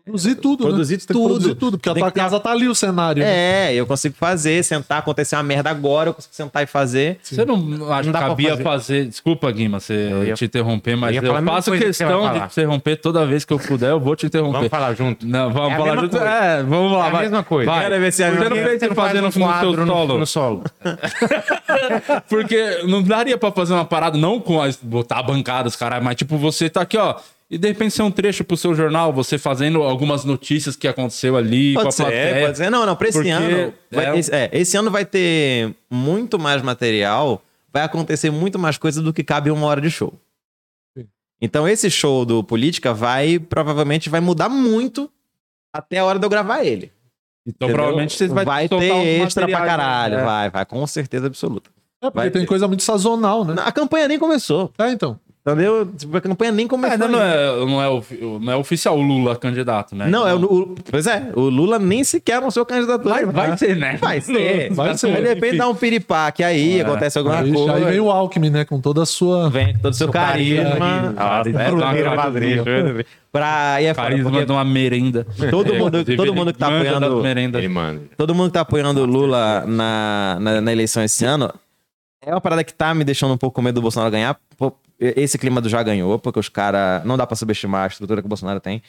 Produzir 0.04 0.34
tudo, 0.34 0.64
Produzir 0.64 0.94
né? 0.94 0.98
Tem 0.98 1.06
que 1.06 1.12
tudo. 1.12 1.26
produzir 1.28 1.54
tudo, 1.54 1.78
porque 1.78 1.88
a 1.88 1.94
Tem 1.94 2.02
tua 2.02 2.10
que 2.10 2.18
casa 2.18 2.40
tá 2.40 2.50
ali 2.50 2.66
o 2.68 2.74
cenário. 2.74 3.22
né? 3.22 3.70
É, 3.70 3.74
eu 3.74 3.86
consigo 3.86 4.16
fazer, 4.18 4.64
sentar, 4.64 4.98
acontecer 4.98 5.36
uma 5.36 5.44
merda 5.44 5.70
agora, 5.70 6.10
eu 6.10 6.14
consigo 6.14 6.34
sentar 6.34 6.62
e 6.64 6.66
fazer. 6.66 7.18
Você 7.22 7.44
não 7.44 7.56
acha 7.92 8.10
Não 8.10 8.20
que 8.20 8.26
cabia 8.26 8.50
fazer. 8.50 8.62
fazer. 8.64 9.06
Desculpa, 9.06 9.48
Guima, 9.52 9.78
você 9.78 10.08
Eu 10.10 10.24
ia- 10.24 10.34
te 10.34 10.44
interromper, 10.44 10.96
mas 10.96 11.14
eu 11.16 11.22
eu, 11.22 11.36
a 11.36 11.42
faço 11.42 11.70
coisa 11.70 11.84
que 11.84 11.88
questão 11.90 12.32
de 12.32 12.38
interromper 12.40 12.96
toda 12.96 13.24
vez 13.24 13.44
que 13.44 13.52
eu 13.52 13.58
puder, 13.60 13.90
eu 13.90 14.00
vou 14.00 14.16
te 14.16 14.26
interromper. 14.26 14.56
Vamos 14.56 14.70
falar 14.70 14.94
junto. 14.94 15.24
Não, 15.24 15.52
vamos 15.52 15.70
É 15.70 15.74
a 15.74 15.78
falar 15.78 15.94
junto. 16.00 16.10
coisa. 16.18 16.26
É, 16.28 16.62
vamos 16.64 16.92
lá. 16.92 17.04
É 17.04 17.06
a 17.06 17.10
vai. 17.10 17.22
mesma 17.22 17.42
coisa. 17.44 17.70
Vai. 17.70 17.82
Quero 17.82 18.00
ver 18.00 18.12
se 18.12 18.24
a 18.24 18.30
Você 18.32 18.40
não 18.40 18.50
minha- 18.50 18.68
pensa 18.68 18.86
em 18.86 18.94
fazer 18.94 19.20
no, 19.20 19.26
no 19.26 19.32
seu 19.32 19.86
solo. 19.86 20.18
no 20.18 20.26
solo. 20.26 20.64
Porque 22.28 22.82
não 22.86 23.02
daria 23.02 23.36
pra 23.38 23.52
fazer 23.52 23.72
uma 23.74 23.84
parada, 23.84 24.18
não 24.18 24.40
com 24.40 24.60
as, 24.60 24.76
botar 24.76 25.18
a 25.18 25.22
bancada, 25.22 25.68
os 25.68 25.76
caras, 25.76 26.02
mas 26.02 26.16
tipo, 26.16 26.36
você 26.36 26.68
tá 26.68 26.82
aqui, 26.82 26.96
ó. 26.96 27.14
E 27.52 27.58
de 27.58 27.68
repente 27.68 27.92
ser 27.92 28.00
um 28.02 28.10
trecho 28.10 28.42
pro 28.44 28.56
seu 28.56 28.74
jornal, 28.74 29.12
você 29.12 29.36
fazendo 29.36 29.82
algumas 29.82 30.24
notícias 30.24 30.74
que 30.74 30.88
aconteceu 30.88 31.36
ali 31.36 31.74
com 31.74 31.80
a 31.80 31.82
Pode 31.82 31.94
ser, 31.94 32.02
plateia. 32.04 32.46
pode 32.46 32.56
ser. 32.56 32.70
Não, 32.70 32.86
não, 32.86 32.96
pra 32.96 33.08
esse 33.08 33.18
Porque 33.18 33.28
ano. 33.30 33.74
vai- 33.90 34.06
é 34.06 34.12
um- 34.12 34.14
esse, 34.16 34.34
é, 34.34 34.48
esse 34.54 34.74
ano 34.74 34.90
vai 34.90 35.04
ter 35.04 35.74
muito 35.90 36.38
mais 36.38 36.62
material, 36.62 37.42
vai 37.70 37.82
acontecer 37.82 38.30
muito 38.30 38.58
mais 38.58 38.78
coisa 38.78 39.02
do 39.02 39.12
que 39.12 39.22
cabe 39.22 39.50
em 39.50 39.52
uma 39.52 39.66
hora 39.66 39.82
de 39.82 39.90
show. 39.90 40.14
Sim. 40.96 41.06
Então, 41.42 41.68
esse 41.68 41.90
show 41.90 42.24
do 42.24 42.42
Política 42.42 42.94
vai, 42.94 43.38
provavelmente, 43.38 44.08
vai 44.08 44.20
mudar 44.22 44.48
muito 44.48 45.10
até 45.74 45.98
a 45.98 46.06
hora 46.06 46.18
de 46.18 46.24
eu 46.24 46.30
gravar 46.30 46.64
ele. 46.64 46.90
Então 47.46 47.66
entendeu? 47.68 47.74
provavelmente 47.76 48.16
você 48.16 48.28
vai, 48.28 48.44
vai 48.46 48.68
ter 48.68 49.20
extra 49.20 49.46
pra 49.46 49.58
materiais, 49.58 49.76
caralho. 49.82 50.16
né? 50.16 50.24
Vai, 50.24 50.48
vai, 50.50 50.64
com 50.64 50.86
certeza 50.86 51.26
absoluta. 51.26 51.68
É, 52.00 52.06
porque 52.06 52.16
Vai 52.16 52.30
tem 52.30 52.42
ter. 52.42 52.48
coisa 52.48 52.66
muito 52.66 52.82
sazonal, 52.82 53.44
né? 53.44 53.56
A 53.58 53.70
campanha 53.72 54.08
nem 54.08 54.18
começou, 54.18 54.72
É, 54.78 54.90
então. 54.90 55.20
Entendeu? 55.46 55.86
Tipo, 55.96 56.16
A 56.16 56.20
campanha 56.20 56.52
nem 56.52 56.66
É, 56.66 56.68
começou. 56.68 56.92
ainda 56.92 57.08
não 57.08 57.20
é, 57.20 57.56
não, 57.66 57.82
é, 57.82 57.88
ofi- 57.88 58.18
não 58.40 58.52
é 58.52 58.56
oficial 58.56 58.96
o 58.98 59.02
Lula 59.02 59.34
candidato, 59.36 59.94
né? 59.96 60.06
Não, 60.06 60.26
é 60.26 60.34
o, 60.34 60.42
o- 60.44 60.74
Pois 60.90 61.06
é, 61.06 61.30
o 61.34 61.40
Lula 61.42 61.78
nem 61.78 62.02
sequer 62.04 62.36
anunciou 62.38 62.64
candidatura. 62.64 63.14
Vai, 63.14 63.26
vai 63.26 63.58
ser, 63.58 63.76
né? 63.76 63.96
Vai 64.00 64.20
ser. 64.20 64.72
Vai 64.72 64.96
ser. 64.96 65.08
Aí 65.08 65.22
de 65.22 65.28
repente 65.28 65.56
dá 65.56 65.68
um 65.68 65.74
piripaque 65.74 66.44
aí, 66.44 66.78
É. 66.78 66.82
acontece 66.82 67.18
alguma 67.18 67.40
Aí, 67.40 67.52
coisa. 67.52 67.74
aí 67.74 67.84
vem 67.84 68.00
o 68.00 68.10
Alckmin, 68.10 68.50
né? 68.50 68.64
Com 68.64 68.80
toda 68.80 69.02
a 69.02 69.06
sua. 69.06 69.50
Vem 69.50 69.72
com 69.74 69.80
todo 69.80 69.92
o 69.92 69.96
seu, 69.96 70.08
carisma. 70.10 70.64
carisma. 70.64 71.10
Nossa, 71.12 71.48
é, 71.48 71.52
Carisma. 71.52 72.16
carisma. 72.16 73.04
Pra, 73.32 73.80
e 73.80 73.86
é 73.86 73.94
foda, 73.94 74.08
Carisma 74.08 74.30
porque 74.30 74.44
de 74.44 74.52
uma 74.52 74.64
merenda. 74.64 75.26
Todo 75.50 75.74
mundo- 75.74 76.04
todo 76.04 76.34
mundo 76.34 76.52
que 76.52 76.58
tá 76.58 76.70
manja 76.70 76.96
apoiando-. 76.98 77.58
Ele 77.58 77.68
manda. 77.68 78.02
todo 78.16 78.34
mundo 78.34 78.48
que 78.48 78.52
tá 78.52 78.60
apoiando 78.60 79.00
o 79.00 79.06
Lula 79.06 79.64
na, 79.66 80.36
na, 80.38 80.60
na 80.60 80.72
eleição 80.72 81.02
esse 81.02 81.24
ano 81.24 81.50
é 82.24 82.30
uma 82.30 82.40
parada 82.42 82.62
que 82.62 82.74
tá 82.74 82.94
me 82.94 83.04
deixando 83.04 83.32
um 83.32 83.38
pouco 83.38 83.56
com 83.56 83.62
medo 83.62 83.76
do 83.76 83.80
Bolsonaro 83.82 84.10
ganhar. 84.12 84.36
Pô, 84.58 84.72
Esse 85.16 85.36
clima 85.36 85.60
do 85.60 85.68
já 85.68 85.82
ganhou, 85.82 86.18
porque 86.18 86.38
os 86.38 86.48
caras. 86.48 87.04
Não 87.04 87.16
dá 87.16 87.26
pra 87.26 87.34
subestimar 87.34 87.84
a 87.84 87.86
estrutura 87.88 88.22
que 88.22 88.26
o 88.26 88.28
Bolsonaro 88.28 88.60
tem. 88.60 88.80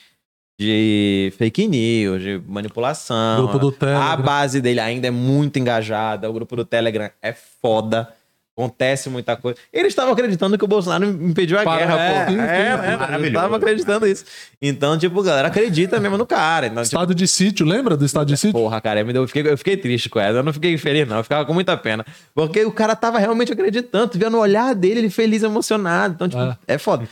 De 0.59 1.33
fake 1.37 1.67
news, 1.67 2.21
de 2.21 2.39
manipulação. 2.47 3.37
Grupo 3.37 3.57
do 3.57 3.71
Telegram. 3.71 4.11
A 4.11 4.15
base 4.15 4.61
dele 4.61 4.79
ainda 4.79 5.07
é 5.07 5.11
muito 5.11 5.57
engajada. 5.57 6.29
O 6.29 6.33
grupo 6.33 6.55
do 6.55 6.63
Telegram 6.63 7.09
é 7.21 7.33
foda. 7.33 8.13
Acontece 8.55 9.09
muita 9.09 9.35
coisa. 9.35 9.57
Eles 9.73 9.87
estavam 9.93 10.13
acreditando 10.13 10.55
que 10.59 10.63
o 10.63 10.67
Bolsonaro 10.67 11.03
impediu 11.05 11.57
a 11.59 11.63
Para- 11.63 11.77
guerra, 11.79 11.99
é, 11.99 12.25
pô. 12.25 12.31
É, 12.33 12.67
é, 12.93 12.97
Maravilhoso. 12.97 13.25
estavam 13.27 13.57
acreditando 13.57 14.05
isso. 14.07 14.25
Então, 14.61 14.95
tipo, 14.95 15.19
a 15.19 15.23
galera 15.23 15.47
acredita 15.47 15.99
mesmo 15.99 16.19
no 16.19 16.25
cara. 16.27 16.67
Então, 16.67 16.83
tipo, 16.83 16.95
Estado 16.95 17.15
de 17.15 17.27
sítio, 17.27 17.65
lembra 17.65 17.97
do 17.97 18.05
estado 18.05 18.27
de 18.27 18.37
sítio? 18.37 18.53
Porra, 18.53 18.79
cara, 18.79 18.99
eu, 18.99 19.05
me 19.07 19.11
deu- 19.11 19.23
eu, 19.23 19.27
fiquei, 19.27 19.51
eu 19.51 19.57
fiquei 19.57 19.75
triste 19.75 20.07
com 20.07 20.19
ela. 20.19 20.37
Eu 20.37 20.43
não 20.43 20.53
fiquei 20.53 20.77
feliz, 20.77 21.07
não. 21.07 21.17
Eu 21.17 21.23
ficava 21.23 21.43
com 21.45 21.53
muita 21.53 21.75
pena. 21.75 22.05
Porque 22.35 22.63
o 22.63 22.71
cara 22.71 22.95
tava 22.95 23.17
realmente 23.17 23.51
acreditando. 23.51 24.09
Tu 24.09 24.19
via 24.19 24.29
no 24.29 24.37
olhar 24.37 24.75
dele, 24.75 24.99
ele 24.99 25.09
feliz, 25.09 25.41
emocionado. 25.41 26.13
Então, 26.13 26.29
tipo, 26.29 26.41
É. 26.43 26.57
é, 26.67 26.77
foda. 26.77 27.07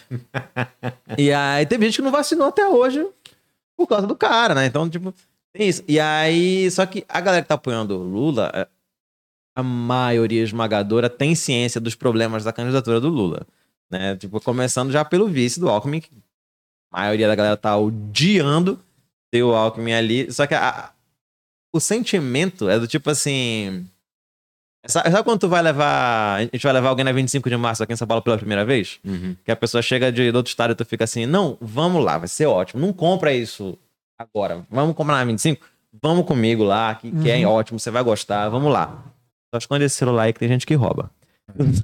e 1.18 1.32
aí 1.34 1.66
teve 1.66 1.86
gente 1.86 1.96
que 1.98 2.02
não 2.04 2.12
vacinou 2.12 2.48
até 2.48 2.68
hoje 2.68 3.04
por 3.76 3.88
causa 3.88 4.06
do 4.06 4.16
cara, 4.16 4.54
né? 4.54 4.68
Então, 4.68 4.88
tipo, 4.88 5.12
tem 5.54 5.68
isso. 5.68 5.84
E 5.88 6.00
aí, 6.00 6.70
só 6.70 6.86
que 6.86 7.04
a 7.10 7.20
galera 7.20 7.42
que 7.42 7.48
tá 7.50 7.56
apoiando 7.56 7.98
o 7.98 8.04
Lula, 8.04 8.52
é, 8.54 8.68
a 9.56 9.62
maioria 9.64 10.44
esmagadora 10.44 11.10
tem 11.10 11.36
ciência 11.36 11.80
dos 11.82 11.96
problemas 11.96 12.44
da 12.44 12.54
candidatura 12.54 13.00
do 13.02 13.10
Lula. 13.10 13.46
Né? 13.90 14.16
Tipo, 14.16 14.40
começando 14.40 14.92
já 14.92 15.04
pelo 15.04 15.28
vice 15.28 15.60
do 15.60 15.70
Alckmin, 15.70 16.00
que 16.00 16.10
a 16.94 17.00
maioria 17.02 17.28
da 17.28 17.36
galera 17.36 17.58
tá 17.58 17.76
odiando 17.78 18.80
ter 19.32 19.44
o 19.44 19.54
Alckmin 19.54 19.94
ali. 19.94 20.32
Só 20.32 20.48
que 20.48 20.54
a- 20.56 20.92
o 21.74 21.80
sentimento 21.80 22.70
é 22.70 22.80
do 22.80 22.88
tipo 22.88 23.10
assim. 23.10 23.86
Sabe, 24.88 25.12
sabe 25.12 25.24
quando 25.24 25.40
tu 25.42 25.48
vai 25.50 25.62
levar. 25.62 26.38
A 26.38 26.42
gente 26.42 26.64
vai 26.64 26.74
levar 26.74 26.90
alguém 26.90 27.06
na 27.06 27.12
25 27.12 27.48
de 27.50 27.56
março 27.58 27.84
aqui 27.84 27.94
em 27.94 27.96
São 27.96 28.08
Paulo 28.08 28.24
pela 28.24 28.38
primeira 28.38 28.66
vez? 28.66 29.00
Uhum. 29.06 29.36
Que 29.46 29.52
a 29.52 29.56
pessoa 29.56 29.82
chega 29.82 30.12
de, 30.12 30.32
de 30.32 30.36
outro 30.36 30.50
estado 30.50 30.72
e 30.72 30.76
tu 30.76 30.84
fica 30.86 31.04
assim: 31.04 31.26
não, 31.26 31.58
vamos 31.62 32.04
lá, 32.04 32.18
vai 32.18 32.28
ser 32.28 32.48
ótimo. 32.48 32.82
Não 32.82 32.92
compra 32.92 33.32
isso 33.34 33.78
agora. 34.18 34.66
Vamos 34.72 34.96
comprar 34.96 35.18
na 35.18 35.26
25? 35.26 35.66
Vamos 36.02 36.26
comigo 36.26 36.64
lá, 36.64 36.96
que, 36.96 37.12
que 37.12 37.30
é 37.30 37.46
ótimo, 37.46 37.78
você 37.80 37.92
vai 37.92 38.02
gostar, 38.02 38.48
vamos 38.50 38.72
lá. 38.72 39.04
Só 39.54 39.58
esconde 39.58 39.84
esse 39.86 39.96
celular 39.96 40.24
aí 40.24 40.34
que 40.34 40.40
tem 40.40 40.48
gente 40.48 40.66
que 40.66 40.74
rouba. 40.76 41.12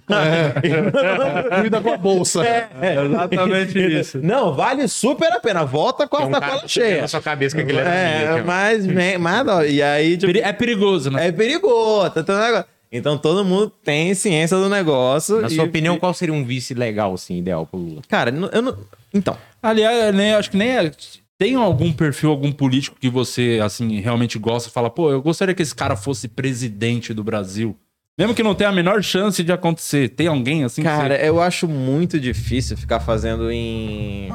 É. 0.09 0.53
Cuida 1.61 1.81
com 1.81 1.91
a 1.93 1.97
bolsa. 1.97 2.41
É, 2.45 3.03
exatamente 3.05 3.77
isso. 3.99 4.19
Não, 4.23 4.53
vale 4.53 4.87
super 4.87 5.29
a 5.33 5.39
pena. 5.41 5.65
Volta 5.65 6.07
com 6.07 6.15
a 6.15 6.25
um 6.25 6.31
cara 6.31 6.45
sacola 6.45 6.67
cheia. 6.67 7.01
na 7.01 7.07
sua 7.09 7.21
cabeça 7.21 7.55
que 7.57 7.63
aquele 7.63 7.79
era 7.79 7.89
É, 7.89 8.29
mídia. 8.29 8.43
mas, 8.45 8.85
vem- 8.85 9.17
mas 9.17 9.45
não, 9.45 9.65
e 9.65 9.81
aí, 9.83 10.15
tipo, 10.17 10.37
É 10.37 10.53
perigoso, 10.53 11.11
né? 11.11 11.27
é 11.27 11.31
perigoso. 11.33 12.09
tá 12.11 12.23
tendo 12.23 12.39
negócio. 12.39 12.65
Então 12.89 13.17
todo 13.17 13.43
mundo 13.43 13.69
tem 13.83 14.13
ciência 14.13 14.55
do 14.55 14.69
negócio. 14.69 15.41
Na 15.41 15.47
e- 15.47 15.51
sua 15.51 15.65
opinião, 15.65 15.99
qual 15.99 16.13
seria 16.13 16.33
um 16.33 16.45
vice 16.45 16.73
legal, 16.73 17.13
assim, 17.13 17.37
ideal 17.39 17.65
pro 17.65 17.77
Lula? 17.77 18.01
Cara, 18.07 18.29
eu 18.53 18.61
não. 18.61 18.77
Então, 19.13 19.37
Aliás, 19.61 20.15
nem, 20.15 20.33
acho 20.35 20.49
que 20.51 20.55
nem 20.55 20.77
é. 20.77 20.91
Tem 21.39 21.55
algum 21.55 21.93
perfil, 21.93 22.31
algum 22.31 22.51
político 22.51 22.97
que 22.99 23.09
você, 23.09 23.59
assim, 23.63 23.99
realmente 23.99 24.39
gosta 24.39 24.71
fala, 24.71 24.89
pô, 24.89 25.11
eu 25.11 25.21
gostaria 25.21 25.53
que 25.53 25.61
esse 25.61 25.75
cara 25.75 25.95
fosse 25.95 26.27
presidente 26.27 27.13
do 27.13 27.23
Brasil. 27.23 27.77
Mesmo 28.17 28.33
que 28.33 28.41
não 28.41 28.55
tenha 28.55 28.71
a 28.71 28.73
menor 28.73 29.03
chance 29.03 29.43
de 29.43 29.51
acontecer. 29.51 30.09
Tem 30.09 30.25
alguém 30.25 30.63
assim 30.63 30.81
cara, 30.81 31.15
você... 31.15 31.29
eu 31.29 31.39
acho 31.39 31.67
muito 31.67 32.19
difícil 32.19 32.75
ficar 32.75 32.99
fazendo 32.99 33.51
em. 33.51 34.29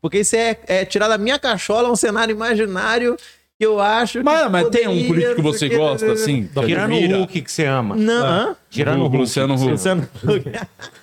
Porque 0.00 0.20
isso 0.20 0.36
é, 0.36 0.56
é 0.68 0.84
tirar 0.84 1.08
da 1.08 1.18
minha 1.18 1.38
cachola 1.38 1.90
um 1.90 1.96
cenário 1.96 2.32
imaginário 2.32 3.16
eu 3.64 3.80
acho. 3.80 4.22
Mas, 4.24 4.42
que 4.42 4.48
mas 4.48 4.68
tem 4.70 4.88
um 4.88 5.06
político 5.06 5.34
que 5.36 5.42
você 5.42 5.68
gosta, 5.68 6.12
assim? 6.12 6.48
que 6.48 6.66
Tirando 6.66 6.92
admira? 6.94 7.16
o 7.16 7.18
Hulk 7.20 7.42
que 7.42 7.52
você 7.52 7.66
ama. 7.66 7.94
Não, 7.96 8.26
hã? 8.26 8.56
Tirando 8.68 9.00
o 9.00 9.02
Hulk. 9.04 9.16
Luciano 9.18 9.54
Huck. 9.54 9.70
Luciano 9.70 10.08
Huck. 10.24 10.44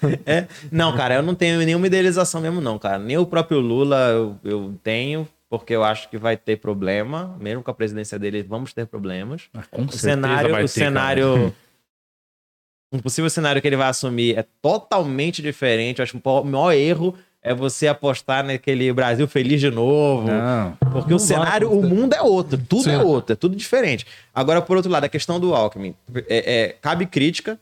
É. 0.26 0.48
Não, 0.72 0.96
cara, 0.96 1.16
eu 1.16 1.22
não 1.24 1.34
tenho 1.36 1.58
nenhuma 1.60 1.88
idealização 1.88 2.42
mesmo, 2.42 2.60
não, 2.62 2.78
cara. 2.78 3.00
Nem 3.00 3.18
o 3.18 3.26
próprio 3.26 3.60
Lula 3.60 3.98
eu, 4.10 4.36
eu 4.44 4.74
tenho, 4.84 5.28
porque 5.50 5.74
eu 5.76 5.84
acho 5.84 6.10
que 6.10 6.18
vai 6.18 6.36
ter 6.38 6.58
problema. 6.58 7.36
Mesmo 7.40 7.64
com 7.64 7.72
a 7.72 7.74
presidência 7.74 8.18
dele, 8.20 8.44
vamos 8.44 8.74
ter 8.74 8.86
problemas. 8.86 9.44
Ah, 9.54 9.64
com 9.70 9.82
O 9.84 9.92
certeza 9.92 10.00
cenário, 10.02 10.52
vai 10.52 10.62
o 10.64 10.66
ter, 10.66 10.68
cenário. 10.70 11.54
Um 12.90 13.00
possível 13.00 13.30
cenário 13.30 13.62
que 13.62 13.68
ele 13.68 13.76
vai 13.76 13.90
assumir 13.90 14.38
é 14.38 14.46
totalmente 14.62 15.42
diferente. 15.42 16.00
Eu 16.00 16.04
acho 16.04 16.18
que 16.18 16.22
o 16.26 16.44
maior 16.46 16.72
erro 16.72 17.14
é 17.42 17.54
você 17.54 17.88
apostar 17.88 18.44
naquele 18.44 18.92
Brasil 18.92 19.28
feliz 19.28 19.62
de 19.62 19.72
novo. 19.72 20.28
Não. 20.28 20.78
Porque 20.92 21.14
o 21.14 21.18
vai 21.18 21.28
cenário, 21.28 21.72
o 21.72 21.82
mundo 21.82 22.14
é 22.14 22.22
outro, 22.22 22.58
tudo 22.58 22.84
Sim. 22.84 22.92
é 22.92 22.98
outro, 22.98 23.34
é 23.34 23.36
tudo 23.36 23.56
diferente. 23.56 24.06
Agora, 24.34 24.62
por 24.62 24.76
outro 24.76 24.92
lado, 24.92 25.06
a 25.06 25.10
questão 25.10 25.40
do 25.40 25.54
Alckmin, 25.54 25.96
é, 26.28 26.62
é, 26.62 26.68
cabe 26.82 27.06
crítica 27.06 27.60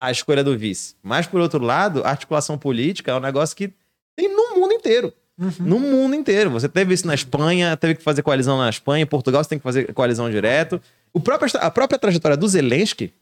à 0.00 0.10
escolha 0.10 0.42
do 0.42 0.56
vice. 0.56 0.96
Mas, 1.02 1.26
por 1.26 1.40
outro 1.40 1.62
lado, 1.62 2.02
a 2.04 2.10
articulação 2.10 2.58
política 2.58 3.12
é 3.12 3.14
um 3.14 3.20
negócio 3.20 3.56
que 3.56 3.72
tem 4.16 4.28
no 4.28 4.56
mundo 4.56 4.72
inteiro. 4.72 5.12
No 5.58 5.78
mundo 5.78 6.14
inteiro. 6.14 6.50
Você 6.50 6.68
teve 6.68 6.94
isso 6.94 7.06
na 7.06 7.14
Espanha, 7.14 7.76
teve 7.76 7.96
que 7.96 8.02
fazer 8.02 8.22
coalizão 8.22 8.58
na 8.58 8.68
Espanha, 8.68 9.02
em 9.02 9.06
Portugal 9.06 9.42
você 9.42 9.50
tem 9.50 9.58
que 9.58 9.64
fazer 9.64 9.92
coalizão 9.92 10.30
direto. 10.30 10.80
O 11.12 11.20
próprio, 11.20 11.50
a 11.60 11.70
própria 11.70 11.98
trajetória 11.98 12.36
do 12.36 12.46
Zelensky 12.48 13.12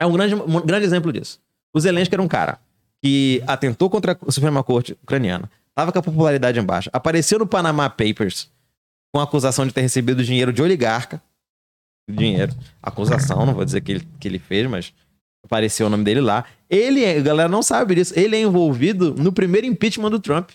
É 0.00 0.06
um 0.06 0.12
grande, 0.12 0.34
um 0.34 0.60
grande 0.60 0.84
exemplo 0.84 1.12
disso. 1.12 1.40
O 1.74 1.80
Zelensky 1.80 2.14
era 2.14 2.22
um 2.22 2.28
cara 2.28 2.58
que 3.02 3.42
atentou 3.46 3.90
contra 3.90 4.16
a 4.26 4.30
Suprema 4.30 4.62
Corte 4.62 4.92
ucraniana, 5.02 5.50
tava 5.74 5.90
com 5.90 5.98
a 5.98 6.02
popularidade 6.02 6.58
em 6.58 6.64
baixa, 6.64 6.88
apareceu 6.92 7.38
no 7.38 7.46
Panama 7.46 7.90
Papers 7.90 8.50
com 9.12 9.20
a 9.20 9.24
acusação 9.24 9.66
de 9.66 9.74
ter 9.74 9.82
recebido 9.82 10.24
dinheiro 10.24 10.52
de 10.52 10.62
oligarca. 10.62 11.20
Dinheiro. 12.08 12.54
Acusação, 12.82 13.44
não 13.44 13.54
vou 13.54 13.64
dizer 13.64 13.80
que 13.80 13.92
ele, 13.92 14.08
que 14.18 14.28
ele 14.28 14.38
fez, 14.38 14.68
mas 14.68 14.92
apareceu 15.44 15.86
o 15.86 15.90
nome 15.90 16.04
dele 16.04 16.20
lá. 16.20 16.44
Ele, 16.68 17.04
a 17.04 17.20
galera 17.20 17.48
não 17.48 17.62
sabe 17.62 17.96
disso, 17.96 18.18
ele 18.18 18.36
é 18.36 18.40
envolvido 18.40 19.14
no 19.14 19.32
primeiro 19.32 19.66
impeachment 19.66 20.10
do 20.10 20.20
Trump. 20.20 20.50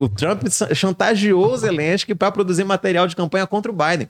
O 0.00 0.08
Trump 0.08 0.42
chantageou 0.74 1.52
o 1.52 1.56
Zelensky 1.56 2.14
para 2.14 2.32
produzir 2.32 2.64
material 2.64 3.06
de 3.06 3.14
campanha 3.14 3.46
contra 3.46 3.70
o 3.70 3.74
Biden. 3.74 4.08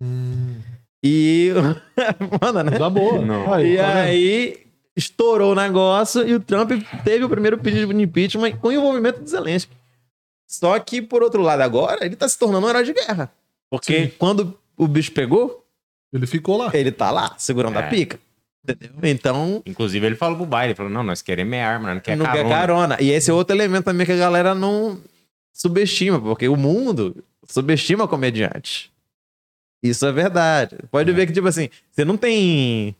Hum, 0.00 0.60
E. 1.02 1.50
Manda, 2.42 2.62
né? 2.62 2.78
dá 2.78 2.90
boa. 2.90 3.24
Não. 3.24 3.58
E 3.58 3.76
tá 3.78 3.94
aí 4.02 4.69
estourou 5.00 5.52
o 5.52 5.54
negócio 5.54 6.26
e 6.28 6.34
o 6.34 6.40
Trump 6.40 6.70
teve 7.04 7.24
o 7.24 7.28
primeiro 7.28 7.58
pedido 7.58 7.92
de 7.92 8.02
impeachment 8.02 8.52
com 8.58 8.68
o 8.68 8.72
envolvimento 8.72 9.20
do 9.20 9.28
Zelensky. 9.28 9.72
Só 10.46 10.78
que, 10.78 11.00
por 11.00 11.22
outro 11.22 11.42
lado, 11.42 11.60
agora 11.62 12.04
ele 12.04 12.16
tá 12.16 12.28
se 12.28 12.38
tornando 12.38 12.66
um 12.66 12.70
herói 12.70 12.84
de 12.84 12.92
guerra. 12.92 13.32
Porque 13.70 14.04
Sim. 14.06 14.12
quando 14.18 14.58
o 14.76 14.86
bicho 14.88 15.12
pegou, 15.12 15.64
Ele 16.12 16.26
ficou 16.26 16.56
lá. 16.56 16.70
ele 16.74 16.90
tá 16.92 17.10
lá, 17.10 17.34
segurando 17.38 17.78
a 17.78 17.82
É. 17.82 17.88
pica. 17.90 18.18
Entendeu? 18.62 18.90
Então, 19.04 19.62
Inclusive, 19.64 20.04
ele 20.06 20.16
falou 20.16 20.36
pro 20.36 20.44
Biden, 20.46 20.64
ele 20.66 20.74
falou, 20.74 20.92
não, 20.92 21.02
nós 21.02 21.22
queremos 21.22 21.54
é 21.54 21.62
arma, 21.62 21.94
não 21.94 22.00
quer 22.00 22.16
não 22.16 22.26
carona. 22.26 22.44
quer 22.44 22.50
carona. 22.50 22.96
E 23.00 23.10
esse 23.10 23.30
é 23.30 23.32
outro 23.34 23.56
elemento 23.56 23.84
também 23.84 24.04
que 24.04 24.12
a 24.12 24.16
galera 24.16 24.54
não 24.54 25.00
subestima, 25.52 26.20
porque 26.20 26.46
o 26.48 26.56
mundo 26.56 27.24
subestima 27.48 28.06
comediante. 28.06 28.90
Isso 29.82 30.04
é 30.04 30.12
verdade. 30.12 30.76
Pode 30.90 31.10
ver 31.12 31.26
que, 31.26 31.32
tipo 31.32 31.48
assim, 31.48 31.70
você 31.90 32.04
não 32.04 32.16
tem 32.16 32.94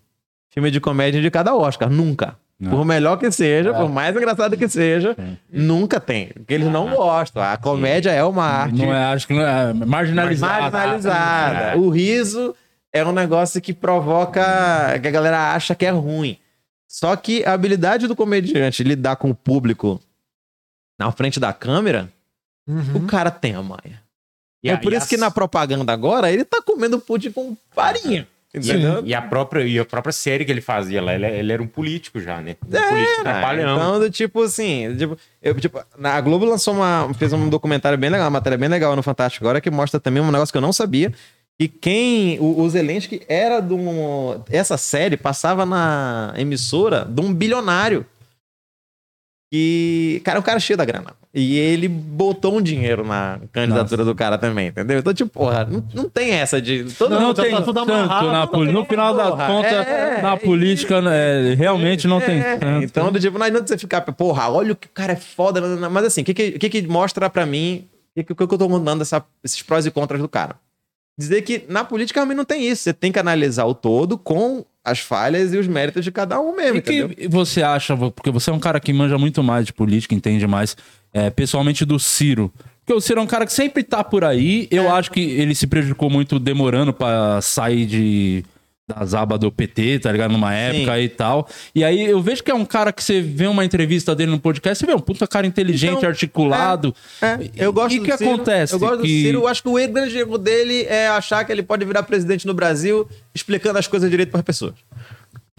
filme 0.50 0.70
de 0.70 0.80
comédia 0.80 1.18
indicado 1.18 1.50
ao 1.50 1.60
Oscar, 1.60 1.88
nunca. 1.90 2.36
Não. 2.58 2.72
Por 2.72 2.84
melhor 2.84 3.16
que 3.16 3.30
seja, 3.30 3.70
É. 3.70 3.72
por 3.72 3.88
mais 3.88 4.14
engraçado 4.14 4.54
que 4.56 4.68
seja, 4.68 5.14
Sim. 5.18 5.38
nunca 5.50 5.98
tem. 5.98 6.26
Porque 6.28 6.52
eles 6.52 6.68
não 6.68 6.90
gostam. 6.94 7.42
A 7.42 7.56
comédia 7.56 8.10
é 8.10 8.22
uma 8.22 8.44
arte 8.44 8.76
Não 8.76 8.92
é, 8.92 9.04
acho 9.04 9.26
que 9.26 9.32
não 9.32 9.40
é 9.42 9.72
marginalizada. 9.72 10.60
marginalizada. 10.70 11.58
É. 11.72 11.76
O 11.76 11.88
riso 11.88 12.54
é 12.92 13.02
um 13.02 13.12
negócio 13.12 13.60
que 13.62 13.72
provoca 13.72 14.98
que 15.00 15.08
a 15.08 15.10
galera 15.10 15.54
acha 15.54 15.74
que 15.74 15.86
é 15.86 15.90
ruim. 15.90 16.36
Só 16.86 17.16
que 17.16 17.42
a 17.46 17.54
habilidade 17.54 18.06
do 18.06 18.14
comediante 18.16 18.82
lidar 18.84 19.16
com 19.16 19.30
o 19.30 19.34
público 19.34 19.98
na 20.98 21.10
frente 21.12 21.40
da 21.40 21.52
câmera, 21.54 22.12
Uhum. 22.68 22.96
o 22.96 23.06
cara 23.06 23.30
tem 23.30 23.54
a 23.54 23.62
manha. 23.62 24.02
E 24.62 24.68
é 24.68 24.76
por 24.76 24.92
isso 24.92 25.08
que 25.08 25.16
na 25.16 25.30
propaganda 25.30 25.92
agora 25.94 26.30
ele 26.30 26.44
tá 26.44 26.60
comendo 26.60 26.98
pudim 27.00 27.30
com 27.32 27.56
farinha. 27.70 28.28
Entendeu? 28.52 29.02
E 29.06 29.14
a, 29.14 29.22
própria, 29.22 29.62
e 29.62 29.78
a 29.78 29.84
própria 29.84 30.12
série 30.12 30.44
que 30.44 30.50
ele 30.50 30.60
fazia 30.60 31.00
lá, 31.00 31.14
ele, 31.14 31.24
ele 31.26 31.52
era 31.52 31.62
um 31.62 31.68
político 31.68 32.18
já, 32.18 32.40
né? 32.40 32.56
Um 32.62 32.66
político 32.66 33.20
É, 33.20 33.22
trapalhão. 33.22 33.76
então, 33.76 34.00
do 34.00 34.10
tipo 34.10 34.42
assim, 34.42 34.96
tipo, 34.96 35.16
eu, 35.40 35.54
tipo, 35.60 35.80
a 36.02 36.20
Globo 36.20 36.44
lançou 36.44 36.74
uma. 36.74 37.12
fez 37.14 37.32
um 37.32 37.48
documentário 37.48 37.96
bem 37.96 38.10
legal, 38.10 38.24
uma 38.26 38.30
matéria 38.38 38.58
bem 38.58 38.68
legal 38.68 38.96
no 38.96 39.02
Fantástico 39.04 39.44
agora, 39.44 39.60
que 39.60 39.70
mostra 39.70 40.00
também 40.00 40.20
um 40.20 40.32
negócio 40.32 40.52
que 40.52 40.58
eu 40.58 40.62
não 40.62 40.72
sabia. 40.72 41.12
E 41.60 41.68
quem. 41.68 42.40
O, 42.40 42.60
o 42.62 42.68
Zelensky 42.68 43.22
era 43.28 43.60
de 43.60 43.72
um. 43.72 44.42
Essa 44.50 44.76
série 44.76 45.16
passava 45.16 45.64
na 45.64 46.34
emissora 46.36 47.04
de 47.04 47.20
um 47.20 47.32
bilionário. 47.32 48.04
E. 49.52 50.20
Cara, 50.24 50.40
o 50.40 50.42
cara 50.42 50.56
é 50.56 50.60
cheio 50.60 50.76
da 50.76 50.84
grana. 50.84 51.14
E 51.32 51.56
ele 51.56 51.86
botou 51.86 52.56
um 52.56 52.60
dinheiro 52.60 53.04
na 53.04 53.38
candidatura 53.52 54.04
do 54.04 54.14
cara 54.16 54.36
também, 54.36 54.66
entendeu? 54.68 54.98
Então, 54.98 55.14
tipo, 55.14 55.30
porra, 55.30 55.64
não, 55.64 55.84
não 55.94 56.08
tem 56.08 56.32
essa 56.32 56.60
de. 56.60 56.84
Todo 56.98 57.14
Não, 57.14 57.20
mundo 57.20 57.40
tem 57.40 57.52
tá 57.52 57.62
tudo 57.62 57.72
tanto 57.72 57.92
amarrado, 57.92 58.56
na 58.58 58.72
No 58.72 58.84
final 58.84 59.14
das 59.14 59.28
porra. 59.30 59.46
contas, 59.46 59.72
É, 59.72 60.22
na 60.22 60.32
é 60.32 60.36
política, 60.36 61.00
né, 61.00 61.54
realmente 61.54 62.08
não 62.08 62.20
tem 62.20 62.40
é, 62.40 62.56
tanto. 62.56 62.84
Então, 62.84 63.12
do 63.12 63.20
tipo, 63.20 63.38
não 63.38 63.46
adianta 63.46 63.68
você 63.68 63.78
ficar, 63.78 64.00
porra, 64.00 64.50
olha 64.50 64.72
o 64.72 64.76
que 64.76 64.88
o 64.88 64.90
cara 64.92 65.12
é 65.12 65.16
foda. 65.16 65.60
Mas 65.88 66.04
assim, 66.04 66.22
o 66.22 66.24
que, 66.24 66.34
que, 66.34 66.68
que 66.68 66.82
mostra 66.88 67.30
pra 67.30 67.46
mim, 67.46 67.86
o 68.10 68.14
que, 68.16 68.24
que, 68.24 68.34
que 68.34 68.42
eu 68.54 68.58
tô 68.58 68.68
contando 68.68 69.02
essa, 69.02 69.24
esses 69.44 69.62
prós 69.62 69.86
e 69.86 69.90
contras 69.92 70.20
do 70.20 70.28
cara? 70.28 70.56
Dizer 71.16 71.42
que 71.42 71.64
na 71.68 71.84
política 71.84 72.18
realmente 72.18 72.38
não 72.38 72.44
tem 72.44 72.66
isso. 72.66 72.82
Você 72.82 72.92
tem 72.92 73.12
que 73.12 73.18
analisar 73.20 73.66
o 73.66 73.74
todo 73.74 74.18
com 74.18 74.64
as 74.84 74.98
falhas 74.98 75.52
e 75.52 75.58
os 75.58 75.66
méritos 75.66 76.04
de 76.04 76.10
cada 76.10 76.40
um 76.40 76.54
mesmo, 76.56 76.76
E 76.76 76.78
entendeu? 76.78 77.08
que 77.10 77.28
você 77.28 77.62
acha, 77.62 77.96
porque 77.96 78.30
você 78.30 78.50
é 78.50 78.52
um 78.52 78.58
cara 78.58 78.80
que 78.80 78.92
manja 78.92 79.18
muito 79.18 79.42
mais 79.42 79.66
de 79.66 79.72
política, 79.72 80.14
entende 80.14 80.46
mais, 80.46 80.76
é, 81.12 81.28
pessoalmente 81.30 81.84
do 81.84 81.98
Ciro. 81.98 82.52
Porque 82.84 82.94
o 82.94 83.00
Ciro 83.00 83.20
é 83.20 83.22
um 83.22 83.26
cara 83.26 83.44
que 83.46 83.52
sempre 83.52 83.82
tá 83.84 84.02
por 84.02 84.24
aí. 84.24 84.66
Eu 84.70 84.84
É. 84.84 84.88
acho 84.88 85.10
que 85.10 85.20
ele 85.20 85.54
se 85.54 85.66
prejudicou 85.66 86.08
muito 86.10 86.38
demorando 86.38 86.92
pra 86.92 87.40
sair 87.42 87.84
de 87.86 88.44
das 88.94 89.14
abas 89.14 89.38
do 89.38 89.50
PT, 89.50 90.00
tá 90.00 90.12
ligado? 90.12 90.32
Numa 90.32 90.54
época 90.54 90.94
Sim. 90.96 91.00
e 91.02 91.08
tal. 91.08 91.48
E 91.74 91.84
aí 91.84 92.02
eu 92.06 92.20
vejo 92.20 92.42
que 92.42 92.50
é 92.50 92.54
um 92.54 92.64
cara 92.64 92.92
que 92.92 93.02
você 93.02 93.20
vê 93.20 93.46
uma 93.46 93.64
entrevista 93.64 94.14
dele 94.14 94.30
no 94.30 94.38
podcast, 94.40 94.78
você 94.78 94.86
vê 94.90 94.94
um 94.96 95.00
puta 95.00 95.26
cara 95.26 95.46
inteligente, 95.46 95.96
Então, 95.98 96.08
articulado. 96.08 96.94
É, 97.22 97.38
eu 97.56 97.72
gosto 97.72 97.94
E 97.94 97.98
o 97.98 98.02
do 98.02 98.06
que 98.08 98.16
Ciro, 98.16 98.30
acontece? 98.30 98.72
Eu 98.74 98.78
gosto 98.78 98.96
do 98.98 99.02
Que- 99.02 99.22
Ciro. 99.22 99.38
Eu 99.40 99.48
acho 99.48 99.62
que 99.62 99.68
o 99.68 99.74
grande 99.88 100.18
erro 100.18 100.38
dele 100.38 100.84
é 100.88 101.08
achar 101.08 101.44
que 101.44 101.52
ele 101.52 101.62
pode 101.62 101.84
virar 101.84 102.02
presidente 102.02 102.46
no 102.46 102.54
Brasil 102.54 103.08
explicando 103.34 103.78
as 103.78 103.86
coisas 103.86 104.10
direito 104.10 104.30
para 104.30 104.40
as 104.40 104.44
pessoas. 104.44 104.74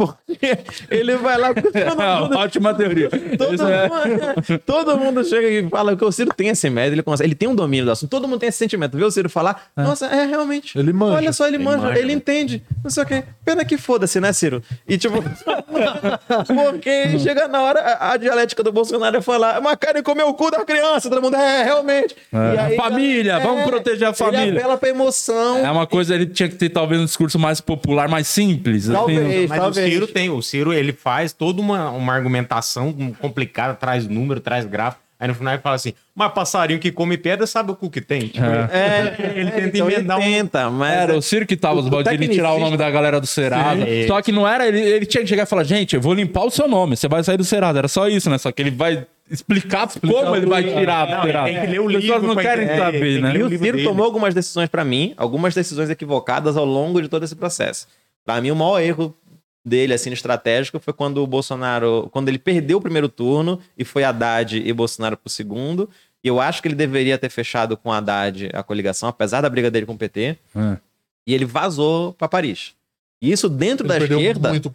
Porque 0.07 0.57
ele 0.89 1.15
vai 1.17 1.37
lá. 1.37 1.53
Todo 1.53 1.63
mundo, 2.23 2.37
Ótima 2.37 2.73
teoria. 2.73 3.09
todo, 3.37 3.53
Isso 3.55 3.67
é- 3.67 3.87
mundo, 3.89 4.59
todo 4.65 4.97
mundo 4.97 5.23
chega 5.23 5.47
e 5.47 5.69
fala 5.69 5.95
que 5.95 6.03
o 6.05 6.11
Ciro 6.11 6.31
tem 6.35 6.49
esse 6.49 6.69
método, 6.69 6.95
ele, 6.95 7.03
consegue, 7.03 7.27
ele 7.29 7.35
tem 7.35 7.47
um 7.49 7.55
domínio 7.55 7.85
do 7.85 7.91
assunto. 7.91 8.09
Todo 8.09 8.27
mundo 8.27 8.39
tem 8.39 8.49
esse 8.49 8.57
sentimento. 8.57 8.97
Vê 8.97 9.03
o 9.03 9.11
Ciro 9.11 9.29
falar, 9.29 9.67
nossa, 9.75 10.05
é 10.07 10.25
realmente. 10.25 10.77
Ele 10.77 10.93
manja. 10.93 11.17
Olha 11.17 11.33
só, 11.33 11.47
ele, 11.47 11.57
Ele 11.57 11.63
manja, 11.63 11.77
manja, 11.87 11.99
ele 11.99 12.07
né? 12.09 12.13
entende. 12.13 12.63
Não 12.83 12.89
sei 12.89 13.03
o 13.03 13.05
quê. 13.05 13.23
Pena 13.45 13.63
que 13.65 13.77
foda-se, 13.77 14.19
né, 14.19 14.31
Ciro? 14.33 14.63
E 14.87 14.97
tipo, 14.97 15.21
porque 16.47 17.19
chega 17.19 17.47
na 17.47 17.61
hora, 17.61 17.97
a, 17.99 18.17
dialética 18.17 18.63
do 18.63 18.71
Bolsonaro 18.71 19.17
é 19.17 19.21
falar, 19.21 19.61
mas 19.61 19.75
querem 19.77 20.03
comer 20.03 20.23
o 20.23 20.33
cu 20.33 20.51
da 20.51 20.63
criança, 20.65 21.09
todo 21.09 21.21
mundo, 21.21 21.35
é, 21.35 21.63
realmente. 21.63 22.15
É. 22.31 22.59
Aí, 22.59 22.75
Família, 22.75 23.39
vamos 23.39 23.65
proteger 23.65 24.07
a 24.07 24.13
família. 24.13 24.45
Ele 24.47 24.57
apela 24.57 24.77
pra 24.77 24.89
emoção. 24.89 25.57
É 25.57 25.69
uma 25.71 25.85
coisa, 25.87 26.15
ele 26.15 26.25
tinha 26.27 26.49
que 26.49 26.55
ter 26.55 26.69
talvez 26.69 27.01
um 27.01 27.05
discurso 27.05 27.37
mais 27.39 27.59
popular, 27.61 28.07
mais 28.07 28.27
simples. 28.27 28.85
assim. 28.89 28.93
Talvez. 28.93 29.49
Mas 29.49 29.59
talvez. 29.59 29.90
O 29.91 30.01
Ciro 30.01 30.07
tem. 30.07 30.29
O 30.29 30.41
Ciro, 30.41 30.73
ele 30.73 30.93
faz 30.93 31.33
toda 31.33 31.61
uma, 31.61 31.89
uma 31.91 32.13
argumentação 32.13 32.93
complicada, 33.19 33.73
traz 33.73 34.07
número, 34.07 34.39
traz 34.39 34.65
gráfico. 34.65 35.01
Aí 35.19 35.27
no 35.27 35.35
final 35.35 35.53
ele 35.53 35.61
fala 35.61 35.75
assim, 35.75 35.93
mas 36.15 36.33
passarinho 36.33 36.79
que 36.79 36.91
come 36.91 37.15
pedra 37.15 37.45
sabe 37.45 37.71
o 37.71 37.75
cu 37.75 37.91
que 37.91 38.01
tem. 38.01 38.21
Tipo, 38.29 38.43
É, 38.43 39.15
ele 39.35 39.51
tenta 39.51 39.67
então 39.77 39.91
emendar 39.91 40.17
um- 40.17 40.21
tenta, 40.21 40.69
mas... 40.71 40.91
Era 40.93 41.15
o 41.15 41.21
Ciro 41.21 41.45
que 41.45 41.55
tava, 41.55 41.75
O- 41.75 41.79
os 41.81 41.85
o 41.85 41.89
baldinos 41.91 42.27
tirar 42.29 42.53
o 42.53 42.59
nome 42.59 42.75
da 42.75 42.89
galera 42.89 43.21
do 43.21 43.27
Serasa. 43.27 43.85
Sim. 43.85 44.07
Só 44.07 44.19
que 44.19 44.31
não 44.31 44.47
era, 44.47 44.67
ele, 44.67 44.79
ele 44.79 45.05
tinha 45.05 45.21
que 45.21 45.29
chegar 45.29 45.43
e 45.43 45.45
falar, 45.45 45.63
gente, 45.63 45.95
eu 45.95 46.01
vou 46.01 46.15
limpar 46.15 46.43
o 46.45 46.49
seu 46.49 46.67
nome, 46.67 46.97
você 46.97 47.07
vai 47.07 47.23
sair 47.23 47.37
do 47.37 47.43
Serasa. 47.43 47.77
Era 47.77 47.87
só 47.87 48.07
isso, 48.09 48.31
né? 48.31 48.39
Só 48.39 48.51
que 48.51 48.63
ele 48.63 48.71
vai 48.71 49.05
explicar, 49.29 49.87
como 49.99 50.35
ele 50.35 50.47
vai 50.47 50.63
tirar 50.63 51.07
Não, 51.07 51.17
ele 51.19 51.27
Serasa. 51.27 51.45
tem 51.53 51.61
que 51.61 51.67
ler 51.67 51.79
o 51.81 51.87
As 51.87 51.93
pessoas 51.97 52.03
livro 52.21 52.27
não 52.27 52.35
querem 52.41 52.65
entender. 52.65 52.79
saber, 52.81 53.21
né? 53.21 53.35
E 53.35 53.43
o 53.43 53.45
o 53.45 53.49
livro 53.49 53.65
Ciro 53.65 53.77
dele. 53.77 53.87
tomou 53.89 54.05
algumas 54.07 54.33
decisões 54.33 54.69
pra 54.69 54.83
mim, 54.83 55.13
algumas 55.17 55.53
decisões 55.53 55.91
equivocadas 55.91 56.57
ao 56.57 56.65
longo 56.65 56.99
de 56.99 57.07
todo 57.07 57.23
esse 57.23 57.35
processo. 57.35 57.87
Pra 58.25 58.41
mim, 58.41 58.49
o 58.49 58.55
maior 58.55 58.79
erro 58.81 59.15
dele, 59.63 59.93
assim, 59.93 60.11
estratégico, 60.11 60.79
foi 60.79 60.93
quando 60.93 61.23
o 61.23 61.27
Bolsonaro, 61.27 62.09
quando 62.11 62.29
ele 62.29 62.39
perdeu 62.39 62.77
o 62.77 62.81
primeiro 62.81 63.07
turno 63.07 63.59
e 63.77 63.85
foi 63.85 64.03
Haddad 64.03 64.57
e 64.57 64.73
Bolsonaro 64.73 65.15
pro 65.17 65.29
segundo. 65.29 65.89
E 66.23 66.27
eu 66.27 66.39
acho 66.39 66.61
que 66.61 66.67
ele 66.67 66.75
deveria 66.75 67.17
ter 67.17 67.29
fechado 67.29 67.75
com 67.75 67.91
Haddad 67.91 68.49
a 68.53 68.61
coligação, 68.63 69.09
apesar 69.09 69.41
da 69.41 69.49
briga 69.49 69.71
dele 69.71 69.85
com 69.85 69.93
o 69.93 69.97
PT. 69.97 70.37
É. 70.55 70.77
E 71.25 71.33
ele 71.33 71.45
vazou 71.45 72.13
pra 72.13 72.27
Paris. 72.27 72.73
E 73.21 73.31
isso 73.31 73.47
dentro 73.47 73.85
Ele 73.85 73.99
da 73.99 74.03
esquerda, 74.03 74.49
muito 74.49 74.73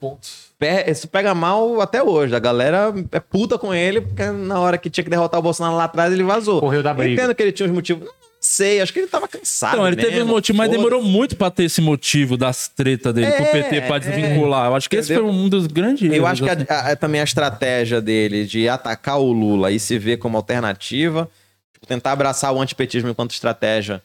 isso 0.88 1.08
pega 1.08 1.34
mal 1.34 1.80
até 1.80 2.00
hoje. 2.02 2.34
A 2.34 2.38
galera 2.38 2.94
é 3.10 3.18
puta 3.18 3.58
com 3.58 3.74
ele, 3.74 4.00
porque 4.00 4.24
na 4.30 4.60
hora 4.60 4.78
que 4.78 4.88
tinha 4.88 5.02
que 5.02 5.10
derrotar 5.10 5.40
o 5.40 5.42
Bolsonaro 5.42 5.76
lá 5.76 5.84
atrás, 5.84 6.12
ele 6.12 6.22
vazou. 6.22 6.60
Correu 6.60 6.82
da 6.82 6.90
Eu 6.92 6.94
briga. 6.94 7.12
entendo 7.22 7.34
que 7.34 7.42
ele 7.42 7.50
tinha 7.52 7.66
os 7.66 7.72
motivos. 7.74 8.08
Não 8.46 8.50
sei, 8.56 8.80
acho 8.80 8.92
que 8.92 9.00
ele 9.00 9.08
tava 9.08 9.26
cansado. 9.26 9.74
Então, 9.74 9.86
ele 9.86 9.96
teve 9.96 10.12
um 10.14 10.18
mesmo, 10.18 10.30
motivo, 10.30 10.56
mas 10.58 10.70
demorou 10.70 11.02
muito 11.02 11.34
pra 11.36 11.50
ter 11.50 11.64
esse 11.64 11.80
motivo 11.80 12.36
das 12.36 12.68
tretas 12.68 13.12
dele 13.12 13.32
com 13.32 13.42
o 13.42 13.46
É, 13.46 13.50
PT 13.64 13.80
pra 13.82 13.98
desvincular. 13.98 14.66
Eu 14.66 14.76
acho 14.76 14.88
que 14.88 14.94
esse 14.96 15.12
Entendeu? 15.12 15.30
foi 15.32 15.40
um 15.42 15.48
dos 15.48 15.66
grandes 15.66 16.10
Eu 16.12 16.24
acho 16.26 16.44
que 16.44 16.48
a- 16.48 16.52
assim. 16.52 16.64
a- 16.68 16.94
também 16.96 17.20
a 17.20 17.24
estratégia 17.24 18.00
dele 18.00 18.46
de 18.46 18.68
atacar 18.68 19.18
o 19.18 19.32
Lula 19.32 19.72
e 19.72 19.80
se 19.80 19.98
ver 19.98 20.18
como 20.18 20.36
alternativa, 20.36 21.28
tipo, 21.74 21.86
tentar 21.88 22.12
abraçar 22.12 22.52
o 22.54 22.60
antipetismo 22.62 23.10
enquanto 23.10 23.32
estratégia 23.32 24.00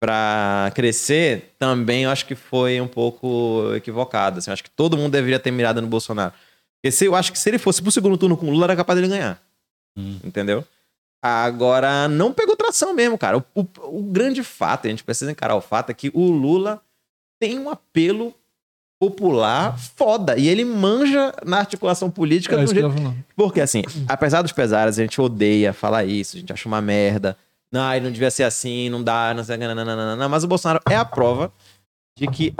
pra 0.00 0.70
crescer, 0.74 1.54
também 1.58 2.04
eu 2.04 2.10
acho 2.10 2.26
que 2.26 2.34
foi 2.34 2.80
um 2.80 2.86
pouco 2.86 3.72
equivocado. 3.74 4.38
Assim, 4.38 4.50
eu 4.50 4.52
acho 4.52 4.62
que 4.62 4.70
todo 4.70 4.96
mundo 4.96 5.12
deveria 5.12 5.38
ter 5.38 5.50
mirado 5.50 5.80
no 5.80 5.88
Bolsonaro. 5.88 6.32
Porque 6.80 6.92
se, 6.92 7.06
eu 7.06 7.14
acho 7.16 7.32
que 7.32 7.38
se 7.38 7.48
ele 7.48 7.58
fosse 7.58 7.80
pro 7.82 7.90
segundo 7.90 8.16
turno 8.18 8.36
com 8.36 8.46
o 8.46 8.50
Lula, 8.50 8.66
era 8.66 8.76
capaz 8.76 8.96
dele 9.00 9.08
ganhar. 9.10 9.40
Hum. 9.96 10.18
Entendeu? 10.22 10.64
Agora, 11.22 12.06
não 12.08 12.32
pegou 12.32 12.56
tração 12.56 12.94
mesmo, 12.94 13.18
cara. 13.18 13.38
O, 13.38 13.42
o- 13.54 13.98
o 13.98 14.02
grande 14.04 14.42
fato, 14.42 14.86
a 14.86 14.90
gente 14.90 15.02
precisa 15.04 15.30
encarar 15.30 15.56
o 15.56 15.60
fato, 15.60 15.90
é 15.90 15.94
que 15.94 16.10
o 16.14 16.30
Lula 16.30 16.80
tem 17.40 17.58
um 17.58 17.68
apelo 17.70 18.34
popular 19.00 19.78
foda. 19.78 20.36
E 20.38 20.48
ele 20.48 20.64
manja 20.64 21.32
na 21.44 21.58
articulação 21.58 22.10
política 22.10 22.56
É 22.56 22.64
do 22.64 22.66
jeito... 22.74 22.88
Porque, 23.36 23.60
assim, 23.60 23.82
apesar 24.08 24.42
dos 24.42 24.52
pesares, 24.52 24.98
a 24.98 25.02
gente 25.02 25.20
odeia 25.20 25.72
falar 25.72 26.04
isso, 26.04 26.36
a 26.36 26.40
gente 26.40 26.52
acha 26.52 26.68
uma 26.68 26.80
merda. 26.80 27.36
Não, 27.70 27.92
ele 27.94 28.04
não 28.06 28.12
devia 28.12 28.30
ser 28.30 28.44
assim, 28.44 28.88
não 28.88 29.02
dá, 29.02 29.32
não 29.34 29.44
sei, 29.44 29.56
nananana, 29.56 30.28
mas 30.28 30.42
o 30.42 30.48
Bolsonaro 30.48 30.80
é 30.88 30.96
a 30.96 31.04
prova 31.04 31.52
de 32.18 32.26
que 32.26 32.54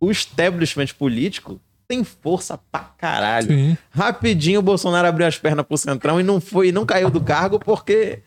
o 0.00 0.10
establishment 0.10 0.88
político 0.98 1.60
tem 1.90 2.04
força 2.04 2.56
pra 2.70 2.84
caralho. 2.96 3.48
Sim. 3.48 3.76
Rapidinho 3.90 4.60
o 4.60 4.62
Bolsonaro 4.62 5.08
abriu 5.08 5.26
as 5.26 5.36
pernas 5.36 5.66
pro 5.66 5.76
Centrão 5.76 6.20
e 6.20 6.22
não 6.22 6.40
foi, 6.40 6.70
não 6.70 6.86
caiu 6.86 7.10
do 7.10 7.20
cargo 7.20 7.58
porque 7.58 8.20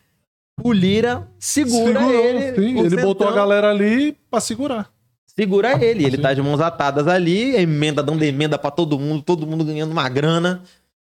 o 0.62 0.70
Lira 0.70 1.26
segura 1.38 1.98
Segurou, 1.98 2.12
ele. 2.12 2.54
sim. 2.54 2.78
Ele 2.78 2.96
botou 2.96 3.26
a 3.26 3.30
Centrão 3.30 3.34
galera 3.34 3.70
ali 3.70 4.12
pra 4.30 4.38
segurar. 4.38 4.90
Segura 5.34 5.82
ele. 5.82 6.04
Ele 6.04 6.16
Sim. 6.16 6.22
tá 6.22 6.34
de 6.34 6.42
mãos 6.42 6.60
atadas 6.60 7.08
ali, 7.08 7.56
emenda 7.56 8.02
dando 8.02 8.22
emenda 8.22 8.56
pra 8.58 8.70
todo 8.70 8.98
mundo, 8.98 9.22
todo 9.22 9.46
mundo 9.46 9.64
ganhando 9.64 9.90
uma 9.92 10.08
grana. 10.10 10.62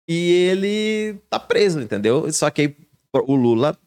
E 0.09 0.31
ele 0.49 1.19
tá 1.29 1.39
preso, 1.39 1.79
entendeu? 1.79 2.29
Só 2.33 2.49
que 2.49 2.61
aí 2.63 2.75
o 3.13 3.35
Lula, 3.35 3.77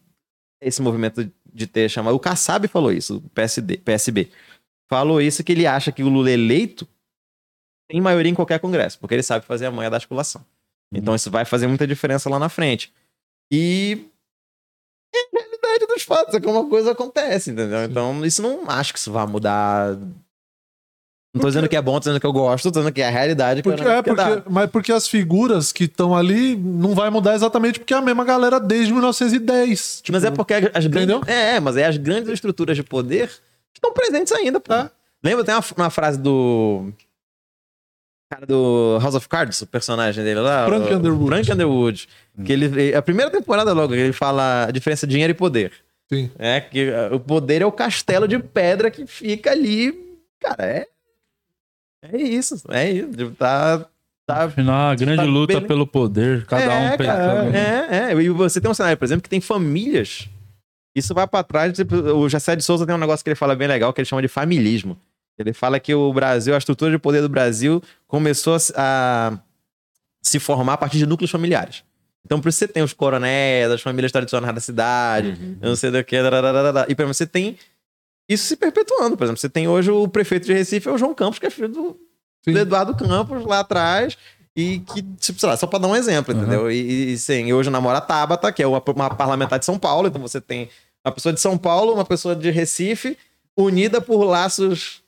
esse 0.63 0.81
movimento 0.81 1.29
de 1.53 1.67
ter 1.67 1.91
chamado. 1.91 2.15
O 2.15 2.21
Kassab 2.21 2.67
falou 2.69 2.93
isso, 2.93 3.17
o 3.17 3.29
PSD, 3.31 3.79
PSB. 3.79 4.31
Falou 4.89 5.21
isso 5.21 5.43
que 5.45 5.53
ele 5.53 5.67
acha 5.67 5.93
que 5.93 6.03
o 6.03 6.09
Lula 6.09 6.31
eleito 6.31 6.87
tem 7.91 8.01
maioria 8.01 8.31
em 8.31 8.35
qualquer 8.35 8.61
congresso, 8.61 8.99
porque 9.01 9.15
ele 9.15 9.23
sabe 9.23 9.45
fazer 9.45 9.67
a 9.67 9.71
manha 9.71 9.91
da 9.91 9.97
articulação. 9.97 10.45
Então 10.95 11.15
isso 11.15 11.31
vai 11.31 11.45
fazer 11.45 11.67
muita 11.67 11.87
diferença 11.87 12.31
lá 12.31 12.39
na 12.39 12.49
frente. 12.49 12.93
E 13.51 14.07
é 15.13 15.19
a 15.19 15.41
realidade 15.41 15.87
dos 15.87 16.03
fatos, 16.03 16.35
é 16.35 16.41
como 16.41 16.61
a 16.61 16.69
coisa 16.69 16.93
acontece, 16.93 17.51
entendeu? 17.51 17.85
Então 17.85 18.25
isso 18.25 18.43
não 18.43 18.71
acho 18.71 18.93
que 18.93 18.99
isso 18.99 19.11
vai 19.11 19.27
mudar. 19.27 19.97
Não 21.33 21.41
tô 21.41 21.49
dizendo 21.49 21.69
que 21.69 21.77
é 21.77 21.83
bom, 21.83 21.95
tô 21.95 22.01
dizendo 22.01 22.21
que 22.21 22.27
eu 22.27 22.33
gosto, 22.33 22.65
tô 22.65 22.71
dizendo 22.71 22.93
que 22.93 23.01
é 23.01 23.07
a 23.07 23.11
realidade 23.11 23.63
que 23.63 23.69
Porque, 23.69 23.87
é, 23.87 24.03
porque, 24.03 24.51
mas 24.51 24.71
porque 24.71 24.93
as 24.93 25.07
figuras 25.09 25.73
que 25.73 25.85
estão 25.85 26.17
ali 26.17 26.57
não 26.57 26.95
vai 26.95 27.09
mudar 27.11 27.35
exatamente 27.35 27.79
porque 27.79 27.95
é 27.95 27.97
a 27.97 28.03
mesma 28.03 28.25
galera 28.25 28.59
desde 28.59 28.93
1910. 28.93 30.01
Tipo, 30.03 30.13
Mas 30.13 30.25
é 30.25 30.31
porque 30.31 30.55
as 30.55 30.85
Entendeu? 30.85 31.21
grandes. 31.21 31.29
É, 31.29 31.61
mas 31.61 31.77
é 31.77 31.87
as 31.87 31.97
grandes 31.97 32.29
estruturas 32.33 32.77
de 32.77 32.83
poder 32.83 33.31
estão 33.75 33.93
presentes 33.93 34.33
ainda, 34.33 34.59
pô. 34.61 34.73
É. 34.75 34.91
Lembra? 35.23 35.45
Tem 35.45 35.55
uma, 35.55 35.65
uma 35.77 35.91
frase 35.91 36.19
do. 36.19 36.93
Cara 38.31 38.47
do 38.47 38.97
House 39.03 39.17
of 39.17 39.29
Cards, 39.29 39.61
o 39.63 39.67
personagem 39.67 40.23
dele 40.23 40.39
lá. 40.41 40.65
Frank 40.67 40.93
o- 40.93 40.97
Underwood. 40.97 41.27
Frank 41.27 41.53
Underwood. 41.53 42.09
Que 42.45 42.53
ele, 42.53 42.95
a 42.95 43.03
primeira 43.03 43.31
temporada 43.31 43.73
logo, 43.73 43.93
ele 43.95 44.13
fala 44.13 44.67
a 44.67 44.71
diferença 44.71 45.05
de 45.07 45.11
dinheiro 45.13 45.33
e 45.33 45.35
poder. 45.35 45.73
Sim. 46.13 46.31
É 46.39 46.61
que 46.61 46.91
o 47.13 47.19
poder 47.19 47.63
é 47.63 47.67
o 47.67 47.73
castelo 47.73 48.29
de 48.29 48.39
pedra 48.39 48.91
que 48.91 49.05
fica 49.07 49.51
ali. 49.51 49.93
Cara, 50.41 50.65
é. 50.65 50.87
É 52.03 52.17
isso. 52.17 52.63
É 52.71 52.91
isso. 52.91 53.11
Tá. 53.37 53.85
tá 54.27 54.45
Afinal, 54.45 54.91
a 54.91 54.95
grande 54.95 55.17
Tá 55.17 55.23
luta 55.25 55.59
bem- 55.59 55.67
pelo 55.69 55.87
poder, 55.87 56.47
cada 56.47 56.69
um 56.69 56.87
é, 56.89 56.97
pensando. 56.97 57.17
cara, 57.53 57.57
é, 57.59 58.13
é. 58.13 58.23
E 58.23 58.29
você 58.31 58.61
tem 58.61 58.71
um 58.71 58.75
cenário, 58.75 58.97
por 58.97 59.05
exemplo, 59.05 59.23
que 59.23 59.29
tem 59.29 59.41
famílias. 59.41 60.29
Isso 60.95 61.13
vai 61.15 61.27
pra 61.27 61.43
trás. 61.43 61.73
tipo, 61.73 61.95
o 61.97 62.29
Jessé 62.29 62.55
de 62.57 62.63
Souza 62.65 62.87
tem 62.87 62.95
um 62.95 62.99
negócio 62.99 63.23
que 63.25 63.31
ele 63.31 63.35
fala 63.37 63.55
bem 63.57 63.67
legal, 63.69 63.93
que 63.93 64.01
ele 64.01 64.07
chama 64.09 64.23
de 64.23 64.29
familismo. 64.29 64.97
Ele 65.41 65.53
fala 65.53 65.81
que 65.81 65.95
o 65.95 66.13
Brasil, 66.13 66.55
a 66.55 66.59
estrutura 66.59 66.91
de 66.91 66.99
poder 66.99 67.21
do 67.23 67.29
Brasil 67.29 67.83
começou 68.07 68.55
a, 68.77 69.39
se- 70.23 70.39
formar 70.39 70.75
a 70.75 70.77
partir 70.79 70.99
de 70.99 71.07
núcleos 71.07 71.31
familiares. 71.31 71.83
Então, 72.25 72.41
por 72.41 72.49
isso 72.51 72.59
você 72.59 72.69
tem 72.69 72.83
os 72.83 72.93
coronéis, 72.93 73.71
as 73.71 73.81
famílias 73.81 74.13
tradicionais 74.13 74.55
da 74.55 74.61
cidade, 74.61 75.31
eu 75.63 75.69
não 75.71 75.77
sei 75.77 75.91
do 75.91 76.05
que. 76.05 76.17
E, 76.17 76.19
exemplo, 76.21 77.15
você 77.15 77.27
tem 77.27 77.57
isso 78.29 78.45
se 78.47 78.57
perpetuando. 78.57 79.17
Por 79.17 79.25
exemplo, 79.25 79.41
você 79.41 79.49
tem 79.49 79.67
hoje 79.67 79.91
o 79.91 80.07
prefeito 80.07 80.47
de 80.47 80.53
Recife, 80.53 80.89
é 80.89 80.93
o 80.93 80.99
João 80.99 81.15
Campos, 81.15 81.39
que 81.39 81.47
é 81.47 81.51
filho 81.51 81.69
do, 81.69 81.99
do 82.53 82.59
Eduardo 82.59 82.95
Campos 82.95 83.45
lá 83.45 83.61
atrás. 83.61 84.17
E 84.55 84.81
que, 84.81 85.01
tipo, 85.03 85.41
sei 85.41 85.49
lá, 85.49 85.57
só 85.57 85.67
pra 85.67 85.79
dar 85.79 85.89
um 85.89 85.97
exemplo, 85.97 86.35
entendeu? 86.35 86.71
E, 86.71 87.13
e 87.13 87.19
sim, 87.19 87.47
e 87.47 87.55
hoje 87.55 87.71
namora 87.71 87.99
a 87.99 88.01
Tabata, 88.03 88.53
que 88.53 88.63
é 88.63 88.67
uma, 88.67 88.83
uma 88.95 89.11
parlamentar 89.15 89.59
de 89.59 89.65
São 89.65 89.79
Paulo. 89.79 90.09
Então 90.09 90.21
você 90.21 90.41
tem 90.41 90.69
uma 91.05 91.13
pessoa 91.13 91.33
de 91.33 91.41
São 91.41 91.57
Paulo, 91.57 91.95
uma 91.95 92.05
pessoa 92.05 92.37
de 92.37 92.51
Recife, 92.51 93.17
unida 93.57 94.01
por 94.01 94.23
laços 94.25 95.03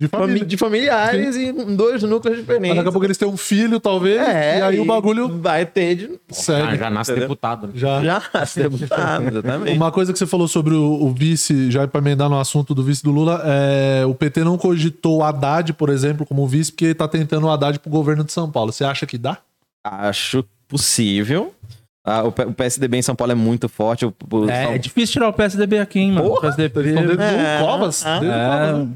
De 0.00 0.06
família. 0.06 0.44
de 0.46 0.56
familiares 0.56 1.34
e 1.34 1.46
em 1.46 1.74
dois 1.74 2.04
núcleos 2.04 2.36
Mas 2.38 2.46
diferentes. 2.46 2.76
daqui 2.76 2.88
a 2.88 2.92
pouco 2.92 3.04
eles 3.04 3.16
têm 3.18 3.26
um 3.26 3.36
filho, 3.36 3.80
talvez. 3.80 4.20
É, 4.20 4.58
e 4.60 4.62
aí 4.62 4.78
o 4.80 4.84
bagulho 4.84 5.40
vai 5.40 5.66
ter 5.66 5.96
de. 5.96 6.04
Ah, 6.06 6.18
segue. 6.32 6.76
já 6.76 6.88
nasce 6.88 7.10
Entendeu? 7.10 7.28
deputado. 7.28 7.66
né? 7.66 7.72
Já. 7.74 8.00
Já, 8.04 8.46
se 8.46 8.62
deputado, 8.62 9.26
exatamente. 9.28 9.76
Uma 9.76 9.90
coisa 9.90 10.12
que 10.12 10.18
você 10.18 10.26
falou 10.26 10.46
sobre 10.46 10.72
o, 10.74 10.84
o 11.04 11.12
vice, 11.12 11.68
já 11.68 11.88
pra 11.88 12.00
emendar 12.00 12.28
no 12.30 12.38
assunto 12.38 12.76
do 12.76 12.84
vice 12.84 13.02
do 13.02 13.10
Lula, 13.10 13.42
é, 13.44 14.04
o 14.06 14.14
PT 14.14 14.44
não 14.44 14.56
cogitou 14.56 15.18
o 15.18 15.24
Haddad, 15.24 15.72
por 15.72 15.88
exemplo, 15.90 16.24
como 16.24 16.46
vice, 16.46 16.70
porque 16.70 16.94
tá 16.94 17.08
tentando 17.08 17.48
o 17.48 17.50
Haddad 17.50 17.80
pro 17.80 17.90
governo 17.90 18.22
de 18.22 18.32
São 18.32 18.48
Paulo. 18.48 18.70
Você 18.72 18.84
acha 18.84 19.04
que 19.04 19.18
dá? 19.18 19.38
Acho 19.84 20.44
possível. 20.68 21.52
Ah, 22.06 22.22
o 22.22 22.30
PSDB 22.30 22.98
em 22.98 23.02
São 23.02 23.16
Paulo 23.16 23.32
é 23.32 23.34
muito 23.34 23.68
forte. 23.68 24.06
O, 24.06 24.14
o 24.32 24.48
É, 24.48 24.62
São- 24.64 24.72
é 24.74 24.78
difícil 24.78 25.14
tirar 25.14 25.28
o 25.28 25.32
PSDB 25.32 25.80
aqui, 25.80 25.98
hein, 25.98 26.12
mano. 26.12 26.28
Porra, 26.28 26.38
o 26.38 26.40
PSDB. 26.42 26.90
É, 26.94 27.58
do 27.58 27.66
Covas. 27.66 28.04
é, 28.06 28.86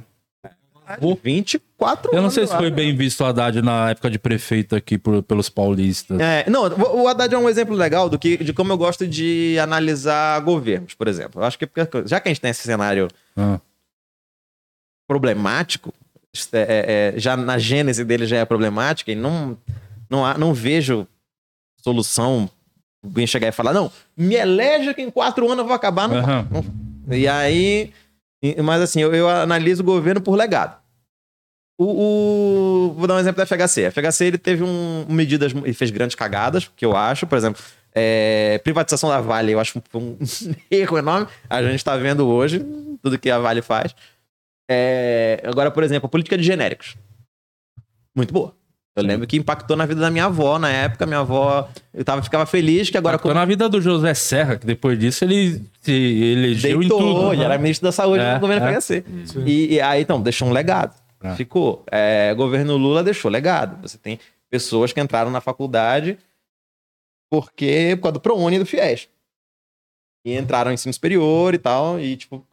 né? 1.01 1.17
24 1.23 2.15
Eu 2.15 2.23
não 2.23 2.31
sei 2.31 2.47
se 2.47 2.57
foi 2.57 2.67
acho. 2.67 2.75
bem 2.75 2.95
visto 2.97 3.21
o 3.21 3.25
Haddad 3.27 3.61
na 3.63 3.91
época 3.91 4.11
de 4.11 4.19
prefeito 4.19 4.75
aqui 4.77 4.99
por- 4.99 5.23
pelos 5.23 5.49
paulistas. 5.49 6.19
É, 6.21 6.49
não, 6.49 6.65
o 6.95 7.07
Haddad 7.09 7.35
é 7.35 7.39
um 7.39 7.49
exemplo 7.49 7.75
legal 7.75 8.09
do 8.09 8.19
que, 8.19 8.37
de 8.37 8.53
como 8.53 8.73
eu 8.73 8.79
gosto 8.79 9.07
de 9.07 9.59
analisar 9.61 10.41
governos, 10.41 10.95
por 10.95 11.09
exemplo. 11.09 11.41
Eu 11.41 11.45
acho 11.47 11.59
que 11.59 11.69
já 12.07 12.21
que 12.21 12.29
a 12.29 12.31
gente 12.31 12.41
tem 12.41 12.51
esse 12.51 12.63
cenário 12.63 13.09
Ah. 13.37 13.59
problemático, 15.09 15.93
é, 16.53 16.59
é, 16.59 17.15
é, 17.17 17.19
já 17.21 17.37
na 17.37 17.59
gênese 17.59 18.05
dele 18.05 18.27
já 18.27 18.39
é 18.39 18.45
problemática, 18.45 19.11
e 19.13 19.15
não, 19.15 19.57
não, 20.09 20.25
há- 20.25 20.39
não 20.39 20.55
vejo 20.55 21.07
solução 21.83 22.49
alguém 23.05 23.27
chegar 23.27 23.49
e 23.49 23.53
falar, 23.53 23.73
não, 23.73 23.91
me 24.17 24.35
elege 24.37 24.95
que 24.95 25.03
em 25.03 25.11
quatro 25.11 25.45
anos 25.47 25.59
eu 25.59 25.65
vou 25.67 25.75
acabar. 25.75 26.09
Não, 26.09 26.17
Aham. 26.19 26.47
E 27.11 27.27
aí, 27.27 27.93
mas 28.63 28.81
assim, 28.81 29.01
eu, 29.01 29.13
eu 29.13 29.29
analiso 29.29 29.83
o 29.83 29.87
governo 29.87 30.21
por 30.21 30.37
legado. 30.37 30.81
O, 31.83 32.91
o- 32.91 32.95
vou 32.97 33.07
dar 33.07 33.15
um 33.15 33.19
exemplo 33.19 33.39
da 33.39 33.47
FHC. 33.47 33.87
A 33.87 33.91
FHC 33.91 34.25
ele 34.27 34.39
teve 34.39 34.63
um, 34.63 35.05
medidas, 35.09 35.53
ele 35.53 35.73
fez 35.75 35.91
grandes 35.91 36.15
cagadas, 36.15 36.71
que 36.77 36.85
eu 36.85 36.97
acho, 36.97 37.27
por 37.27 37.37
exemplo, 37.37 37.61
é, 37.95 38.61
privatização 38.65 39.11
da 39.11 39.21
Vale, 39.21 39.53
eu 39.53 39.61
acho 39.61 39.79
um, 39.95 39.99
um 39.99 40.17
erro 40.71 40.99
enorme. 40.99 41.27
A 41.49 41.63
gente 41.63 41.77
está 41.77 41.97
vendo 41.97 42.27
hoje 42.27 42.65
tudo 43.03 43.19
que 43.19 43.31
a 43.31 43.39
Vale 43.39 43.63
faz. 43.63 43.95
É, 44.71 45.43
agora, 45.45 45.71
por 45.71 45.83
exemplo, 45.83 46.07
a 46.07 46.09
política 46.09 46.37
de 46.39 46.43
genéricos. 46.45 46.97
Muito 48.17 48.33
boa. 48.33 48.55
Eu 48.95 49.03
lembro 49.03 49.27
que 49.27 49.39
impactou 49.39 49.75
na 49.75 49.87
vida 49.87 50.03
da 50.03 50.11
minha 50.11 50.27
avó 50.27 50.59
na 50.59 50.69
época. 50.71 51.07
Minha 51.07 51.21
avó, 51.21 51.67
eu 51.95 52.05
tava, 52.05 52.23
ficava 52.23 52.45
feliz 52.45 52.91
que 52.91 52.99
agora. 52.99 53.17
Agora, 53.17 53.35
na 53.35 53.45
vida 53.47 53.67
do 53.67 53.81
José 53.81 54.13
Serra, 54.13 54.57
que 54.57 54.67
depois 54.67 54.99
disso 54.99 55.25
ele 55.25 55.63
se 55.81 55.91
elegeu 55.93 56.79
Deitou, 56.79 57.01
em 57.01 57.05
tudo. 57.15 57.29
ele 57.33 57.39
né? 57.39 57.45
era 57.47 57.57
ministro 57.59 57.89
da 57.89 57.93
saúde 57.93 58.23
É, 58.23 58.35
no 58.35 58.41
governo 58.41 58.67
é. 58.67 58.75
FHC. 58.81 59.03
E, 59.47 59.75
e 59.75 59.81
aí, 59.81 60.03
então, 60.03 60.21
deixou 60.21 60.47
um 60.47 60.53
legado. 60.53 60.95
É. 61.23 61.35
Ficou. 61.37 61.85
É, 61.91 62.35
governo 62.35 62.77
Lula 62.77 63.03
deixou 63.03 63.31
legado. 63.31 63.81
Você 63.83 63.99
tem 63.99 64.19
pessoas 64.51 64.93
que 64.93 65.01
entraram 65.01 65.31
na 65.31 65.41
faculdade 65.41 66.19
porque, 67.31 67.97
por 67.97 68.03
causa 68.03 68.13
do 68.13 68.21
ProUni 68.21 68.57
e 68.57 68.59
do 68.59 68.67
FIES. 68.67 69.09
E 70.25 70.37
entraram 70.37 70.69
no 70.69 70.75
ensino 70.75 70.93
superior 70.93 71.55
e 71.55 71.59
tal, 71.59 71.99
e, 71.99 72.15
tipo, 72.15 72.47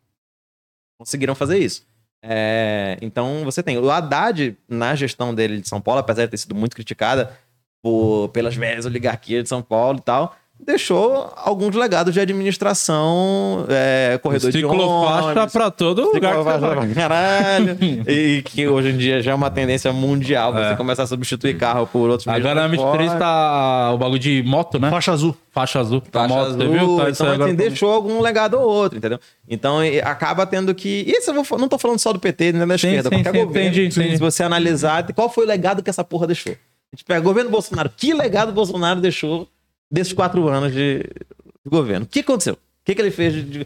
conseguiram 0.98 1.36
fazer 1.36 1.58
isso. 1.60 1.86
É, 2.24 2.98
então, 3.02 3.44
você 3.44 3.62
tem. 3.62 3.78
O 3.78 3.92
Haddad, 3.92 4.58
na 4.68 4.96
gestão 4.96 5.36
dele 5.36 5.60
de 5.60 5.68
São 5.68 5.82
Paulo, 5.82 6.00
apesar 6.00 6.26
de 6.26 6.32
ter 6.32 6.38
sido 6.38 6.56
muito 6.56 6.76
criticada 6.76 7.38
por, 7.82 8.30
pelas 8.30 8.56
velhas 8.56 8.86
oligarquias 8.86 9.44
de 9.44 9.50
São 9.50 9.62
Paulo 9.62 10.00
e 10.00 10.02
tal, 10.02 10.36
deixou 10.66 11.32
alguns 11.36 11.76
legados 11.76 12.14
de 12.14 12.20
administração, 12.20 13.66
é, 13.70 14.20
corredor 14.22 14.52
de 14.52 14.58
Ciclofaixa 14.60 15.26
ônibus, 15.32 15.52
pra 15.54 15.72
todo 15.72 16.12
lugar 16.14 16.36
que 16.38 16.44
você 16.44 16.58
vai. 16.76 16.90
caralho. 16.94 17.78
e 18.08 18.42
que 18.44 18.68
hoje 18.68 18.90
em 18.90 18.98
dia 18.98 19.22
já 19.22 19.32
é 19.32 19.36
uma 19.36 19.50
tendência 19.50 19.92
mundial 19.94 20.54
você 20.54 20.74
É. 20.74 20.76
começar 20.76 21.04
a 21.04 21.08
substituir 21.08 21.58
carro 21.58 21.88
por 21.88 22.10
outros 22.10 22.26
meios 22.28 22.40
Agora 22.46 22.62
na 22.62 22.68
de 22.68 22.78
transporte. 22.78 23.04
M3 23.06 23.18
tá 23.20 23.92
o 23.94 23.98
bagulho 23.98 24.20
de 24.20 24.44
moto, 24.44 24.80
né? 24.80 24.90
Faixa 24.90 25.12
azul. 25.12 25.36
Faixa 25.52 25.80
azul. 25.80 26.02
Tá 26.02 26.22
Faixa 26.22 26.34
moto, 26.36 26.46
azul, 26.48 26.58
você 26.58 26.68
viu? 26.68 26.98
Tá 26.98 27.10
então, 27.10 27.46
assim, 27.46 27.56
deixou 27.56 27.92
algum 27.92 28.22
legado 28.22 28.56
ou 28.56 28.68
outro, 28.70 28.98
entendeu? 28.98 29.20
Então 29.48 29.78
acaba 30.04 30.46
tendo 30.46 30.74
que. 30.76 31.04
E 31.08 31.12
isso 31.12 31.32
eu 31.32 31.44
vou 31.44 31.58
não 31.58 31.68
tô 31.68 31.78
falando 31.78 32.00
só 32.00 32.14
do 32.14 32.20
PT, 32.20 32.52
nem 32.54 32.68
da 32.68 32.78
Sim, 32.78 32.88
esquerda, 32.88 33.10
sim, 33.10 33.24
qualquer 33.24 33.40
sim, 33.40 33.46
governo. 33.46 33.70
entendi, 33.70 34.12
se 34.12 34.18
você 34.18 34.44
analisar, 34.44 35.12
qual 35.14 35.30
foi 35.30 35.46
o 35.46 35.48
legado 35.48 35.82
que 35.82 35.90
essa 35.90 36.04
porra 36.04 36.28
deixou? 36.28 36.54
A 36.54 36.96
gente 36.96 37.06
pega 37.06 37.20
o 37.20 37.24
governo 37.24 37.50
Bolsonaro, 37.52 37.90
que 37.96 38.14
legado 38.14 38.50
o 38.50 38.54
Bolsonaro 38.54 39.00
deixou 39.00 39.48
desses 39.92 40.14
quatro 40.14 40.48
anos 40.48 40.72
de, 40.72 41.00
de 41.00 41.70
governo? 41.70 42.06
O 42.06 42.10
que 42.10 42.20
aconteceu? 42.20 42.54
O 42.54 42.58
que, 42.86 42.96
que 42.96 43.02
ele 43.02 43.12
fez 43.12 43.34
de, 43.34 43.44
de- 43.44 43.66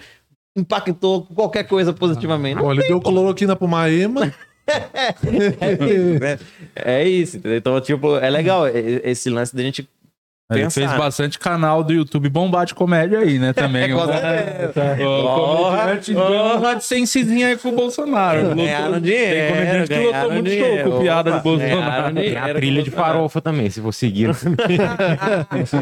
impactou 0.56 1.24
qualquer 1.26 1.64
coisa 1.64 1.92
positivamente? 1.94 2.60
Bom, 2.60 2.72
ele 2.72 2.84
deu 2.88 3.00
cloroquina 3.02 3.56
pro 3.56 3.68
Maema. 3.68 4.34
É 4.66 5.74
isso, 5.74 6.20
né? 6.22 6.40
É 6.74 7.06
isso, 7.08 7.36
entendeu? 7.38 7.58
Então, 7.58 7.82
tipo, 7.82 8.16
é 8.16 8.30
legal 8.30 8.66
esse 8.68 9.30
lance 9.30 9.54
da 9.54 9.62
gente 9.62 9.88
Ele 10.52 10.70
fez 10.70 10.92
bastante 10.94 11.40
canal 11.40 11.84
do 11.84 11.94
YouTube 11.94 12.30
bombar 12.30 12.66
de 12.66 12.76
comédia 12.76 13.20
aí, 13.20 13.40
né? 13.40 13.54
Também. 13.54 13.88
Certeza. 13.96 15.08
O 15.08 15.70
comediante 15.72 16.14
ganhou 16.14 16.58
uma 16.58 16.72
AdSensezinha 16.72 17.48
aí 17.48 17.58
com 17.58 17.70
o 17.70 17.72
Bolsonaro. 17.72 18.54
Ganharam 18.54 19.00
dinheiro. 19.00 19.32
Tem 19.34 19.48
comediante 19.54 19.88
que 19.88 19.96
ganharam 20.04 20.32
muito 20.32 20.50
dinheiro. 20.50 20.84
show 20.84 20.92
com 20.92 21.02
piada 21.02 21.32
do 21.32 21.40
Bolsonaro. 21.42 22.14
Tem 22.16 22.38
a 22.38 22.54
trilha 22.54 22.84
de 22.84 22.92
farofa 22.92 23.42
também, 23.42 23.70
se 23.70 23.82
for 23.82 23.92
seguir. 23.94 24.30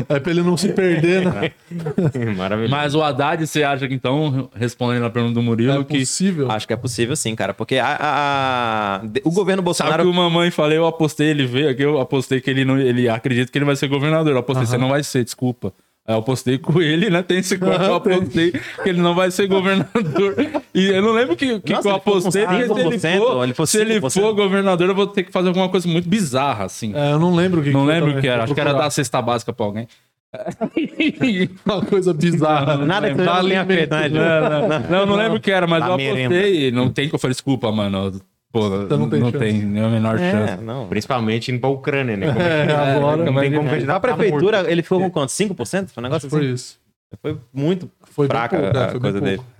É 0.09 0.19
pra 0.19 0.31
ele 0.31 0.41
não 0.41 0.55
se 0.57 0.69
perder, 0.69 1.25
né? 1.25 1.51
Maravilhoso. 2.37 2.71
Mas 2.71 2.95
o 2.95 3.01
Haddad, 3.01 3.45
você 3.45 3.63
acha 3.63 3.87
que 3.87 3.93
então, 3.93 4.49
respondendo 4.55 5.05
a 5.05 5.09
pergunta 5.09 5.33
do 5.35 5.41
Murilo, 5.43 5.81
É 5.81 5.83
que 5.83 5.99
possível. 5.99 6.51
Acho 6.51 6.67
que 6.67 6.73
é 6.73 6.77
possível 6.77 7.15
sim, 7.15 7.35
cara. 7.35 7.53
Porque 7.53 7.77
a, 7.77 7.87
a- 7.87 8.95
a- 8.97 9.01
o 9.23 9.31
governo 9.31 9.61
Sabe 9.61 9.65
Bolsonaro. 9.65 10.03
que 10.03 10.09
o 10.09 10.13
mamãe 10.13 10.51
falei, 10.51 10.77
eu 10.77 10.85
apostei, 10.85 11.27
ele 11.29 11.45
veio 11.45 11.69
aqui, 11.69 11.81
eu 11.83 11.99
apostei 11.99 12.39
que 12.41 12.49
ele 12.49 12.63
não. 12.65 12.77
Ele 12.77 13.09
acredita 13.09 13.51
que 13.51 13.57
ele 13.57 13.65
vai 13.65 13.75
ser 13.75 13.87
governador. 13.87 14.33
Eu 14.33 14.39
apostei, 14.51 14.65
você 14.65 14.77
não 14.77 14.89
vai 14.89 15.03
ser, 15.03 15.23
desculpa. 15.23 15.73
Aí 16.05 16.15
eu 16.15 16.19
apostei 16.19 16.57
com 16.57 16.81
ele, 16.81 17.09
né? 17.09 17.21
Tem 17.21 17.37
esse 17.37 17.57
corte, 17.57 17.85
eu 17.85 17.95
apostei 17.95 18.51
que 18.51 18.89
ele 18.89 18.99
não 18.99 19.13
vai 19.13 19.29
ser 19.29 19.47
governador. 19.47 20.35
E 20.73 20.87
eu 20.87 21.01
não 21.01 21.11
lembro 21.13 21.35
que, 21.35 21.59
que, 21.59 21.73
Nossa, 21.73 21.83
que 21.83 21.89
eu 21.89 21.93
ele 21.93 22.01
foi 22.01 22.11
com 22.11 22.17
apostei, 22.19 22.45
porque 22.47 22.65
se 22.65 22.79
ele 22.79 22.97
5%, 22.97 23.17
for, 23.17 23.43
ele 23.43 23.53
foi 23.53 23.67
se 23.67 23.81
ele 23.81 24.01
5%. 24.01 24.21
for 24.21 24.33
governador, 24.33 24.89
eu 24.89 24.95
vou 24.95 25.07
ter 25.07 25.23
que 25.23 25.31
fazer 25.31 25.49
alguma 25.49 25.69
coisa 25.69 25.87
muito 25.87 26.09
bizarra, 26.09 26.65
assim. 26.65 26.93
É, 26.95 27.11
eu 27.11 27.19
não 27.19 27.35
lembro 27.35 27.61
o 27.61 27.63
que 27.63 27.69
não 27.69 27.85
que 27.85 27.91
eu 27.91 27.93
lembro 27.93 28.17
o 28.17 28.21
que 28.21 28.27
era, 28.27 28.43
acho 28.43 28.53
que 28.53 28.59
era 28.59 28.73
dar 28.73 28.89
cesta 28.89 29.21
básica 29.21 29.53
pra 29.53 29.65
alguém. 29.65 29.87
Uma 31.65 31.81
coisa 31.85 32.13
bizarra. 32.13 32.77
Nada 32.77 33.09
que 33.09 33.15
Dá 33.15 33.43
não 33.43 33.49
tenha 33.49 33.65
feito, 33.65 33.91
né? 33.93 34.09
Não, 34.09 34.69
não, 34.69 34.79
não, 34.89 35.05
não 35.05 35.15
lembro 35.15 35.37
o 35.37 35.41
que 35.41 35.51
era, 35.51 35.67
mas 35.67 35.81
Da 35.81 35.89
eu 35.89 35.93
apostei. 35.93 36.71
Não 36.71 36.89
tem 36.89 37.09
que 37.09 37.15
eu 37.15 37.19
falei, 37.19 37.33
desculpa, 37.33 37.71
mano. 37.71 38.13
Pô, 38.51 38.65
Então 38.83 38.97
não 38.97 39.05
não 39.07 39.09
tem 39.09 39.21
tem, 39.31 39.51
chance. 39.53 39.65
nem 39.65 39.83
a 39.83 39.87
menor 39.89 40.19
É, 40.19 40.31
chance. 40.31 40.63
não. 40.63 40.87
Principalmente 40.87 41.51
indo 41.51 41.59
pra 41.61 41.69
Ucrânia, 41.69 42.17
né? 42.17 42.27
É, 42.37 42.95
agora 42.97 43.17
não 43.23 43.33
tem 43.39 43.53
como 43.53 43.67
é. 43.67 43.71
candidato 43.71 43.95
A 43.95 43.99
prefeitura, 44.15 44.71
ele 44.71 44.83
ficou 44.83 44.99
com 44.99 45.09
quanto? 45.09 45.29
5%? 45.29 45.89
Foi 45.89 46.01
um 46.01 46.03
negócio 46.03 46.29
foi 46.29 46.41
assim? 46.41 46.53
isso. 46.53 46.79
Foi 47.21 47.37
muito 47.53 47.89
Foi 48.03 48.27
fraca 48.27 48.57
pouco, 48.59 48.77
é, 48.77 48.83
a 48.85 48.89
foi 48.91 48.99
coisa 48.99 49.21
dele. 49.21 49.37
pouco. 49.37 49.51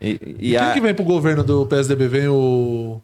E, 0.00 0.08
e 0.38 0.50
Quem 0.50 0.56
a... 0.58 0.72
que 0.72 0.80
vem 0.80 0.94
pro 0.94 1.04
governo 1.04 1.42
do 1.42 1.64
PSDB? 1.66 2.08
Vem 2.08 2.28
o. 2.28 3.00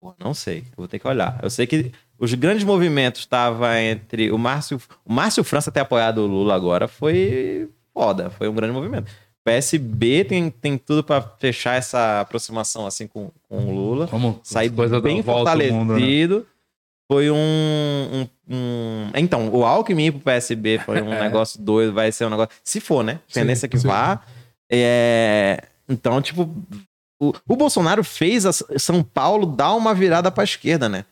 Pô, 0.00 0.14
Não 0.18 0.34
sei, 0.34 0.64
vou 0.76 0.86
ter 0.88 0.98
que 0.98 1.06
olhar. 1.06 1.38
Eu 1.42 1.50
sei 1.50 1.66
que 1.66 1.92
os 2.18 2.32
grandes 2.34 2.64
movimentos 2.64 3.20
estavam 3.20 3.72
entre 3.74 4.30
o 4.32 4.38
Márcio. 4.38 4.80
O 5.04 5.12
Márcio 5.12 5.44
França 5.44 5.70
ter 5.72 5.80
apoiado 5.80 6.18
o 6.18 6.26
Lula 6.26 6.54
agora 6.54 6.86
foi 6.88 7.68
foda, 7.92 8.30
foi 8.30 8.48
um 8.48 8.54
grande 8.54 8.72
movimento. 8.72 9.10
O 9.44 9.50
PSB 9.50 10.24
tem, 10.24 10.48
tem 10.48 10.78
tudo 10.78 11.04
pra 11.04 11.20
fechar 11.20 11.74
essa 11.76 12.22
aproximação 12.22 12.86
assim 12.86 13.06
com, 13.06 13.30
com 13.46 13.58
o 13.58 13.74
Lula. 13.74 14.08
Como 14.08 14.40
Sair 14.42 14.70
bem 15.02 15.22
fortalecido. 15.22 15.74
mundo, 15.76 15.92
né? 15.94 16.42
Foi 17.12 17.30
um, 17.30 17.36
um, 17.36 18.26
um- 18.48 19.10
Então, 19.14 19.50
o 19.54 19.62
Alckmin 19.62 20.10
pro 20.12 20.20
PSB 20.22 20.78
foi 20.78 21.02
um 21.02 21.10
negócio 21.20 21.60
doido, 21.60 21.92
vai 21.92 22.10
ser 22.10 22.24
um 22.24 22.30
negócio. 22.30 22.56
Se 22.64 22.80
for, 22.80 23.04
né? 23.04 23.20
Sim, 23.28 23.40
Tendência 23.40 23.68
que 23.68 23.78
sim. 23.78 23.86
vá. 23.86 24.22
É... 24.72 25.62
Então, 25.86 26.22
tipo, 26.22 26.48
o, 27.20 27.34
o 27.46 27.54
Bolsonaro 27.56 28.02
fez 28.02 28.46
a 28.46 28.52
São 28.52 29.02
Paulo 29.02 29.44
dar 29.44 29.74
uma 29.74 29.92
virada 29.92 30.30
pra 30.30 30.44
esquerda, 30.44 30.88
né? 30.88 31.04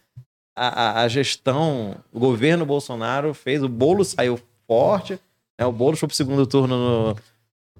A, 0.56 0.68
a- 0.68 1.02
a 1.02 1.08
gestão, 1.08 1.96
o 2.10 2.18
governo 2.18 2.64
Bolsonaro 2.64 3.34
fez, 3.34 3.62
o 3.62 3.68
bolo 3.68 4.02
saiu 4.06 4.40
forte, 4.66 5.18
né? 5.60 5.66
O 5.66 5.72
bolo 5.72 5.98
foi 5.98 6.06
pro 6.08 6.16
segundo 6.16 6.46
turno 6.46 6.76
no. 7.10 7.16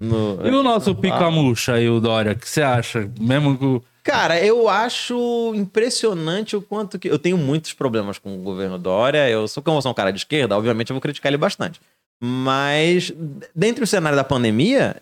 No- 0.02 0.46
E 0.46 0.50
o 0.50 0.62
nosso 0.62 0.90
Ah. 0.90 0.94
picamucha 0.94 1.74
aí, 1.74 1.88
o 1.88 2.00
Dória, 2.00 2.32
o 2.32 2.36
que 2.36 2.48
você 2.48 2.62
acha? 2.62 3.10
Mesmo 3.20 3.56
que 3.80 3.86
Cara, 4.04 4.44
eu 4.44 4.68
acho 4.68 5.52
impressionante 5.54 6.56
o 6.56 6.60
quanto 6.62 6.98
que. 6.98 7.08
Eu 7.08 7.20
tenho 7.20 7.38
muitos 7.38 7.72
problemas 7.72 8.18
com 8.18 8.34
o 8.34 8.38
governo 8.42 8.76
Dória. 8.76 9.30
Eu 9.30 9.46
sou, 9.46 9.62
como 9.62 9.78
eu 9.78 9.82
sou 9.82 9.92
um 9.92 9.94
cara 9.94 10.10
de 10.10 10.18
esquerda, 10.18 10.56
obviamente 10.56 10.90
eu 10.90 10.94
vou 10.94 11.00
criticar 11.00 11.30
ele 11.30 11.36
bastante. 11.36 11.80
Mas, 12.20 13.12
dentre 13.54 13.84
o 13.84 13.86
cenário 13.86 14.16
da 14.16 14.24
pandemia. 14.24 14.96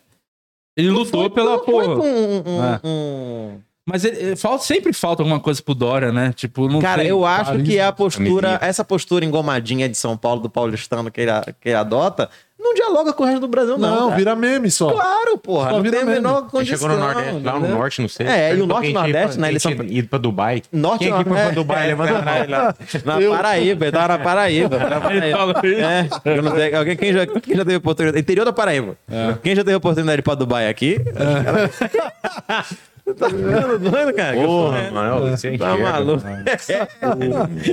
ele 0.76 0.90
lutou 0.90 1.22
foi- 1.22 1.30
pela 1.30 1.56
não 1.56 1.64
foi 1.64 1.84
porra. 1.86 1.96
com 1.96 2.06
um- 2.06 2.42
um- 2.46 2.64
É. 2.64 2.80
um- 2.84 3.60
Mas 3.90 4.04
ele, 4.04 4.16
ele 4.18 4.36
falta- 4.36 4.64
sempre 4.64 4.92
falta 4.92 5.22
alguma 5.22 5.40
coisa 5.40 5.62
pro 5.62 5.74
Dória, 5.74 6.12
né? 6.12 6.32
Tipo, 6.34 6.68
não 6.68 6.80
Cara, 6.80 7.02
sei. 7.02 7.10
eu 7.10 7.24
acho 7.24 7.58
que 7.62 7.78
a 7.80 7.90
postura, 7.92 8.58
essa 8.62 8.84
postura 8.84 9.24
engomadinha 9.24 9.88
de 9.88 9.96
São 9.96 10.16
Paulo, 10.16 10.40
do 10.40 10.50
paulistano 10.50 11.10
que 11.10 11.20
ele, 11.20 11.32
que 11.60 11.68
ele 11.70 11.76
adota, 11.76 12.28
não 12.62 12.74
dialoga 12.74 13.12
com 13.14 13.22
o 13.22 13.26
resto 13.26 13.40
do 13.40 13.48
Brasil, 13.48 13.78
não. 13.78 13.90
Não, 13.90 14.04
cara. 14.08 14.16
vira 14.16 14.36
meme 14.36 14.70
só. 14.70 14.92
Claro, 14.92 15.38
porra. 15.38 15.70
Só 15.70 15.76
Não 15.76 15.82
vira 15.82 15.96
tem 15.96 16.02
a 16.02 16.04
meme. 16.06 16.18
menor 16.20 16.40
Ele 16.42 16.50
condição. 16.50 16.78
chegou 16.78 16.88
no 16.94 16.98
Nordeste, 17.02 17.40
lá 17.42 17.58
no? 17.58 17.68
Norte, 17.68 18.02
não 18.02 18.08
sei. 18.08 18.26
É, 18.26 18.54
e 18.54 18.60
o 18.60 18.66
Norte 18.66 18.90
e 18.90 18.92
Nordeste, 18.92 19.28
pra- 19.28 19.36
né, 19.40 19.46
quem 19.46 19.50
eles 19.50 19.62
são- 19.62 19.72
tinha 19.74 19.98
ido 19.98 20.08
pra 20.08 20.18
Dubai. 20.18 20.62
Norte 20.70 21.04
Quem 21.04 21.12
aqui 21.12 21.24
foi 21.24 21.38
é, 21.38 21.42
pra 21.46 21.54
Dubai? 21.54 21.86
Levanta 21.86 22.12
a 22.18 22.22
mão. 22.22 22.74
Na 23.06 23.20
Eu- 23.20 23.30
Paraíba, 23.32 23.84
ele 23.86 23.92
tava 23.92 24.08
na 24.08 24.18
Paraíba. 24.18 24.78
Na. 24.78 25.10
Ele. 25.64 25.80
É, 25.80 26.08
eu 26.36 26.42
não 26.42 26.52
sei, 26.54 26.74
alguém, 26.74 26.96
quem, 26.96 27.12
já, 27.14 27.26
quem 27.26 27.56
já 27.56 27.64
teve 27.64 27.76
oportunidade? 27.76 28.20
Interior 28.20 28.44
da 28.44 28.52
Paraíba. 28.52 28.94
Quem 29.42 29.56
já 29.56 29.64
teve 29.64 29.76
oportunidade 29.76 30.16
de 30.16 30.20
ir 30.20 30.22
pra 30.22 30.34
Dubai 30.34 30.68
aqui? 30.68 30.98
tá 33.14 33.28
ficando 33.30 33.78
doido, 33.78 34.12
cara? 34.14 34.36
Porra, 34.36 34.90
mano. 34.90 35.30
Você 35.30 35.56
Tá 35.58 35.72
enxerga. 35.74 35.92
maluco. 35.92 36.24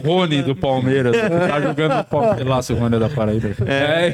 O 0.04 0.08
Rony 0.08 0.42
do 0.44 0.56
Palmeiras. 0.56 1.16
tá 1.18 1.62
jogando 1.62 2.04
Palmeiras 2.06 2.48
lá, 2.48 2.62
seu 2.62 2.76
Rony 2.76 3.00
da 3.00 3.10
Paraíba. 3.10 3.50
É, 3.66 4.08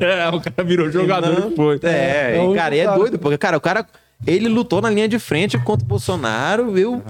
é, 0.00 0.28
o 0.34 0.40
cara 0.40 0.64
virou 0.66 0.90
jogador 0.90 1.40
Não, 1.40 1.50
foi. 1.56 1.78
É, 1.82 2.36
É 2.36 2.40
o 2.40 2.52
e, 2.52 2.56
cara, 2.56 2.74
e 2.76 2.80
é 2.80 2.84
cara. 2.84 2.96
doido, 2.96 3.18
porque, 3.18 3.38
cara, 3.38 3.56
o 3.56 3.60
cara, 3.60 3.86
ele 4.26 4.48
lutou 4.48 4.80
na 4.80 4.90
linha 4.90 5.08
de 5.08 5.18
frente 5.18 5.58
contra 5.58 5.84
o 5.84 5.88
Bolsonaro, 5.88 6.76
eu 6.78 7.02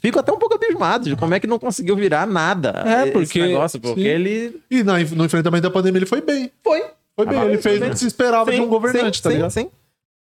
fico 0.00 0.18
até 0.18 0.32
um 0.32 0.38
pouco 0.38 0.54
abismado 0.54 1.04
de 1.08 1.16
como 1.16 1.34
é 1.34 1.40
que 1.40 1.46
não 1.46 1.58
conseguiu 1.58 1.96
virar 1.96 2.26
nada. 2.26 2.82
É, 2.86 3.02
esse 3.04 3.12
porque- 3.12 3.42
negócio, 3.42 3.80
porque 3.80 4.00
sim. 4.02 4.06
ele 4.06 4.60
E 4.70 4.82
na- 4.82 4.98
no 4.98 5.24
enfrentamento 5.24 5.62
da 5.62 5.70
pandemia 5.70 5.98
ele 5.98 6.06
foi 6.06 6.20
bem. 6.20 6.50
foi. 6.62 6.82
Foi 7.16 7.26
bem. 7.26 7.38
Ah, 7.38 7.44
ele 7.44 7.58
fez 7.58 7.82
o 7.82 7.90
que 7.90 7.98
se 7.98 8.06
esperava 8.06 8.50
de 8.50 8.56
Sim, 8.56 8.62
um 8.62 8.68
governante, 8.68 9.18
sim, 9.18 9.22
tá 9.22 9.28
sim, 9.30 9.36
ligado? 9.36 9.50
Sim. 9.50 9.70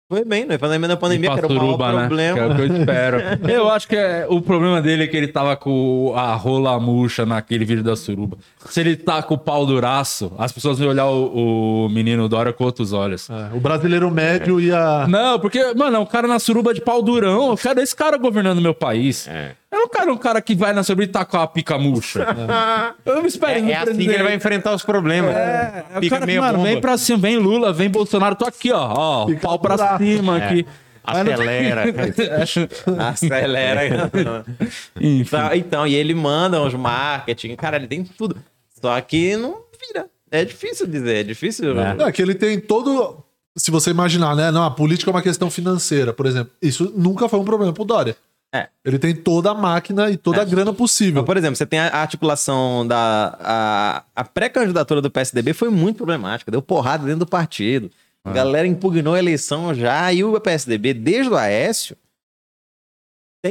Foi 0.08 0.24
bem, 0.24 0.46
né? 0.46 0.56
Pandemia 0.56 0.86
da 0.86 0.96
pandemia, 0.96 1.32
que 1.32 1.38
era 1.38 1.48
o 1.48 1.54
maior 1.54 1.94
né? 1.94 2.06
problema. 2.06 2.34
Que 2.34 2.40
é 2.40 2.46
o 2.46 2.54
que 2.54 2.62
eu 2.62 2.66
espero. 2.78 3.18
eu 3.50 3.68
acho 3.68 3.88
que 3.88 3.96
é, 3.96 4.24
o 4.28 4.40
problema 4.40 4.80
dele 4.80 5.02
é 5.02 5.06
que 5.08 5.16
ele 5.16 5.26
tava 5.26 5.56
com 5.56 6.12
a 6.14 6.32
rola 6.36 6.78
murcha 6.78 7.26
naquele 7.26 7.64
vídeo 7.64 7.82
da 7.82 7.96
suruba. 7.96 8.38
Se 8.70 8.80
ele 8.80 8.94
tá 8.94 9.20
com 9.20 9.34
o 9.34 9.38
pau 9.38 9.66
duraço, 9.66 10.32
as 10.38 10.52
pessoas 10.52 10.78
vão 10.78 10.88
olhar 10.88 11.06
o, 11.06 11.86
o 11.86 11.88
menino 11.88 12.28
Dória 12.28 12.52
com 12.52 12.62
outros 12.62 12.92
olhos. 12.92 13.28
É, 13.28 13.56
o 13.56 13.58
brasileiro 13.58 14.08
médio 14.08 14.60
ia. 14.60 15.08
Não, 15.08 15.40
porque, 15.40 15.74
mano, 15.74 15.96
é 15.96 15.98
um 15.98 16.06
cara 16.06 16.28
na 16.28 16.38
suruba 16.38 16.72
de 16.72 16.80
pau 16.80 17.02
durão. 17.02 17.50
Eu 17.50 17.56
quero 17.56 17.80
esse 17.80 17.94
cara 17.94 18.16
governando 18.16 18.60
meu 18.60 18.74
país. 18.74 19.26
É. 19.26 19.56
Eu 19.76 19.80
não 19.80 19.88
quero 19.88 20.12
um 20.12 20.16
cara 20.16 20.40
que 20.40 20.54
vai 20.54 20.72
na 20.72 20.80
e 20.80 21.06
tá 21.06 21.24
com 21.24 21.36
a 21.36 21.46
pica 21.46 21.76
murcha. 21.76 22.26
Eu 23.04 23.20
me 23.20 23.28
espero. 23.28 23.52
É, 23.52 23.70
é 23.70 23.76
assim 23.76 23.96
que 23.96 24.08
ele 24.08 24.22
vai 24.22 24.34
enfrentar 24.34 24.74
os 24.74 24.82
problemas. 24.82 25.34
É, 25.34 25.84
o 25.96 26.00
Pica 26.00 26.16
cara, 26.16 26.26
meia 26.26 26.40
mano, 26.40 26.58
bomba. 26.58 26.70
vem 26.70 26.80
pra 26.80 26.96
cima, 26.96 27.18
vem 27.18 27.36
Lula, 27.36 27.72
vem 27.72 27.90
Bolsonaro, 27.90 28.34
tô 28.34 28.46
aqui, 28.46 28.72
ó, 28.72 28.94
ó, 28.96 29.26
pau 29.40 29.58
pra 29.58 29.98
cima 29.98 30.38
aqui. 30.38 30.66
Acelera. 31.04 31.84
Acelera. 33.08 34.10
Enfim. 34.98 35.30
Tá, 35.30 35.56
então, 35.56 35.86
e 35.86 35.94
ele 35.94 36.14
manda 36.14 36.60
uns 36.60 36.74
marketing, 36.74 37.54
cara, 37.54 37.76
ele 37.76 37.86
tem 37.86 38.02
tudo. 38.02 38.36
Só 38.80 38.98
que 39.00 39.36
não 39.36 39.58
vira. 39.78 40.06
É 40.30 40.44
difícil 40.44 40.86
dizer, 40.86 41.16
é 41.18 41.22
difícil. 41.22 41.78
É 41.80 42.12
que 42.12 42.22
ele 42.22 42.34
tem 42.34 42.58
todo. 42.58 43.22
Se 43.54 43.70
você 43.70 43.90
imaginar, 43.90 44.34
né? 44.34 44.50
Não, 44.50 44.64
a 44.64 44.70
política 44.70 45.10
é 45.10 45.14
uma 45.14 45.22
questão 45.22 45.50
financeira, 45.50 46.12
por 46.12 46.26
exemplo. 46.26 46.52
Isso 46.60 46.92
nunca 46.96 47.28
foi 47.28 47.38
um 47.38 47.44
problema 47.44 47.72
pro 47.72 47.84
Dória. 47.84 48.16
É. 48.56 48.68
Ele 48.84 48.98
tem 48.98 49.14
toda 49.14 49.50
a 49.50 49.54
máquina 49.54 50.10
e 50.10 50.16
toda 50.16 50.42
a 50.42 50.44
grana 50.44 50.72
possível. 50.72 51.22
Mas, 51.22 51.26
por 51.26 51.36
exemplo, 51.36 51.56
você 51.56 51.66
tem 51.66 51.78
a 51.78 51.88
articulação 51.96 52.86
da. 52.86 53.36
A, 53.40 54.04
a 54.14 54.24
pré-candidatura 54.24 55.00
do 55.00 55.10
PSDB 55.10 55.52
foi 55.52 55.70
muito 55.70 55.96
problemática, 55.96 56.50
deu 56.50 56.62
porrada 56.62 57.04
dentro 57.04 57.20
do 57.20 57.26
partido. 57.26 57.90
A 58.24 58.32
galera 58.32 58.66
impugnou 58.66 59.14
a 59.14 59.18
eleição 59.20 59.72
já, 59.72 60.12
e 60.12 60.24
o 60.24 60.40
PSDB, 60.40 60.92
desde 60.92 61.30
o 61.30 61.36
Aécio, 61.36 61.96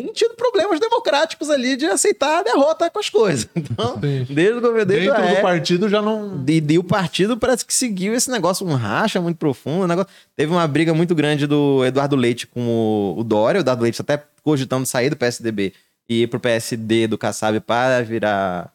tem 0.03 0.11
tido 0.13 0.35
problemas 0.35 0.79
democráticos 0.79 1.49
ali 1.49 1.75
de 1.77 1.85
aceitar 1.85 2.39
a 2.39 2.43
derrota 2.43 2.89
com 2.89 2.99
as 2.99 3.09
coisas. 3.09 3.47
Então, 3.55 3.93
Sim. 3.95 4.25
desde 4.29 4.53
o 4.53 4.61
governo 4.61 4.85
desde 4.85 5.07
Dentro 5.07 5.21
do 5.21 5.27
Aécio, 5.27 5.41
partido 5.41 5.89
já 5.89 6.01
não. 6.01 6.43
E, 6.47 6.63
e 6.73 6.77
o 6.79 6.83
partido 6.83 7.37
parece 7.37 7.65
que 7.65 7.73
seguiu 7.73 8.13
esse 8.13 8.29
negócio, 8.29 8.65
um 8.67 8.73
racha 8.73 9.19
muito 9.21 9.37
profundo. 9.37 9.83
um 9.85 9.87
negócio- 9.87 10.11
Teve 10.35 10.51
uma 10.51 10.67
briga 10.67 10.93
muito 10.93 11.15
grande 11.15 11.47
do 11.47 11.83
Eduardo 11.85 12.15
Leite 12.15 12.45
com 12.47 12.61
o, 12.67 13.19
o 13.19 13.23
Dória. 13.23 13.59
O 13.59 13.61
Eduardo 13.61 13.83
Leite 13.83 14.01
tá 14.03 14.13
até 14.13 14.23
cogitando 14.43 14.85
sair 14.85 15.09
do 15.09 15.15
PSDB 15.17 15.73
e 16.07 16.23
ir 16.23 16.27
pro 16.27 16.39
PSD 16.39 17.07
do 17.07 17.17
Kassab 17.17 17.59
para 17.61 18.01
virar, 18.03 18.71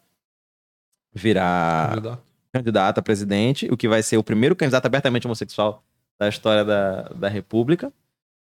virar 1.15 2.19
candidato 2.53 2.99
a 2.99 3.03
presidente, 3.03 3.69
o 3.71 3.77
que 3.77 3.89
vai 3.89 4.03
ser 4.03 4.17
o 4.17 4.23
primeiro 4.25 4.57
candidato 4.57 4.87
abertamente 4.87 5.27
homossexual 5.27 5.83
da 6.19 6.29
história 6.29 6.65
da, 6.65 7.03
da 7.15 7.29
República. 7.29 7.93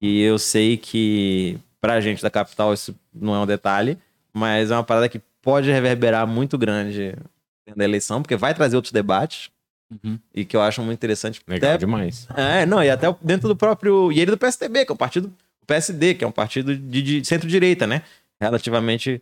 E 0.02 0.22
eu 0.22 0.38
sei 0.40 0.78
que, 0.78 1.58
pra 1.82 2.00
gente 2.02 2.22
da 2.22 2.30
capital, 2.30 2.74
isso 2.74 2.96
não 3.14 3.36
é 3.36 3.40
um 3.40 3.46
detalhe, 3.46 3.98
mas 4.34 4.72
é 4.72 4.76
uma 4.76 4.84
parada 4.84 5.08
que 5.10 5.22
pode 5.42 5.72
reverberar 5.72 6.26
muito 6.28 6.58
grande 6.58 7.14
dentro 7.66 7.78
da 7.78 7.84
eleição, 7.84 8.22
porque 8.22 8.36
vai 8.36 8.54
trazer 8.54 8.76
outros 8.76 8.92
debates. 8.92 9.50
Uhum. 10.04 10.20
E 10.36 10.44
que 10.44 10.56
eu 10.58 10.62
acho 10.62 10.82
muito 10.82 10.98
interessante. 10.98 11.40
Legal 11.48 11.70
até, 11.72 11.78
demais. 11.78 12.28
é, 12.36 12.66
não, 12.66 12.84
e 12.84 12.90
até 12.90 13.08
dentro 13.22 13.48
do 13.48 13.56
próprio. 13.56 14.12
E 14.12 14.20
ele 14.20 14.32
do 14.32 14.38
PSDB, 14.38 14.86
que 14.86 14.92
é 14.92 14.94
um 14.94 14.98
partido. 14.98 15.32
O 15.62 15.66
PSD, 15.66 16.14
que 16.14 16.24
é 16.26 16.28
um 16.28 16.32
partido 16.32 16.76
de, 16.76 17.02
de 17.02 17.26
centro-direita, 17.26 17.88
né? 17.88 18.02
Relativamente 18.42 19.22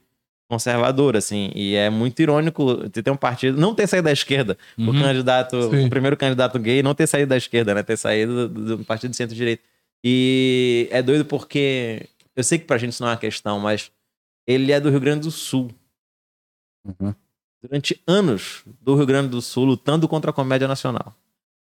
conservador, 0.49 1.15
assim. 1.15 1.51
E 1.55 1.75
é 1.75 1.89
muito 1.91 2.19
irônico 2.19 2.89
ter 2.89 3.09
um 3.11 3.15
partido 3.15 3.59
não 3.59 3.75
ter 3.75 3.85
saído 3.87 4.05
da 4.05 4.11
esquerda. 4.11 4.57
O 4.77 4.83
Uhum. 4.83 5.01
candidato, 5.01 5.69
Sim. 5.69 5.85
o 5.85 5.89
primeiro 5.89 6.17
candidato 6.17 6.57
gay 6.59 6.81
não 6.81 6.95
ter 6.95 7.05
saído 7.07 7.29
da 7.29 7.37
esquerda, 7.37 7.75
né? 7.75 7.83
Ter 7.83 7.97
saído 7.97 8.47
do, 8.49 8.77
do 8.77 8.85
partido 8.85 9.11
de 9.11 9.17
centro-direita. 9.17 9.61
E 10.03 10.87
é 10.91 11.01
doido 11.01 11.25
porque 11.25 12.07
eu 12.35 12.43
sei 12.43 12.59
que 12.59 12.65
pra 12.65 12.77
gente 12.77 12.91
isso 12.91 13.03
não 13.03 13.09
é 13.09 13.13
uma 13.13 13.19
questão, 13.19 13.59
mas 13.59 13.91
ele 14.47 14.71
é 14.71 14.79
do 14.79 14.89
Rio 14.89 14.99
Grande 14.99 15.21
do 15.21 15.31
Sul. 15.31 15.71
Uhum. 16.85 17.13
Durante 17.61 18.01
anos 18.05 18.63
do 18.81 18.95
Rio 18.95 19.05
Grande 19.05 19.29
do 19.29 19.41
Sul 19.41 19.65
lutando 19.65 20.07
contra 20.07 20.31
a 20.31 20.33
comédia 20.33 20.67
nacional. 20.67 21.15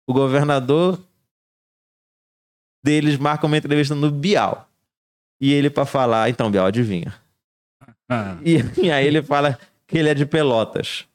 O 0.06 0.12
governador 0.12 1.00
deles 2.84 3.16
marca 3.16 3.46
uma 3.46 3.56
entrevista 3.56 3.94
no 3.94 4.11
Bial. 4.11 4.68
E 5.40 5.52
ele 5.52 5.70
pra 5.70 5.86
falar, 5.86 6.28
então, 6.28 6.50
Bial, 6.50 6.66
adivinha. 6.66 7.14
Ah, 8.08 8.36
E, 8.44 8.58
e 8.80 8.90
aí 8.92 9.06
ele 9.06 9.22
fala 9.22 9.58
que 9.86 9.98
ele 9.98 10.08
é 10.08 10.14
de 10.14 10.26
Pelotas. 10.26 11.06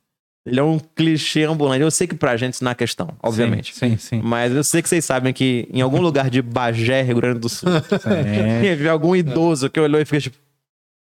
Ele 0.45 0.59
é 0.59 0.63
um 0.63 0.77
clichê 0.77 1.43
ambulante. 1.43 1.81
Eu 1.81 1.89
sei 1.89 2.05
que 2.05 2.13
pra 2.15 2.37
gente 2.37 2.53
isso 2.53 2.63
não 2.63 2.71
é 2.71 2.75
questão, 2.75 3.09
obviamente. 3.21 3.73
Sim, 3.75 3.97
sim. 3.97 4.21
Mas 4.23 4.53
eu 4.53 4.63
sei 4.63 4.81
que 4.81 4.87
vocês 4.87 5.03
sabem 5.03 5.33
que 5.33 5.67
em 5.73 5.81
algum 5.81 5.99
lugar 5.99 6.29
de 6.29 6.39
Bagé, 6.41 7.01
Rio 7.01 7.15
Grande 7.15 7.39
do 7.39 7.49
Sul, 7.49 7.69
É. 8.05 8.61
teve 8.61 8.87
algum 8.87 9.15
idoso 9.15 9.69
que 9.69 9.79
olhou 9.79 9.99
e 9.99 10.05
fez 10.05 10.23
tipo. 10.23 10.37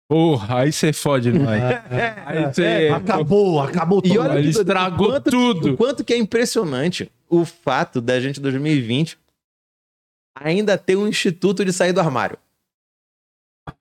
Porra, 0.09 0.59
aí 0.59 0.71
você 0.71 0.93
fode 0.93 1.31
nós. 1.37 1.61
Aí 2.25 2.45
você. 2.45 2.89
Acabou, 2.93 3.61
acabou 3.61 3.99
E 4.03 4.09
tudo. 4.09 4.21
olha 4.21 4.39
Ele 4.39 4.49
estragou 4.49 5.07
quanto, 5.09 5.31
tudo. 5.31 5.73
O 5.73 5.77
quanto 5.77 6.03
que 6.05 6.13
é 6.13 6.17
impressionante 6.17 7.11
o 7.29 7.43
fato 7.43 7.99
da 7.99 8.19
gente, 8.21 8.39
em 8.39 8.43
2020, 8.43 9.17
ainda 10.39 10.77
ter 10.77 10.95
um 10.95 11.07
instituto 11.07 11.65
de 11.65 11.73
sair 11.73 11.91
do 11.93 11.99
armário. 11.99 12.37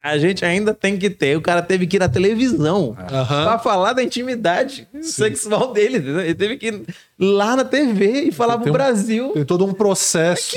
A 0.03 0.17
gente 0.19 0.45
ainda 0.45 0.73
tem 0.73 0.97
que 0.97 1.11
ter. 1.11 1.37
O 1.37 1.41
cara 1.41 1.61
teve 1.63 1.87
que 1.87 1.97
ir 1.97 1.99
na 2.01 2.09
televisão 2.09 2.97
Aham. 3.11 3.45
pra 3.45 3.59
falar 3.59 3.93
da 3.93 4.03
intimidade 4.03 4.87
sexual 5.01 5.73
dele. 5.73 5.97
Ele 5.97 6.35
teve 6.35 6.57
que 6.57 6.69
ir 6.69 6.85
lá 7.19 7.57
na 7.57 7.65
TV 7.65 8.23
e 8.25 8.33
falar 8.33 8.55
Tem 8.55 8.63
pro 8.63 8.71
um- 8.71 8.75
Brasil. 8.75 9.31
Tem 9.33 9.45
todo 9.45 9.65
um 9.67 9.73
processo. 9.73 10.57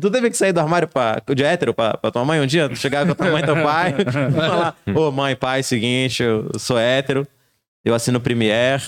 Tu 0.00 0.10
teve 0.10 0.28
que 0.30 0.36
sair 0.36 0.52
do 0.52 0.60
armário 0.60 0.86
pra, 0.86 1.22
de 1.34 1.42
hétero 1.42 1.72
pra, 1.72 1.96
pra 1.96 2.10
tua 2.10 2.24
mãe 2.24 2.40
um 2.40 2.46
dia? 2.46 2.68
Tu 2.68 2.76
chegar 2.76 3.06
com 3.06 3.12
a 3.12 3.14
tua 3.14 3.30
mãe 3.30 3.42
e 3.42 3.46
teu 3.46 3.56
pai 3.62 3.94
falar: 4.36 4.76
Ô 4.94 5.10
mãe, 5.10 5.34
pai, 5.34 5.62
seguinte, 5.62 6.22
eu 6.22 6.50
sou 6.58 6.78
hétero, 6.78 7.26
eu 7.82 7.94
assino 7.94 8.20
Premiere, 8.20 8.82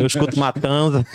eu 0.00 0.06
escuto 0.06 0.38
Matanza, 0.38 1.04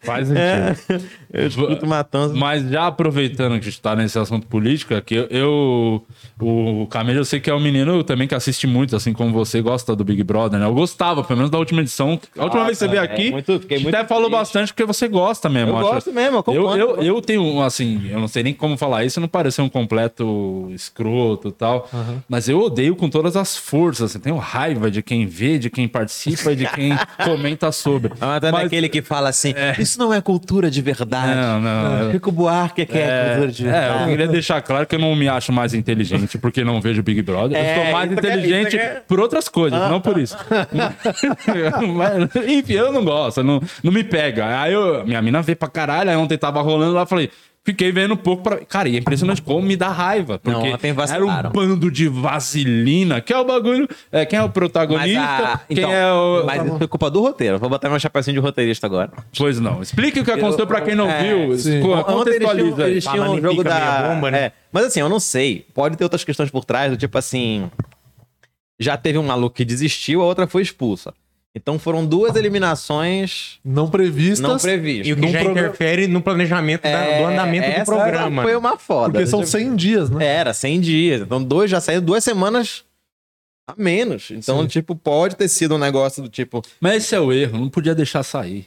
Faz 0.00 0.28
sentido. 0.28 1.04
eu 1.32 1.46
escuto 1.46 1.86
Matanza. 1.86 2.34
Mas 2.34 2.68
já 2.68 2.86
aproveitando 2.86 3.52
que 3.52 3.68
a 3.68 3.70
gente 3.70 3.80
tá 3.80 3.94
nesse 3.96 4.18
assunto 4.18 4.46
político, 4.46 4.94
aqui 4.94 5.14
eu, 5.16 5.26
eu- 5.30 6.06
o 6.40 6.86
Camilo, 6.86 7.20
eu 7.20 7.24
sei 7.24 7.40
que 7.40 7.50
é 7.50 7.54
um 7.54 7.60
menino 7.60 8.02
também 8.04 8.26
que 8.26 8.34
assiste 8.34 8.66
muito, 8.66 8.96
assim 8.96 9.12
como 9.12 9.32
você 9.32 9.60
gosta 9.60 9.94
do 9.94 10.04
Big 10.04 10.22
Brother, 10.22 10.58
né? 10.58 10.66
Eu 10.66 10.74
gostava, 10.74 11.22
pelo 11.22 11.36
menos 11.38 11.50
da 11.50 11.58
última 11.58 11.80
edição. 11.82 12.18
A 12.38 12.44
última 12.44 12.64
vez 12.64 12.78
que 12.78 12.84
você 12.84 12.88
veio 12.90 13.00
é, 13.02 13.04
aqui, 13.04 13.30
muito- 13.30 13.60
fiquei 13.60 13.76
a 13.76 13.78
gente 13.78 13.84
muito 13.86 13.94
até 13.96 14.06
falou 14.08 14.30
bastante 14.30 14.72
porque 14.72 14.84
você 14.84 15.08
gosta 15.08 15.48
mesmo. 15.48 15.70
Eu 15.72 15.76
acho. 15.78 15.90
gosto 15.90 16.12
mesmo, 16.12 16.42
eu 16.46 16.54
Eu, 16.54 16.76
eu, 16.76 17.02
eu 17.02 17.20
tenho, 17.22 17.60
assim, 17.62 18.08
eu 18.10 18.18
não 18.20 18.28
sei 18.28 18.42
nem 18.42 18.54
como 18.54 18.76
falar 18.76 19.04
isso, 19.04 19.20
não 19.20 19.28
parecer 19.28 19.60
um 19.62 19.68
completo 19.68 20.70
escroto 20.72 21.48
e 21.48 21.52
tal, 21.52 21.88
mas 22.28 22.48
eu 22.48 22.60
odeio 22.60 22.96
com 22.96 23.08
todas 23.10 23.36
as 23.36 23.56
forças, 23.56 24.09
assim, 24.10 24.20
tenho 24.20 24.36
raiva 24.36 24.90
de 24.90 25.02
quem 25.02 25.26
vê, 25.26 25.58
de 25.58 25.70
quem 25.70 25.86
participa 25.88 26.52
e 26.52 26.56
de 26.56 26.66
quem 26.66 26.92
comenta 27.24 27.70
sobre. 27.72 28.12
Ah, 28.20 28.38
tá 28.40 28.50
Mas- 28.52 28.64
naquele 28.64 28.88
que 28.88 29.02
fala 29.02 29.28
assim: 29.28 29.54
Isso 29.78 29.98
não 29.98 30.12
é 30.12 30.20
cultura 30.20 30.70
de 30.70 30.80
verdade. 30.82 31.34
Não, 31.34 31.60
não, 31.60 32.08
é- 32.08 32.12
Chico 32.12 32.30
Buarque 32.32 32.84
que 32.86 32.98
é, 32.98 33.28
cultura 33.30 33.52
de 33.52 33.64
É, 33.64 33.68
eu 33.68 33.72
verdade. 33.72 34.10
queria 34.10 34.28
deixar 34.28 34.60
claro 34.62 34.86
que 34.86 34.94
eu 34.94 34.98
não 35.00 35.14
me 35.16 35.28
acho 35.28 35.52
mais 35.52 35.74
inteligente 35.74 36.38
porque 36.38 36.62
não 36.64 36.80
vejo 36.80 37.02
Big 37.02 37.22
Brother. 37.22 37.56
É, 37.58 37.78
eu 37.78 37.82
sou 37.84 37.92
mais 37.92 38.10
é- 38.10 38.14
inteligente 38.14 38.76
é- 38.76 39.02
por 39.06 39.20
outras 39.20 39.48
coisas, 39.48 39.78
não 39.88 40.00
por 40.00 40.18
isso. 40.18 40.36
Mas, 41.96 42.46
enfim, 42.48 42.72
eu 42.74 42.92
não 42.92 43.04
gosto, 43.04 43.42
não, 43.42 43.60
não 43.82 43.92
me 43.92 44.04
pega. 44.04 44.60
Aí 44.60 44.72
eu, 44.72 45.04
minha 45.06 45.20
mina 45.22 45.42
vê 45.42 45.54
pra 45.54 45.68
caralho, 45.68 46.10
aí 46.10 46.16
ontem 46.16 46.36
tava 46.38 46.60
rolando 46.62 46.94
lá, 46.94 47.06
falei. 47.06 47.30
Fiquei 47.62 47.92
vendo 47.92 48.14
um 48.14 48.16
pouco 48.16 48.42
pra. 48.42 48.56
Cara, 48.64 48.88
e 48.88 48.96
é 48.96 48.98
impressionante 48.98 49.42
como 49.42 49.60
me 49.60 49.76
dá 49.76 49.88
raiva. 49.88 50.38
Porque 50.38 50.50
Não, 50.68 50.74
ontem 50.74 50.94
era 51.12 51.26
um 51.26 51.50
bando 51.52 51.90
de 51.90 52.08
vaselina, 52.08 53.20
que 53.20 53.34
é 53.34 53.38
o 53.38 53.44
bagulho. 53.44 53.86
É, 54.10 54.24
quem 54.24 54.38
é 54.38 54.42
o 54.42 54.46
Mas, 54.46 54.52
protagonista? 54.54 55.20
a- 55.22 55.58
quem 55.68 55.78
então, 55.78 55.92
é 55.92 56.10
o. 56.12 56.42
mas 56.46 56.64
isso 56.66 56.78
foi 56.78 56.88
culpa 56.88 57.10
do 57.10 57.20
roteiro. 57.20 57.58
Vou 57.58 57.68
botar 57.68 57.90
meu 57.90 58.00
chapezinho 58.00 58.34
de 58.34 58.40
roteirista 58.40 58.86
agora. 58.86 59.10
Pois 59.36 59.60
não. 59.60 59.82
Explique 59.82 60.20
o 60.20 60.24
que 60.24 60.30
aconteceu 60.30 60.66
pra 60.66 60.80
quem 60.80 60.94
não 60.94 61.08
É, 61.10 61.22
viu. 61.22 61.58
sim. 61.58 61.82
Co- 61.82 61.88
Ontem 61.92 62.00
eles 62.00 62.08
tinham, 62.08 62.16
Contextualiza 62.18 62.84
aí. 62.84 62.90
eles 62.92 63.04
tinham 63.04 63.16
Falando 63.26 63.38
um 63.38 63.42
jogo 63.42 63.56
pica 63.58 63.68
da. 63.68 63.78
meia 63.78 64.14
bomba, 64.14 64.30
né? 64.30 64.38
É, 64.38 64.52
mas 64.72 64.84
assim, 64.86 65.00
eu 65.00 65.08
não 65.10 65.20
sei. 65.20 65.66
Pode 65.74 65.96
ter 65.98 66.04
outras 66.04 66.24
questões 66.24 66.50
por 66.50 66.64
trás, 66.64 66.90
do 66.90 66.96
tipo 66.96 67.18
assim. 67.18 67.70
Já 68.80 68.96
teve 68.96 69.18
um 69.18 69.22
maluco 69.22 69.54
que 69.54 69.64
desistiu, 69.66 70.22
a 70.22 70.24
outra 70.24 70.46
foi 70.46 70.62
expulsa. 70.62 71.12
Então 71.54 71.78
foram 71.80 72.06
duas 72.06 72.36
eliminações 72.36 73.58
Não 73.64 73.88
previstas. 73.88 74.40
não 74.40 74.52
E 74.52 74.56
o 74.56 74.60
previstas. 74.60 75.16
que 75.16 75.28
já 75.32 75.40
programa- 75.42 75.68
interfere 75.68 76.06
no 76.06 76.22
planejamento 76.22 76.82
da- 76.82 77.18
do 77.18 77.24
andamento 77.26 77.66
do 77.68 77.72
É, 77.80 77.84
programa. 77.84 78.42
Foi 78.42 78.54
uma 78.56 78.76
foda. 78.78 79.12
Porque 79.14 79.26
são 79.26 79.40
Tipo, 79.40 79.50
100 79.50 79.74
dias, 79.76 80.08
né? 80.10 80.24
Era, 80.24 80.54
100 80.54 80.80
dias. 80.80 81.22
Então, 81.22 81.42
dois 81.42 81.68
já 81.70 81.80
saíram 81.80 82.04
duas 82.04 82.22
semanas 82.22 82.84
a 83.68 83.74
menos. 83.76 84.30
Então, 84.30 84.62
Sim. 84.62 84.68
tipo, 84.68 84.94
pode 84.94 85.34
ter 85.36 85.48
sido 85.48 85.74
um 85.74 85.78
negócio 85.78 86.22
do 86.22 86.28
tipo. 86.28 86.62
Mas 86.80 87.02
esse 87.04 87.14
é 87.16 87.20
o 87.20 87.32
erro, 87.32 87.58
não 87.58 87.68
podia 87.68 87.94
deixar 87.96 88.22
sair. 88.22 88.66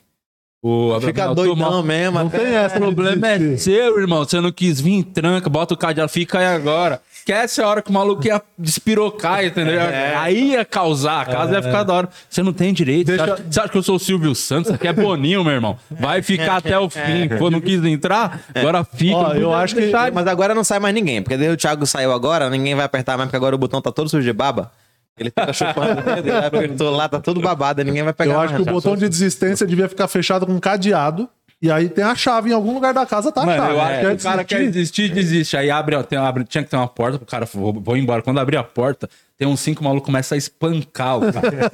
O 0.66 0.98
Fica 1.02 1.26
a 1.26 1.34
doidão 1.34 1.56
turma- 1.58 1.84
mesmo. 1.84 2.20
Não 2.20 2.28
até- 2.28 2.38
tem 2.40 2.48
essa. 2.56 2.78
O 2.78 2.80
problema 2.80 3.28
é 3.28 3.58
seu, 3.58 4.00
irmão. 4.00 4.24
Você 4.24 4.40
não 4.40 4.50
quis 4.52 4.80
vir, 4.80 5.04
tranca, 5.04 5.50
bota 5.50 5.74
o 5.74 5.78
cadeado, 5.78 6.10
fica 6.10 6.40
aí 6.40 6.46
agora. 6.46 7.02
Que 7.26 7.32
é 7.32 7.46
a 7.46 7.68
hora 7.68 7.82
que 7.82 7.90
o 7.90 7.94
maluco 7.94 8.26
ia 8.28 8.42
despirocar, 8.58 9.46
entendeu? 9.46 9.80
Aí 10.20 10.52
ia 10.52 10.66
causar, 10.66 11.22
a 11.22 11.26
casa 11.26 11.54
ia 11.56 11.62
ficar 11.64 11.84
da 11.84 11.94
hora. 11.94 12.10
Você 12.30 12.44
não 12.44 12.52
tem 12.52 12.74
direito. 12.74 13.08
Deixa- 13.08 13.26
Você, 13.26 13.32
acha, 13.34 13.44
você 13.50 13.60
acha 13.62 13.70
que 13.70 13.78
eu 13.78 13.84
sou 13.84 13.96
o 13.96 14.00
Silvio 14.00 14.36
Santos? 14.36 14.72
Aqui 14.72 14.88
é 14.88 14.94
Boninho, 14.94 15.44
meu 15.44 15.54
irmão. 15.54 15.78
Vai 15.90 16.22
ficar 16.22 16.58
até 16.58 16.78
o 16.78 16.90
fim. 16.90 17.30
Pô, 17.40 17.50
não 17.50 17.62
quis 17.62 17.84
entrar? 17.86 18.42
Agora 18.54 18.84
fica. 18.84 19.16
Ó, 19.16 19.34
eu 19.34 19.54
acho 19.54 19.74
que- 19.76 19.82
deixar. 19.82 20.12
Mas 20.12 20.28
agora 20.28 20.54
não 20.54 20.64
sai 20.64 20.80
mais 20.80 20.94
ninguém, 20.94 21.22
porque 21.22 21.38
daí 21.38 21.50
o 21.50 21.56
Thiago 21.58 21.86
saiu 21.86 22.12
agora, 22.12 22.50
ninguém 22.50 22.76
vai 22.76 22.86
apertar 22.86 23.18
mais, 23.18 23.28
porque 23.28 23.38
agora 23.38 23.56
o 23.56 23.58
botão 23.60 23.82
tá 23.82 23.92
todo 23.92 24.10
sujo 24.10 24.24
de 24.24 24.34
baba. 24.34 24.72
Ele 25.18 25.30
fica 25.30 25.54
chupando 25.54 26.02
o 26.02 26.04
dedo, 26.04 26.28
ele 26.28 26.46
apertou 26.46 26.90
lá, 26.92 27.08
tá 27.08 27.20
todo 27.20 27.40
babado, 27.40 27.84
ninguém 27.84 28.04
vai 28.04 28.14
pegar 28.14 28.34
Eu 28.34 28.40
acho 28.42 28.54
que 28.56 28.60
mais. 28.62 28.68
o 28.68 28.72
botão 28.72 28.98
de 28.98 29.08
desistência 29.08 29.66
devia 29.66 29.88
ficar 29.88 30.08
fechado 30.08 30.46
com 30.46 30.52
um 30.54 30.60
cadeado. 30.60 31.30
E 31.64 31.72
aí 31.72 31.88
tem 31.88 32.04
a 32.04 32.14
chave 32.14 32.50
em 32.50 32.54
algum 32.54 32.74
lugar 32.74 32.94
da 32.94 33.06
casa, 33.06 33.32
tá 33.32 33.42
a 33.42 33.46
Mano, 33.46 33.58
chave. 33.58 33.74
eu 33.74 33.80
acho 33.82 33.94
que 33.94 34.02
Quer 34.02 34.12
o 34.12 34.18
cara 34.20 34.44
quer 34.44 34.58
desistir? 34.70 34.74
desistir, 35.08 35.10
desiste. 35.14 35.56
Aí 35.56 35.72
abre, 35.72 35.96
ó, 35.96 36.04
tem, 36.04 36.20
abre, 36.20 36.44
tinha 36.44 36.62
que 36.62 36.70
ter 36.70 36.76
uma 36.76 36.90
porta 36.90 37.18
pro 37.18 37.26
cara, 37.26 37.48
vou, 37.54 37.72
vou 37.72 37.96
embora. 37.96 38.22
Quando 38.22 38.38
abrir 38.38 38.58
a 38.58 38.64
porta, 38.64 39.10
tem 39.38 39.48
uns 39.48 39.62
cinco 39.62 39.82
malucos 39.82 40.04
que 40.04 40.12
começam 40.12 40.36
a 40.36 40.38
espancar 40.38 41.20
o 41.20 41.32
cara. 41.32 41.72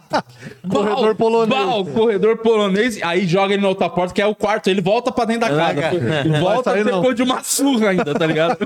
Corredor 0.66 1.14
polonês. 1.16 1.66
Bal, 1.66 1.84
corredor 1.84 2.38
polonês. 2.38 2.98
Aí 3.02 3.26
joga 3.26 3.52
ele 3.52 3.62
na 3.62 3.68
outra 3.68 3.90
porta, 3.90 4.14
que 4.14 4.22
é 4.22 4.26
o 4.26 4.34
quarto. 4.34 4.70
Ele 4.70 4.80
volta 4.80 5.12
pra 5.12 5.26
dentro 5.26 5.48
da 5.48 5.54
casa. 5.54 5.76
E 6.24 6.40
volta 6.40 6.70
sair, 6.70 6.84
não. 6.84 7.00
depois 7.00 7.14
de 7.14 7.22
uma 7.22 7.42
surra 7.42 7.90
ainda, 7.90 8.14
tá 8.14 8.26
ligado? 8.26 8.56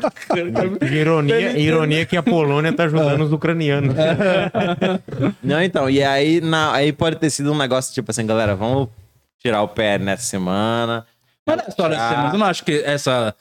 Ironia, 0.88 1.58
ironia 1.58 2.06
que 2.06 2.16
a 2.16 2.22
Polônia 2.22 2.72
tá 2.72 2.84
ajudando 2.84 3.22
os 3.22 3.32
ucranianos. 3.32 3.94
Não, 5.42 5.60
então, 5.62 5.90
e 5.90 6.02
aí, 6.02 6.40
na, 6.40 6.72
aí 6.72 6.92
pode 6.92 7.16
ter 7.16 7.28
sido 7.30 7.52
um 7.52 7.58
negócio 7.58 7.92
tipo 7.92 8.10
assim, 8.10 8.24
galera, 8.24 8.54
vamos 8.54 8.88
tirar 9.40 9.62
o 9.62 9.68
pé 9.68 9.98
nessa 9.98 10.24
semana. 10.24 11.06
Olha 11.48 11.64
a 11.66 11.68
história 11.68 11.96
desse 11.96 12.08
tema. 12.08 12.30
Eu 12.32 12.38
não 12.38 12.46
acho 12.46 12.64
que 12.64 12.82
essa. 12.84 13.34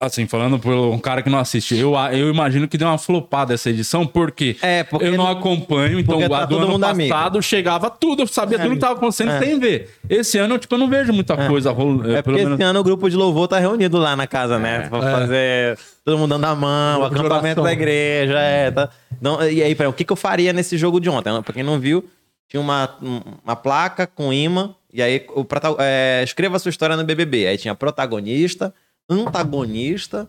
Assim, 0.00 0.28
falando 0.28 0.60
por 0.60 0.72
um 0.72 0.98
cara 1.00 1.22
que 1.22 1.28
não 1.28 1.40
assiste, 1.40 1.74
eu, 1.76 1.92
eu 2.12 2.30
imagino 2.30 2.68
que 2.68 2.78
deu 2.78 2.86
uma 2.86 2.98
flopada 2.98 3.52
essa 3.52 3.68
edição, 3.68 4.06
porque, 4.06 4.56
É, 4.62 4.84
porque 4.84 5.06
eu 5.06 5.16
não 5.16 5.26
acompanho, 5.26 5.98
então 5.98 6.20
porque 6.20 6.32
a 6.32 6.38
tá 6.38 6.44
do 6.44 6.50
todo 6.54 6.62
ano 6.62 6.72
mundo 6.74 6.84
amigo. 6.84 7.12
passado 7.12 7.42
chegava 7.42 7.90
tudo, 7.90 8.22
eu 8.22 8.28
sabia 8.28 8.60
tudo 8.60 8.74
que 8.74 8.80
tava 8.80 8.92
acontecendo 8.94 9.36
sem 9.40 9.58
ver. 9.58 9.90
Esse 10.08 10.38
ano, 10.38 10.56
tipo, 10.56 10.72
eu 10.72 10.78
não 10.78 10.88
vejo 10.88 11.12
muita 11.12 11.36
coisa 11.48 11.72
rolando. 11.72 12.14
É 12.14 12.22
porque 12.22 12.42
esse 12.42 12.62
ano 12.62 12.78
o 12.78 12.84
grupo 12.84 13.10
de 13.10 13.16
louvor 13.16 13.48
tá 13.48 13.58
reunido 13.58 13.98
lá 13.98 14.14
na 14.14 14.28
casa, 14.28 14.56
né? 14.56 14.88
Pra 14.88 15.00
fazer 15.02 15.76
todo 16.04 16.16
mundo 16.16 16.30
dando 16.30 16.44
a 16.44 16.54
mão, 16.54 17.00
o 17.00 17.04
acampamento 17.04 17.60
da 17.60 17.72
igreja. 17.72 18.38
É, 18.38 18.70
tá. 18.70 18.90
Então, 19.20 19.42
e 19.50 19.60
aí, 19.64 19.74
peraí, 19.74 19.90
o 19.90 19.92
que, 19.92 20.04
que 20.04 20.12
eu 20.12 20.16
faria 20.16 20.52
nesse 20.52 20.78
jogo 20.78 21.00
de 21.00 21.10
ontem? 21.10 21.42
Pra 21.42 21.52
quem 21.52 21.64
não 21.64 21.80
viu, 21.80 22.08
tinha 22.48 22.60
uma, 22.60 22.88
uma 23.44 23.56
placa 23.56 24.06
com 24.06 24.32
imã, 24.32 24.76
e 24.92 25.02
aí 25.02 25.26
o 25.34 25.46
é, 25.78 26.22
escreva 26.24 26.56
a 26.56 26.58
sua 26.58 26.70
história 26.70 26.96
no 26.96 27.04
BBB. 27.04 27.46
Aí 27.46 27.58
tinha 27.58 27.74
protagonista, 27.74 28.72
antagonista, 29.08 30.28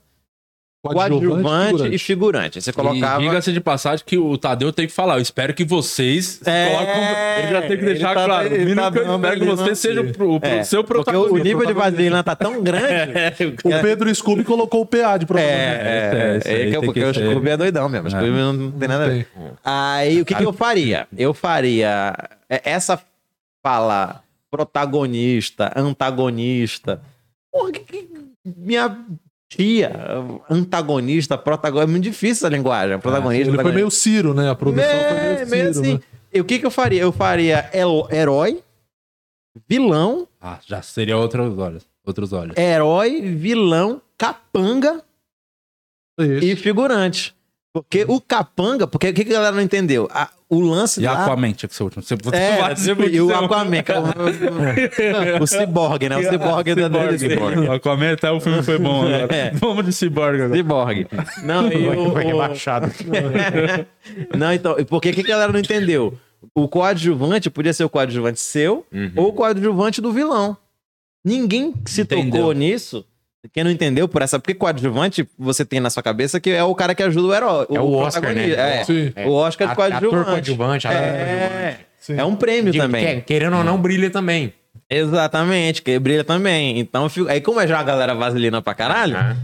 coadjuvante 0.82 1.70
figurante. 1.72 1.96
e 1.96 2.00
figurante. 2.00 2.58
Aí 2.58 2.62
você 2.62 2.72
colocava. 2.74 3.22
E 3.22 3.26
diga-se 3.28 3.52
de 3.52 3.60
passagem 3.60 4.04
que 4.06 4.18
o 4.18 4.38
Tadeu 4.38 4.72
tem 4.72 4.88
que 4.88 4.94
falar. 4.94 5.16
Eu 5.18 5.22
espero 5.22 5.54
que 5.54 5.64
vocês 5.66 6.42
É, 6.46 6.70
colocam. 6.70 7.04
Ele 7.44 7.52
já 7.52 7.62
tem 7.68 7.78
que 7.78 7.86
deixar 7.86 8.14
tá- 8.16 8.26
claro. 8.26 8.54
ele 8.54 8.76
tá 8.76 8.92
que 8.92 8.98
eu 9.00 9.16
espero 9.16 9.40
que 9.40 9.46
você 9.46 9.76
seja 9.76 10.02
o, 10.02 10.12
pro- 10.14 10.40
É, 10.42 10.64
seu 10.64 10.84
porque 10.84 11.04
protagonista. 11.04 11.34
o 11.34 11.38
nível 11.44 11.66
de 11.66 11.74
vaselina 11.74 12.24
tá 12.24 12.36
tão 12.36 12.62
grande. 12.62 12.80
O 13.64 13.82
Pedro 13.82 14.14
Scooby 14.14 14.44
colocou 14.44 14.82
o 14.82 14.86
PA 14.86 15.18
de 15.18 15.26
protagonista. 15.26 15.60
É, 15.64 16.42
é, 16.46 16.52
é, 16.54 16.70
é, 16.70 16.82
porque 16.82 17.04
o. 17.04 17.14
Scooby 17.14 17.50
é 17.50 17.58
doidão 17.58 17.90
mesmo. 17.90 18.08
O 18.08 18.12
Scooby 18.12 18.30
não, 18.30 18.54
não 18.54 18.72
tem 18.72 18.88
nada 18.88 19.06
a 19.06 19.08
ver. 19.10 19.28
Aí, 19.64 20.22
o 20.22 20.26
que, 20.26 20.34
que 20.36 20.44
eu 20.46 20.54
faria? 20.54 21.08
Eu 21.18 21.34
faria 21.34 22.14
é, 22.50 22.62
essa 22.64 23.00
fala 23.62 24.22
protagonista, 24.52 25.72
antagonista. 25.76 27.02
Porra, 27.52 27.72
que, 27.72 27.80
que 27.82 28.10
minha 28.46 29.06
tia, 29.50 29.92
antagonista, 30.50 31.38
protagonista. 31.38 31.90
É 31.90 31.92
muito 31.92 32.04
difícil 32.04 32.48
essa 32.48 32.50
linguagem. 32.56 33.00
Protagonista, 33.00 33.50
Ele 33.50 33.62
foi 33.62 33.72
meio 33.72 33.90
Ciro, 33.92 34.34
né? 34.34 34.50
A 34.50 34.56
produção 34.56 34.88
foi 34.90 34.98
É, 34.98 35.24
meio 35.36 35.48
meio 35.50 35.74
Ciro, 35.74 35.82
assim. 35.86 35.94
né? 35.96 36.00
E 36.32 36.40
o 36.42 36.46
que, 36.46 36.60
que 36.60 36.66
eu 36.66 36.72
faria? 36.72 37.02
Eu 37.02 37.12
faria 37.12 37.70
herói, 38.12 38.62
vilão, 39.68 40.28
Ah, 40.40 40.60
já 40.66 40.82
seria 40.82 41.18
outros 41.18 41.58
olhos. 41.58 41.84
Outros 42.06 42.32
olhos. 42.34 42.56
herói, 42.58 43.22
vilão, 43.22 44.02
capanga 44.18 45.04
Isso. 46.20 46.46
e 46.46 46.56
figurante. 46.56 47.36
Porque 47.74 48.04
o 48.08 48.20
capanga, 48.20 48.88
porque 48.88 49.10
o 49.10 49.14
que, 49.14 49.24
que 49.24 49.30
a 49.32 49.36
galera 49.36 49.56
não 49.56 49.62
entendeu? 49.62 50.08
A- 50.12 50.30
o 50.50 50.60
lance 50.60 51.00
E 51.00 51.06
lá... 51.06 51.24
Aquaman 51.26 51.52
tinha 51.52 51.70
que 51.70 51.76
ser 51.76 51.84
o 51.84 51.86
último. 51.86 52.02
Você, 52.02 52.16
você 52.16 52.36
É, 52.36 52.58
vai 52.60 52.74
tipo, 52.74 53.04
e 53.04 53.22
o 53.22 53.28
você- 53.28 53.34
Aquaman, 53.46 53.84
que 53.84 53.92
é 53.92 54.00
o, 54.00 55.44
o 55.44 55.48
Cyborg, 55.48 56.10
né? 56.10 56.18
O 56.18 56.24
Cyborg 56.24 56.74
da 56.76 56.88
DC. 56.88 57.36
O 57.68 57.72
Aquaman 57.72 58.14
até 58.14 58.32
o 58.32 58.40
filme 58.40 58.64
foi 58.64 58.80
bom. 58.80 59.02
Agora. 59.06 59.28
É. 59.36 59.52
Vamos 59.52 59.86
de 59.86 59.94
Cyborg 59.94 60.42
agora. 60.42 60.56
Cyborg. 60.58 61.08
Não, 61.44 61.72
e 61.72 61.88
o, 61.88 62.12
Foi 62.12 62.24
o- 62.24 62.28
rebaixado. 62.28 62.92
Não, 64.36 64.52
então, 64.54 64.76
porque 64.86 65.10
o 65.10 65.14
que 65.14 65.24
que 65.24 65.32
a 65.32 65.36
galera 65.36 65.52
não 65.54 65.60
entendeu? 65.60 66.18
O 66.56 66.68
coadjuvante 66.68 67.50
podia 67.52 67.74
ser 67.74 67.84
o 67.84 67.90
coadjuvante 67.90 68.40
seu 68.40 68.86
Uhum. 68.92 69.12
ou 69.16 69.28
o 69.30 69.34
coadjuvante 69.34 70.02
do 70.02 70.12
vilão. 70.12 70.58
Ninguém 71.24 71.74
se 71.86 72.02
Entendeu. 72.02 72.32
tocou 72.32 72.54
nisso. 72.54 73.06
Quem 73.54 73.64
não 73.64 73.72
entendeu 73.72 74.08
por 74.08 74.22
essa. 74.22 74.38
Porque 74.38 74.54
coadjuvante 74.54 75.28
você 75.38 75.64
tem 75.66 75.80
na 75.80 75.90
sua 75.90 76.04
cabeça 76.04 76.40
que 76.40 76.50
é 76.50 76.64
o 76.64 76.76
cara 76.76 76.94
que 76.94 77.02
ajuda 77.04 77.28
o 77.28 77.34
herói. 77.34 77.68
É 77.74 77.80
o 77.80 77.92
Oscar, 77.94 78.22
protagonista. 78.24 78.58
né? 78.58 78.78
É. 78.82 78.84
Sim. 78.84 79.14
O 79.28 79.32
Oscar 79.32 79.68
de 79.68 79.72
A- 79.72 79.74
Ator 79.74 79.90
coadjuvante. 80.10 80.26
coadjuvante. 80.32 80.88
ator 80.88 81.02
É. 81.02 81.78
Sim. 82.00 82.18
É 82.18 82.26
um 82.26 82.36
prêmio 82.36 82.64
coadjuvante. 82.74 82.92
também. 83.04 83.16
Que- 83.22 83.22
Querendo 83.22 83.56
ou 83.58 83.64
não, 83.64 83.78
brilha 83.82 84.10
também. 84.10 84.54
Exatamente, 84.90 85.82
que 85.82 85.98
brilha 86.00 86.24
também. 86.24 86.80
Então, 86.80 87.08
aí 87.30 87.40
como 87.42 87.60
é 87.60 87.68
já 87.68 87.80
a 87.80 87.84
galera 87.84 88.14
vaselina 88.14 88.62
pra 88.62 88.74
caralho, 88.74 89.16
Ah. 89.16 89.36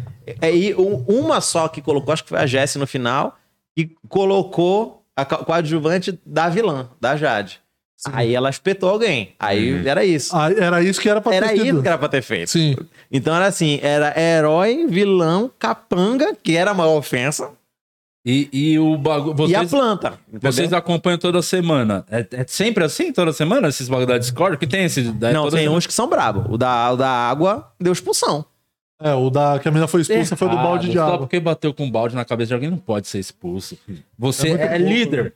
aí 0.41 0.73
um- 0.75 1.03
uma 1.07 1.39
só 1.39 1.67
que 1.67 1.81
colocou, 1.81 2.11
acho 2.13 2.23
que 2.23 2.29
foi 2.29 2.39
a 2.39 2.45
Jessie 2.45 2.79
no 2.79 2.87
final, 2.87 3.37
que 3.77 3.91
colocou 4.09 5.03
a 5.15 5.23
co- 5.23 5.45
coadjuvante 5.45 6.19
da 6.25 6.49
vilã, 6.49 6.89
da 6.99 7.15
Jade. 7.15 7.59
Aí 8.13 8.33
ela 8.35 8.49
espetou 8.49 8.89
alguém. 8.89 9.33
Aí 9.39 9.87
era 9.87 10.03
isso. 10.05 10.35
Ah, 10.35 10.51
era 10.51 10.81
isso 10.83 10.99
que 11.01 11.09
era 11.09 11.21
pra 11.21 11.33
Era 11.35 11.47
ter 11.49 11.55
isso 11.55 11.65
sido. 11.65 11.81
que 11.81 11.87
era 11.87 11.97
pra 11.97 12.07
ter 12.09 12.21
feito. 12.21 12.49
Sim. 12.51 12.75
Então 13.11 13.35
era 13.35 13.45
assim, 13.47 13.79
era 13.81 14.13
herói, 14.19 14.85
vilão, 14.87 15.49
capanga, 15.59 16.35
que 16.41 16.55
era 16.55 16.71
a 16.71 16.73
maior 16.73 16.97
ofensa, 16.97 17.49
E, 18.25 18.49
e 18.51 18.79
o 18.79 18.97
bagulho. 18.97 19.35
e 19.47 19.55
a 19.55 19.59
Vocês, 19.59 19.69
planta. 19.71 20.13
vocês 20.31 20.59
entendeu? 20.59 20.77
acompanham 20.79 21.17
toda 21.19 21.41
semana. 21.41 22.03
É, 22.09 22.25
é 22.31 22.45
sempre 22.47 22.83
assim, 22.83 23.13
toda 23.13 23.31
semana, 23.31 23.67
esses 23.67 23.87
bagulho 23.87 24.07
da 24.07 24.17
Discord? 24.17 24.57
Que 24.57 24.65
tem 24.65 24.85
esse. 24.85 25.01
é 25.21 25.31
Não, 25.33 25.43
tem 25.49 25.59
semana? 25.59 25.77
uns 25.77 25.85
que 25.85 25.93
são 25.93 26.07
bravos. 26.09 26.45
O 26.49 26.57
da, 26.57 26.91
o 26.91 26.97
da 26.97 27.07
água 27.09 27.71
deu 27.79 27.93
expulsão. 27.93 28.43
É, 28.99 29.13
o 29.13 29.29
da 29.29 29.59
que 29.59 29.67
a 29.67 29.71
menina 29.71 29.87
foi 29.87 30.01
expulsa 30.01 30.35
foi 30.37 30.47
do 30.47 30.53
Errado. 30.55 30.65
balde 30.67 30.87
de 30.87 30.93
Só 30.97 31.03
água. 31.05 31.17
porque 31.19 31.37
bateu 31.39 31.73
com 31.73 31.83
um 31.83 31.91
balde 31.91 32.15
na 32.15 32.23
cabeça 32.25 32.47
de 32.47 32.53
alguém 32.53 32.69
não 32.71 32.77
pode 32.77 33.07
ser 33.09 33.19
expulso. 33.19 33.77
Você 34.17 34.47
É 34.47 34.51
é, 34.53 34.57
pouco, 34.69 34.83
líder. 34.83 35.33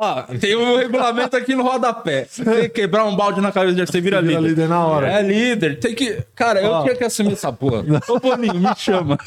Ó, 0.00 0.22
tem 0.38 0.54
um 0.54 0.76
regulamento 0.76 1.36
aqui 1.36 1.56
no 1.56 1.64
rodapé. 1.64 2.24
Se 2.30 2.44
você 2.44 2.68
quebrar 2.68 3.04
um 3.04 3.16
balde 3.16 3.40
na 3.40 3.50
cabeça 3.50 3.74
de 3.74 3.84
você 3.84 4.00
vira, 4.00 4.22
Vira 4.22 4.38
líder. 4.38 4.48
líder 4.50 4.68
na 4.68 4.84
hora. 4.86 5.08
É 5.10 5.20
líder. 5.20 5.80
Tem 5.80 5.92
que. 5.92 6.22
Cara, 6.36 6.62
eu 6.62 6.70
Ó. 6.70 6.82
tinha 6.84 6.94
que 6.94 7.02
assumir 7.02 7.32
essa 7.32 7.52
porra. 7.52 7.84
Ô, 8.08 8.20
Boninho, 8.20 8.54
me 8.54 8.68
chama. 8.76 9.18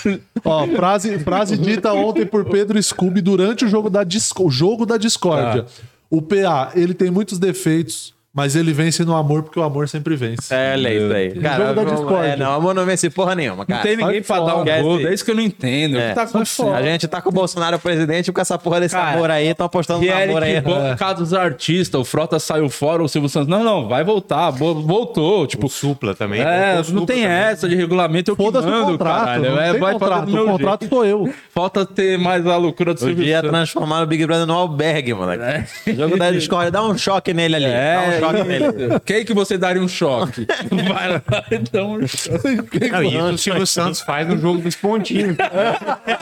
Ó, 0.46 0.68
frase, 0.68 1.20
frase 1.20 1.58
dita 1.58 1.92
ontem 1.94 2.26
por 2.26 2.46
Pedro 2.46 2.82
Scooby 2.82 3.20
durante 3.20 3.66
o 3.66 3.68
jogo 3.68 3.90
da, 3.90 4.06
disco, 4.06 4.46
o 4.46 4.50
jogo 4.50 4.86
da 4.86 4.96
discórdia. 4.96 5.66
O 6.10 6.22
PA, 6.22 6.72
ele 6.74 6.94
tem 6.94 7.12
muitos 7.12 7.38
defeitos, 7.38 8.14
mas 8.34 8.56
ele 8.56 8.72
vence 8.74 9.04
no 9.04 9.16
amor 9.16 9.44
porque 9.44 9.60
o 9.60 9.64
amor 9.64 9.88
sempre 9.90 10.16
vence. 10.16 10.54
É, 10.54 10.74
olha 10.74 10.94
isso 10.94 11.14
aí. 11.14 11.32
Cara, 11.42 11.68
jogo 11.68 12.10
da 12.10 12.26
é, 12.28 12.36
não, 12.36 12.54
amor 12.54 12.74
não 12.74 12.86
vence 12.86 13.10
porra 13.10 13.36
nenhuma, 13.36 13.58
Não 13.58 13.66
cara. 13.66 13.82
tem 13.82 13.98
ninguém 13.98 14.22
pra 14.22 14.38
dar 14.40 14.56
um 14.58 14.66
fora. 14.66 14.82
gol. 14.82 15.00
É 15.08 15.14
isso 15.14 15.26
que 15.26 15.32
eu 15.32 15.36
não 15.36 15.44
entendo. 15.44 15.96
O 15.96 16.00
É. 16.00 16.10
que 16.10 16.16
tá 16.16 16.22
acontecendo? 16.24 16.74
A 16.74 16.82
gente 16.82 17.08
tá 17.08 17.22
com 17.22 17.30
o 17.30 17.32
Bolsonaro 17.32 17.78
presidente 17.80 18.32
com 18.32 18.40
essa 18.42 18.58
porra 18.58 18.80
desse 18.80 18.96
Cara, 18.96 19.18
amor 19.18 19.30
aí, 19.32 19.48
estão 19.48 19.66
apostando 19.66 20.00
no 20.02 20.08
é 20.08 20.24
amor 20.24 20.44
aí. 20.44 20.52
Eric 20.54 20.68
Bom, 20.68 20.90
por 20.90 20.98
causa 20.98 21.16
dos 21.16 21.34
artistas, 21.34 22.00
o 22.00 22.06
Frota 22.06 22.40
saiu 22.40 22.70
fora, 22.70 23.04
o 23.04 23.08
Silvio 23.10 23.30
Santos. 23.30 23.48
Não, 23.50 23.64
não, 23.64 23.88
vai 23.88 24.04
voltar. 24.04 24.50
Voltou. 24.52 25.46
Tipo, 25.48 25.68
O 25.68 25.70
Supla 25.70 26.16
também. 26.16 26.42
é, 26.42 26.74
O 26.74 26.76
não 26.78 26.84
Supla 26.84 27.06
tem 27.08 27.24
também. 27.24 27.32
essa 27.38 27.68
de 27.70 27.76
regulamento, 27.76 28.32
eu 28.32 28.36
que 28.36 28.44
Foda-se 28.44 28.68
o 28.68 28.72
mando, 28.72 28.92
contrato. 28.94 29.26
caralho. 29.26 29.52
Não 29.52 29.62
É, 29.62 29.72
tem 29.72 29.80
vai 29.80 29.94
contrato. 29.94 30.30
O 30.30 30.46
contrato 30.46 30.82
jeito. 30.82 30.96
sou 30.96 31.06
eu. 31.06 31.34
Falta 31.54 31.86
ter 31.86 32.18
mais 32.18 32.46
a 32.48 32.58
loucura 32.58 32.94
do 32.94 32.98
O 32.98 33.00
Silvio 33.00 33.24
dia 33.24 33.38
Santos. 33.38 33.50
transformar 33.52 34.04
o 34.04 34.06
Big 34.06 34.26
Brother 34.26 34.46
no 34.46 34.54
albergue, 34.54 35.14
moleque. 35.14 35.44
É. 35.44 35.66
O 35.92 35.96
jogo 35.96 36.18
da 36.18 36.32
Discord, 36.32 36.72
dá 36.72 36.84
um 36.84 36.98
choque 36.98 37.34
nele 37.34 37.56
ali. 37.56 37.66
É, 37.66 37.96
dá 37.96 38.18
um 38.18 38.20
choque 38.22 38.44
nele. 38.44 39.00
Quem 39.06 39.26
que 39.26 39.34
você 39.34 39.58
daria 39.58 39.82
um 39.82 39.88
choque? 39.88 40.48
Vai 40.72 41.10
lá 41.10 41.22
e 41.52 41.58
dá 41.58 41.86
um 41.86 42.08
choque. 42.08 42.90
Não, 42.92 43.04
isso 43.04 43.20
o 43.20 43.38
Silvio 43.38 43.68
Santos 43.68 44.02
faz 44.02 44.28
no 44.28 44.38
jogo 44.38 44.62
dos 44.62 44.76
pontinhos. 44.76 45.36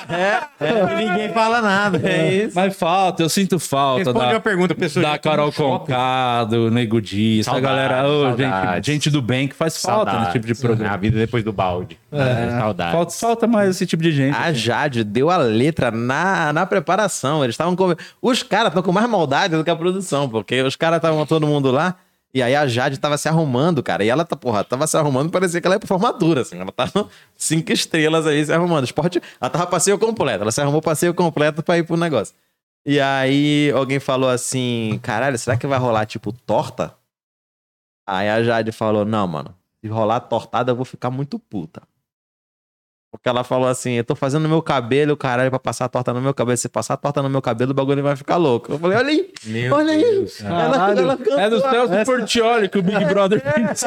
É, 0.10 0.96
ninguém 0.96 1.30
fala 1.34 1.62
nada. 1.62 2.00
É 2.08 2.46
isso. 2.46 2.56
Mas 2.56 2.76
falta, 2.76 3.24
eu 3.24 3.30
sinto 3.30 3.60
falta 3.60 4.06
Responde 4.06 4.32
da, 4.32 4.38
a 4.38 4.40
pergunta, 4.40 4.76
pessoal. 4.76 5.06
da 5.06 5.18
Carol 5.18 5.52
Conká, 5.52 6.44
do 6.46 6.72
Nego 6.72 7.02
Di, 7.02 7.40
essa 7.40 7.52
Saudades, 7.52 7.90
galera, 7.90 8.10
ô, 8.10 8.36
gente, 8.36 8.86
gente 8.86 9.10
do 9.10 9.22
bem 9.22 9.48
que 9.48 9.56
faz 9.56 9.78
falta 9.82 10.20
nesse 10.20 10.32
tipo 10.34 10.48
de 10.48 10.56
programa. 10.56 10.94
A 10.94 10.98
vida 10.98 11.18
depois 11.18 11.44
do 11.44 11.54
balde. 11.54 12.00
É, 12.12 12.60
saudade. 12.60 12.92
Falta, 12.92 13.12
falta 13.14 13.48
mais 13.48 13.70
esse 13.70 13.86
tipo 13.86 14.02
de 14.02 14.12
gente. 14.12 14.36
A 14.36 14.52
Jade 14.52 15.04
deu 15.04 15.30
a 15.30 15.38
letra 15.38 15.92
na, 15.92 16.52
na 16.52 16.66
preparação. 16.66 17.44
Eles 17.44 17.54
estavam 17.54 17.76
com... 17.76 17.96
Os 18.22 18.42
caras 18.42 18.70
estão 18.70 18.82
com 18.82 18.92
mais 18.92 19.08
maldade 19.10 19.56
do 19.56 19.64
que 19.64 19.70
a 19.70 19.76
produção, 19.76 20.28
porque 20.28 20.62
os 20.62 20.76
caras 20.76 20.98
estavam 20.98 21.26
todo 21.26 21.46
mundo 21.46 21.72
lá. 21.72 21.89
E 22.34 22.44
aí 22.44 22.56
a 22.56 22.68
Jade 22.68 23.00
tava 23.00 23.18
se 23.18 23.28
arrumando, 23.28 23.82
cara. 23.82 24.04
E 24.04 24.10
ela, 24.10 24.24
tá, 24.24 24.36
porra, 24.36 24.64
tava 24.64 24.86
se 24.86 24.96
arrumando, 24.96 25.32
parecia 25.32 25.60
que 25.60 25.66
ela 25.66 25.76
ia 25.76 25.80
pra 25.80 25.88
formatura, 25.88 26.42
assim. 26.42 26.60
Ela 26.60 26.72
tava 26.72 27.10
cinco 27.36 27.72
estrelas 27.72 28.28
aí 28.28 28.46
se 28.46 28.54
arrumando. 28.54 28.84
Esporte, 28.86 29.22
ela 29.42 29.50
tava 29.50 29.68
passeio 29.68 29.98
completo. 29.98 30.44
Ela 30.44 30.52
se 30.52 30.62
arrumou 30.62 30.82
passeio 30.82 31.14
completo 31.14 31.64
pra 31.64 31.78
ir 31.78 31.84
pro 31.84 31.98
negócio. 31.98 32.36
E 32.86 33.00
aí 33.00 33.72
alguém 33.76 34.00
falou 34.00 34.30
assim, 34.30 35.00
caralho, 35.02 35.38
será 35.38 35.58
que 35.58 35.68
vai 35.68 35.78
rolar, 35.80 36.06
tipo, 36.06 36.32
torta? 36.32 36.96
Aí 38.08 38.30
a 38.30 38.44
Jade 38.44 38.72
falou, 38.72 39.06
não, 39.06 39.28
mano. 39.28 39.56
Se 39.82 39.88
rolar 39.88 40.20
tortada, 40.22 40.72
eu 40.72 40.76
vou 40.76 40.86
ficar 40.86 41.10
muito 41.10 41.40
puta. 41.40 41.82
Porque 43.12 43.28
ela 43.28 43.44
falou 43.44 43.68
assim: 43.68 43.94
eu 43.94 44.04
tô 44.04 44.16
fazendo 44.16 44.48
meu 44.48 44.62
cabelo, 44.62 45.18
caralho, 45.18 45.50
pra 45.50 45.58
passar 45.60 45.86
a 45.86 45.90
torta 45.90 46.14
no 46.14 46.22
meu 46.22 46.32
cabelo. 46.34 46.56
Se 46.58 46.70
passar 46.70 46.94
a 46.94 46.98
torta 46.98 47.22
no 47.24 47.30
meu 47.30 47.42
cabelo, 47.42 47.72
o 47.72 47.74
bagulho 47.74 48.04
vai 48.04 48.16
ficar 48.16 48.38
louco. 48.38 48.72
Eu 48.74 48.78
falei: 48.80 48.98
olha 49.00 49.10
aí, 49.10 49.34
Meu 49.46 49.74
olha 49.76 49.94
aí. 49.94 50.02
Deus. 50.04 50.42
Ela, 50.42 50.92
ela 50.92 51.18
cantou. 51.18 51.40
É 51.40 51.50
do 51.50 51.60
Celso 51.60 52.06
Portioli 52.06 52.70
que 52.70 52.78
o 52.78 52.84
Big 52.84 53.04
Brother 53.06 53.42
fez. 53.54 53.84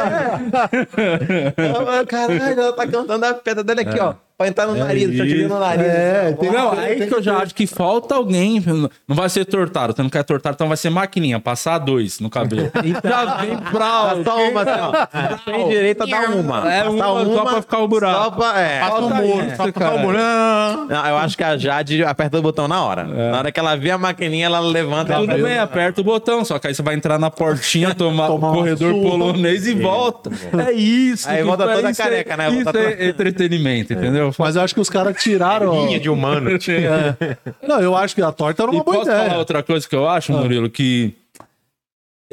Ela- 1.56 2.04
Caralho, 2.06 2.60
ela 2.60 2.72
tá 2.72 2.86
cantando 2.86 3.24
a 3.26 3.34
pedra 3.34 3.62
dele 3.64 3.82
aqui, 3.82 4.00
ó. 4.00 4.14
Pra 4.42 4.48
entrar 4.48 4.66
no 4.66 4.74
nariz, 4.74 5.08
isso. 5.08 5.16
chantilly 5.18 5.46
no 5.46 5.58
nariz. 5.58 5.86
É, 5.86 6.20
assim, 6.26 6.34
ó. 6.34 6.40
tem- 6.40 6.50
Não, 6.52 6.72
aí 6.72 7.06
que 7.06 7.14
eu 7.14 7.22
já 7.22 7.36
acho 7.38 7.54
que 7.54 7.66
falta 7.66 8.14
alguém. 8.14 8.60
Não 9.06 9.16
vai 9.16 9.28
ser 9.28 9.44
tortado. 9.44 9.94
Você 9.94 10.02
não 10.02 10.10
quer 10.10 10.22
tortar, 10.24 10.52
então 10.52 10.66
vai 10.68 10.76
ser 10.76 10.90
maquininha. 10.90 11.38
Passar 11.38 11.78
dois 11.78 12.18
no 12.20 12.28
cabelo. 12.28 12.70
Já 13.04 13.36
vem 13.36 13.56
pra. 13.56 14.16
Só 14.24 14.48
uma, 14.50 14.62
assim, 14.62 14.80
ó. 14.80 15.36
Tem 15.52 15.68
direito 15.68 16.02
a 16.02 16.06
dar 16.06 16.30
uma. 16.30 16.72
É 16.72 16.82
Passar 16.84 17.12
uma 17.12 17.24
só 17.36 17.44
pra 17.44 17.60
ficar 17.62 17.78
o 17.78 17.88
buraco. 17.88 18.22
Só 18.24 18.30
pra, 18.30 18.60
é. 18.60 18.80
Passa 18.80 18.96
o 18.98 19.10
muro, 19.14 19.50
só 19.50 19.56
pra 19.56 19.66
ficar 19.66 19.94
o 19.94 19.98
muro. 19.98 20.18
Não, 20.18 21.06
eu 21.08 21.16
acho 21.18 21.36
que 21.36 21.44
a 21.44 21.56
Jade 21.56 22.04
apertou 22.04 22.40
o 22.40 22.42
botão 22.42 22.66
na 22.68 22.82
hora. 22.82 23.04
Na 23.04 23.38
hora 23.38 23.52
que 23.52 23.60
ela 23.60 23.76
vê 23.76 23.90
a 23.90 23.98
maquininha, 23.98 24.46
ela 24.46 24.60
levanta. 24.60 25.14
Tudo 25.14 25.42
bem, 25.42 25.58
aperta 25.58 26.00
o 26.00 26.04
botão, 26.04 26.44
só 26.44 26.58
que 26.58 26.66
aí 26.68 26.74
você 26.74 26.82
vai 26.82 26.94
entrar 26.94 27.18
na 27.18 27.30
portinha, 27.30 27.94
tomar 27.94 28.30
o 28.30 28.32
Tomar 28.34 28.48
uma 28.48 28.56
corredor 28.56 28.92
polonês 28.94 29.66
e 29.66 29.74
volta. 29.74 30.30
É 30.66 30.72
isso. 30.72 31.28
Aí 31.28 31.42
volta 31.42 31.66
toda 31.66 31.90
isso 31.90 32.02
careca, 32.02 32.34
é, 32.34 32.36
né? 32.36 32.50
Isso 32.50 32.76
é 32.76 33.08
entretenimento, 33.08 33.92
entendeu? 33.92 34.31
Mas 34.38 34.56
eu 34.56 34.62
acho 34.62 34.74
que 34.74 34.80
os 34.80 34.90
caras 34.90 35.20
tiraram. 35.22 35.86
Linha 35.86 36.00
de 36.00 36.08
humano. 36.10 36.50
Não, 37.66 37.80
eu 37.80 37.96
acho 37.96 38.14
que 38.14 38.22
a 38.22 38.32
torta 38.32 38.62
era 38.62 38.72
E 38.72 38.74
uma 38.76 38.84
boa 38.84 38.96
posso 38.98 39.10
falar 39.10 39.24
ideia. 39.26 39.38
outra 39.38 39.62
coisa 39.62 39.88
que 39.88 39.94
eu 39.94 40.08
acho, 40.08 40.32
Murilo, 40.32 40.68
que 40.70 41.14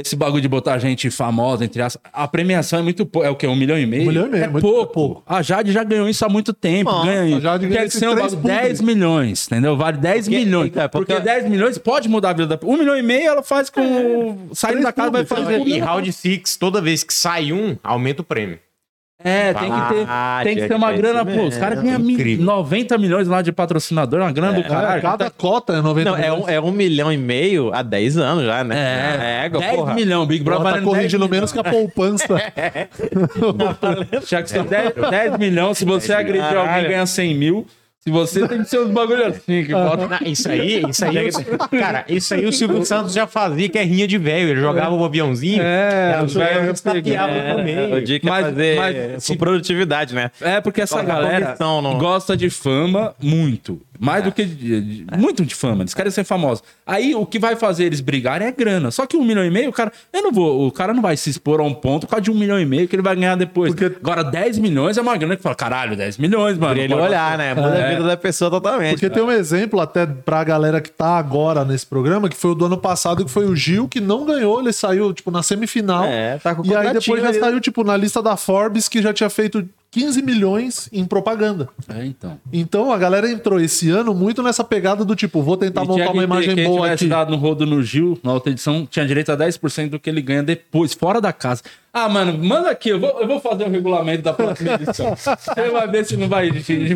esse 0.02 0.16
bagulho 0.16 0.42
de 0.42 0.48
botar 0.48 0.78
gente 0.80 1.12
famosa, 1.12 1.66
entre 1.66 1.82
as... 1.82 1.98
A 2.14 2.26
premiação 2.26 2.80
é 2.80 2.82
muito 2.82 3.06
pouco. 3.06 3.28
É 3.28 3.30
o 3.30 3.36
quê? 3.36 3.46
Um 3.48 3.56
milhão 3.56 3.78
e 3.78 3.86
meio? 3.86 4.04
Um 4.04 4.08
milhão 4.08 4.28
e 4.28 4.30
meio, 4.30 4.44
É 4.46 4.48
muito 4.48 4.62
pouco. 4.62 4.94
pouco. 4.94 5.24
A 5.28 5.42
Jade 5.42 5.74
já 5.74 5.84
ganhou 5.84 6.08
isso 6.08 6.24
há 6.24 6.30
muito 6.30 6.54
tempo. 6.54 6.90
Nossa, 6.90 7.06
ganha 7.06 7.36
a 7.36 7.40
Jade 7.42 7.66
ganhou 7.68 7.78
Quer 7.82 7.88
esses 7.88 8.00
ser 8.00 8.08
um 8.08 8.16
bagulho, 8.16 8.38
10 8.38 8.60
públicos. 8.62 8.82
milhões, 8.82 9.46
entendeu? 9.48 9.76
Vale 9.76 9.98
10 9.98 10.26
Porque- 10.28 10.40
milhões. 10.40 10.78
é 10.78 10.88
porque... 10.88 11.14
porque- 11.14 11.20
10 11.22 11.50
milhões 11.50 11.78
pode 11.78 12.08
mudar 12.08 12.30
a 12.30 12.34
vida 12.34 12.48
da... 12.56 12.60
Um 12.66 12.78
milhão 12.78 12.96
e 12.98 13.02
meio 13.02 13.28
ela 13.28 13.44
faz 13.44 13.70
com... 13.70 14.48
Saindo 14.54 14.76
Três 14.76 14.86
da 14.86 14.94
casa 14.94 15.12
vai 15.12 15.26
fazer... 15.26 15.60
E 15.68 15.80
round 15.80 16.14
six, 16.14 16.56
toda 16.56 16.80
vez 16.82 17.04
que 17.04 17.14
sai 17.14 17.52
um, 17.52 17.76
aumenta 17.84 18.22
o 18.22 18.26
prêmio. 18.26 18.58
É, 19.22 19.54
tem 19.54 19.70
que 19.70 19.90
ter, 19.90 20.06
Ah, 20.08 20.40
tem 20.44 20.54
que 20.54 20.60
tinha 20.60 20.68
ter 20.70 20.76
uma 20.76 20.94
grana, 20.94 21.26
pô. 21.26 21.44
Os 21.44 21.58
caras 21.58 21.82
ganham 21.84 22.00
mi- 22.00 22.14
Incrível. 22.14 22.46
90 22.46 22.98
milhões 22.98 23.28
lá 23.28 23.41
de 23.41 23.52
patrocinador, 23.52 24.22
uma 24.22 24.32
grana 24.32 24.54
do 24.54 24.62
É, 24.62 24.64
caralho. 24.64 25.02
cada 25.02 25.30
cota 25.30 25.74
é 25.74 25.82
90 25.82 26.10
Não, 26.12 26.18
é 26.18 26.32
um, 26.32 26.48
é 26.50 26.62
um 26.62 26.72
milhão 26.72 27.12
e 27.12 27.18
meio 27.18 27.70
há 27.74 27.82
10 27.82 28.18
anos 28.18 28.46
já, 28.46 28.64
né? 28.64 28.76
É, 28.78 29.46
é 29.46 29.50
10 29.50 29.76
porra. 29.76 29.94
milhões, 29.94 30.26
Big 30.26 30.41
Brother 30.41 30.62
Ela 30.62 30.64
tá 30.64 30.70
valendo 30.78 30.86
10 30.86 30.96
corrigindo 30.98 31.28
menos 31.30 31.52
que 31.52 31.60
a 31.60 31.64
poupança. 31.66 32.28
Tinha 34.26 34.41
que 34.41 34.50
ser 34.50 34.64
10, 34.64 34.94
10 35.10 35.38
milhões. 35.38 35.78
Se 35.78 35.84
você 35.86 36.14
agredir 36.14 36.56
alguém, 36.58 36.84
ganha 36.88 37.06
100 37.06 37.36
mil. 37.36 37.68
Se 38.10 38.40
você 38.40 38.48
tem 38.48 38.60
que 38.64 38.69
ser 38.69 38.80
uns 38.80 38.91
bagulho 38.91 39.26
assim, 39.27 39.64
que 39.65 39.72
bota... 39.73 40.07
Não, 40.07 40.18
isso 40.31 40.49
aí, 40.49 40.84
isso 40.90 41.06
aí, 41.06 41.31
cara, 41.80 42.06
isso 42.07 42.34
aí 42.34 42.45
o 42.45 42.52
Silvio 42.52 42.84
Santos 42.86 43.14
já 43.14 43.27
fazia, 43.27 43.69
que 43.69 43.77
é 43.77 43.84
rinha 43.84 44.07
de 44.07 44.18
velho. 44.18 44.49
Ele 44.49 44.61
jogava 44.61 44.94
o 44.95 45.03
aviãozinho, 45.06 45.61
É, 45.61 46.18
os 46.23 46.31
os 46.31 46.34
velhos 46.34 46.81
meio. 47.64 47.95
O 47.95 48.02
dia 48.02 48.19
que 48.19 48.26
Mas- 48.27 48.45
é 48.45 48.49
fazer 48.49 48.76
mas 48.77 49.23
se- 49.23 49.34
com 49.34 49.38
produtividade, 49.38 50.15
né? 50.15 50.31
É, 50.41 50.60
porque 50.61 50.81
essa 50.81 50.95
Coloca 50.95 51.14
galera 51.14 51.45
no- 51.81 51.98
gosta 51.98 52.36
de 52.36 52.49
fama 52.49 53.14
muito. 53.22 53.81
Mais 54.00 54.24
do 54.24 54.32
que. 54.32 54.46
de- 54.46 55.04
de- 55.04 55.18
Muito 55.18 55.46
de 55.46 55.54
fama. 55.54 55.84
Eles 55.84 55.94
querem 55.94 56.12
ser 56.12 56.24
famosos. 56.24 56.64
Aí 56.88 57.14
o 57.14 57.26
que 57.26 57.38
vai 57.38 57.56
fazer 57.56 57.84
eles 57.84 58.00
brigarem 58.00 58.48
é 58.48 58.52
grana. 58.52 58.92
Só 58.92 59.06
que 59.06 59.18
um 59.18 59.24
milhão 59.26 59.44
e 59.44 59.50
meio, 59.52 59.70
o 59.70 59.74
cara. 59.74 59.92
Eu 60.14 60.24
não 60.24 60.32
vou. 60.32 60.66
O 60.68 60.72
cara 60.72 60.94
não 60.94 61.02
vai 61.02 61.18
se 61.18 61.30
expor 61.30 61.60
a 61.60 61.64
um 61.64 61.74
ponto 61.74 62.08
por 62.08 62.12
causa 62.12 62.22
de 62.24 62.32
um 62.32 62.36
milhão 62.36 62.60
e 62.60 62.66
meio 62.66 62.88
que 62.88 62.96
ele 62.96 63.04
vai 63.04 63.16
ganhar 63.16 63.36
depois. 63.36 63.74
Porque- 63.76 63.98
Agora, 64.00 64.24
10 64.24 64.58
milhões 64.58 64.98
é 64.98 65.02
uma 65.02 65.18
grana 65.18 65.36
que 65.36 65.44
fala, 65.44 65.56
caralho, 65.56 65.96
10 65.98 66.18
milhões, 66.18 66.58
mano. 66.58 66.74
Pra 66.74 66.84
ele 66.84 66.94
olhar, 66.94 67.38
né? 67.38 67.54
Muda 67.54 67.68
a 67.86 67.90
vida 67.90 68.04
da 68.04 68.16
pessoa 68.18 68.50
totalmente. 68.50 68.92
Porque 68.94 69.10
tem 69.10 69.22
um 69.22 69.32
exemplo 69.32 69.80
até 69.82 70.06
pra 70.06 70.44
galera 70.44 70.80
que 70.80 70.90
tá 70.90 71.18
agora 71.18 71.66
nesse 71.66 71.86
programa, 71.86 72.30
que 72.30 72.38
foi 72.38 72.52
o 72.52 72.56
do 72.56 72.66
ano 72.66 72.78
passado, 72.78 73.26
que 73.26 73.32
foi 73.32 73.46
o 73.46 73.56
Gil, 73.56 73.88
que 73.88 74.00
não 74.00 74.26
ganhou, 74.26 74.60
ele 74.62 74.72
saiu, 74.72 75.14
tipo, 75.14 75.30
na 75.32 75.44
semifinal. 75.44 76.06
É, 76.06 76.38
tá 76.38 76.56
com 76.56 76.66
E 76.66 76.74
aí 76.76 76.94
depois 76.94 77.22
já 77.22 77.30
saiu, 77.40 77.60
tipo, 77.60 77.84
na 77.84 77.98
lista 77.98 78.22
da 78.22 78.38
Forbes, 78.38 78.88
que 78.88 79.02
já 79.02 79.12
tinha 79.14 79.30
feito 79.30 79.68
15 79.91 80.22
milhões 80.22 80.88
em 80.94 81.03
propaganda. 81.03 81.68
É, 81.88 82.06
então. 82.06 82.40
Então 82.53 82.91
a 82.91 82.98
galera 82.98 83.30
entrou 83.30 83.60
esse 83.60 83.90
ano 83.90 84.14
muito 84.14 84.44
nessa 84.44 84.64
pegada 84.64 85.03
do 85.03 85.16
tipo, 85.16 85.41
vou 85.41 85.57
tentar 85.57 85.84
E 85.84 85.88
montar 85.88 86.03
que 86.07 86.14
uma 86.14 86.24
imagem 86.24 86.53
quem 86.56 86.66
boa 86.66 86.82
tivesse 86.84 87.03
aqui. 87.06 87.10
dado 87.10 87.32
no 87.32 87.38
rodo 87.38 87.66
no 87.66 87.82
Gil, 87.82 88.20
na 88.24 88.32
outra 88.34 88.52
edição, 88.52 88.86
tinha 88.86 89.03
direito 89.06 89.32
a 89.32 89.38
10% 89.38 89.90
do 89.90 89.99
que 89.99 90.07
ele 90.10 90.22
ganha 90.22 90.44
depois, 90.44 90.94
fora 90.94 91.20
da 91.20 91.34
casa. 91.34 91.64
Ah, 91.91 92.07
mano, 92.07 92.38
manda 92.38 92.70
aqui, 92.70 92.90
eu 92.90 92.99
vou, 92.99 93.20
eu 93.20 93.28
vou 93.28 93.40
fazer 93.40 93.64
o 93.64 93.70
regulamento 93.70 94.22
da 94.22 94.32
próxima 94.32 94.74
edição. 94.76 95.16
Você 95.18 95.70
vai 95.72 95.88
ver 95.88 96.06
se 96.06 96.16
não 96.16 96.28
vai, 96.30 96.52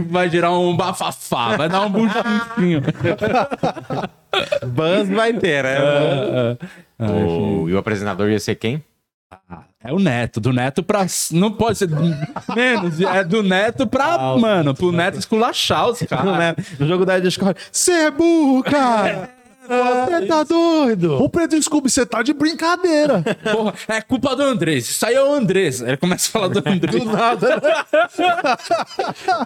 vai 0.07 0.29
gerar 0.29 0.51
um 0.51 0.77
bafafá, 0.77 1.57
vai 1.57 1.67
dar 1.67 1.81
um 1.81 1.89
buchinho. 1.89 2.81
Buzz 4.67 5.09
vai 5.09 5.33
ter, 5.33 5.63
né? 5.63 5.77
O- 6.99 7.67
e 7.69 7.73
o 7.73 7.77
apresentador 7.77 8.29
ia 8.29 8.39
ser 8.39 8.53
quem? 8.55 8.83
É 9.83 9.91
o 9.91 9.99
Neto, 9.99 10.39
do 10.39 10.53
Neto 10.53 10.81
pra. 10.81 11.05
Não 11.31 11.51
pode 11.51 11.77
ser 11.77 11.89
menos, 12.55 13.01
é 13.01 13.23
do 13.23 13.43
Neto 13.43 13.85
pra. 13.85 14.37
mano, 14.37 14.73
pro 14.73 14.91
Neto 14.91 15.19
esculachar 15.19 15.89
os 15.89 15.99
caras. 16.03 16.37
Né? 16.37 16.55
No 16.79 16.87
jogo 16.87 17.05
da 17.05 17.19
Discord. 17.19 17.59
Você 17.71 17.91
é 17.91 18.11
burro, 18.11 18.63
cara! 18.63 19.29
Você 19.67 20.25
tá 20.25 20.43
doido! 20.43 21.23
Ô 21.23 21.29
Pedro 21.29 21.61
Scooby, 21.61 21.89
você 21.89 22.05
tá 22.05 22.21
de 22.21 22.33
brincadeira. 22.33 23.23
Porra, 23.51 23.73
é 23.87 24.01
culpa 24.01 24.35
do 24.35 24.43
Andrés. 24.43 24.89
Isso 24.89 25.05
aí 25.05 25.15
é 25.15 25.23
o 25.23 25.31
Andrés. 25.33 25.79
Ele 25.81 25.95
começa 25.97 26.27
a 26.27 26.31
falar 26.31 26.47
do 26.49 26.59
Andrés. 26.69 27.03
Do 27.03 27.11
nada. 27.11 27.61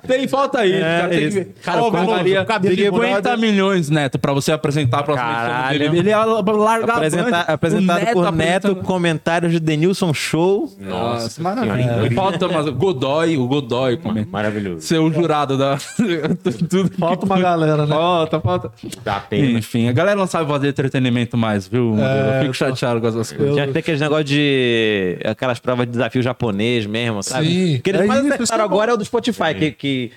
tem 0.07 0.27
falta 0.27 0.59
aí. 0.61 0.79
cara, 0.79 1.09
tem 1.09 1.29
que. 1.29 1.45
Cara, 1.61 1.91
pagaria 1.91 2.45
Big 2.59 2.83
50 2.85 3.21
Brother. 3.21 3.37
milhões, 3.37 3.89
Neto, 3.89 4.17
pra 4.17 4.33
você 4.33 4.51
apresentar 4.51 4.99
a 4.99 5.03
próxima 5.03 5.29
Caralho. 5.29 5.79
dele. 5.79 5.99
Ele 5.99 6.09
ia 6.09 6.23
largar 6.25 6.93
a 6.93 6.97
Apresenta- 6.97 7.39
apresentado 7.41 8.01
O 8.01 8.13
por 8.13 8.31
Neto, 8.31 8.67
apresentando- 8.67 8.83
comentários 8.85 9.51
de 9.51 9.59
Denilson 9.59 10.13
Show. 10.13 10.71
Nossa, 10.79 11.41
maravilha. 11.41 12.11
Falta 12.15 12.47
mas, 12.47 12.67
Godoy, 12.69 13.37
o 13.37 13.47
Godoy 13.47 13.97
comenta. 13.97 14.29
Maravilhoso. 14.31 14.81
Ser 14.81 14.97
o 14.99 15.11
jurado 15.11 15.57
da. 15.57 15.77
Tudo 16.69 16.91
Falta 16.97 17.25
uma 17.25 17.39
galera, 17.39 17.85
né? 17.85 17.95
Falta, 17.95 18.39
falta. 18.39 18.71
Dá 19.03 19.19
pena. 19.19 19.59
Enfim, 19.59 19.87
a 19.87 19.91
galera 19.91 20.06
não 20.15 20.27
sabe 20.27 20.49
fazer 20.49 20.69
entretenimento 20.69 21.37
mais, 21.37 21.67
viu? 21.67 21.95
eu 21.97 22.41
fico 22.41 22.53
chateado 22.53 22.99
com 23.01 23.07
essas 23.07 23.31
coisas. 23.31 23.55
Já 23.55 23.65
tem 23.67 23.79
aqueles 23.79 24.01
negócios 24.01 24.29
de. 24.29 25.17
aquelas 25.25 25.59
provas 25.59 25.85
de 25.85 25.91
desafio 25.91 26.21
japonês 26.21 26.85
mesmo, 26.85 27.21
sabe? 27.23 27.47
Sim, 27.47 27.75
O 27.77 27.81
que 27.81 27.89
eles 27.89 28.01
é 28.01 28.05
mais 28.05 28.19
isso, 28.19 28.27
acertaram 28.33 28.43
isso 28.43 28.53
que 28.53 28.61
é 28.61 28.63
agora 28.63 28.91
é 28.91 28.93
o 28.93 28.97
do 28.97 29.05
Spotify, 29.05 29.53
que, 29.57 29.71
que 29.71 30.11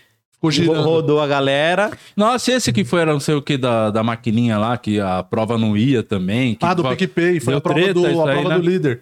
girando. 0.50 0.82
rodou 0.82 1.20
a 1.20 1.26
galera. 1.26 1.90
Nossa, 2.16 2.52
esse 2.52 2.72
que 2.72 2.84
foi, 2.84 3.00
era 3.02 3.12
não 3.12 3.20
sei 3.20 3.34
o 3.34 3.42
que, 3.42 3.56
da, 3.58 3.90
da 3.90 4.02
maquininha 4.02 4.58
lá, 4.58 4.76
que 4.78 4.98
a 5.00 5.22
prova 5.22 5.58
não 5.58 5.76
ia 5.76 6.02
também. 6.02 6.54
que 6.54 6.64
Ah, 6.64 6.74
do 6.74 6.82
PicPay, 6.84 7.40
foi 7.40 7.54
a 7.54 7.60
prova, 7.60 7.78
treta 7.80 7.94
do, 7.94 8.06
a 8.06 8.08
aí, 8.08 8.14
prova 8.14 8.48
né? 8.48 8.54
do 8.58 8.62
líder. 8.62 9.00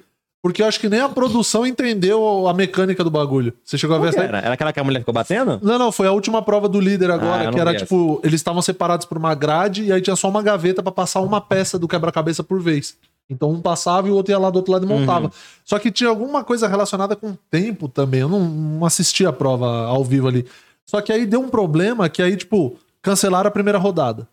Porque 0.48 0.62
eu 0.62 0.66
acho 0.66 0.80
que 0.80 0.88
nem 0.88 0.98
a 0.98 1.10
produção 1.10 1.66
entendeu 1.66 2.48
a 2.48 2.54
mecânica 2.54 3.04
do 3.04 3.10
bagulho. 3.10 3.52
Você 3.62 3.76
chegou 3.76 3.94
a 3.94 3.98
ver 3.98 4.08
essa? 4.08 4.20
Era, 4.20 4.38
era 4.38 4.54
aquela 4.54 4.72
que 4.72 4.80
a 4.80 4.82
mulher 4.82 5.00
ficou 5.00 5.12
batendo? 5.12 5.60
Não, 5.62 5.78
não, 5.78 5.92
foi 5.92 6.06
a 6.06 6.10
última 6.10 6.40
prova 6.40 6.66
do 6.66 6.80
líder 6.80 7.10
Ah, 7.10 7.16
agora, 7.16 7.44
eu 7.44 7.50
que 7.50 7.60
era 7.60 7.76
tipo, 7.76 8.18
eles 8.24 8.36
estavam 8.36 8.62
separados 8.62 9.04
por 9.04 9.18
uma 9.18 9.34
grade 9.34 9.84
e 9.84 9.92
aí 9.92 10.00
tinha 10.00 10.16
só 10.16 10.26
uma 10.26 10.42
gaveta 10.42 10.82
pra 10.82 10.90
passar 10.90 11.20
uma 11.20 11.38
peça 11.38 11.78
do 11.78 11.86
quebra-cabeça 11.86 12.42
por 12.42 12.62
vez. 12.62 12.96
Então 13.28 13.50
um 13.50 13.60
passava 13.60 14.08
e 14.08 14.10
o 14.10 14.14
outro 14.14 14.32
ia 14.32 14.38
lá 14.38 14.48
do 14.48 14.56
outro 14.56 14.72
lado 14.72 14.86
e 14.86 14.88
montava. 14.88 15.26
Uhum. 15.26 15.32
Só 15.66 15.78
que 15.78 15.90
tinha 15.90 16.08
alguma 16.08 16.42
coisa 16.42 16.66
relacionada 16.66 17.14
com 17.14 17.36
tempo 17.50 17.86
também. 17.86 18.20
Eu 18.20 18.28
não, 18.30 18.40
não 18.40 18.86
assisti 18.86 19.26
a 19.26 19.32
prova 19.34 19.84
ao 19.84 20.02
vivo 20.02 20.28
ali. 20.28 20.46
Só 20.86 21.02
que 21.02 21.12
aí 21.12 21.26
deu 21.26 21.42
um 21.42 21.50
problema 21.50 22.08
que 22.08 22.22
aí, 22.22 22.34
tipo, 22.38 22.78
cancelaram 23.02 23.48
a 23.48 23.52
primeira 23.52 23.76
rodada. 23.76 24.26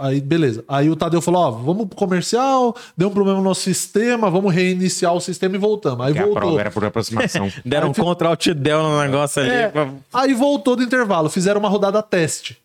Aí, 0.00 0.20
beleza. 0.20 0.64
Aí 0.68 0.88
o 0.90 0.96
Tadeu 0.96 1.20
falou: 1.20 1.42
Ó, 1.42 1.50
vamos 1.50 1.86
pro 1.88 1.96
comercial, 1.96 2.74
deu 2.96 3.08
um 3.08 3.12
problema 3.12 3.38
no 3.38 3.44
nosso 3.44 3.62
sistema, 3.62 4.30
vamos 4.30 4.52
reiniciar 4.54 5.14
o 5.14 5.20
sistema 5.20 5.56
e 5.56 5.58
voltamos. 5.58 6.06
Aí 6.06 6.12
Que 6.12 6.18
a 6.18 6.22
voltou. 6.22 6.40
prova 6.40 6.60
era 6.60 6.70
por 6.70 6.84
aproximação. 6.84 7.50
Deram 7.64 7.90
um 7.90 7.92
contra 7.94 8.28
alt 8.28 8.46
del 8.48 8.82
no 8.82 9.00
negócio 9.02 9.42
ali. 9.42 9.50
É. 9.50 9.68
pra- 9.68 9.90
Aí 10.12 10.34
voltou 10.34 10.76
do 10.76 10.82
intervalo, 10.82 11.28
fizeram 11.28 11.60
uma 11.60 11.68
rodada 11.68 12.02
teste. 12.02 12.58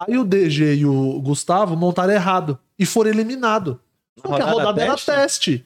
Aí 0.00 0.18
o 0.18 0.24
DG 0.24 0.74
e 0.76 0.86
o 0.86 1.20
Gustavo 1.20 1.76
montaram 1.76 2.12
errado 2.12 2.58
e 2.78 2.84
foram 2.84 3.10
eliminados. 3.10 3.76
Só 4.20 4.28
que 4.36 4.42
a 4.42 4.46
Rodada 4.46 4.52
rodada 4.52 4.86
teste? 4.92 5.10
era 5.10 5.20
teste. 5.22 5.64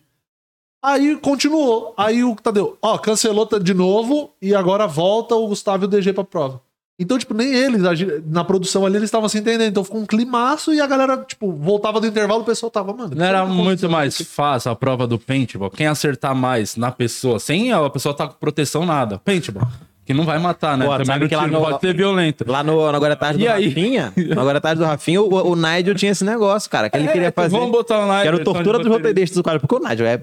Aí 0.85 1.17
continuou. 1.17 1.93
Aí 1.97 2.23
o 2.23 2.37
Tadeu, 2.37 2.79
ó, 2.81 2.97
cancelou 2.99 3.47
de 3.61 3.75
novo 3.75 4.31
e 4.41 4.55
agora 4.55 4.87
volta 4.87 5.35
o 5.35 5.49
Gustavo 5.49 5.85
e 5.85 5.87
o 5.87 5.89
DG 5.89 6.13
pra 6.13 6.23
prova. 6.25 6.61
Então, 7.01 7.17
tipo, 7.17 7.33
nem 7.33 7.55
eles, 7.55 7.81
na 8.27 8.43
produção 8.43 8.85
ali, 8.85 8.97
eles 8.97 9.05
estavam 9.07 9.29
se 9.29 9.39
entendendo. 9.39 9.69
Então 9.71 9.85
ficou 9.85 10.01
um 10.01 10.07
climaço 10.07 10.75
e 10.75 10.81
a 10.81 10.87
galera, 10.87 11.17
tipo, 11.19 11.53
voltava 11.53 12.01
do 12.01 12.07
intervalo, 12.09 12.41
o 12.41 12.45
pessoal 12.45 12.71
tava, 12.71 12.93
mano. 12.93 13.15
Não 13.15 13.25
era 13.25 13.47
muito 13.47 13.89
mais 13.89 14.17
fácil 14.21 14.73
a 14.73 14.77
prova 14.77 15.07
do 15.07 15.17
paintball? 15.19 15.71
Quem 15.71 15.87
acertar 15.87 16.35
mais 16.35 16.75
na 16.77 16.91
pessoa, 16.91 17.39
sem 17.39 17.73
a 17.73 17.89
pessoa 17.89 18.13
tá 18.15 18.27
com 18.27 18.35
proteção 18.35 18.85
nada. 18.85 19.19
Paintball. 19.19 19.63
Que 20.05 20.13
não 20.15 20.25
vai 20.25 20.39
matar, 20.39 20.77
né? 20.77 20.87
Pô, 20.87 20.93
Também 20.93 21.05
sabe 21.07 21.29
que 21.29 21.37
lá 21.37 21.47
no- 21.47 21.61
pode 21.61 21.81
ser 21.81 21.95
violento. 21.95 22.43
Lá 22.51 22.65
no, 22.65 22.73
no 22.91 22.97
Agora 22.97 23.13
é 23.13 23.17
Tarde 23.17 23.39
do 23.41 23.45
E 23.45 23.49
aí? 23.49 23.69
Rafinha, 23.69 24.13
no 24.17 24.41
Agora 24.41 24.57
é 24.57 24.61
Tarde 24.61 24.81
do 24.81 24.87
Rafinha, 24.87 25.21
o, 25.23 25.51
o 25.51 25.55
Nigel 25.55 25.95
tinha 25.95 26.11
esse 26.11 26.25
negócio, 26.25 26.69
cara, 26.71 26.89
que 26.91 26.97
ele 26.97 27.09
queria 27.09 27.31
fazer. 27.31 27.55
É, 27.55 27.59
Vamos 27.61 27.71
botar 27.73 27.99
lá. 28.07 28.23
Que 28.23 28.29
era 28.29 28.37
o 28.39 28.43
tortura 28.43 28.79
dos 28.79 28.89
roteiristas 28.89 29.37
do 29.37 29.43
cara, 29.45 29.61
porque 29.61 29.75
o 29.75 29.79
Nigel 29.87 30.07
é 30.07 30.21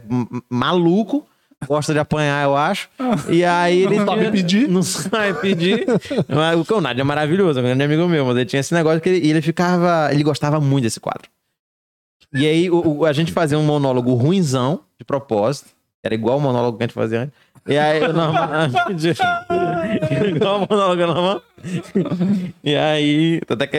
maluco, 0.50 1.26
gosta 1.68 1.94
de 1.94 2.00
apanhar, 2.00 2.44
eu 2.44 2.56
acho. 2.56 2.90
E 3.30 3.44
aí 3.44 3.84
ele. 3.84 3.98
Não 4.00 4.06
sabe 4.06 4.32
pedir. 4.32 4.68
Não 4.68 4.84
sabe 4.84 5.34
pedir. 5.42 5.86
Mas 6.28 6.60
o 6.70 6.76
o 6.76 6.82
Nigel 6.82 7.02
é 7.02 7.04
maravilhoso, 7.04 7.60
é 7.60 7.62
um 7.62 7.66
grande 7.66 7.84
amigo 7.84 8.08
meu, 8.08 8.26
mas 8.26 8.36
ele 8.36 8.46
tinha 8.46 8.60
esse 8.60 8.74
negócio 8.74 9.02
que 9.02 9.10
ele, 9.10 9.28
ele 9.30 9.42
ficava. 9.42 10.10
Ele 10.12 10.24
gostava 10.24 10.60
muito 10.60 10.84
desse 10.84 11.00
quadro. 11.00 11.30
E 12.34 12.46
aí 12.46 12.70
o- 12.70 13.00
o- 13.00 13.06
a 13.06 13.14
gente 13.14 13.32
fazia 13.32 13.58
um 13.58 13.64
monólogo 13.64 14.14
ruinzão, 14.14 14.82
de 15.00 15.06
propósito. 15.06 15.70
Era 16.04 16.14
igual 16.14 16.38
o 16.38 16.42
monólogo 16.42 16.78
que 16.78 16.84
a 16.84 16.88
gente 16.88 16.94
fazia 16.94 17.22
antes. 17.24 17.34
E 17.68 17.78
aí, 17.80 18.00
eu 18.00 18.14
normal, 18.14 18.70
igual 20.36 20.58
o 20.64 20.68
monólogo 20.70 21.02
normal. 21.08 21.42
E 22.64 22.76
aí, 22.76 23.42
até 23.50 23.66
que 23.66 23.78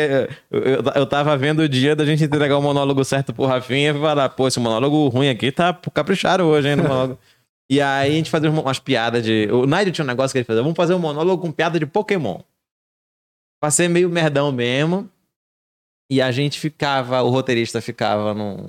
eu, 0.51 0.61
eu, 0.61 0.83
eu 0.95 1.07
tava 1.07 1.37
vendo 1.37 1.61
o 1.61 1.69
dia 1.69 1.95
da 1.95 2.05
gente 2.05 2.25
entregar 2.25 2.57
o 2.59 2.63
monólogo 2.63 3.05
certo 3.05 3.33
pro 3.33 3.45
Rafinha 3.47 3.91
e 3.93 3.95
falar, 4.01 4.29
pô, 4.31 4.49
esse 4.49 4.59
monólogo 4.59 5.07
ruim 5.09 5.29
aqui 5.29 5.53
tá 5.53 5.73
caprichado 5.95 6.43
hoje, 6.45 6.69
hein, 6.69 6.77
no 6.77 6.83
monólogo. 6.85 7.19
E 7.69 7.81
aí 7.81 8.13
a 8.13 8.15
gente 8.15 8.31
fazia 8.31 8.51
umas 8.51 8.79
piadas 8.79 9.25
de. 9.25 9.49
O 9.51 9.67
Nigel 9.67 9.93
tinha 9.93 10.05
um 10.05 10.09
negócio 10.09 10.33
que 10.33 10.39
ele 10.39 10.45
fazia, 10.45 10.63
vamos 10.63 10.77
fazer 10.77 10.95
um 10.95 10.99
monólogo 10.99 11.43
com 11.43 11.51
piada 11.51 11.79
de 11.79 11.87
Pokémon. 11.87 12.41
Pra 13.61 13.71
ser 13.71 13.89
meio 13.89 14.09
merdão 14.09 14.53
mesmo. 14.53 15.11
E 16.09 16.23
a 16.23 16.31
gente 16.31 16.61
ficava, 16.61 17.21
o 17.23 17.31
roteirista 17.31 17.81
ficava 17.81 18.33
num, 18.33 18.65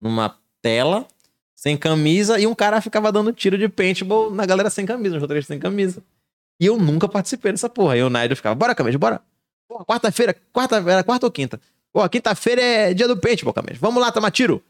numa 0.00 0.36
tela, 0.60 1.06
sem 1.54 1.76
camisa, 1.76 2.40
e 2.40 2.46
um 2.46 2.54
cara 2.56 2.80
ficava 2.80 3.12
dando 3.12 3.32
tiro 3.32 3.56
de 3.56 3.68
paintball 3.68 4.32
na 4.32 4.44
galera 4.44 4.68
sem 4.68 4.84
camisa, 4.84 5.14
os 5.14 5.22
roteiristas 5.22 5.54
sem 5.54 5.60
camisa. 5.60 6.02
E 6.60 6.66
eu 6.66 6.76
nunca 6.76 7.08
participei 7.08 7.52
dessa 7.52 7.68
porra. 7.68 7.94
Aí 7.94 8.02
o 8.02 8.10
Nigel 8.10 8.34
ficava, 8.34 8.54
bora, 8.56 8.74
Camejo, 8.74 8.98
bora. 8.98 9.20
Pô, 9.68 9.84
quarta-feira, 9.84 10.34
quarta, 10.52 10.76
era 10.76 11.04
quarta 11.04 11.26
ou 11.26 11.30
quinta? 11.30 11.60
Pô, 11.92 12.08
quinta-feira 12.08 12.60
é 12.60 12.94
dia 12.94 13.06
do 13.06 13.16
paintball, 13.16 13.54
Camejo. 13.54 13.78
Vamos 13.80 14.02
lá 14.02 14.10
tomar 14.10 14.32
tiro. 14.32 14.60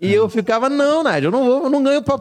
E 0.00 0.12
eu 0.12 0.28
ficava, 0.28 0.68
não, 0.68 1.02
Nigel, 1.02 1.24
eu 1.24 1.30
não 1.30 1.44
vou, 1.44 1.64
eu 1.64 1.70
não 1.70 1.82
ganho 1.82 2.02
pra, 2.02 2.20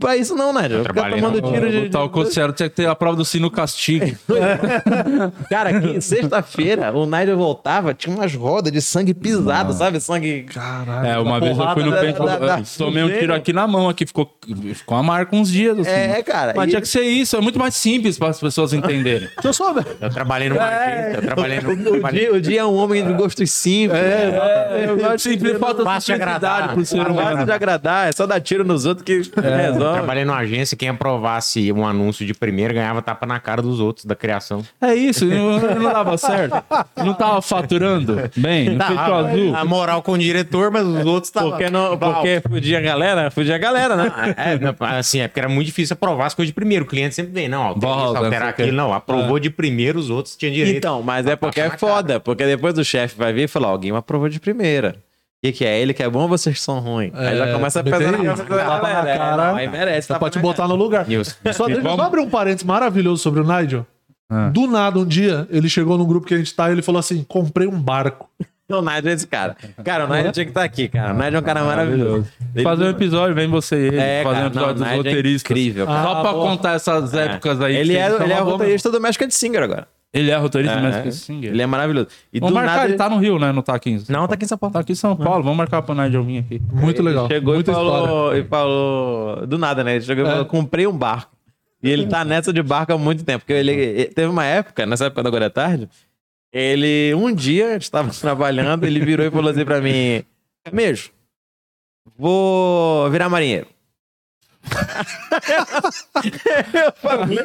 pra 0.00 0.16
isso 0.16 0.34
não, 0.34 0.52
Nigel. 0.52 0.78
Eu 0.78 0.84
trabalhei 0.84 1.20
tomando 1.20 1.40
na- 1.40 1.48
tiro 1.52 1.70
de... 1.70 1.76
O 1.78 1.90
tal 1.90 2.08
Cossiero 2.10 2.52
tinha 2.52 2.68
que 2.68 2.76
ter 2.76 2.86
a 2.86 2.94
prova 2.94 3.16
do 3.16 3.24
sino 3.24 3.50
castigo. 3.50 4.06
Cara, 5.48 6.00
sexta-feira 6.00 6.92
o 6.92 7.06
Nigel 7.06 7.36
voltava, 7.36 7.94
tinha 7.94 8.14
umas 8.14 8.34
rodas 8.34 8.72
de 8.72 8.80
sangue 8.80 9.14
pisado, 9.14 9.72
sabe? 9.72 10.00
Sangue... 10.00 10.42
Caralho. 10.44 11.06
É, 11.06 11.18
uma 11.18 11.36
a 11.36 11.40
vez 11.40 11.56
eu 11.58 11.70
fui 11.74 11.82
no 11.84 11.90
da- 11.90 11.96
paintball, 11.98 12.26
da- 12.26 12.36
da- 12.38 12.58
eu 12.58 12.64
tomei 12.76 13.02
um 13.02 13.08
tiro 13.08 13.34
aqui 13.34 13.52
na 13.52 13.66
mão, 13.66 13.88
aqui 13.88 14.06
ficou, 14.06 14.30
ficou 14.74 14.96
uma 14.96 15.02
marca 15.02 15.34
uns 15.34 15.50
dias. 15.50 15.78
Assim. 15.78 15.90
É, 15.90 16.22
cara. 16.22 16.52
Mas 16.56 16.66
e- 16.66 16.70
tinha 16.70 16.80
que 16.80 16.88
ser 16.88 17.02
isso, 17.02 17.36
é 17.36 17.40
muito 17.40 17.58
mais 17.58 17.74
simples 17.74 18.18
para 18.18 18.28
as 18.28 18.40
pessoas 18.40 18.72
entenderem. 18.72 19.28
Eu 19.42 19.52
sou, 19.52 19.72
velho. 19.74 19.86
Eu 20.00 20.10
trabalhei 20.10 20.48
numa 20.48 20.62
agência, 20.64 21.14
eu 21.16 21.22
trabalhei 21.22 21.60
no. 21.60 21.68
O 21.72 22.10
dia, 22.10 22.32
o 22.34 22.40
dia 22.40 22.60
é 22.60 22.64
um 22.64 22.74
homem 22.76 23.06
de 23.06 23.12
gostos 23.14 23.50
simples. 23.50 23.98
É, 23.98 24.86
eu 24.88 24.96
gosto 24.96 25.16
de 25.16 25.22
simples, 25.22 25.58
falta 25.58 25.84
Fácil 25.84 26.14
de 26.14 26.18
simplicidade 26.20 26.46
agradar. 26.54 26.74
pro 26.74 26.84
ser 26.86 26.96
Fácil 26.98 27.12
humano. 27.12 27.44
de 27.44 27.52
agradar, 27.52 28.08
é 28.08 28.12
só 28.12 28.26
dar 28.26 28.40
tiro 28.40 28.64
nos 28.64 28.84
outros 28.84 29.04
que. 29.04 29.22
É, 29.42 29.67
resolve. 29.72 29.98
Trabalhei 29.98 30.24
numa 30.24 30.38
agência, 30.38 30.76
quem 30.76 30.88
aprovasse 30.88 31.72
um 31.72 31.86
anúncio 31.86 32.26
de 32.26 32.34
primeiro 32.34 32.74
ganhava 32.74 33.02
tapa 33.02 33.26
na 33.26 33.38
cara 33.40 33.62
dos 33.62 33.80
outros 33.80 34.04
da 34.04 34.14
criação. 34.14 34.62
É 34.80 34.94
isso, 34.94 35.26
não, 35.26 35.58
não 35.58 35.92
dava 35.92 36.16
certo. 36.16 36.62
Não 36.96 37.14
tava 37.14 37.40
faturando 37.42 38.30
bem, 38.36 38.70
não 38.70 38.86
fechou 38.86 39.14
azul. 39.14 39.56
A 39.56 39.64
moral 39.64 40.02
com 40.02 40.12
o 40.12 40.18
diretor, 40.18 40.70
mas 40.70 40.86
os 40.86 41.06
outros 41.06 41.28
estavam. 41.28 41.50
Porque, 41.50 41.70
não, 41.70 41.96
porque 41.96 42.42
fudia 42.46 42.78
a 42.78 42.80
galera, 42.80 43.30
fudia 43.30 43.54
a 43.54 43.58
galera, 43.58 43.96
né? 43.96 44.12
É, 44.36 44.58
não, 44.58 44.74
assim, 44.80 45.20
é 45.20 45.28
porque 45.28 45.40
era 45.40 45.48
muito 45.48 45.66
difícil 45.66 45.94
aprovar 45.94 46.26
as 46.26 46.34
coisas 46.34 46.48
de 46.48 46.54
primeiro. 46.54 46.84
O 46.84 46.88
cliente 46.88 47.14
sempre 47.14 47.32
vem, 47.32 47.48
não, 47.48 47.62
altera 47.62 47.92
isso, 47.92 48.04
Volta, 48.04 48.18
altera 48.18 48.38
sei 48.38 48.46
o 48.46 48.50
aquilo. 48.50 48.76
Não, 48.76 48.92
aprovou 48.92 49.38
de 49.38 49.50
primeiro, 49.50 49.98
os 49.98 50.10
outros 50.10 50.36
tinham 50.36 50.52
direito. 50.52 50.76
Então, 50.76 51.02
mas 51.02 51.26
é 51.26 51.36
porque 51.36 51.60
é 51.60 51.70
foda. 51.70 52.20
Porque 52.20 52.44
depois 52.44 52.76
o 52.78 52.84
chefe 52.84 53.16
vai 53.16 53.32
vir 53.32 53.44
e 53.44 53.48
falar, 53.48 53.68
alguém 53.68 53.94
aprovou 53.94 54.28
de 54.28 54.40
primeira. 54.40 54.96
O 55.38 55.46
que, 55.46 55.52
que 55.52 55.64
é? 55.64 55.80
Ele 55.80 55.94
que 55.94 56.02
é 56.02 56.10
bom 56.10 56.22
ou 56.22 56.28
vocês 56.28 56.60
são 56.60 56.80
ruins? 56.80 57.12
aí 57.14 57.36
já 57.38 57.46
É, 57.46 57.52
começa 57.52 57.78
a 57.80 57.84
pesar 57.84 58.00
na 58.00 58.08
isso, 58.18 58.24
cabeça 58.42 58.44
da 58.44 58.78
galera. 58.80 59.10
É, 59.10 59.16
cara. 59.18 59.36
não, 59.36 59.54
Aí 59.56 59.68
merece. 59.68 60.02
Você 60.08 60.12
tapa 60.12 60.20
pode 60.20 60.36
na 60.36 60.42
botar 60.42 60.56
cara. 60.64 60.68
no 60.68 60.74
lugar. 60.74 61.06
Só, 61.54 61.66
deixa 61.68 61.82
só 61.96 62.02
abrir 62.02 62.20
um 62.20 62.28
parênteses 62.28 62.64
maravilhoso 62.64 63.22
sobre 63.22 63.40
o 63.40 63.44
Nigel. 63.44 63.86
Ah. 64.30 64.50
Do 64.50 64.66
nada, 64.66 64.98
um 64.98 65.06
dia, 65.06 65.46
ele 65.48 65.68
chegou 65.68 65.96
num 65.96 66.04
grupo 66.06 66.26
que 66.26 66.34
a 66.34 66.38
gente 66.38 66.52
tá 66.54 66.68
e 66.68 66.72
ele 66.72 66.82
falou 66.82 66.98
assim: 66.98 67.24
comprei 67.26 67.68
um 67.68 67.80
barco. 67.80 68.28
O 68.70 68.82
Nigel 68.82 69.08
é 69.10 69.14
esse 69.14 69.26
cara. 69.26 69.56
Cara, 69.82 70.04
o 70.04 70.08
Nigel 70.14 70.30
tinha 70.30 70.44
que 70.44 70.50
estar 70.50 70.62
aqui, 70.62 70.88
cara. 70.88 71.14
O 71.14 71.16
Nigel 71.16 71.36
é 71.36 71.38
um 71.38 71.42
cara 71.42 71.64
maravilhoso. 71.64 72.28
Ele- 72.54 72.62
Fazer 72.64 72.84
um 72.84 72.90
episódio, 72.90 73.34
vem 73.34 73.48
você 73.48 73.76
e 73.76 73.86
ele, 73.86 73.96
É, 73.98 74.22
fazer 74.22 74.42
um 74.42 74.46
episódio 74.48 74.74
não, 74.74 74.74
dos 74.74 74.92
é 74.92 74.96
roteiristas. 74.96 75.50
incrível, 75.50 75.86
cara. 75.86 76.02
Só 76.02 76.12
Ah, 76.12 76.20
pra 76.20 76.32
boa. 76.34 76.50
contar 76.50 76.72
essas 76.74 77.14
épocas 77.14 77.62
aí. 77.62 77.76
Ele 77.76 77.94
que 77.94 77.98
é, 77.98 78.10
ele 78.24 78.32
é 78.34 78.38
roteirista 78.40 78.90
do 78.90 79.00
Magic 79.00 79.30
Singer 79.34 79.62
agora. 79.62 79.88
Ele 80.12 80.30
é 80.30 80.36
roteirista 80.36 80.80
do 80.80 80.86
É, 80.86 81.04
Mask 81.04 81.12
Singer. 81.12 81.50
Ele 81.52 81.60
é 81.60 81.66
maravilhoso. 81.66 82.08
E 82.32 82.40
Vamos 82.40 82.52
do 82.52 82.54
marcar, 82.56 82.76
nada 82.76 82.88
ele 82.88 82.96
tá 82.96 83.10
no 83.10 83.18
Rio, 83.18 83.38
né? 83.38 83.52
Não 83.52 83.60
tá 83.62 83.74
aqui 83.74 83.90
em 83.90 84.02
Não, 84.08 84.26
tá 84.26 84.34
aqui 84.34 84.44
em 84.44 84.48
São 84.48 84.56
Paulo. 84.56 84.72
Tá 84.72 84.80
aqui 84.80 84.92
em 84.92 84.94
São 84.94 85.14
Paulo, 85.14 85.42
vamos 85.42 85.58
marcar 85.58 85.82
pro 85.82 85.94
Nigel 85.94 86.22
vir 86.24 86.38
aqui. 86.38 86.62
Muito 86.72 87.02
legal. 87.02 87.28
Chegou 87.28 87.54
Muita 87.54 87.70
e 87.70 87.74
história. 87.74 88.06
falou, 88.06 88.36
e 88.36 88.44
falou. 88.44 89.46
Do 89.46 89.58
nada, 89.58 89.84
né? 89.84 89.96
Ele 89.96 90.04
chegou 90.04 90.24
e 90.24 90.26
É. 90.26 90.30
falou: 90.30 90.46
comprei 90.46 90.86
um 90.86 90.96
barco. 90.96 91.30
E 91.82 91.90
ele 91.90 92.06
tá 92.06 92.24
nessa 92.24 92.52
de 92.52 92.62
barco 92.62 92.92
há 92.92 92.98
muito 92.98 93.22
tempo. 93.22 93.40
Porque 93.40 93.52
ele, 93.52 93.70
ele- 93.72 94.04
teve 94.06 94.28
uma 94.28 94.44
época, 94.44 94.84
nessa 94.86 95.04
época 95.06 95.22
da 95.22 95.28
Agora 95.28 95.44
é 95.44 95.48
Tarde, 95.50 95.88
ele, 96.52 97.14
um 97.14 97.32
dia, 97.32 97.68
a 97.68 97.72
gente 97.74 97.82
estava 97.82 98.10
trabalhando, 98.10 98.84
ele 98.84 99.00
virou 99.00 99.26
e 99.26 99.30
falou 99.30 99.50
assim 99.50 99.64
pra 99.64 99.80
mim: 99.80 100.22
Camejo, 100.64 101.10
vou 102.16 103.10
virar 103.10 103.28
marinheiro. 103.28 103.66
Eu 106.74 106.92
falei, 107.00 107.38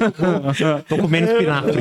Tô 0.88 0.98
comendo 0.98 1.32
espinafre. 1.32 1.74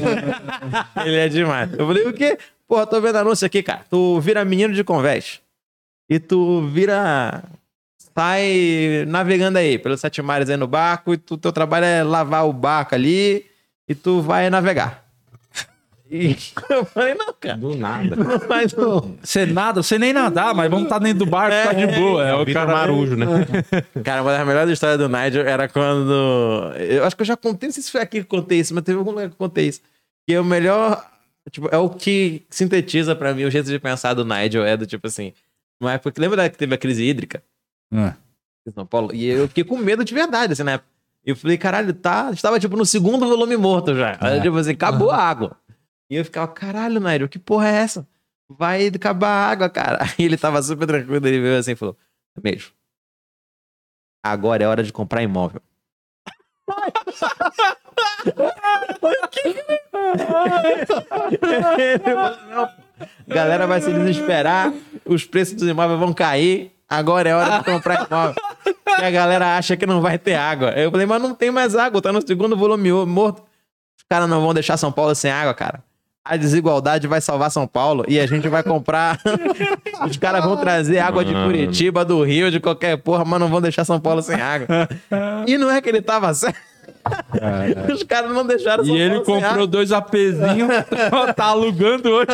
ele 1.05 1.17
é 1.17 1.29
demais. 1.29 1.73
Eu 1.73 1.87
falei, 1.87 2.07
o 2.07 2.13
quê? 2.13 2.39
Porra, 2.67 2.87
tô 2.87 3.01
vendo 3.01 3.17
anúncio 3.17 3.47
aqui, 3.47 3.63
cara. 3.63 3.83
Tu 3.91 4.21
vira 4.21 4.45
menino 4.45 4.73
de 4.75 4.83
convés. 4.85 5.41
E 6.09 6.19
tu 6.19 6.67
vira. 6.69 7.43
Sai 8.15 9.05
navegando 9.07 9.59
aí, 9.59 9.79
pelos 9.79 10.01
sete 10.01 10.21
mares 10.21 10.51
aí 10.51 10.57
no 10.57 10.67
barco. 10.67 11.15
E 11.15 11.17
tu, 11.17 11.37
teu 11.39 11.53
trabalho 11.53 11.85
é 11.87 12.03
lavar 12.03 12.47
o 12.47 12.53
barco 12.53 12.95
ali. 12.95 13.47
E 13.89 13.95
tu 13.95 14.21
vai 14.21 14.49
navegar. 14.51 15.02
E 16.15 16.37
eu 16.69 16.85
falei, 16.85 17.15
não, 17.15 17.33
cara. 17.33 17.57
Do 17.57 17.75
nada. 17.75 18.15
Não 18.15 18.39
faz 18.39 18.75
não. 18.75 19.17
Você 19.23 19.47
nada, 19.47 19.83
você 19.83 19.99
nem 19.99 20.13
nadar, 20.13 20.55
mas 20.55 20.71
vamos 20.71 20.85
estar 20.85 20.99
dentro 20.99 21.21
do 21.21 21.27
barco, 21.27 21.57
tá 21.67 21.73
de 21.73 21.87
boa. 21.87 22.23
É, 22.29 22.35
o 22.35 22.45
Vitor 22.45 22.67
cara 22.67 22.73
Marujo, 22.73 23.17
né? 23.17 23.27
Cara, 24.05 24.21
uma 24.21 24.37
das 24.37 24.47
melhores 24.47 24.71
histórias 24.71 24.99
do 24.99 25.09
Nigel 25.09 25.47
era 25.49 25.67
quando. 25.69 26.13
Eu 26.79 27.05
acho 27.07 27.17
que 27.17 27.23
eu 27.23 27.27
já 27.27 27.35
contei, 27.37 27.69
não 27.69 27.73
sei 27.73 27.83
se 27.83 27.91
foi 27.91 28.03
aqui 28.03 28.21
que 28.21 28.27
contei 28.29 28.61
isso, 28.61 28.75
mas 28.75 28.85
teve 28.85 28.99
algum 28.99 29.11
lugar 29.11 29.29
que 29.29 29.33
eu 29.33 29.39
contei 29.39 29.69
isso. 29.69 29.81
Que 30.29 30.35
é 30.35 30.41
o 30.41 30.45
melhor. 30.45 31.03
Tipo, 31.51 31.69
é 31.73 31.79
o 31.79 31.89
que 31.89 32.43
sintetiza 32.51 33.17
pra 33.17 33.33
mim 33.33 33.45
o 33.45 33.51
jeito 33.51 33.71
de 33.71 33.79
pensar 33.79 34.13
do 34.13 34.23
Nigel. 34.25 34.67
É 34.67 34.77
do 34.77 34.85
tipo 34.87 35.07
assim. 35.07 35.33
Uma 35.81 35.95
época. 35.95 36.21
Lembra 36.21 36.47
que 36.51 36.59
teve 36.59 36.75
a 36.75 36.79
crise 36.79 37.03
hídrica 37.05 37.43
Ah. 37.91 38.13
em 38.69 38.71
São 38.71 38.85
Paulo? 38.85 39.15
E 39.15 39.27
eu 39.27 39.49
fiquei 39.49 39.65
com 39.65 39.79
medo 39.79 40.05
de 40.05 40.13
verdade, 40.13 40.53
assim, 40.53 40.63
na 40.63 40.73
época. 40.73 40.93
Eu 41.25 41.37
falei, 41.37 41.57
caralho, 41.57 41.93
tá. 41.95 42.31
Estava 42.33 42.59
tipo 42.59 42.77
no 42.77 42.85
segundo 42.85 43.27
volume 43.29 43.57
morto 43.57 43.95
já. 43.95 44.17
Aí, 44.21 44.41
tipo 44.41 44.57
assim, 44.57 44.73
acabou 44.73 45.11
a 45.11 45.17
água. 45.19 45.57
E 46.13 46.17
eu 46.17 46.27
ficava, 46.27 46.47
caralho, 46.47 47.01
Nigel, 47.01 47.27
que 47.27 47.39
porra 47.39 47.69
é 47.69 47.77
essa? 47.77 48.07
Vai 48.47 48.87
acabar 48.89 49.29
a 49.31 49.51
água, 49.51 49.71
cara. 49.71 50.03
Aí 50.03 50.11
ele 50.27 50.37
tava 50.37 50.63
super 50.63 50.87
tranquilo, 50.87 51.27
ele 51.27 51.41
veio 51.41 51.57
assim 51.57 51.71
e 51.71 51.75
falou: 51.75 51.97
Beijo. 52.39 52.75
Agora 54.23 54.63
é 54.63 54.69
hora 54.69 54.83
de 54.83 54.93
comprar 54.93 55.23
imóvel. 55.23 55.63
Ele 61.79 61.99
falou, 62.05 62.37
"Não, 62.51 62.69
Galera 63.27 63.67
vai 63.67 63.81
se 63.81 63.91
desesperar, 63.91 64.71
os 65.07 65.25
preços 65.25 65.55
dos 65.55 65.67
imóveis 65.67 65.99
vão 65.99 66.13
cair. 66.13 66.77
Agora 66.87 67.31
é 67.31 67.35
hora 67.35 67.59
de 67.61 67.65
comprar 67.65 68.07
imóvel. 68.07 68.35
E 69.01 69.03
a 69.03 69.11
galera 69.11 69.57
acha 69.57 69.79
que 69.79 69.87
não 69.87 70.03
vai 70.03 70.19
ter 70.19 70.35
água. 70.35 70.73
Eu 70.73 70.91
falei, 70.91 71.07
mas 71.07 71.23
não 71.23 71.35
tem 71.35 71.51
mais 71.51 71.75
água, 71.75 72.03
tá 72.03 72.13
no 72.13 72.21
segundo 72.21 72.55
volume 72.55 72.93
morto. 73.07 73.43
Os 73.97 74.05
caras 74.07 74.29
não 74.29 74.43
vão 74.43 74.53
deixar 74.53 74.77
São 74.77 74.93
Paulo 74.93 75.15
sem 75.15 75.31
água, 75.31 75.55
cara. 75.55 75.83
A 76.25 76.37
desigualdade 76.37 77.09
vai 77.09 77.21
salvar 77.21 77.51
São 77.51 77.67
Paulo 77.67 78.05
e 78.07 78.21
a 78.21 78.27
gente 78.27 78.49
vai 78.49 78.63
comprar. 78.63 79.19
Os 80.09 80.17
caras 80.17 80.45
vão 80.45 80.57
trazer 80.57 81.01
água 81.01 81.25
de. 81.25 81.33
Curitiba, 81.35 82.05
do 82.05 82.23
Rio, 82.23 82.49
de 82.51 82.61
qualquer 82.61 82.97
porra, 82.99 83.25
mas 83.25 83.41
não 83.41 83.49
vão 83.49 83.61
deixar 83.61 83.85
São 83.85 83.99
Paulo 84.01 84.23
sem 84.23 84.41
água. 84.41 84.89
E 85.47 85.59
não 85.59 85.69
é 85.71 85.81
que 85.83 85.89
ele 85.89 86.01
tava 86.01 86.33
certo. 86.33 86.57
Os 87.93 88.03
caras 88.05 88.31
não 88.33 88.47
deixaram 88.47 88.85
São 88.85 88.95
E 88.97 89.01
ele 89.01 89.21
comprou 89.21 89.67
dois 89.67 89.91
APzinhos, 89.91 90.69
tá 91.37 91.45
alugando 91.47 92.09
hoje. 92.11 92.27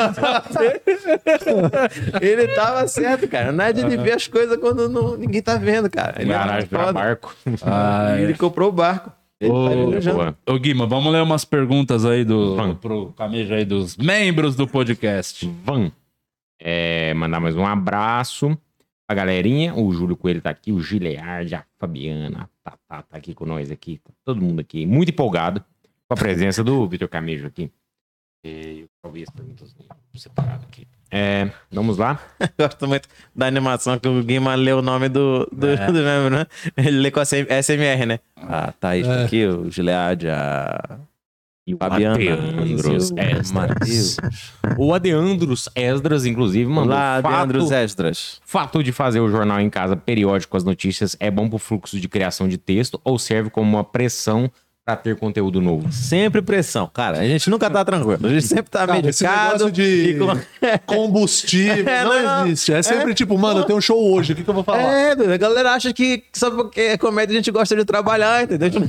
Ele 2.20 2.48
tava 2.48 2.86
certo, 2.86 3.26
cara. 3.28 3.52
Não 3.52 3.64
é 3.64 3.72
de 3.72 3.80
ele 3.80 3.96
ver 3.96 4.12
as 4.12 4.26
coisas 4.26 4.56
quando 4.58 4.88
não- 4.88 5.16
ninguém 5.16 5.40
tá 5.42 5.56
vendo, 5.56 5.88
cara. 5.90 6.16
Ele, 6.18 6.30
é 6.30 6.34
Garagem 6.34 6.68
pra 6.68 6.80
foda. 6.80 6.92
barco. 6.92 7.34
Ah, 7.62 8.16
ele 8.18 8.34
comprou 8.34 8.68
o 8.68 8.72
barco. 8.72 9.10
Ele 9.40 9.52
Ô, 9.52 9.68
tá 9.68 9.74
velejando. 9.74 10.36
Ô, 10.46 10.58
Guima, 10.58 10.86
vamos 10.86 11.12
ler 11.12 11.22
umas 11.22 11.44
perguntas 11.44 12.04
aí 12.04 12.24
do, 12.24 12.56
Vamos. 12.56 12.78
pro 12.78 13.12
Camejo 13.12 13.54
aí 13.54 13.64
dos 13.64 13.96
membros 13.96 14.56
do 14.56 14.66
podcast. 14.66 15.46
Van. 15.64 15.92
É, 16.60 17.14
mandar 17.14 17.38
mais 17.38 17.56
um 17.56 17.64
abraço 17.64 18.58
pra 19.06 19.14
galerinha. 19.14 19.74
O 19.74 19.92
Júlio 19.92 20.16
Coelho 20.16 20.42
tá 20.42 20.50
aqui, 20.50 20.72
o 20.72 20.80
Gileard, 20.80 21.54
a 21.54 21.64
Fabiana, 21.78 22.50
a 22.64 22.70
Tatá 22.70 23.02
tá 23.02 23.16
aqui 23.16 23.32
com 23.32 23.46
nós 23.46 23.70
aqui. 23.70 23.98
Tá 23.98 24.10
todo 24.24 24.40
mundo 24.42 24.60
aqui, 24.60 24.84
muito 24.84 25.10
empolgado 25.10 25.64
com 26.08 26.14
a 26.14 26.16
presença 26.16 26.64
do 26.64 26.88
Vitor 26.88 27.08
Camejo 27.08 27.46
aqui. 27.46 27.70
E 28.44 28.80
eu 28.80 28.88
talvez 29.00 29.28
as 29.28 29.34
perguntas 29.34 29.76
separado 30.14 30.64
aqui. 30.64 30.86
É, 31.10 31.50
vamos 31.72 31.96
lá. 31.96 32.18
Gosto 32.58 32.86
muito 32.86 33.08
da 33.34 33.46
animação 33.46 33.98
que 33.98 34.06
o 34.08 34.22
Guima 34.22 34.54
lê 34.54 34.72
o 34.72 34.82
nome 34.82 35.08
do, 35.08 35.48
do, 35.50 35.68
É. 35.68 35.86
do 35.86 35.92
membro, 35.94 36.30
né? 36.30 36.46
Ele 36.76 36.98
lê 36.98 37.10
com 37.10 37.20
a 37.20 37.24
SMR, 37.24 38.04
né? 38.06 38.20
Ah, 38.36 38.72
tá 38.78 38.96
isso 38.96 39.10
É. 39.10 39.24
aqui, 39.24 39.46
o 39.46 39.70
Gilead, 39.70 40.28
a 40.28 40.98
E 41.66 41.74
o. 41.74 41.78
Adeandros 41.80 43.10
o 43.10 43.18
Esdras. 43.18 44.16
O 44.76 44.94
Adeandros 44.94 45.68
Esdras, 45.74 46.24
inclusive, 46.26 46.70
mandou 46.70 46.92
Olá, 46.94 47.20
fato, 47.22 47.32
Leandros 47.34 47.70
Esdras. 47.70 48.40
fato 48.44 48.82
de 48.82 48.92
fazer 48.92 49.20
o 49.20 49.28
jornal 49.30 49.60
em 49.60 49.70
casa 49.70 49.96
periódico 49.96 50.50
com 50.52 50.56
as 50.56 50.64
notícias 50.64 51.16
é 51.20 51.30
bom 51.30 51.48
pro 51.48 51.58
fluxo 51.58 51.98
de 51.98 52.08
criação 52.08 52.48
de 52.48 52.58
texto 52.58 53.00
ou 53.04 53.18
serve 53.18 53.50
como 53.50 53.76
uma 53.76 53.84
pressão 53.84 54.50
para 54.88 54.96
ter 54.96 55.16
conteúdo 55.16 55.60
novo? 55.60 55.92
Sempre 55.92 56.40
pressão, 56.40 56.86
cara. 56.92 57.18
A 57.18 57.26
gente 57.26 57.50
nunca 57.50 57.68
tá 57.68 57.84
tranquilo. 57.84 58.26
A 58.26 58.30
gente 58.30 58.46
sempre 58.46 58.70
tá 58.70 58.86
Cara, 58.86 58.98
esse 59.06 59.22
medicado. 59.22 59.66
negócio 59.66 59.70
de 59.70 60.16
com- 60.18 60.38
combustível 60.96 61.86
É, 61.86 62.04
não, 62.04 62.22
não. 62.22 62.46
existe. 62.46 62.72
É 62.72 62.82
sempre 62.82 63.12
tipo, 63.12 63.36
mano, 63.36 63.60
eu 63.60 63.64
tenho 63.64 63.78
um 63.78 63.82
show 63.82 64.00
hoje, 64.14 64.32
o 64.32 64.36
que, 64.36 64.42
que 64.42 64.48
eu 64.48 64.54
vou 64.54 64.64
falar? 64.64 64.80
É, 64.82 65.12
a 65.12 65.36
galera 65.36 65.72
acha 65.74 65.92
que 65.92 66.22
só 66.32 66.50
porque 66.50 66.80
é 66.80 66.96
comédia 66.96 67.34
a 67.34 67.36
gente 67.36 67.50
gosta 67.50 67.76
de 67.76 67.84
trabalhar, 67.84 68.44
entendeu? 68.44 68.70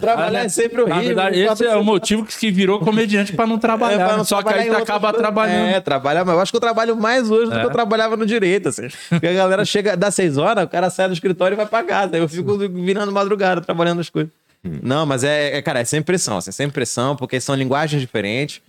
Trabalhar 0.00 0.44
é 0.44 0.48
sempre 0.48 0.82
horrível. 0.82 1.16
Na 1.16 1.24
verdade, 1.30 1.40
esse 1.40 1.64
é 1.64 1.76
o 1.76 1.82
motivo 1.84 2.24
que 2.24 2.36
que 2.36 2.50
virou 2.50 2.80
comediante 2.80 3.32
pra 3.32 3.46
não 3.46 3.58
trabalhar. 3.58 4.00
É, 4.00 4.04
pra 4.06 4.16
não 4.16 4.24
Só 4.24 4.36
que 4.38 4.42
trabalhar 4.44 4.62
aí 4.62 4.68
você 4.68 4.70
outras 4.76 4.88
acaba 4.88 5.08
coisas. 5.08 5.20
trabalhando. 5.20 5.68
É, 5.68 5.80
trabalhar, 5.80 6.24
mas 6.24 6.34
eu 6.34 6.40
acho 6.40 6.52
que 6.52 6.56
eu 6.56 6.60
trabalho 6.60 6.96
mais 6.96 7.30
hoje 7.30 7.46
do 7.46 7.52
que 7.52 7.58
É. 7.58 7.64
eu 7.64 7.70
trabalhava 7.70 8.16
no 8.16 8.26
direito, 8.26 8.68
assim. 8.68 8.88
Porque 9.08 9.26
a 9.26 9.32
galera 9.32 9.64
chega, 9.64 9.96
dá 9.96 10.10
seis 10.10 10.36
horas, 10.36 10.64
o 10.64 10.68
cara 10.68 10.90
sai 10.90 11.06
do 11.08 11.14
escritório 11.14 11.54
e 11.54 11.56
vai 11.56 11.66
pra 11.66 11.82
casa. 11.82 12.14
Aí 12.16 12.20
eu 12.20 12.28
fico 12.28 12.58
virando 12.58 13.10
madrugada, 13.12 13.60
trabalhando 13.60 14.00
as 14.00 14.10
coisas. 14.10 14.30
Não, 14.62 15.06
mas 15.06 15.24
é, 15.24 15.56
é, 15.56 15.62
cara, 15.62 15.80
é 15.80 15.84
sem 15.84 16.02
pressão, 16.02 16.36
assim, 16.36 16.52
sem 16.52 16.68
pressão, 16.68 17.16
porque 17.16 17.40
são 17.40 17.54
linguagens 17.54 18.00
diferentes. 18.00 18.60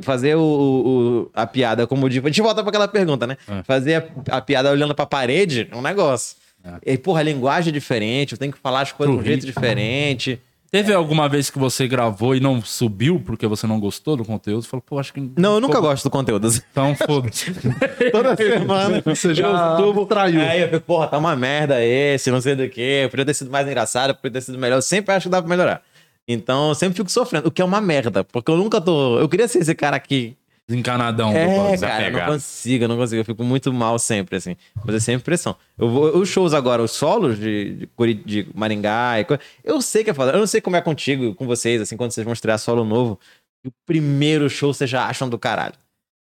Fazer 0.00 0.34
o, 0.34 0.40
o- 0.40 0.88
o- 1.24 1.30
a 1.34 1.46
piada 1.46 1.86
como 1.86 2.08
de. 2.08 2.18
A 2.18 2.22
gente 2.22 2.40
volta 2.40 2.62
pra 2.62 2.70
aquela 2.70 2.88
pergunta, 2.88 3.26
né? 3.26 3.36
É. 3.46 3.62
Fazer 3.64 4.10
a, 4.30 4.38
a 4.38 4.40
piada 4.40 4.70
olhando 4.70 4.94
pra 4.94 5.04
parede 5.04 5.68
é 5.70 5.76
um 5.76 5.82
negócio. 5.82 6.36
É. 6.64 6.94
E, 6.94 6.96
porra, 6.96 7.20
a 7.20 7.22
linguagem 7.22 7.68
é 7.68 7.72
diferente, 7.72 8.32
eu 8.32 8.38
tenho 8.38 8.50
que 8.52 8.58
falar 8.58 8.80
as 8.80 8.92
coisas 8.92 9.14
de 9.14 9.20
um 9.20 9.24
jeito 9.24 9.44
ritmo. 9.44 9.52
diferente. 9.60 10.40
Teve 10.74 10.92
alguma 10.92 11.28
vez 11.28 11.50
que 11.50 11.56
você 11.56 11.86
gravou 11.86 12.34
e 12.34 12.40
não 12.40 12.60
subiu 12.60 13.22
porque 13.24 13.46
você 13.46 13.64
não 13.64 13.78
gostou 13.78 14.16
do 14.16 14.24
conteúdo? 14.24 14.66
Falou, 14.66 14.82
pô, 14.84 14.98
acho 14.98 15.12
que. 15.12 15.20
Não, 15.36 15.54
eu 15.54 15.60
nunca 15.60 15.78
gosto 15.78 16.02
do 16.02 16.10
conteúdo. 16.10 16.48
assim. 16.48 16.62
Então, 16.68 16.96
foda-se. 17.06 17.54
Toda 18.10 18.34
semana. 18.34 19.00
Você 19.06 19.32
já 19.36 19.76
traiu. 20.08 20.40
Aí 20.40 20.62
eu 20.62 20.68
fico, 20.68 20.80
porra, 20.80 21.06
tá 21.06 21.16
uma 21.16 21.36
merda 21.36 21.80
esse, 21.80 22.28
não 22.28 22.40
sei 22.40 22.56
do 22.56 22.68
que. 22.68 23.06
Podia 23.08 23.24
ter 23.24 23.34
sido 23.34 23.52
mais 23.52 23.64
engraçado, 23.68 24.16
podia 24.16 24.32
ter 24.32 24.40
sido 24.40 24.58
melhor. 24.58 24.78
Eu 24.78 24.82
sempre 24.82 25.14
acho 25.14 25.28
que 25.28 25.30
dá 25.30 25.40
pra 25.40 25.48
melhorar. 25.48 25.80
Então 26.26 26.70
eu 26.70 26.74
sempre 26.74 26.96
fico 26.96 27.08
sofrendo, 27.08 27.46
o 27.46 27.52
que 27.52 27.62
é 27.62 27.64
uma 27.64 27.80
merda, 27.80 28.24
porque 28.24 28.50
eu 28.50 28.56
nunca 28.56 28.80
tô. 28.80 29.20
Eu 29.20 29.28
queria 29.28 29.46
ser 29.46 29.60
esse 29.60 29.76
cara 29.76 30.00
que 30.00 30.36
desencanadão. 30.68 31.32
É, 31.32 31.76
cara, 31.78 32.06
eu 32.08 32.12
não 32.12 32.26
consigo, 32.26 32.84
eu 32.84 32.88
não 32.88 32.96
consigo. 32.96 33.20
Eu 33.20 33.24
fico 33.24 33.44
muito 33.44 33.72
mal 33.72 33.98
sempre, 33.98 34.36
assim. 34.36 34.56
Mas 34.84 34.96
é 34.96 35.00
sempre 35.00 35.22
pressão. 35.24 35.54
Eu 35.78 35.88
vou, 35.90 36.16
os 36.18 36.28
shows 36.28 36.54
agora, 36.54 36.82
os 36.82 36.92
solos 36.92 37.38
de, 37.38 37.88
de, 37.98 38.14
de 38.14 38.48
Maringá, 38.54 39.20
e 39.20 39.26
eu 39.62 39.80
sei 39.82 40.02
que 40.04 40.10
é 40.10 40.14
foda. 40.14 40.32
Eu 40.32 40.38
não 40.38 40.46
sei 40.46 40.60
como 40.60 40.76
é 40.76 40.80
contigo, 40.80 41.34
com 41.34 41.46
vocês, 41.46 41.80
assim, 41.80 41.96
quando 41.96 42.12
vocês 42.12 42.24
vão 42.24 42.32
estrear 42.32 42.58
solo 42.58 42.84
novo. 42.84 43.18
O 43.66 43.70
primeiro 43.86 44.48
show 44.50 44.72
vocês 44.74 44.88
já 44.90 45.06
acham 45.06 45.28
do 45.28 45.38
caralho. 45.38 45.74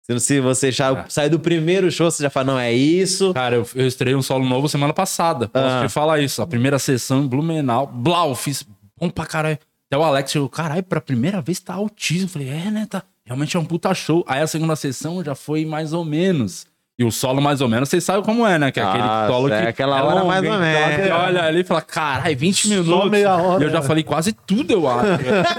Se, 0.03 0.21
se 0.21 0.41
você 0.41 0.71
já 0.71 0.91
É. 0.93 1.05
sai 1.09 1.29
do 1.31 1.41
primeiro 1.41 1.91
show, 1.91 2.11
você 2.11 2.23
já 2.23 2.29
fala, 2.31 2.47
não, 2.53 2.59
é 2.59 2.73
isso. 2.73 3.33
Cara, 3.33 3.57
eu, 3.57 3.69
eu 3.75 3.87
estreiei 3.87 4.15
um 4.15 4.23
solo 4.23 4.45
novo 4.45 4.69
semana 4.69 4.93
passada. 4.93 5.49
Posso 5.49 5.67
Ah. 5.67 5.87
te 5.87 5.91
falar 5.91 6.21
isso. 6.21 6.43
A 6.43 6.47
primeira 6.47 6.79
sessão 6.79 7.23
em 7.25 7.27
Blumenau. 7.27 7.87
Blau, 7.87 8.35
fiz 8.35 8.65
bom 9.01 9.09
pra 9.09 9.25
caralho. 9.27 9.59
Até 9.91 9.99
o 9.99 10.03
Alex 10.05 10.31
chegou, 10.31 10.49
caralho, 10.49 10.83
pra 10.83 11.01
primeira 11.01 11.41
vez 11.41 11.59
tá 11.59 11.75
altíssimo. 11.75 12.25
Eu 12.27 12.29
Falei, 12.29 12.49
é, 12.49 12.71
né? 12.71 12.87
Tá, 12.89 13.03
realmente 13.25 13.57
é 13.57 13.61
um 13.61 13.65
puta 13.65 13.95
show. 13.95 14.25
Aí 14.27 14.41
a 14.43 14.47
segunda 14.47 14.77
sessão 14.77 15.23
já 15.25 15.35
foi 15.35 15.65
mais 15.65 15.93
ou 15.93 16.05
menos. 16.05 16.67
E 16.97 17.03
o 17.05 17.11
solo 17.11 17.43
mais 17.43 17.61
ou 17.61 17.69
menos, 17.69 17.89
vocês 17.89 18.05
sabem 18.05 18.23
como 18.23 18.47
é, 18.47 18.57
né? 18.57 18.71
Que 18.71 18.79
é 18.79 18.85
aquele 18.85 19.03
Nossa, 19.03 19.27
solo 19.33 19.49
que 19.49 19.55
é 19.55 19.67
aquela 19.69 20.01
hora 20.01 20.15
longo, 20.15 20.27
mais 20.29 20.45
ou 20.49 20.59
menos. 20.61 20.95
Você 21.05 21.11
olha 21.11 21.43
ali 21.43 21.61
e 21.63 21.65
fala, 21.65 21.81
caralho, 21.83 22.37
20 22.39 22.69
minutos. 22.69 23.11
meia 23.11 23.35
hora, 23.37 23.61
E 23.61 23.67
eu 23.67 23.71
já 23.71 23.81
né? 23.81 23.87
falei 23.87 24.05
quase 24.05 24.33
tudo, 24.33 24.73
eu 24.73 24.89
acho. 24.89 25.09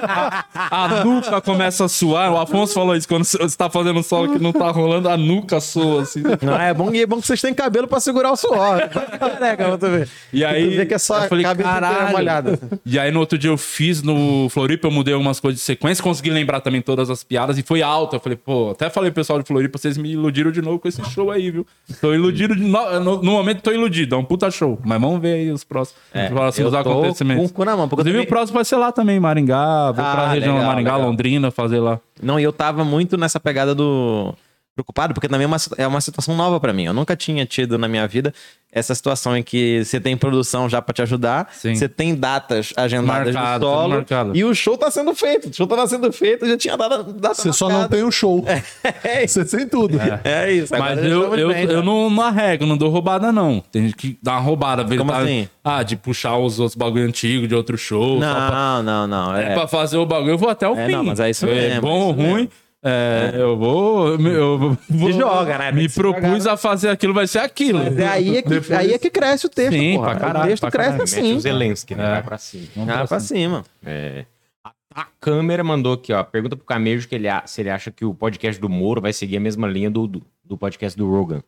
a, 0.02 0.46
a 0.86 1.04
nuca 1.04 1.42
começa 1.42 1.84
a 1.84 1.90
suar. 1.90 2.32
O 2.32 2.38
Afonso 2.38 2.74
falou 2.74 2.96
isso. 2.96 3.06
Quando 3.06 3.26
você 3.26 3.38
tá 3.58 3.70
fazendo 3.70 4.02
solo 4.02 4.32
que 4.32 4.40
não 4.42 4.54
tá 4.54 4.72
rolando, 4.72 5.10
a 5.10 5.18
nuca 5.18 5.60
soa, 5.60 6.04
assim. 6.04 6.24
Não, 6.42 6.56
é 6.58 6.74
bom, 6.74 6.94
e 6.94 7.02
é 7.02 7.06
bom 7.06 7.20
que 7.20 7.28
vocês 7.28 7.42
têm 7.42 7.54
cabelo 7.54 7.86
pra 7.86 8.00
segurar 8.00 8.32
o 8.32 8.38
suor. 8.38 8.88
Careca, 9.20 9.66
vamos 9.78 9.80
ver. 9.82 10.10
E 10.32 10.46
aí, 10.46 10.86
que 10.86 10.94
é 10.94 10.98
só 10.98 11.24
eu 11.24 11.28
falei, 11.28 11.44
caralho. 11.44 12.12
molhada. 12.12 12.58
E 12.86 12.98
aí 12.98 13.12
no 13.12 13.20
outro 13.20 13.38
dia 13.38 13.50
eu 13.50 13.58
fiz 13.58 14.02
no 14.02 14.48
Floripa, 14.50 14.88
eu 14.88 14.92
mudei 14.92 15.14
algumas 15.14 15.42
coisas 15.42 15.60
de 15.60 15.66
sequência, 15.66 16.02
consegui 16.02 16.30
lembrar 16.30 16.62
também 16.62 16.82
todas 16.82 17.10
as 17.10 17.26
piadas 17.26 17.58
e 17.58 17.62
foi 17.62 17.82
alto. 17.82 18.16
Eu 18.16 18.22
falei, 18.22 18.38
pô, 18.38 18.72
até 18.72 18.90
falei 18.90 19.12
pro 19.12 19.22
pessoal 19.22 19.38
de 19.42 19.46
Floripa, 19.46 19.78
vocês 19.78 19.98
me 19.98 20.14
iludiram 20.14 20.50
de 20.50 20.62
novo 20.62 20.80
com 20.80 20.88
esse 20.88 21.04
show 21.10 21.25
aí, 21.32 21.52
viu? 21.52 21.66
Tô 22.02 22.14
iludido 22.14 22.56
de 22.56 22.62
no, 22.64 23.00
no, 23.00 23.22
no 23.22 23.32
momento 23.32 23.62
tô 23.62 23.72
iludido, 23.72 24.16
é 24.16 24.18
um 24.18 24.24
puta 24.24 24.50
show. 24.52 24.80
Mas 24.84 25.00
vamos 25.02 25.20
ver 25.22 25.34
aí 25.34 25.52
os 25.52 25.64
próximos, 25.64 26.02
os 26.14 26.30
próximos 26.30 26.74
É, 26.74 26.84
tô 26.84 26.92
acontecimentos. 26.92 27.44
com 27.44 27.50
o 27.50 27.54
cu 27.54 27.66
na 27.66 27.76
mão, 27.78 27.88
porque 27.88 28.02
Inclusive 28.02 28.18
também- 28.18 28.26
o 28.26 28.30
próximo 28.30 28.56
vai 28.56 28.66
ser 28.66 28.76
lá 28.78 28.92
também, 28.92 29.20
Maringá, 29.20 29.86
vou 29.92 29.96
pra 29.96 30.04
Ah, 30.24 30.28
região 30.30 30.56
legal, 30.56 30.68
Maringá, 30.72 30.94
legal. 30.96 31.10
Londrina, 31.10 31.52
fazer 31.52 31.80
lá. 31.80 32.00
Não, 32.22 32.40
e 32.40 32.44
eu 32.44 32.54
tava 32.54 32.84
muito 32.84 33.18
nessa 33.18 33.40
pegada 33.40 33.74
do. 33.76 34.34
Preocupado, 34.76 35.14
porque 35.14 35.30
também 35.30 35.46
é 35.46 35.48
uma, 35.48 35.58
é 35.78 35.88
uma 35.88 36.02
situação 36.02 36.36
nova 36.36 36.60
pra 36.60 36.74
mim. 36.74 36.84
Eu 36.84 36.94
nunca 36.94 37.16
tinha 37.16 37.46
tido 37.46 37.78
na 37.78 37.88
minha 37.88 38.06
vida 38.08 38.34
essa 38.70 38.94
situação 38.94 39.38
em 39.38 39.42
que 39.42 39.86
você 39.86 40.02
tem 40.02 40.18
produção 40.18 40.68
já 40.68 40.82
pra 40.82 40.94
te 40.94 41.02
ajudar, 41.02 41.48
Sim. 41.54 41.74
você 41.74 41.88
tem 41.88 42.14
datas 42.14 42.74
agendadas 42.76 43.34
Marcado, 43.34 43.66
solo 43.66 43.90
marcado. 43.96 44.36
e 44.36 44.44
o 44.44 44.54
show 44.54 44.78
tá 44.78 44.92
sendo 44.92 45.16
feito. 45.16 45.50
O 45.50 45.54
show 45.54 45.66
tá 45.66 45.88
sendo 45.88 46.12
feito, 46.12 46.46
já 46.46 46.58
tinha 46.58 46.76
data, 46.76 47.02
data 47.04 47.36
Você 47.36 47.54
só 47.54 47.70
não 47.70 47.88
tem 47.88 48.04
o 48.04 48.12
show. 48.12 48.44
É 49.02 49.24
isso. 49.24 49.42
Você 49.46 49.58
tem 49.60 49.68
tudo. 49.70 49.98
É 50.26 50.52
isso. 50.52 50.76
agora 50.76 50.96
Mas 50.98 51.06
eu, 51.06 51.36
eu, 51.38 51.48
bem, 51.54 51.64
eu 51.64 51.72
já. 51.78 51.82
não, 51.82 52.10
não 52.10 52.22
arrego, 52.24 52.66
não 52.66 52.76
dou 52.76 52.90
roubada, 52.90 53.32
não. 53.32 53.64
Tem 53.72 53.84
gente 53.84 53.96
que 53.96 54.20
dá 54.22 54.34
uma 54.34 54.42
roubada. 54.42 54.84
Como 54.98 55.10
tá- 55.10 55.20
assim? 55.20 55.48
Ah, 55.64 55.82
de 55.84 55.96
puxar 55.96 56.38
os 56.38 56.60
outros 56.60 56.76
bagulho 56.76 57.06
antigos 57.08 57.48
de 57.48 57.56
outro 57.56 57.78
show. 57.78 58.20
só 58.22 58.34
pra- 58.34 58.52
Não, 58.52 58.84
não, 58.84 59.08
não. 59.08 59.36
É. 59.38 59.52
É. 59.52 59.54
Pra 59.54 59.68
fazer 59.70 59.96
o 59.98 60.06
bagulho, 60.06 60.32
eu 60.32 60.38
vou 60.38 60.50
até 60.50 60.68
o 60.68 60.76
É, 60.78 60.86
fim. 60.88 60.92
não, 60.92 61.04
mas 61.06 61.22
é 61.22 61.30
isso 61.30 61.46
É 61.46 61.54
mesmo, 61.70 61.82
bom 61.82 61.88
é 62.02 62.04
ou 62.04 62.12
isso 62.12 62.22
ruim. 62.22 62.50
É, 62.86 63.32
Eu 63.34 63.58
vou. 63.58 64.16
Eu 64.20 64.78
vou 64.90 65.12
joga, 65.12 65.58
né? 65.58 65.72
Me 65.72 65.90
propus 65.90 66.44
jogar, 66.44 66.54
a 66.54 66.58
fazer 66.58 66.90
aquilo, 66.90 67.14
vai 67.14 67.26
ser 67.28 67.40
aquilo. 67.40 67.80
Mas 67.80 67.98
é 67.98 68.08
aí 68.08 68.38
é 68.38 68.42
que, 68.42 68.74
aí 68.74 68.94
é 68.94 69.00
que 69.00 69.10
cresce 69.10 69.46
o 69.48 69.50
texto, 69.50 69.74
Sim, 69.74 69.96
porra. 69.96 70.12
pra 70.12 70.20
caralho, 70.20 70.46
o 70.46 70.48
texto 70.50 70.62
pra 70.62 70.72
cresce 70.72 70.90
caralho. 70.92 71.04
assim. 71.04 71.22
Mete 71.24 71.36
o 71.38 71.40
Zelensky, 71.40 71.96
né? 71.96 72.04
É. 72.06 72.10
Vai 72.12 72.24
pra 72.24 72.38
cima. 72.38 72.70
Ah, 72.88 73.08
pra 73.08 73.20
cima. 73.20 73.64
É. 73.86 74.26
A, 74.64 74.72
a 75.02 75.06
câmera 75.20 75.64
mandou 75.64 75.94
aqui, 75.94 76.14
ó. 76.14 76.24
Pergunta 76.24 76.56
pro 76.56 76.66
Camejo 76.66 77.08
que 77.08 77.16
ele, 77.16 77.28
se 77.46 77.62
ele 77.62 77.70
acha 77.70 77.92
que 77.92 78.06
o 78.06 78.14
podcast 78.14 78.62
do 78.62 78.70
Moro 78.70 79.02
vai 79.02 79.12
seguir 79.14 79.38
a 79.38 79.40
mesma 79.42 79.68
linha 79.68 79.90
do, 79.90 80.06
do, 80.08 80.22
do 80.44 80.58
podcast 80.58 80.98
do 80.98 81.10
Rogan. 81.10 81.42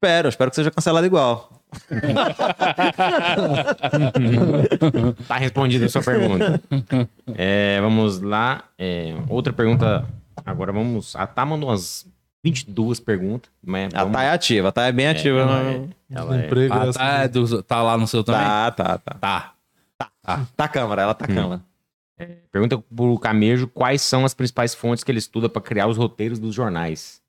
Espero, 0.00 0.28
espero 0.28 0.50
que 0.50 0.54
seja 0.54 0.70
cancelado 0.70 1.04
igual. 1.06 1.50
Tá 5.26 5.36
respondida 5.36 5.86
a 5.86 5.88
sua 5.88 6.02
pergunta. 6.02 6.60
É, 7.34 7.80
vamos 7.80 8.20
lá. 8.20 8.64
É, 8.78 9.14
outra 9.28 9.52
pergunta. 9.52 10.06
Agora 10.46 10.72
vamos. 10.72 11.16
A 11.16 11.26
Tá 11.26 11.44
mandou 11.44 11.68
umas 11.70 12.06
22 12.44 13.00
perguntas. 13.00 13.50
Mas 13.64 13.92
Ela 13.92 14.04
vamos- 14.04 14.16
tá 14.20 14.32
ativa, 14.32 14.70
tá 14.70 14.92
bem 14.92 15.08
ativa. 15.08 15.40
ela 15.40 15.62
né? 15.64 15.88
é- 16.10 16.14
ela 16.16 16.36
é- 16.36 16.48
Ah, 16.70 16.86
é 16.86 16.92
tá, 16.92 17.12
é 17.24 17.28
do- 17.28 17.62
tá 17.64 17.82
lá 17.82 17.98
no 17.98 18.06
seu 18.06 18.22
também? 18.22 18.40
Tá, 18.40 18.70
tá, 18.70 18.98
tá. 18.98 19.16
Tá. 19.20 20.46
Tá 20.56 20.64
a 20.64 20.68
câmera, 20.68 21.02
ela 21.02 21.14
tá 21.14 21.24
a 21.24 21.28
câmera. 21.28 21.60
Pergunta 22.52 22.78
pro 22.94 23.18
Camejo 23.18 23.66
quais 23.66 24.00
são 24.02 24.24
as 24.24 24.34
principais 24.34 24.74
fontes 24.74 25.02
que 25.02 25.10
ele 25.10 25.18
estuda 25.18 25.48
pra 25.48 25.60
criar 25.62 25.86
os 25.86 25.96
roteiros 25.96 26.38
dos 26.38 26.54
jornais. 26.54 27.20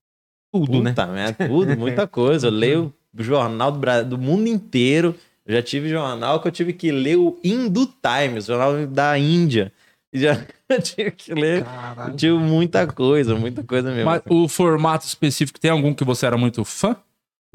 Tudo, 0.52 0.82
né? 0.84 0.92
Puta 0.92 1.06
merda, 1.08 1.48
tudo, 1.48 1.78
muita 1.78 2.08
coisa. 2.08 2.48
Eu 2.48 2.52
leio 2.52 2.94
o 3.18 3.24
jornal 3.24 3.72
do, 3.72 3.80
Bra- 3.80 4.02
do 4.02 4.18
mundo 4.18 4.48
inteiro. 4.48 5.16
Eu 5.46 5.56
já 5.56 5.62
tive 5.62 5.90
jornal 5.90 6.40
que 6.40 6.48
eu 6.48 6.52
tive 6.52 6.74
que 6.74 6.92
ler 6.92 7.18
o 7.18 7.38
Hindu 7.44 7.88
Times, 8.02 8.46
jornal 8.46 8.86
da 8.88 9.18
Índia. 9.18 9.72
E 10.14 10.20
Já 10.20 10.36
tive 10.82 11.12
que 11.12 11.34
ler. 11.34 11.64
Caralho. 11.64 12.16
Tive 12.16 12.38
muita 12.38 12.86
coisa, 12.88 13.36
muita 13.36 13.64
coisa 13.64 13.90
mesmo. 13.92 14.06
Mas 14.06 14.22
o 14.30 14.48
formato 14.48 15.06
específico, 15.06 15.60
tem 15.60 15.70
algum 15.72 15.94
que 15.94 16.04
você 16.04 16.26
era 16.26 16.38
muito 16.38 16.64
fã? 16.66 16.96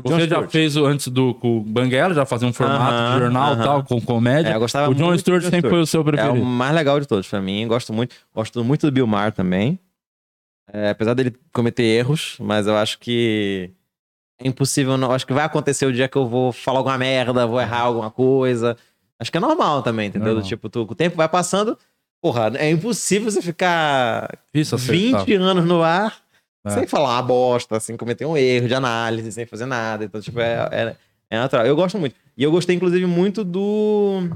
John 0.05 0.15
Você 0.17 0.23
já 0.23 0.27
Stewart. 0.37 0.51
fez 0.51 0.77
o- 0.77 0.85
antes 0.87 1.07
do 1.07 1.35
com 1.35 1.59
o 1.59 1.61
Banguela, 1.61 2.13
já 2.15 2.27
fazia 2.27 2.49
um 2.49 2.53
formato 2.53 2.83
Aham, 2.95 3.15
de 3.15 3.21
jornal 3.21 3.49
e 3.51 3.55
aham. 3.55 3.65
tal, 3.65 3.85
com 3.85 4.01
comédia. 4.01 4.51
É, 4.51 4.57
eu 4.57 4.59
gostava 4.61 4.91
o 4.91 4.95
John 4.95 5.17
Stewart 5.17 5.43
sempre 5.45 5.59
Stewart. 5.59 5.73
foi 5.73 5.81
o 5.81 5.87
seu 5.87 6.01
É 6.01 6.03
o 6.03 6.05
preferido. 6.05 6.45
mais 6.45 6.75
legal 6.75 6.99
de 6.99 7.07
todos 7.07 7.29
pra 7.29 7.41
mim. 7.41 7.65
Gosto 7.69 7.93
muito. 7.93 8.15
Gosto 8.35 8.65
muito 8.65 8.87
do 8.89 8.93
Bill 8.93 9.07
Maher 9.07 9.31
também. 9.33 9.79
É, 10.77 10.91
apesar 10.91 11.15
dele 11.15 11.37
cometer 11.53 11.85
erros, 11.85 12.37
mas 12.41 12.67
eu 12.67 12.77
acho 12.77 12.99
que 12.99 13.71
é 14.41 14.49
impossível. 14.49 14.97
Não, 14.97 15.13
acho 15.13 15.25
que 15.27 15.33
vai 15.33 15.45
acontecer 15.45 15.87
o 15.87 15.93
dia 15.93 16.09
que 16.09 16.17
eu 16.19 16.27
vou 16.27 16.51
falar 16.53 16.79
alguma 16.79 16.99
merda, 16.99 17.47
vou 17.47 17.61
errar 17.61 17.83
alguma 17.83 18.11
coisa. 18.11 18.77
Acho 19.21 19.31
que 19.31 19.37
é 19.39 19.41
normal 19.41 19.83
também, 19.83 20.09
entendeu? 20.09 20.27
Normal. 20.29 20.43
Do 20.43 20.49
Tipo, 20.49 20.69
tu- 20.69 20.83
o 20.83 20.95
tempo 20.95 21.17
vai 21.17 21.29
passando. 21.29 21.79
Porra, 22.21 22.51
é 22.57 22.69
impossível 22.71 23.31
você 23.31 23.41
ficar 23.41 24.37
Isso, 24.53 24.77
20 24.77 25.35
anos 25.35 25.65
no 25.65 25.83
ar 25.83 26.21
É. 26.65 26.71
sem 26.71 26.87
falar 26.89 27.11
uma 27.17 27.23
bosta, 27.23 27.79
sem 27.79 27.97
cometer 27.97 28.25
um 28.27 28.37
erro 28.37 28.67
de 28.67 28.75
análise, 28.75 29.31
sem 29.31 29.47
fazer 29.47 29.67
nada. 29.67 30.05
Então, 30.05 30.21
tipo, 30.21 30.41
é, 30.41 30.69
é, 30.73 30.97
é 31.31 31.39
natural. 31.39 31.65
Eu 31.67 31.77
gosto 31.77 31.99
muito. 31.99 32.17
E 32.37 32.43
eu 32.43 32.51
gostei, 32.51 32.75
inclusive, 32.75 33.07
muito 33.07 33.45
do. 33.45 34.29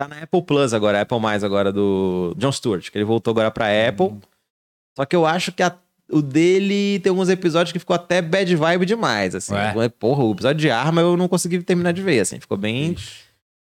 Tá 0.00 0.08
na 0.08 0.22
Apple 0.22 0.40
Plus 0.42 0.72
agora, 0.72 1.02
Apple 1.02 1.20
Mais 1.20 1.44
agora, 1.44 1.70
do 1.70 2.34
John 2.38 2.50
Stewart, 2.50 2.90
que 2.90 2.96
ele 2.96 3.04
voltou 3.04 3.32
agora 3.32 3.50
pra 3.50 3.66
Apple. 3.86 4.14
Só 4.96 5.04
que 5.04 5.14
eu 5.14 5.26
acho 5.26 5.52
que 5.52 5.62
a- 5.62 5.76
o 6.10 6.22
dele 6.22 6.98
tem 7.00 7.10
alguns 7.10 7.28
episódios 7.28 7.70
que 7.70 7.78
ficou 7.78 7.94
até 7.94 8.22
bad 8.22 8.56
vibe 8.56 8.86
demais, 8.86 9.34
assim. 9.34 9.52
Ué? 9.54 9.88
Porra, 9.90 10.24
o 10.24 10.32
episódio 10.32 10.58
de 10.58 10.70
arma 10.70 11.02
eu 11.02 11.18
não 11.18 11.28
consegui 11.28 11.62
terminar 11.62 11.92
de 11.92 12.00
ver, 12.00 12.20
assim. 12.20 12.40
Ficou 12.40 12.56
bem. 12.56 12.96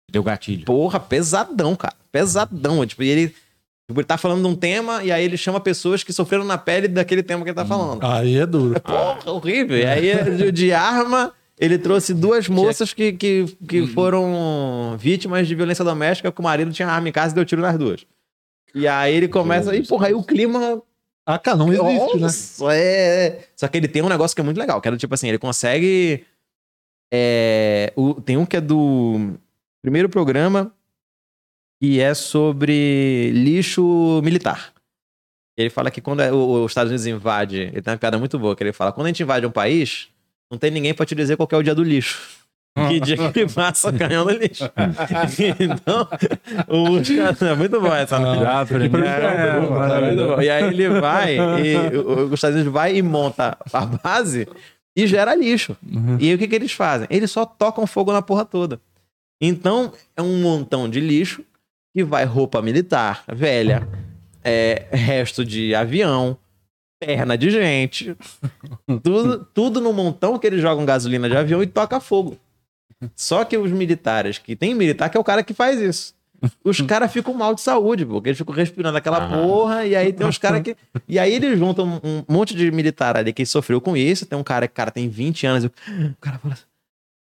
Deu 0.10 0.24
gatilho. 0.24 0.64
Porra, 0.64 0.98
pesadão, 0.98 1.76
cara. 1.76 1.94
Pesadão. 2.10 2.86
Tipo, 2.86 3.03
e 3.03 3.10
ele, 3.10 3.28
tipo, 3.28 3.99
ele 3.99 4.03
tá 4.06 4.18
falando 4.18 4.41
de 4.41 4.48
um 4.48 4.56
tema 4.56 5.03
e 5.03 5.11
aí 5.11 5.24
ele 5.26 5.36
chama 5.36 5.60
pessoas 5.60 6.06
que 6.06 6.14
sofreram 6.14 6.45
na 6.45 6.57
pele 6.57 6.88
daquele 6.88 7.22
tema 7.22 7.44
que 7.44 7.49
ele 7.49 7.56
tá 7.56 7.66
falando. 7.66 8.02
Aí 8.03 8.38
é 8.38 8.45
duro. 8.45 8.80
Porra, 8.80 9.30
horrível. 9.30 9.78
E 9.78 9.86
aí, 9.86 10.38
de, 10.38 10.52
de 10.53 10.72
arma, 10.74 11.34
ele 11.60 11.77
trouxe 11.77 12.14
duas 12.14 12.48
moças 12.48 12.94
que, 12.94 13.11
que, 13.14 13.45
que 13.68 13.86
foram 13.88 14.95
vítimas 14.98 15.48
de 15.48 15.53
violência 15.53 15.84
doméstica, 15.84 16.31
porque 16.31 16.41
o 16.41 16.44
marido 16.44 16.72
tinha 16.72 16.88
arma 16.88 17.10
em 17.10 17.11
casa 17.11 17.34
e 17.34 17.36
deu 17.36 17.45
tiro 17.45 17.61
nas 17.61 17.77
duas. 17.77 18.06
E 18.73 18.88
aí 18.88 19.14
ele 19.14 19.27
começa. 19.27 19.76
E, 19.76 19.86
porra, 19.86 20.07
aí 20.07 20.14
o 20.14 20.23
clima. 20.23 20.81
Ah, 21.26 21.38
cara, 21.38 21.57
não 21.57 21.68
existe, 21.72 22.15
né? 22.15 22.22
Nossa, 22.22 22.73
é, 22.73 23.27
é. 23.27 23.48
Só 23.56 23.68
que 23.68 23.77
ele 23.77 23.88
tem 23.88 24.02
um 24.02 24.10
negócio 24.10 24.34
que 24.34 24.41
é 24.41 24.44
muito 24.44 24.57
legal, 24.57 24.80
que 24.81 24.88
é 24.88 24.91
do 24.91 24.98
tipo 24.98 25.14
assim, 25.14 25.27
ele 25.27 25.38
consegue. 25.38 26.23
é, 27.11 27.91
o- 27.95 28.15
tem 28.22 28.38
um 28.38 28.45
que 28.45 28.56
é 28.57 28.61
do 28.61 29.34
primeiro 29.81 30.07
programa 30.10 30.72
que 31.81 31.99
é 31.99 32.14
sobre 32.14 33.31
lixo 33.34 34.22
militar. 34.23 34.73
Ele 35.57 35.69
fala 35.69 35.90
que 35.91 36.02
quando 36.02 36.22
é- 36.22 36.31
o- 36.31 36.64
os 36.64 36.72
Estados 36.72 36.90
Unidos 36.91 37.06
invade, 37.07 37.57
ele 37.61 37.81
tem 37.81 37.91
uma 37.91 37.98
piada 37.98 38.18
muito 38.18 38.38
boa, 38.38 38.56
que 38.56 38.64
ele 38.64 38.73
fala, 38.73 38.91
quando 38.91 39.06
a 39.07 39.10
gente 39.10 39.23
invade 39.23 39.45
um 39.45 39.52
país, 39.52 40.07
não 40.51 40.57
tem 40.57 40.71
ninguém 40.71 40.93
pra 40.93 41.05
te 41.05 41.15
dizer 41.15 41.35
qual 41.38 41.47
é 41.51 41.55
o 41.57 41.63
dia 41.63 41.76
do 41.76 41.84
lixo. 41.84 42.38
Que 42.88 42.99
dia 42.99 43.17
que 43.31 43.39
ele 43.39 43.51
passa 43.51 43.91
canhão 43.91 44.23
no 44.26 44.31
lixo. 44.31 44.63
então, 45.59 46.07
caras- 47.17 47.41
é 47.41 47.55
muito 47.55 47.81
bom 47.81 47.93
essa? 47.93 48.17
Já 48.17 48.61
aprendi. 48.61 48.95
É, 48.95 49.57
é 49.57 49.59
muito 50.15 50.27
bom. 50.35 50.41
E 50.41 50.49
aí 50.49 50.63
ele 50.63 50.89
vai, 50.89 51.35
e 51.38 51.97
o- 51.97 52.26
os 52.27 52.34
Estados 52.34 52.55
Unidos 52.55 52.71
vai 52.73 52.95
e 52.95 53.01
monta 53.01 53.57
a 53.73 53.85
base 53.85 54.47
e 54.95 55.07
gera 55.07 55.35
lixo. 55.35 55.76
E 56.19 56.30
aí 56.30 56.35
o 56.35 56.38
que, 56.38 56.47
que 56.47 56.55
eles 56.55 56.71
fazem? 56.71 57.07
Eles 57.09 57.31
só 57.31 57.45
tocam 57.45 57.85
fogo 57.88 58.11
na 58.13 58.21
porra 58.21 58.45
toda. 58.45 58.80
Então, 59.41 59.91
é 60.15 60.21
um 60.21 60.41
montão 60.41 60.89
de 60.89 60.99
lixo 60.99 61.43
que 61.93 62.03
vai 62.03 62.23
roupa 62.26 62.61
militar, 62.61 63.23
velha, 63.27 63.88
é, 64.43 64.85
resto 64.91 65.43
de 65.43 65.73
avião, 65.73 66.38
perna 66.99 67.38
de 67.38 67.49
gente, 67.49 68.15
tudo, 69.01 69.47
tudo 69.53 69.80
no 69.80 69.93
montão 69.93 70.38
que 70.38 70.45
eles 70.45 70.61
jogam 70.61 70.85
gasolina 70.85 71.30
de 71.30 71.38
avião 71.38 71.63
e 71.63 71.67
toca 71.67 71.99
fogo. 71.99 72.38
Só 73.15 73.45
que 73.45 73.57
os 73.57 73.71
militares, 73.71 74.38
que 74.38 74.55
tem 74.55 74.76
militar 74.76 75.09
que 75.09 75.17
é 75.17 75.19
o 75.19 75.23
cara 75.23 75.43
que 75.43 75.53
faz 75.53 75.80
isso. 75.80 76.13
os 76.63 76.81
caras 76.81 77.11
ficam 77.11 77.34
mal 77.34 77.53
de 77.55 77.61
saúde, 77.61 78.05
porque 78.05 78.30
eles 78.30 78.38
ficam 78.38 78.53
respirando 78.53 78.97
aquela 78.97 79.19
Aham. 79.19 79.41
porra, 79.41 79.85
e 79.85 79.95
aí 79.95 80.11
tem 80.11 80.26
uns 80.27 80.38
caras 80.38 80.61
que. 80.61 80.76
E 81.07 81.17
aí 81.17 81.34
eles 81.34 81.57
juntam 81.57 82.01
um 82.03 82.23
monte 82.27 82.55
de 82.55 82.69
militar 82.71 83.17
ali 83.17 83.34
que 83.34 83.45
sofreu 83.45 83.80
com 83.81 83.95
isso. 83.95 84.26
Tem 84.26 84.38
um 84.38 84.43
cara 84.43 84.67
que 84.67 84.73
cara, 84.73 84.91
tem 84.91 85.09
20 85.09 85.47
anos. 85.47 85.63
e 85.63 85.67
O 85.67 86.15
cara 86.19 86.38
fala 86.39 86.53
assim. 86.53 86.63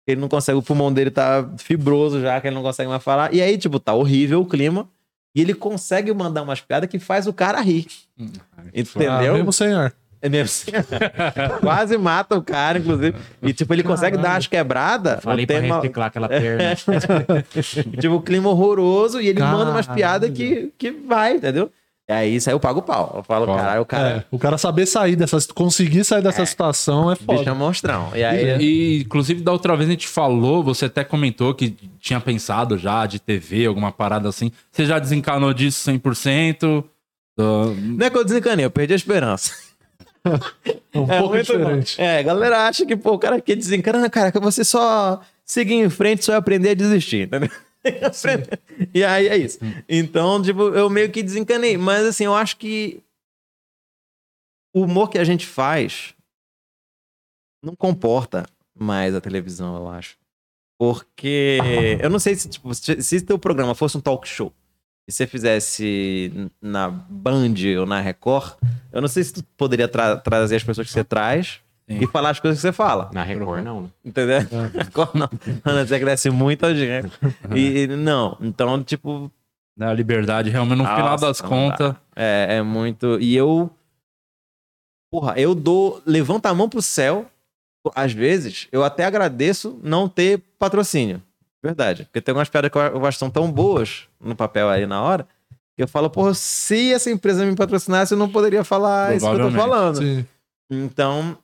Ele 0.08 0.20
não 0.20 0.28
consegue, 0.28 0.58
o 0.58 0.64
pulmão 0.64 0.92
dele 0.92 1.12
tá 1.12 1.48
fibroso 1.58 2.22
já, 2.22 2.40
que 2.42 2.48
ele 2.48 2.56
não 2.56 2.64
consegue 2.64 2.90
mais 2.90 3.04
falar. 3.04 3.34
E 3.34 3.42
aí, 3.42 3.58
tipo, 3.58 3.80
tá 3.80 3.94
horrível 3.94 4.42
o 4.42 4.46
clima. 4.46 4.90
E 5.34 5.42
ele 5.42 5.54
consegue 5.54 6.14
mandar 6.14 6.42
umas 6.44 6.60
piadas 6.62 6.90
que 6.90 7.00
faz 7.00 7.26
o 7.28 7.34
cara 7.34 7.60
rir. 7.62 7.88
Ah, 8.20 8.64
Entendeu? 8.74 9.34
mesmo 9.36 9.54
sem 9.54 9.72
ar. 9.74 9.94
É 10.22 10.30
mesmo 10.30 10.46
assim. 10.46 10.72
Quase 11.62 11.98
mata 11.98 12.36
o 12.38 12.44
cara, 12.44 12.78
inclusive. 12.78 13.18
E, 13.42 13.54
tipo, 13.54 13.74
ele 13.74 13.82
consegue 13.82 14.18
dar 14.18 14.34
umas 14.36 14.46
quebradas. 14.46 15.24
Falei 15.24 15.46
o 15.46 15.48
pra 15.48 15.60
tema- 15.62 15.76
reciclar 15.78 16.08
aquela 16.10 16.28
perna. 16.30 16.76
tipo, 18.00 18.16
o 18.16 18.22
clima 18.22 18.50
horroroso 18.50 19.20
e 19.20 19.28
ele 19.28 19.40
manda 19.42 19.72
umas 19.72 19.88
Caralho. 19.88 19.96
piadas 19.98 20.30
que, 20.32 20.72
que 20.78 20.92
vai, 20.92 21.36
entendeu? 21.38 21.72
E 22.12 22.14
aí 22.14 22.36
isso 22.36 22.50
aí 22.50 22.54
eu 22.54 22.60
pago 22.60 22.80
o 22.80 22.82
pau. 22.84 23.14
Eu 23.16 23.24
falo, 23.24 23.46
caralho, 23.56 23.82
o 23.84 23.86
cara 23.86 24.10
É, 24.10 24.24
o 24.30 24.38
cara 24.38 24.58
saber 24.58 24.86
sair 24.86 25.16
dessa. 25.16 25.38
Conseguir 25.56 26.04
sair 26.04 26.22
dessa 26.22 26.46
situação 26.46 27.10
é 27.10 27.16
foda. 27.16 27.38
bicho 27.38 27.50
é 27.50 27.54
monstrão. 27.54 28.10
E 28.14 28.22
aí. 28.22 28.58
E, 28.60 28.98
e, 28.98 29.02
inclusive, 29.04 29.42
da 29.42 29.54
outra 29.54 29.78
vez 29.78 29.88
a 29.88 29.94
gente 29.94 30.10
falou, 30.10 30.62
você 30.62 30.86
até 30.86 31.06
comentou 31.06 31.54
que 31.54 31.74
tinha 32.02 32.20
pensado 32.20 32.78
já 32.78 33.06
de 33.06 33.18
TV, 33.18 33.66
alguma 33.66 33.94
parada 33.94 34.28
assim. 34.28 34.52
Você 34.70 34.86
já 34.86 35.00
desencanou 35.00 35.54
disso 35.54 35.90
100%? 35.90 36.84
Do... 37.38 37.76
Não 37.78 38.06
é 38.06 38.10
que 38.10 38.18
eu 38.18 38.26
desencanei, 38.26 38.66
eu 38.66 38.72
perdi 38.72 38.92
a 38.92 38.98
esperança. 38.98 39.54
um 40.94 41.04
É 41.10 41.18
pouco 41.20 41.30
muito 41.36 41.46
diferente. 41.46 41.96
bom. 41.98 42.04
É, 42.04 42.20
a 42.20 42.24
galera 42.24 42.68
acha 42.68 42.86
que, 42.86 42.98
pô, 42.98 43.14
o 43.14 43.20
cara 43.20 43.40
que 43.40 43.56
desencana, 43.56 44.10
cara, 44.10 44.34
que 44.34 44.40
você 44.40 44.66
só 44.66 45.22
seguir 45.46 45.76
em 45.76 45.90
frente, 45.90 46.26
só 46.26 46.36
aprender 46.36 46.72
a 46.72 46.74
desistir, 46.74 47.28
entendeu? 47.28 47.50
E 48.94 49.04
aí 49.04 49.28
é 49.28 49.38
isso. 49.38 49.60
Então, 49.88 50.42
tipo, 50.42 50.62
eu 50.70 50.90
meio 50.90 51.12
que 51.12 51.24
desencanei. 51.24 51.78
Mas, 51.78 52.06
assim, 52.06 52.26
eu 52.26 52.36
acho 52.36 52.58
que 52.58 53.04
o 54.74 54.84
humor 54.84 55.10
que 55.10 55.18
a 55.18 55.24
gente 55.24 55.46
faz 55.46 56.14
não 57.64 57.76
comporta 57.76 58.46
mais 58.74 59.14
a 59.16 59.22
televisão, 59.22 59.76
eu 59.76 59.88
acho. 59.90 60.18
Porque 60.80 61.60
eu 62.02 62.10
não 62.10 62.20
sei 62.20 62.36
se, 62.36 62.50
tipo, 62.50 62.74
se, 62.74 63.22
teu 63.22 63.38
programa 63.38 63.76
fosse 63.76 63.98
um 63.98 64.02
talk 64.02 64.28
show 64.28 64.52
e 65.08 65.12
você 65.12 65.28
fizesse 65.28 66.32
na 66.60 66.90
Band 66.90 67.54
ou 67.80 67.86
na 67.86 68.00
Record, 68.02 68.58
eu 68.92 69.02
não 69.02 69.08
sei 69.08 69.24
se 69.24 69.34
tu 69.34 69.44
poderia 69.56 69.88
tra- 69.88 70.18
trazer 70.18 70.56
as 70.56 70.64
pessoas 70.64 70.88
que 70.88 70.94
você 70.94 71.04
traz 71.04 71.62
Sim. 71.92 72.04
e 72.04 72.08
falar 72.08 72.30
as 72.32 72.40
coisas 72.40 72.60
que 72.60 72.62
você 72.62 72.72
fala. 72.72 73.10
Na 73.14 73.24
Record, 73.24 73.64
não, 73.64 73.82
né? 73.82 73.90
Entendeu? 74.04 74.40
Record 74.74 75.16
não. 75.16 75.30
Ana, 75.66 75.86
você 75.86 76.00
cresce 76.00 76.30
muita 76.30 76.74
gente. 76.76 77.12
E, 77.56 77.84
e 77.84 77.88
não. 77.88 78.38
Então, 78.40 78.82
tipo, 78.84 79.32
né, 79.78 79.88
A 79.88 79.94
liberdade, 79.94 80.50
realmente, 80.50 80.78
no 80.78 80.86
final 80.86 81.10
Nossa, 81.10 81.26
das 81.28 81.42
não 81.42 81.50
contas. 81.50 81.96
é, 82.16 82.58
é 82.58 82.62
muito. 82.62 83.20
E 83.20 83.36
eu. 83.36 83.70
Porra, 85.12 85.34
eu 85.38 85.54
dou. 85.54 86.02
Levanta 86.06 86.50
a 86.50 86.54
mão 86.54 86.70
pro 86.70 86.82
céu. 86.82 87.26
Às 87.96 88.14
vezes, 88.14 88.68
eu 88.72 88.84
até 88.84 89.06
agradeço 89.06 89.80
não 89.82 90.08
ter 90.08 90.40
patrocínio. 90.60 91.22
Verdade. 91.64 92.04
Porque 92.06 92.22
tem 92.22 92.32
algumas 92.32 92.50
piadas 92.50 92.72
que 92.72 92.78
eu 92.78 93.06
acho 93.06 93.16
que 93.18 93.20
são 93.20 93.30
tão 93.30 93.52
boas 93.52 94.08
no 94.20 94.36
papel 94.36 94.70
aí 94.70 94.86
na 94.86 95.02
hora. 95.02 95.28
Que 95.76 95.84
eu 95.84 95.88
falo, 95.88 96.10
porra, 96.10 96.34
se 96.34 96.94
essa 96.94 97.10
empresa 97.10 97.46
me 97.46 97.56
patrocinasse, 97.56 98.14
eu 98.14 98.18
não 98.18 98.30
poderia 98.30 98.64
falar 98.64 99.16
isso 99.16 99.26
que 99.26 99.36
eu 99.36 99.50
tô 99.50 99.52
falando. 99.52 99.98
Sim. 99.98 100.26
Então, 100.70 101.38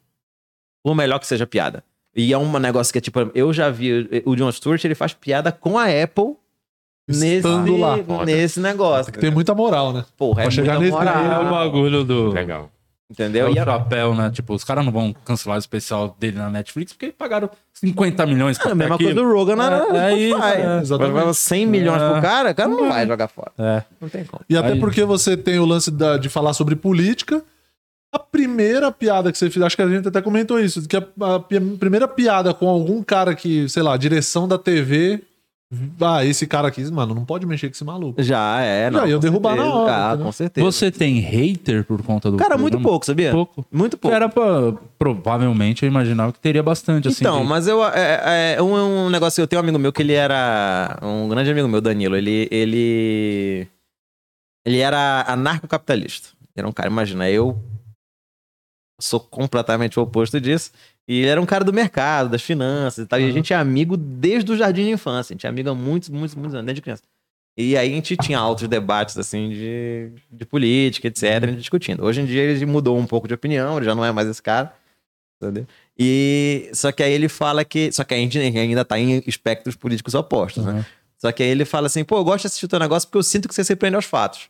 o 0.91 0.95
melhor 0.95 1.19
que 1.19 1.27
seja 1.27 1.45
piada. 1.47 1.83
E 2.15 2.33
é 2.33 2.37
um 2.37 2.57
negócio 2.59 2.91
que 2.91 2.97
é 2.97 3.01
tipo, 3.01 3.29
eu 3.35 3.53
já 3.53 3.69
vi 3.69 4.23
o 4.25 4.35
John 4.35 4.51
Stewart, 4.51 4.83
ele 4.83 4.95
faz 4.95 5.13
piada 5.13 5.51
com 5.51 5.77
a 5.77 5.85
Apple 5.85 6.35
nesse, 7.07 7.47
lá. 7.47 7.97
nesse 8.25 8.59
negócio. 8.59 9.05
Tem 9.05 9.13
que 9.13 9.19
ter 9.19 9.31
muita 9.31 9.53
moral, 9.53 9.93
né? 9.93 10.05
Porra, 10.17 10.41
é 10.41 10.45
pra 10.45 10.51
chegar 10.51 10.79
muita 10.79 10.97
nesse 10.99 11.09
É 11.09 11.21
moral, 11.23 11.45
o 11.45 11.49
bagulho 11.49 12.03
do. 12.03 12.29
Legal. 12.31 12.71
entendeu? 13.09 13.47
É 13.47 13.49
o 13.49 13.53
E 13.53 13.59
a- 13.59 13.63
chapéu, 13.65 14.13
né? 14.15 14.29
Tipo, 14.31 14.53
os 14.53 14.63
caras 14.63 14.83
não 14.83 14.91
vão 14.91 15.15
cancelar 15.23 15.57
o 15.57 15.59
especial 15.59 16.15
dele 16.19 16.37
na 16.37 16.49
Netflix 16.49 16.91
porque 16.91 17.11
pagaram 17.11 17.49
50 17.73 18.25
milhões 18.25 18.57
pra 18.57 18.69
É 18.69 18.71
a 18.71 18.75
mesma 18.75 18.95
aquilo. 18.95 19.13
coisa 19.13 19.27
do 19.29 19.33
Rogan 19.33 19.55
na 19.55 19.77
É, 20.07 20.11
é 20.13 20.17
isso, 20.17 20.43
é, 20.43 20.81
exatamente. 20.81 21.13
Vai 21.13 21.25
dar 21.25 21.33
100 21.33 21.65
milhões 21.67 22.01
É. 22.01 22.11
pro 22.11 22.21
cara, 22.21 22.51
o 22.51 22.55
cara 22.55 22.69
não 22.69 22.89
vai 22.89 23.07
jogar 23.07 23.27
fora. 23.29 23.51
É. 23.57 23.83
Não 24.01 24.09
tem 24.09 24.25
como. 24.25 24.41
E 24.49 24.57
até 24.57 24.73
Aí- 24.73 24.79
porque 24.79 25.05
você 25.05 25.37
tem 25.37 25.59
o 25.59 25.65
lance 25.65 25.89
da- 25.91 26.17
de 26.17 26.27
falar 26.29 26.53
sobre 26.53 26.75
política. 26.75 27.41
A 28.13 28.19
primeira 28.19 28.91
piada 28.91 29.31
que 29.31 29.37
você 29.37 29.49
fez, 29.49 29.63
acho 29.65 29.75
que 29.75 29.81
a 29.81 29.87
gente 29.89 30.07
até 30.07 30.21
comentou 30.21 30.59
isso, 30.59 30.87
que 30.87 30.95
a, 30.95 31.03
a 31.35 31.39
pi- 31.39 31.59
primeira 31.77 32.07
piada 32.07 32.53
com 32.53 32.67
algum 32.69 33.03
cara 33.03 33.35
que, 33.35 33.67
sei 33.67 33.83
lá, 33.83 33.97
direção 33.97 34.47
da 34.47 34.57
TV. 34.57 35.21
Ah, 35.99 36.23
esse 36.23 36.47
cara 36.47 36.69
aqui, 36.69 36.81
mano, 36.89 37.13
não 37.13 37.25
pode 37.25 37.45
mexer 37.45 37.67
com 37.67 37.73
esse 37.73 37.83
maluco. 37.83 38.23
Já 38.23 38.61
é, 38.61 38.89
não. 38.89 39.01
Já 39.01 39.07
ia 39.07 39.15
com 39.15 39.19
derrubar 39.19 39.53
na 39.57 39.63
certeza. 39.63 39.77
hora, 39.81 39.91
Ah, 39.93 40.07
entendeu? 40.07 40.25
com 40.25 40.31
certeza. 40.31 40.65
Você 40.71 40.91
tem 40.91 41.19
hater 41.19 41.83
por 41.83 42.01
conta 42.01 42.31
do. 42.31 42.37
Cara, 42.37 42.57
muito 42.57 42.71
programa? 42.75 42.89
pouco, 42.89 43.05
sabia? 43.05 43.31
Pouco. 43.31 43.65
Muito 43.69 43.97
pouco. 43.97 44.15
Era 44.15 44.29
pra, 44.29 44.71
provavelmente 44.97 45.83
eu 45.83 45.87
imaginava 45.89 46.31
que 46.31 46.39
teria 46.39 46.63
bastante 46.63 47.09
assim. 47.09 47.17
Então, 47.19 47.41
de- 47.41 47.47
mas 47.49 47.67
eu. 47.67 47.83
É, 47.83 48.55
é 48.57 48.61
um, 48.63 49.07
um 49.07 49.09
negócio. 49.09 49.41
Eu 49.41 49.47
tenho 49.47 49.61
um 49.61 49.63
amigo 49.65 49.77
meu 49.77 49.91
que 49.91 50.01
ele 50.01 50.13
era. 50.13 50.97
Um 51.03 51.27
grande 51.27 51.51
amigo 51.51 51.67
meu, 51.67 51.81
Danilo. 51.81 52.15
Ele. 52.15 52.47
Ele, 52.49 53.67
ele 54.65 54.77
era 54.79 55.25
anarcocapitalista. 55.27 56.29
Era 56.55 56.65
um 56.65 56.71
cara, 56.71 56.89
imagina, 56.89 57.29
eu 57.29 57.57
sou 58.99 59.19
completamente 59.19 59.99
o 59.99 60.03
oposto 60.03 60.39
disso. 60.41 60.71
E 61.07 61.19
ele 61.21 61.27
era 61.29 61.41
um 61.41 61.45
cara 61.45 61.63
do 61.63 61.71
mercado, 61.71 62.29
das 62.29 62.41
finanças 62.41 63.05
e 63.05 63.07
tal. 63.07 63.19
E 63.19 63.23
a 63.23 63.27
Uhum. 63.27 63.31
gente 63.33 63.53
é 63.53 63.55
amigo 63.55 63.95
desde 63.95 64.51
o 64.51 64.57
jardim 64.57 64.85
de 64.85 64.91
infância. 64.91 65.33
A 65.33 65.35
gente 65.35 65.45
é 65.45 65.49
amigo 65.49 65.69
há 65.69 65.75
muitos, 65.75 66.09
muitos, 66.09 66.35
muitos 66.35 66.53
anos, 66.53 66.65
desde 66.65 66.81
criança. 66.81 67.03
E 67.55 67.75
aí 67.77 67.91
a 67.91 67.95
gente 67.95 68.15
tinha 68.17 68.37
altos 68.37 68.67
debates, 68.67 69.17
assim, 69.17 69.49
de, 69.49 70.11
de 70.31 70.45
política, 70.45 71.07
etc., 71.07 71.23
a 71.43 71.47
gente 71.47 71.59
discutindo. 71.59 72.03
Hoje 72.03 72.21
em 72.21 72.25
dia 72.25 72.41
ele 72.43 72.65
mudou 72.65 72.97
um 72.97 73.05
pouco 73.07 73.27
de 73.27 73.33
opinião, 73.33 73.77
ele 73.77 73.85
já 73.85 73.95
não 73.95 74.05
é 74.05 74.11
mais 74.11 74.27
esse 74.27 74.41
cara. 74.41 74.73
Entendeu? 75.41 75.65
E 75.97 76.69
só 76.73 76.91
que 76.91 77.01
aí 77.01 77.11
ele 77.13 77.29
fala 77.29 77.63
que. 77.65 77.91
Só 77.91 78.03
que 78.03 78.13
a 78.13 78.17
gente 78.17 78.37
ainda 78.37 78.83
tá 78.85 78.99
em 78.99 79.23
espectros 79.25 79.75
políticos 79.75 80.13
opostos, 80.13 80.65
né? 80.65 80.73
Uhum. 80.73 80.85
Só 81.19 81.31
que 81.31 81.41
aí 81.41 81.49
ele 81.49 81.65
fala 81.65 81.87
assim, 81.87 82.03
pô, 82.03 82.17
eu 82.17 82.23
gosto 82.23 82.41
de 82.41 82.47
assistir 82.47 82.65
o 82.65 82.69
teu 82.69 82.79
negócio 82.79 83.07
porque 83.07 83.17
eu 83.17 83.23
sinto 83.23 83.47
que 83.47 83.55
você 83.55 83.63
se 83.63 83.75
prende 83.75 83.95
aos 83.95 84.05
fatos. 84.05 84.49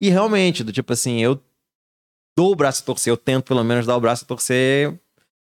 E 0.00 0.08
realmente, 0.08 0.64
do 0.64 0.72
tipo 0.72 0.92
assim, 0.92 1.20
eu 1.20 1.40
dou 2.40 2.52
o 2.52 2.56
braço 2.56 2.82
a 2.82 2.86
torcer, 2.86 3.10
eu 3.12 3.16
tento 3.18 3.44
pelo 3.44 3.62
menos 3.62 3.84
dar 3.84 3.96
o 3.96 4.00
braço 4.00 4.24
a 4.24 4.26
torcer, 4.26 4.98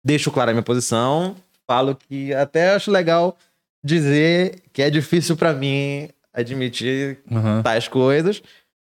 deixo 0.04 0.30
clara 0.30 0.52
a 0.52 0.54
minha 0.54 0.62
posição, 0.62 1.34
falo 1.66 1.96
que 1.96 2.32
até 2.32 2.70
acho 2.74 2.88
legal 2.90 3.36
dizer 3.84 4.62
que 4.72 4.80
é 4.80 4.88
difícil 4.90 5.36
pra 5.36 5.52
mim 5.52 6.08
admitir 6.32 7.18
Uhum. 7.30 7.62
tais 7.62 7.88
coisas. 7.88 8.40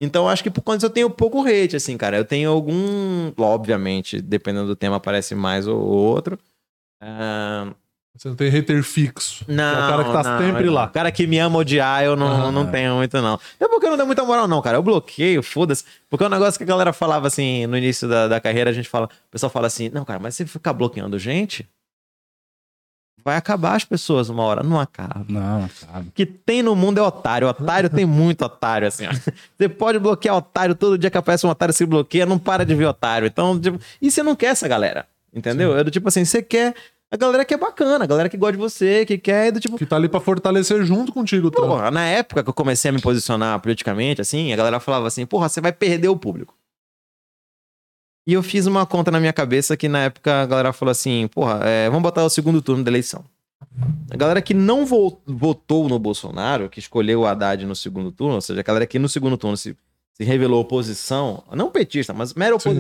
Então, 0.03 0.27
acho 0.27 0.43
que 0.43 0.51
por 0.51 0.63
conta 0.63 0.79
disso 0.79 0.87
eu 0.87 0.91
tenho 0.91 1.11
pouco 1.11 1.43
hate, 1.47 1.77
assim, 1.77 1.99
cara. 1.99 2.17
Eu 2.17 2.25
tenho 2.25 2.51
algum. 2.51 3.31
Obviamente, 3.39 4.19
dependendo 4.19 4.67
do 4.67 4.75
tema, 4.75 4.97
aparece 4.97 5.35
mais 5.35 5.67
ou 5.67 5.79
outro. 5.79 6.39
Ah, 7.03 7.75
Você 8.17 8.29
não 8.29 8.35
tem 8.37 8.51
hater 8.51 8.83
fixo. 8.83 9.45
não. 9.49 9.65
É 9.65 9.73
o 9.73 9.89
cara 9.89 10.05
que 10.05 10.13
tá 10.13 10.23
não, 10.23 10.39
sempre 10.47 10.69
O 10.69 10.73
lá. 10.73 10.89
cara 10.89 11.11
que 11.13 11.27
me 11.27 11.39
ama 11.39 11.59
odiar, 11.59 12.03
eu 12.05 12.17
não, 12.17 12.49
Ah, 12.49 12.53
não 12.53 12.71
tenho 12.71 12.97
muito, 12.97 13.21
não. 13.23 13.39
É 13.59 13.67
porque 13.69 13.87
eu 13.87 13.91
não 13.91 13.97
dou 13.97 14.07
muita 14.07 14.25
moral, 14.25 14.47
não, 14.47 14.61
cara. 14.61 14.77
Eu 14.77 14.83
bloqueio, 14.83 15.43
foda-se. 15.43 15.85
Porque 16.09 16.25
é 16.25 16.27
um 16.27 16.31
negócio 16.31 16.59
que 16.59 16.65
a 16.65 16.67
galera 16.67 16.93
falava 16.93 17.27
assim 17.29 17.67
no 17.67 17.79
início 17.79 18.09
da, 18.09 18.29
da 18.29 18.41
carreira, 18.41 18.69
a 18.71 18.73
gente 18.73 18.89
fala. 18.89 19.07
O 19.07 19.31
pessoal 19.31 19.49
fala 19.49 19.69
assim: 19.69 19.89
não, 19.91 20.05
cara, 20.05 20.19
mas 20.19 20.35
se 20.35 20.45
ficar 20.45 20.73
bloqueando 20.75 21.19
gente, 21.19 21.67
vai 23.25 23.37
acabar 23.37 23.77
as 23.77 23.85
pessoas 23.85 24.29
uma 24.29 24.43
hora. 24.43 24.63
Não 24.63 24.79
acaba. 24.81 25.25
Não, 25.29 25.69
sabe. 25.71 26.09
O 26.09 26.13
que 26.13 26.27
tem 26.27 26.63
no 26.63 26.75
mundo 26.75 26.99
é 26.99 27.03
otário. 27.03 27.49
Otário 27.49 27.89
tem 27.89 28.05
muito 28.05 28.45
otário, 28.45 28.89
assim. 28.89 29.07
ó. 29.07 29.11
Você 29.57 29.69
pode 29.69 29.99
bloquear 29.99 30.37
otário 30.37 30.75
todo 30.75 30.99
dia 30.99 31.11
que 31.11 31.17
aparece 31.17 31.47
um 31.47 31.51
otário, 31.51 31.73
se 31.73 31.87
bloqueia, 31.87 32.27
não 32.27 32.39
para 32.39 32.67
de 32.67 32.75
ver 32.75 32.87
otário. 32.87 33.27
Então, 33.27 33.59
tipo, 33.59 33.79
e 34.03 34.11
você 34.11 34.23
não 34.23 34.35
quer 34.37 34.47
essa 34.49 34.67
galera? 34.67 35.07
Entendeu? 35.33 35.79
É 35.79 35.85
do 35.85 35.91
tipo 35.91 36.09
assim, 36.09 36.25
você 36.25 36.43
quer 36.43 36.75
a 37.11 37.17
galera 37.17 37.45
que 37.45 37.53
é 37.55 37.57
bacana, 37.57 38.05
a 38.05 38.07
galera 38.07 38.29
que 38.29 38.37
gosta 38.37 38.53
de 38.53 38.59
você, 38.59 39.05
que 39.05 39.19
quer, 39.19 39.51
do 39.53 39.59
tipo. 39.61 39.77
Que 39.77 39.85
tá 39.87 39.97
ali 39.97 40.09
pra 40.09 40.21
fortalecer 40.21 40.85
junto 40.85 41.13
contigo 41.13 41.51
trampo. 41.51 41.69
Porra, 41.69 41.91
na 41.91 42.07
época 42.07 42.43
que 42.45 42.49
eu 42.51 42.55
comecei 42.55 42.89
a 42.89 42.93
me 42.93 43.01
posicionar 43.01 43.59
politicamente, 43.61 44.21
assim, 44.21 44.53
a 44.53 44.57
galera 44.57 44.79
falava 44.81 45.07
assim, 45.09 45.27
porra, 45.27 45.49
você 45.49 45.61
vai 45.61 45.73
perder 45.73 46.09
o 46.09 46.17
público. 46.17 46.55
E 48.29 48.33
eu 48.33 48.43
fiz 48.43 48.67
uma 48.67 48.87
conta 48.87 49.11
na 49.11 49.19
minha 49.19 49.33
cabeça 49.33 49.77
que 49.77 49.89
na 49.89 50.05
época 50.05 50.43
a 50.43 50.47
galera 50.47 50.73
falou 50.73 50.91
assim, 50.93 51.27
porra, 51.29 51.61
é, 51.65 51.89
vamos 51.89 52.03
botar 52.03 52.25
o 52.25 52.31
segundo 52.31 52.63
turno 52.63 52.85
da 52.85 52.91
eleição. 52.91 53.25
A 54.11 54.17
galera 54.17 54.41
que 54.43 54.55
não 54.55 54.87
vo- 54.87 55.21
votou 55.27 55.89
no 55.89 55.99
Bolsonaro, 55.99 56.69
que 56.69 56.79
escolheu 56.79 57.21
o 57.21 57.27
Haddad 57.27 57.65
no 57.67 57.75
segundo 57.75 58.13
turno, 58.13 58.35
ou 58.35 58.41
seja, 58.41 58.61
a 58.61 58.63
galera 58.63 58.87
que 58.87 58.99
no 58.99 59.09
segundo 59.09 59.37
turno 59.37 59.57
se, 59.57 59.77
se 60.15 60.23
revelou 60.25 60.61
oposição, 60.61 61.43
não 61.53 61.71
petista, 61.71 62.13
mas 62.13 62.35
mera 62.35 62.59
Sim. 62.59 62.71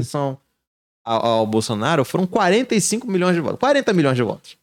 Ao, 1.12 1.26
ao 1.40 1.46
Bolsonaro, 1.46 2.04
foram 2.04 2.26
45 2.26 3.10
milhões 3.10 3.34
de 3.34 3.40
votos. 3.40 3.58
40 3.58 3.92
milhões 3.92 4.16
de 4.16 4.22
votos. 4.22 4.56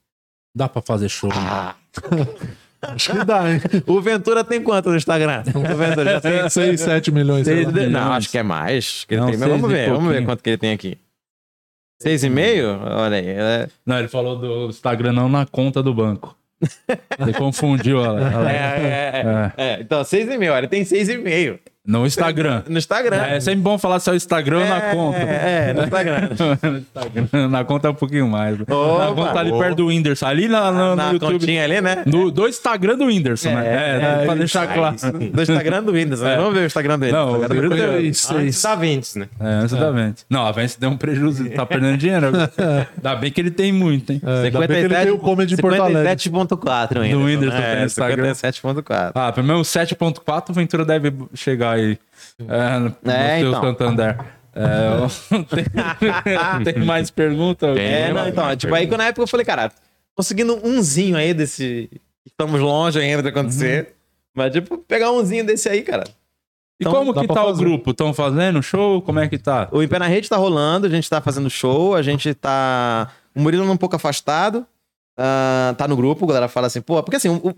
Dá 0.55 0.67
pra 0.69 0.81
fazer 0.81 1.09
show. 1.09 1.29
Ah. 1.33 1.75
Acho 2.81 3.11
que 3.11 3.25
dá, 3.25 3.51
hein? 3.51 3.59
O 3.87 3.99
Ventura 3.99 4.43
tem 4.43 4.61
quanto 4.61 4.89
no 4.91 4.95
Instagram? 4.95 5.43
O 5.53 5.75
Ventura 5.75 6.11
já 6.13 6.21
tem 6.21 6.47
6, 6.49 6.79
7 6.79 7.11
milhões. 7.11 7.45
sei 7.45 7.65
lá. 7.65 7.71
Seis- 7.71 7.73
Não, 7.91 7.99
milhões. 8.01 8.17
acho 8.17 8.29
que 8.29 8.37
é 8.37 8.43
mais. 8.43 9.03
Que 9.05 9.17
Não, 9.17 9.27
tem, 9.31 9.37
vamos 9.37 9.69
ver, 9.71 9.89
vamos 9.89 10.13
ver 10.13 10.23
quanto 10.23 10.43
que 10.43 10.49
ele 10.51 10.57
tem 10.57 10.71
aqui. 10.73 10.97
Seis 11.99 12.23
e 12.23 12.29
meio? 12.29 12.79
Olha 12.79 13.17
aí. 13.17 13.25
é- 13.27 13.67
Não, 13.85 13.97
ele 13.97 14.07
falou 14.07 14.37
do 14.37 14.67
Instagram 14.69 15.11
não 15.13 15.27
na 15.27 15.45
conta 15.47 15.81
do 15.81 15.91
banco. 15.93 16.37
Ele 17.19 17.33
confundiu 17.33 18.03
ela. 18.05 18.21
ela- 18.31 18.51
É, 18.51 18.55
é, 18.55 19.23
é. 19.25 19.53
É, 19.57 19.81
então, 19.81 20.01
6,5. 20.03 20.57
Ele 20.57 20.67
tem 20.67 20.83
6,5 20.83 21.59
No 21.87 22.05
Instagram. 22.05 22.63
no 22.69 22.77
Instagram. 22.77 23.15
É 23.23 23.39
sempre 23.39 23.61
bom 23.61 23.77
falar 23.77 23.99
se 24.01 24.09
é 24.09 24.13
o 24.13 24.15
Instagram 24.15 24.59
ou 24.59 24.65
na 24.67 24.81
conta. 24.81 25.17
É, 25.19 25.69
é, 25.69 25.73
no 25.73 25.83
Instagram. 25.83 26.29
No 26.29 26.77
Instagram. 26.77 27.47
Na 27.47 27.63
conta 27.63 27.87
é 27.87 27.91
um 27.91 27.95
pouquinho 27.95 28.27
mais. 28.27 28.57
Na 28.59 28.75
Opa. 28.75 29.15
conta 29.15 29.39
ali 29.39 29.51
perto 29.57 29.75
do 29.77 29.87
Whindersson. 29.87 30.25
Ali 30.25 30.47
na, 30.49 30.69
na- 30.71 30.95
Na 30.95 31.07
no 31.07 31.13
YouTube. 31.13 31.31
continha 31.39 31.63
ali, 31.63 31.79
né? 31.79 32.03
No, 32.05 32.29
do 32.29 32.47
Instagram 32.47 32.97
do 32.97 33.05
Whindersson, 33.05 33.49
né? 33.51 33.65
É, 33.65 34.21
É, 34.21 34.25
pra 34.25 34.35
deixar 34.35 34.67
claro. 34.67 34.95
Do 35.31 35.41
Instagram 35.41 35.83
do 35.83 35.93
Windows. 35.93 36.21
né? 36.21 36.35
Vamos 36.35 36.53
ver 36.53 36.59
o 36.59 36.65
Instagram 36.65 36.99
dele. 36.99 37.11
Não, 37.13 37.31
o 37.31 37.37
Instagram 37.41 37.69
do 37.69 37.75
Windows. 37.75 38.31
Antes 38.31 38.61
da 38.61 38.75
Ventes, 38.75 39.15
né? 39.15 39.27
É, 39.39 39.63
exatamente. 39.63 40.25
Não, 40.29 40.45
a 40.45 40.51
Vence 40.51 40.77
deu 40.79 40.89
um 40.89 40.97
prejuízo, 40.97 41.43
ele 41.43 41.51
tá 41.51 41.65
perdendo 41.65 41.97
dinheiro. 41.97 42.27
Ainda 42.97 43.15
bem 43.15 43.31
que 43.31 43.39
ele 43.39 43.51
tem 43.51 43.71
muito, 43.71 44.11
hein? 44.11 44.21
É, 44.25 44.45
ainda 44.47 44.59
bem 44.59 44.67
que 44.67 44.73
ele 44.73 44.95
tem 44.95 45.09
o 45.11 45.17
Comedy 45.17 45.53
em 45.53 45.57
Porto 45.57 45.81
Alegre. 45.81 46.15
57.4 46.15 46.99
ainda. 47.01 47.17
Do 47.17 47.23
Whindersson 47.23 47.57
é, 47.57 47.75
tem 47.77 47.85
Instagram. 47.85 48.31
57.4. 48.33 49.11
Ah, 49.15 49.31
pelo 49.31 49.47
menos 49.47 49.67
7.4 49.69 50.49
o 50.49 50.53
Ventura 50.53 50.83
deve 50.83 51.13
chegar 51.33 51.76
aí. 51.77 51.99
É, 52.47 52.79
no, 52.79 52.95
no 53.03 53.11
É, 53.11 53.39
seu 53.39 53.49
então. 53.49 53.61
Santander. 53.61 54.17
É, 54.53 54.97
tem, 56.63 56.73
tem 56.73 56.83
mais 56.85 57.09
perguntas? 57.11 57.77
É, 57.77 58.11
não, 58.11 58.27
então, 58.27 58.55
tipo, 58.55 58.73
aí 58.73 58.87
quando 58.87 58.99
na 58.99 59.07
época 59.07 59.21
eu 59.23 59.27
falei, 59.27 59.45
cara, 59.45 59.71
conseguindo 60.15 60.59
umzinho 60.67 61.15
aí 61.15 61.33
desse. 61.33 61.89
Estamos 62.25 62.59
longe 62.59 62.99
ainda 62.99 63.21
de 63.23 63.29
acontecer. 63.29 63.93
Mas, 64.35 64.51
tipo, 64.51 64.77
pegar 64.79 65.11
umzinho 65.11 65.45
desse 65.45 65.67
aí, 65.69 65.81
cara. 65.81 66.03
E 66.79 66.83
Então, 66.83 66.91
como 66.93 67.13
que 67.13 67.27
tá 67.27 67.43
o 67.43 67.47
fazer. 67.49 67.63
grupo? 67.63 67.91
Estão 67.91 68.13
fazendo 68.13 68.61
show? 68.61 69.01
Como 69.01 69.19
é 69.19 69.27
que 69.27 69.37
tá? 69.37 69.67
O 69.71 69.81
Em 69.81 69.87
Pé 69.87 69.97
na 69.97 70.07
Rede 70.07 70.29
tá 70.29 70.37
rolando, 70.37 70.85
a 70.85 70.89
gente 70.89 71.09
tá 71.09 71.19
fazendo 71.21 71.49
show, 71.49 71.95
a 71.95 72.01
gente 72.01 72.33
tá. 72.35 73.09
O 73.35 73.41
Murilo 73.41 73.63
é 73.67 73.71
um 73.71 73.77
pouco 73.77 73.95
afastado, 73.95 74.65
ah, 75.17 75.73
tá 75.77 75.87
no 75.87 75.95
grupo, 75.95 76.25
a 76.25 76.27
galera 76.27 76.47
fala 76.47 76.67
assim, 76.67 76.81
pô, 76.81 77.01
porque 77.01 77.15
assim, 77.17 77.29
o- 77.29 77.55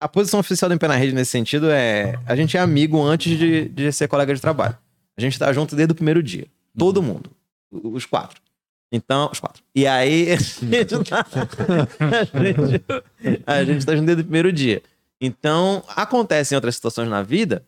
a 0.00 0.08
posição 0.08 0.40
oficial 0.40 0.68
do 0.68 0.74
Em 0.74 0.78
Pé 0.78 0.88
na 0.88 0.96
Rede 0.96 1.14
nesse 1.14 1.30
sentido 1.30 1.70
é. 1.70 2.18
A 2.26 2.36
gente 2.36 2.56
é 2.56 2.60
amigo 2.60 3.02
antes 3.02 3.38
de, 3.38 3.68
de 3.68 3.92
ser 3.92 4.08
colega 4.08 4.34
de 4.34 4.40
trabalho. 4.40 4.76
A 5.16 5.20
gente 5.20 5.38
tá 5.38 5.52
junto 5.52 5.74
desde 5.74 5.92
o 5.92 5.94
primeiro 5.94 6.22
dia. 6.22 6.46
Todo 6.76 7.02
mundo. 7.02 7.30
Os 7.70 8.04
quatro. 8.04 8.40
Então, 8.92 9.30
os 9.32 9.40
quatro. 9.40 9.62
E 9.74 9.86
aí, 9.86 10.32
a 10.32 10.36
gente 10.36 11.10
tá, 11.10 11.26
a 12.32 12.42
gente, 12.44 12.84
a 13.46 13.64
gente 13.64 13.86
tá 13.86 13.96
junto 13.96 14.06
desde 14.06 14.20
o 14.20 14.24
primeiro 14.24 14.52
dia. 14.52 14.82
Então, 15.20 15.82
acontecem 15.88 16.54
outras 16.54 16.76
situações 16.76 17.08
na 17.08 17.22
vida 17.22 17.64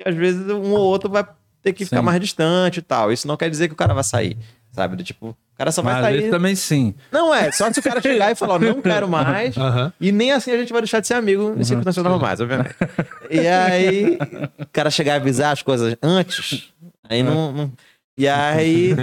que 0.00 0.08
às 0.08 0.14
vezes 0.14 0.46
um 0.48 0.72
ou 0.72 0.80
outro 0.80 1.10
vai 1.10 1.26
ter 1.62 1.74
que 1.74 1.84
ficar 1.84 1.98
Sim. 1.98 2.04
mais 2.04 2.20
distante 2.20 2.78
e 2.78 2.82
tal. 2.82 3.12
Isso 3.12 3.28
não 3.28 3.36
quer 3.36 3.50
dizer 3.50 3.68
que 3.68 3.74
o 3.74 3.76
cara 3.76 3.92
vai 3.92 4.02
sair, 4.02 4.36
sabe? 4.72 4.96
Do 4.96 5.04
tipo, 5.04 5.36
cara 5.60 5.72
só 5.72 5.82
vai 5.82 5.94
Mas 6.00 6.02
sair. 6.02 6.30
também 6.30 6.54
sim. 6.56 6.94
Não 7.12 7.34
é, 7.34 7.52
só 7.52 7.70
se 7.70 7.80
o 7.80 7.82
cara 7.82 8.00
chegar 8.00 8.30
e 8.32 8.34
falar, 8.34 8.58
não 8.58 8.80
quero 8.80 9.06
mais. 9.10 9.56
Aham. 9.58 9.92
E 10.00 10.10
nem 10.10 10.32
assim 10.32 10.50
a 10.52 10.56
gente 10.56 10.72
vai 10.72 10.80
deixar 10.80 11.00
de 11.00 11.06
ser 11.06 11.14
amigo 11.14 11.54
em 11.58 11.62
circunstâncias 11.64 12.02
normais, 12.04 12.40
obviamente. 12.40 12.74
E 13.30 13.46
aí, 13.46 14.18
o 14.58 14.66
cara 14.72 14.90
chegar 14.90 15.12
a 15.12 15.16
avisar 15.16 15.52
as 15.52 15.62
coisas 15.62 15.94
antes, 16.02 16.72
aí 17.08 17.22
não. 17.22 17.52
não- 17.52 17.72
E 18.18 18.26
aí 18.26 18.96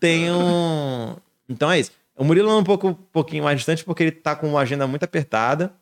tem 0.00 0.30
um. 0.32 1.14
Então 1.48 1.70
é 1.70 1.78
isso. 1.78 1.92
O 2.16 2.24
Murilo 2.24 2.50
é 2.50 2.54
um 2.56 2.64
pouco, 2.64 2.88
um 2.88 2.94
pouquinho 2.94 3.44
mais 3.44 3.58
distante 3.58 3.84
porque 3.84 4.02
ele 4.02 4.10
tá 4.12 4.34
com 4.34 4.48
uma 4.48 4.60
agenda 4.60 4.86
muito 4.86 5.04
apertada. 5.04 5.72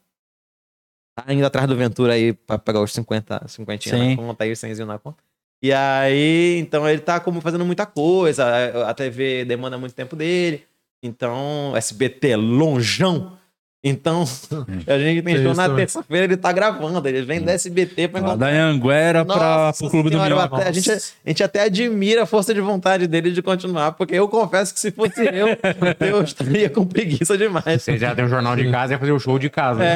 Tá 1.16 1.32
indo 1.32 1.46
atrás 1.46 1.66
do 1.66 1.74
Ventura 1.76 2.12
aí 2.12 2.32
pra 2.32 2.58
pegar 2.58 2.80
os 2.80 2.92
50, 2.92 3.46
50 3.48 3.88
Sim. 3.90 4.10
na 4.10 4.16
conta, 4.22 4.44
aí 4.44 4.52
os 4.52 4.58
100 4.58 4.74
na 4.84 4.98
conta. 4.98 5.18
E 5.62 5.72
aí, 5.72 6.56
então 6.58 6.88
ele 6.88 7.00
tá 7.00 7.18
como 7.20 7.40
fazendo 7.40 7.64
muita 7.64 7.84
coisa. 7.86 8.44
A, 8.44 8.90
a 8.90 8.94
TV 8.94 9.44
demanda 9.44 9.76
muito 9.78 9.94
tempo 9.94 10.14
dele. 10.14 10.62
Então, 11.02 11.72
SBT 11.76 12.30
é 12.30 12.36
longeão. 12.36 13.36
Então, 13.82 14.22
a 14.88 14.98
gente 14.98 15.22
tem 15.22 15.34
Tem 15.34 15.42
show 15.44 15.52
isso 15.52 15.60
na 15.60 15.68
terça-feira, 15.74 16.24
ele 16.26 16.36
tá 16.36 16.50
gravando. 16.52 17.06
Ele 17.08 17.22
vem 17.22 17.40
da 17.40 17.52
SBT 17.52 18.08
pra 18.08 18.20
Lá 18.20 18.26
encontrar. 18.28 18.50
da 18.52 18.62
Anguera 18.64 19.24
pra, 19.24 19.72
pro 19.72 19.88
Clube 19.90 20.10
Senhora, 20.10 20.28
do 20.30 20.34
Minhoca. 20.36 20.56
até- 20.56 20.68
a, 20.68 20.72
gente, 20.72 20.90
a 20.90 21.00
gente 21.28 21.42
até 21.44 21.60
admira 21.62 22.24
a 22.24 22.26
força 22.26 22.52
de 22.52 22.60
vontade 22.60 23.06
dele 23.06 23.30
de 23.30 23.40
continuar, 23.40 23.92
porque 23.92 24.14
eu 24.16 24.28
confesso 24.28 24.74
que 24.74 24.80
se 24.80 24.90
fosse 24.90 25.22
eu, 25.24 25.46
eu 26.08 26.22
estaria 26.22 26.68
com 26.68 26.84
preguiça 26.84 27.38
demais. 27.38 27.82
Você 27.82 27.96
já 27.96 28.14
tem 28.16 28.24
um 28.24 28.28
jornal 28.28 28.56
de 28.56 28.68
casa 28.70 28.92
e 28.92 28.94
ia 28.94 28.98
fazer 28.98 29.12
o 29.12 29.18
show 29.20 29.38
de 29.38 29.48
casa. 29.48 29.78
né? 29.78 29.86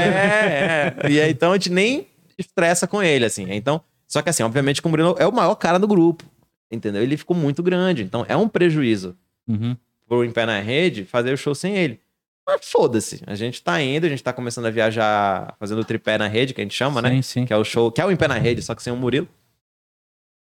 É, 1.02 1.06
é. 1.06 1.10
E 1.10 1.20
aí, 1.20 1.30
então 1.32 1.51
a 1.51 1.55
gente 1.56 1.70
nem 1.70 2.06
estressa 2.39 2.86
com 2.86 3.02
ele, 3.02 3.24
assim. 3.24 3.47
Então, 3.51 3.80
só 4.12 4.20
que 4.22 4.28
assim, 4.30 4.43
obviamente 4.43 4.80
que 4.82 4.86
o 4.86 4.90
Murilo 4.90 5.16
é 5.18 5.26
o 5.26 5.32
maior 5.32 5.55
cara 5.55 5.78
do 5.78 5.89
grupo. 5.89 6.24
Entendeu? 6.70 7.02
Ele 7.02 7.16
ficou 7.16 7.36
muito 7.36 7.62
grande. 7.62 8.02
Então 8.02 8.24
é 8.28 8.36
um 8.36 8.48
prejuízo 8.48 9.16
Uhum. 9.48 9.76
pro 10.09 10.24
Em 10.24 10.30
Pé 10.30 10.44
na 10.47 10.59
Rede 10.60 11.05
fazer 11.05 11.32
o 11.32 11.36
show 11.36 11.55
sem 11.55 11.76
ele. 11.76 12.01
Mas 12.47 12.68
foda-se. 12.70 13.22
A 13.26 13.34
gente 13.34 13.62
tá 13.62 13.80
indo, 13.80 14.05
a 14.05 14.09
gente 14.09 14.22
tá 14.22 14.32
começando 14.32 14.66
a 14.66 14.70
viajar 14.70 15.55
fazendo 15.59 15.80
o 15.80 15.84
tripé 15.84 16.18
na 16.18 16.26
rede, 16.26 16.52
que 16.52 16.60
a 16.60 16.64
gente 16.64 16.74
chama, 16.74 17.01
né? 17.01 17.10
Sim, 17.10 17.22
sim. 17.22 17.47
Que 17.47 17.52
é 17.52 17.56
o 17.56 17.62
show, 17.64 17.90
que 17.93 18.01
é 18.01 18.05
o 18.05 18.10
Em 18.10 18.16
Pé 18.16 18.26
na 18.26 18.34
Rede, 18.36 18.60
só 18.62 18.74
que 18.74 18.82
sem 18.82 18.93
o 18.93 18.97
Murilo. 18.97 19.28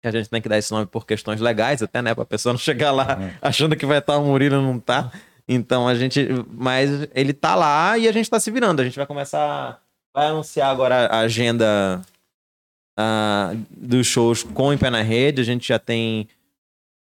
Que 0.01 0.07
a 0.09 0.13
gente 0.13 0.31
tem 0.31 0.41
que 0.41 0.49
dar 0.49 0.57
esse 0.59 0.71
nome 0.71 0.87
por 0.87 1.05
questões 1.05 1.41
legais, 1.41 1.83
até, 1.83 2.01
né? 2.01 2.15
Pra 2.15 2.25
pessoa 2.25 2.53
não 2.53 2.59
chegar 2.59 2.93
lá 2.93 3.19
É. 3.21 3.35
achando 3.43 3.75
que 3.77 3.85
vai 3.85 3.99
estar 3.99 4.17
o 4.17 4.25
Murilo 4.25 4.57
e 4.57 4.63
não 4.63 4.79
tá. 4.79 5.11
Então 5.49 5.89
a 5.89 5.95
gente. 5.97 6.25
Mas 6.53 6.89
ele 7.15 7.33
tá 7.33 7.55
lá 7.57 7.99
e 7.99 8.07
a 8.07 8.13
gente 8.13 8.31
tá 8.31 8.39
se 8.39 8.51
virando. 8.51 8.81
A 8.81 8.85
gente 8.85 8.97
vai 8.97 9.07
começar. 9.07 9.81
Vai 10.15 10.29
anunciar 10.29 10.71
agora 10.71 11.07
a 11.07 11.19
agenda 11.21 12.01
ah, 12.99 13.55
dos 13.71 14.07
shows 14.07 14.43
com 14.43 14.73
Em 14.73 14.77
Pé 14.79 14.91
na 14.91 15.01
Rede. 15.03 15.41
A 15.41 15.45
gente 15.45 15.69
já 15.69 15.79
tem 15.79 16.27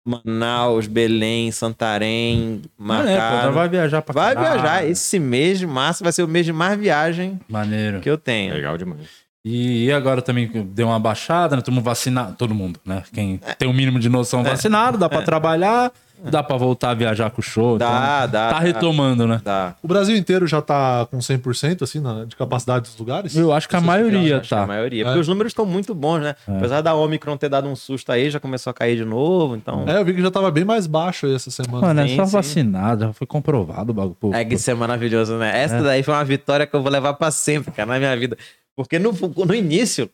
Manaus, 0.07 0.87
Belém, 0.87 1.51
Santarém, 1.51 2.61
é, 2.63 2.69
marcado. 2.81 3.51
vai 3.53 3.69
viajar 3.69 4.01
pra 4.01 4.13
Vai 4.13 4.33
caralho. 4.33 4.61
viajar. 4.61 4.85
Esse 4.87 5.19
mês 5.19 5.59
de 5.59 5.67
março 5.67 6.03
vai 6.03 6.11
ser 6.11 6.23
o 6.23 6.27
mês 6.27 6.45
de 6.45 6.51
mais 6.53 6.79
viagem 6.79 7.39
Maneiro. 7.47 7.99
que 7.99 8.09
eu 8.09 8.17
tenho. 8.17 8.53
Legal 8.53 8.77
demais. 8.77 9.01
E, 9.45 9.91
agora 9.91 10.21
também 10.21 10.47
deu 10.67 10.87
uma 10.87 10.99
baixada, 10.99 11.55
né? 11.55 11.61
Todo 11.61 11.73
mundo 11.73 11.83
vacinado. 11.83 12.35
Todo 12.35 12.53
mundo, 12.53 12.79
né? 12.85 13.03
Quem 13.13 13.39
É. 13.45 13.53
tem 13.53 13.67
o 13.67 13.73
mínimo 13.73 13.99
de 13.99 14.07
noção 14.09 14.43
vacinado, 14.43 14.97
dá 14.99 15.09
pra 15.09 15.21
trabalhar, 15.23 15.91
dá 16.29 16.43
pra 16.43 16.57
voltar 16.57 16.91
a 16.91 16.93
viajar 16.93 17.29
com 17.31 17.39
o 17.39 17.43
show. 17.43 17.77
Dá, 17.77 17.85
então, 17.87 18.31
dá. 18.31 18.49
Tá 18.49 18.51
dá, 18.53 18.59
retomando, 18.59 19.25
né? 19.27 19.41
Dá. 19.43 19.75
O 19.81 19.87
Brasil 19.87 20.15
inteiro 20.15 20.45
já 20.45 20.61
tá 20.61 21.07
com 21.09 21.17
100% 21.19 21.83
assim, 21.83 21.99
na- 21.99 22.25
de 22.25 22.35
capacidade 22.35 22.85
dos 22.89 22.97
lugares? 22.97 23.35
Eu 23.35 23.51
acho 23.51 23.67
que 23.67 23.75
a 23.75 23.81
maioria 23.81 24.39
que 24.41 24.53
A 24.53 24.59
tá. 24.59 24.67
maioria. 24.67 25.01
É. 25.01 25.05
Porque 25.05 25.19
os 25.19 25.27
números 25.27 25.51
estão 25.51 25.65
muito 25.65 25.95
bons, 25.95 26.19
né? 26.19 26.35
Apesar 26.47 26.81
da 26.81 26.93
Omicron 26.93 27.37
ter 27.37 27.49
dado 27.49 27.67
um 27.67 27.75
susto 27.75 28.11
aí, 28.11 28.29
já 28.29 28.39
começou 28.39 28.69
a 28.71 28.73
cair 28.73 28.95
de 28.97 29.05
novo. 29.05 29.55
Então. 29.55 29.85
É, 29.87 29.97
eu 29.97 30.05
vi 30.05 30.13
que 30.13 30.21
já 30.21 30.29
tava 30.29 30.51
bem 30.51 30.63
mais 30.65 30.85
baixo 30.87 31.25
aí 31.25 31.33
essa 31.35 31.49
semana. 31.49 31.87
Mano, 31.87 32.01
é 32.01 32.15
só 32.15 32.25
sim. 32.25 32.31
vacinado, 32.31 33.05
já 33.05 33.13
foi 33.13 33.25
comprovado 33.25 33.91
o 33.91 33.93
bagulho. 33.93 34.35
É 34.35 34.45
que 34.45 34.55
isso 34.55 34.69
é 34.69 34.73
maravilhoso, 34.73 35.37
né? 35.37 35.61
Essa 35.63 35.81
daí 35.81 36.03
foi 36.03 36.13
uma 36.13 36.23
vitória 36.25 36.67
que 36.67 36.75
eu 36.75 36.81
vou 36.81 36.91
levar 36.91 37.13
pra 37.13 37.31
sempre, 37.31 37.71
cara, 37.71 37.87
na 37.93 37.97
minha 37.99 38.15
vida. 38.17 38.37
Porque 38.75 38.97
no, 38.99 39.11
no 39.11 39.53
início, 39.55 40.09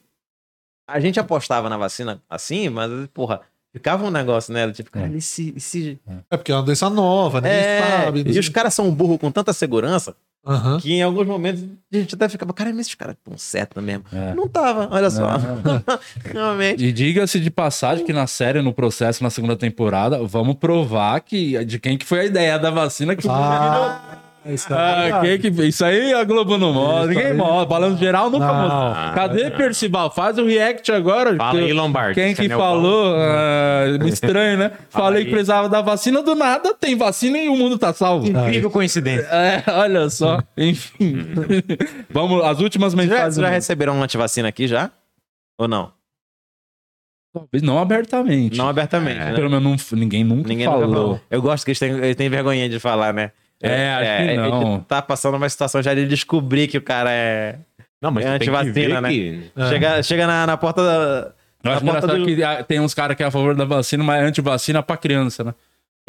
a 0.88 0.99
gente 0.99 1.19
apostava 1.19 1.69
na 1.69 1.77
vacina 1.77 2.21
assim, 2.29 2.69
mas, 2.69 2.89
porra, 3.13 3.41
ficava 3.73 4.06
um 4.06 4.11
negócio, 4.11 4.53
né? 4.53 4.72
Tipo, 4.72 4.89
cara, 4.91 5.07
e 5.10 5.22
se. 5.22 5.53
e 5.56 5.60
se- 5.60 5.99
É 6.30 6.38
porque 6.38 6.52
é 6.52 6.56
uma 6.56 6.64
doença 6.64 6.89
nova, 6.89 7.39
ninguém 7.41 7.57
É, 7.57 8.02
sabe. 8.06 8.23
e 8.26 8.39
os 8.39 8.49
caras 8.49 8.73
são 8.73 8.89
burros 8.91 9.18
com 9.19 9.31
tanta 9.31 9.53
segurança 9.53 10.15
Aham. 10.45 10.80
que 10.80 10.94
em 10.94 11.02
alguns 11.03 11.27
momentos 11.27 11.64
a 11.94 11.98
gente 11.98 12.15
até 12.15 12.30
ficava, 12.30 12.53
cara, 12.53 12.69
mas 12.72 12.81
esses 12.81 12.95
caras 12.95 13.15
estão 13.15 13.38
certos 13.38 13.84
mesmo. 13.84 14.03
É. 14.14 14.34
Não 14.34 14.48
tava, 14.48 14.88
olha 14.91 15.10
só. 15.10 15.27
Realmente. 16.23 16.84
E 16.85 16.91
diga-se 16.91 17.39
de 17.39 17.49
passagem 17.52 18.06
que 18.06 18.14
na 18.14 18.27
série, 18.27 18.61
no 18.61 18.73
processo, 18.73 19.23
na 19.23 19.30
segunda 19.30 19.56
temporada, 19.56 20.23
vamos 20.23 20.56
provar 20.56 21.19
que 21.22 21.64
de 21.65 21.80
quem 21.80 21.98
que 21.98 22.06
foi 22.06 22.22
a 22.22 22.26
ideia 22.26 22.57
da 22.57 22.69
vacina 22.72 23.15
que 23.15 23.27
Ah, 23.30 24.18
isso 24.53 24.73
é 24.73 24.75
Ah, 24.77 25.01
verdade. 25.01 25.39
quem 25.39 25.51
que... 25.53 25.61
Isso 25.67 25.83
aí 25.85 26.13
a 26.13 26.23
Globo 26.23 26.57
não 26.57 26.73
mostra, 26.73 27.11
Isso 27.11 27.19
ninguém 27.19 27.33
mostra. 27.35 27.65
Balanço 27.65 27.97
geral 27.97 28.29
nunca 28.29 28.45
Não. 28.47 28.55
mostra. 28.69 29.11
Cadê 29.13 29.51
Percival? 29.51 30.11
Faz 30.11 30.37
o 30.37 30.45
react 30.45 30.91
agora. 30.91 31.35
Fala 31.35 31.51
que- 31.59 31.65
aí, 31.65 31.73
Lombardi. 31.73 32.15
Quem 32.15 32.33
que 32.35 32.45
é 32.45 32.49
falou? 32.49 33.15
Ah, 33.17 33.85
estranho, 34.05 34.57
né? 34.57 34.71
Falei 34.89 35.19
aí. 35.19 35.25
que 35.25 35.31
precisava 35.31 35.67
da 35.69 35.81
vacina, 35.81 36.21
do 36.21 36.35
nada 36.35 36.73
tem 36.73 36.95
vacina 36.95 37.37
e 37.37 37.47
o 37.49 37.55
mundo 37.55 37.77
tá 37.77 37.93
salvo. 37.93 38.27
Incrível 38.27 38.69
coincidência. 38.71 39.27
É, 39.31 39.63
olha 39.71 40.09
só. 40.09 40.41
Enfim. 40.57 41.17
Vamos, 42.09 42.43
as 42.43 42.59
últimas 42.59 42.93
Já, 42.93 42.97
mensagens. 42.97 43.35
já 43.35 43.49
receberam 43.49 43.93
uma 43.93 44.03
antivacina 44.05 44.47
aqui 44.47 44.67
já? 44.67 44.89
Ou 45.59 45.67
não? 45.67 45.91
Talvez 47.33 47.61
não 47.61 47.77
abertamente. 47.77 48.57
Não 48.57 48.67
abertamente, 48.67 49.19
né? 49.19 49.33
Pelo 49.33 49.49
menos 49.49 49.63
não- 49.91 49.99
ninguém 49.99 50.23
nunca 50.23 50.47
Ninguém 50.49 50.65
nunca 50.65 50.79
falou. 50.79 50.95
falou. 50.95 51.21
Eu 51.29 51.41
gosto 51.41 51.63
que 51.65 51.71
eles 51.71 51.79
têm, 51.79 51.91
eles 51.91 52.15
têm 52.15 52.29
vergonha 52.29 52.67
de 52.67 52.79
falar, 52.79 53.13
né? 53.13 53.31
É, 53.61 53.89
acho 53.91 54.03
que 54.34 54.39
a 54.39 54.49
não. 54.49 54.71
gente 54.73 54.85
tá 54.85 55.01
passando 55.01 55.35
uma 55.35 55.49
situação 55.49 55.81
já 55.81 55.93
de 55.93 56.07
descobrir 56.07 56.67
que 56.67 56.77
o 56.77 56.81
cara 56.81 57.09
é. 57.11 57.55
Não, 58.01 58.11
mas 58.11 58.23
É 58.25 58.29
que 58.38 58.49
antivacina, 58.49 59.01
né? 59.01 59.09
que... 59.09 59.51
É. 59.55 59.69
Chega, 59.69 60.03
chega 60.03 60.27
na, 60.27 60.45
na 60.45 60.57
porta 60.57 60.84
da. 60.84 61.31
Eu 61.63 61.71
acho 61.71 61.84
na 61.85 61.91
porta 61.93 62.05
engraçado 62.07 62.19
do- 62.19 62.25
que 62.35 62.43
ah, 62.43 62.63
tem 62.63 62.79
uns 62.79 62.93
caras 62.93 63.17
que 63.17 63.23
é 63.23 63.25
a 63.25 63.31
favor 63.31 63.55
da 63.55 63.65
vacina, 63.65 64.03
mas 64.03 64.21
é 64.21 64.25
antivacina 64.25 64.84
pra 64.84 64.95
criança, 64.95 65.43
né? 65.43 65.53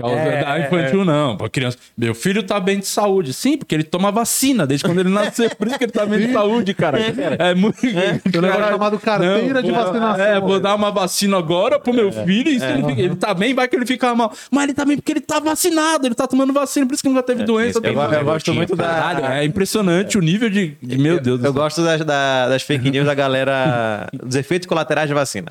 É, 0.00 0.44
da 0.44 0.60
infantil, 0.60 1.04
não. 1.04 1.36
Pra 1.36 1.48
criança. 1.48 1.76
Meu 1.96 2.14
filho 2.14 2.40
tá 2.44 2.60
bem 2.60 2.78
de 2.78 2.86
saúde. 2.86 3.32
Sim, 3.32 3.58
porque 3.58 3.74
ele 3.74 3.82
toma 3.82 4.12
vacina 4.12 4.64
desde 4.64 4.86
quando 4.86 5.00
ele 5.00 5.08
nasceu. 5.08 5.50
Por 5.56 5.66
isso 5.66 5.76
que 5.76 5.84
ele 5.84 5.92
tá 5.92 6.06
bem 6.06 6.28
de 6.28 6.32
saúde, 6.32 6.72
cara. 6.72 6.98
É 7.00 7.52
muito. 7.52 7.84
É. 7.84 8.18
Tem 8.30 8.38
um 8.38 8.42
negócio 8.42 8.68
chamado 8.68 8.98
carteira 9.00 9.54
não, 9.54 9.62
de 9.62 9.72
vacinação. 9.72 10.24
É, 10.24 10.40
vou 10.40 10.60
dar 10.60 10.76
uma 10.76 10.92
vacina 10.92 11.36
agora 11.36 11.80
pro 11.80 11.92
meu 11.92 12.10
é. 12.10 12.24
filho. 12.24 12.48
E 12.48 12.62
é. 12.62 12.78
ele, 12.78 13.02
ele 13.02 13.16
tá 13.16 13.34
bem, 13.34 13.52
vai 13.52 13.66
que 13.66 13.74
ele 13.74 13.86
fica 13.86 14.14
mal. 14.14 14.32
Mas 14.52 14.64
ele 14.64 14.74
tá 14.74 14.84
bem 14.84 14.96
porque 14.96 15.12
ele 15.12 15.20
tá 15.20 15.40
vacinado, 15.40 16.06
ele 16.06 16.14
tá 16.14 16.28
tomando 16.28 16.52
vacina, 16.52 16.86
por 16.86 16.94
isso 16.94 17.02
que 17.02 17.08
nunca 17.08 17.24
teve 17.24 17.42
doença. 17.42 17.80
Eu, 17.82 17.92
eu, 17.92 18.00
eu 18.00 18.24
gosto 18.24 18.54
muito 18.54 18.76
da. 18.76 19.38
É 19.40 19.44
impressionante 19.44 20.16
o 20.16 20.20
nível 20.20 20.48
de. 20.48 20.76
de 20.80 20.96
meu 20.96 21.18
Deus 21.18 21.42
Eu, 21.42 21.52
gosto 21.52 21.82
das, 21.82 22.04
das 22.04 22.62
fake 22.62 22.88
news 22.88 23.06
da 23.06 23.14
galera. 23.14 24.08
dos 24.12 24.36
efeitos 24.36 24.66
colaterais 24.68 25.08
de 25.08 25.14
vacina. 25.14 25.48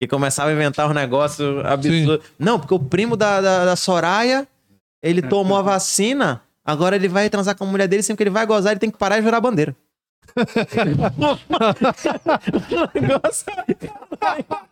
Que 0.00 0.06
começava 0.06 0.50
a 0.50 0.52
inventar 0.52 0.88
um 0.88 0.94
negócio 0.94 1.66
absurdo. 1.66 2.22
Sim. 2.22 2.30
Não, 2.38 2.58
porque 2.58 2.74
o 2.74 2.78
primo 2.78 3.16
da, 3.16 3.40
da, 3.40 3.64
da 3.64 3.76
Soraya 3.76 4.46
ele 5.02 5.22
tomou 5.22 5.56
a 5.56 5.62
vacina, 5.62 6.42
agora 6.64 6.96
ele 6.96 7.08
vai 7.08 7.30
transar 7.30 7.56
com 7.56 7.64
a 7.64 7.66
mulher 7.66 7.88
dele, 7.88 8.02
sempre 8.02 8.18
que 8.18 8.22
ele 8.24 8.30
vai 8.30 8.46
gozar, 8.46 8.72
ele 8.72 8.80
tem 8.80 8.90
que 8.90 8.98
parar 8.98 9.18
e 9.18 9.20
virar 9.20 9.40
bandeira. 9.40 9.74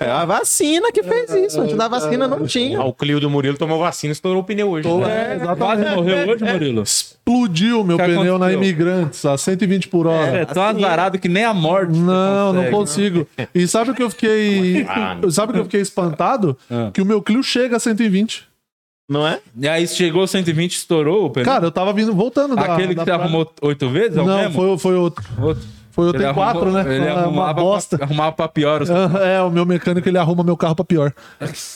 É 0.00 0.10
a 0.10 0.24
vacina 0.24 0.90
que 0.92 1.02
fez 1.02 1.30
isso. 1.30 1.60
Antes 1.60 1.76
da 1.76 1.88
vacina 1.88 2.26
não 2.26 2.46
tinha. 2.46 2.78
Ah, 2.78 2.84
o 2.84 2.92
Clio 2.92 3.20
do 3.20 3.30
Murilo 3.30 3.56
tomou 3.56 3.78
vacina 3.78 4.10
e 4.10 4.12
estourou 4.12 4.42
o 4.42 4.44
pneu 4.44 4.70
hoje. 4.70 4.88
Né? 4.88 5.38
É, 5.40 5.56
Quase 5.56 5.84
morreu 5.84 6.28
hoje, 6.30 6.44
Murilo. 6.44 6.82
Explodiu 6.82 7.84
meu 7.84 7.96
que 7.96 8.02
pneu 8.02 8.16
aconteceu? 8.16 8.38
na 8.38 8.52
Imigrantes 8.52 9.24
a 9.24 9.38
120 9.38 9.88
por 9.88 10.06
hora. 10.06 10.38
É, 10.38 10.44
tão 10.44 10.62
assim, 10.62 10.84
azarado 10.84 11.18
que 11.18 11.28
nem 11.28 11.44
a 11.44 11.54
morte. 11.54 11.96
Não, 11.96 12.52
não 12.52 12.70
consigo. 12.70 13.26
E 13.54 13.66
sabe 13.66 13.92
o 13.92 13.94
que 13.94 14.02
eu 14.02 14.10
fiquei. 14.10 14.84
Ah, 14.88 15.18
sabe 15.30 15.50
o 15.50 15.54
que 15.54 15.60
eu 15.60 15.64
fiquei 15.64 15.80
espantado? 15.80 16.56
Ah. 16.70 16.90
Que 16.92 17.00
o 17.00 17.06
meu 17.06 17.22
Clio 17.22 17.42
chega 17.42 17.76
a 17.76 17.80
120. 17.80 18.50
Não 19.08 19.26
é? 19.26 19.40
E 19.58 19.68
aí 19.68 19.86
chegou 19.86 20.26
120, 20.26 20.72
estourou 20.72 21.26
o 21.26 21.30
pneu? 21.30 21.44
Cara, 21.44 21.66
eu 21.66 21.70
tava 21.72 21.92
vindo, 21.92 22.14
voltando 22.14 22.56
da, 22.56 22.62
Aquele 22.62 22.88
que 22.88 22.94
da 22.94 23.04
você 23.04 23.10
pra... 23.10 23.20
arrumou 23.22 23.52
oito 23.62 23.88
vezes? 23.90 24.16
É 24.16 24.22
não, 24.22 24.52
foi, 24.52 24.78
foi 24.78 24.94
outro. 24.94 25.24
Outro. 25.40 25.62
Foi 25.92 26.08
o 26.08 26.12
T4, 26.12 26.72
né? 26.72 26.96
Ele 26.96 27.08
arrumava, 27.08 27.30
uma 27.30 27.52
bosta. 27.52 27.98
Pra, 27.98 28.06
arrumava 28.06 28.32
pra 28.32 28.48
pior. 28.48 28.82
Os... 28.82 28.90
É, 28.90 29.42
o 29.42 29.50
meu 29.50 29.66
mecânico 29.66 30.08
ele 30.08 30.16
arruma 30.16 30.42
meu 30.42 30.56
carro 30.56 30.74
pra 30.74 30.84
pior. 30.84 31.12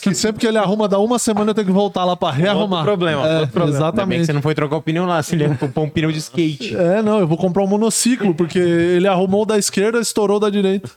que 0.01 0.13
sempre 0.13 0.41
que 0.41 0.47
ele 0.47 0.57
arruma, 0.57 0.87
dá 0.87 0.97
uma 0.97 1.19
semana 1.19 1.51
eu 1.51 1.55
tenho 1.55 1.67
que 1.67 1.73
voltar 1.73 2.03
lá 2.03 2.15
pra 2.15 2.31
rearrumar. 2.31 2.79
Outro 2.79 2.85
problema. 2.85 3.27
É, 3.27 3.39
outro 3.39 3.53
problema. 3.53 3.77
Exatamente. 3.77 4.25
você 4.25 4.33
não 4.33 4.41
foi 4.41 4.55
trocar 4.55 4.77
o 4.77 4.81
pneu 4.81 5.05
lá, 5.05 5.21
se 5.21 5.35
ele 5.35 5.47
pôr 5.55 5.83
um 5.83 5.89
pneu 5.89 6.11
de 6.11 6.17
skate. 6.17 6.75
É, 6.75 7.01
não, 7.01 7.19
eu 7.19 7.27
vou 7.27 7.37
comprar 7.37 7.63
um 7.63 7.67
monociclo, 7.67 8.33
porque 8.33 8.57
ele 8.57 9.07
arrumou 9.07 9.45
da 9.45 9.57
esquerda, 9.57 9.99
estourou 9.99 10.39
da 10.39 10.49
direita 10.49 10.89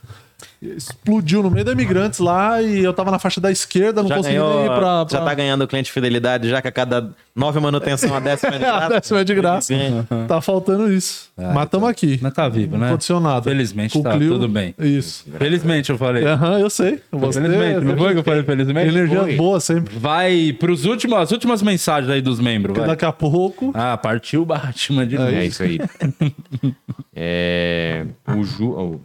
explodiu 0.61 1.41
no 1.41 1.49
meio 1.49 1.65
da 1.65 1.71
imigrantes 1.71 2.19
lá 2.19 2.61
e 2.61 2.83
eu 2.83 2.93
tava 2.93 3.09
na 3.09 3.17
faixa 3.17 3.41
da 3.41 3.51
esquerda, 3.51 4.03
não 4.03 4.09
já 4.09 4.17
consegui 4.17 4.35
ganhou, 4.35 4.63
ir 4.63 4.67
pra, 4.67 5.05
pra, 5.05 5.17
Já 5.17 5.25
tá 5.25 5.33
ganhando 5.33 5.67
cliente 5.67 5.87
de 5.87 5.91
fidelidade, 5.91 6.49
já 6.49 6.61
que 6.61 6.67
a 6.67 6.71
cada 6.71 7.09
nove 7.35 7.59
manutenção 7.59 8.13
a 8.15 8.19
décima 8.19 8.55
é 8.55 8.59
de 8.59 8.59
graça. 8.65 8.85
a 8.85 8.89
décima 8.89 9.19
é 9.19 9.23
de 9.23 9.35
graça. 9.35 9.73
Tá 10.27 10.39
faltando 10.39 10.91
isso. 10.91 11.31
É, 11.35 11.51
Mas 11.51 11.65
estamos 11.65 11.89
aqui. 11.89 12.19
Mas 12.21 12.33
tá 12.33 12.47
vivo, 12.47 12.77
né? 12.77 12.91
Condicionado. 12.91 13.43
Felizmente 13.45 14.01
tá 14.03 14.11
tudo 14.11 14.47
bem. 14.47 14.75
Isso. 14.77 15.25
Felizmente 15.37 15.89
eu 15.89 15.97
falei. 15.97 16.25
Aham, 16.25 16.59
eu 16.59 16.69
sei. 16.69 17.01
Você, 17.11 17.41
felizmente, 17.41 17.83
não 17.83 17.97
foi 17.97 18.13
que 18.13 18.19
eu 18.19 18.23
falei 18.23 18.43
felizmente? 18.43 18.89
Energia 18.89 19.21
foi. 19.21 19.35
boa 19.35 19.59
sempre. 19.59 19.97
Vai 19.97 20.53
pros 20.59 20.85
últimos, 20.85 21.17
as 21.17 21.31
últimas 21.31 21.63
mensagens 21.63 22.11
aí 22.11 22.21
dos 22.21 22.39
membros. 22.39 22.77
Vai. 22.77 22.87
Daqui 22.87 23.05
a 23.05 23.11
pouco. 23.11 23.71
Ah, 23.73 23.97
partiu 23.97 24.43
o 24.43 24.45
Batman 24.45 25.07
de 25.07 25.15
é 25.15 25.19
novo. 25.19 25.31
É 25.31 25.45
isso 25.45 25.63
aí. 25.63 25.79
é, 27.15 28.05
o 28.27 28.43
Ju... 28.43 29.01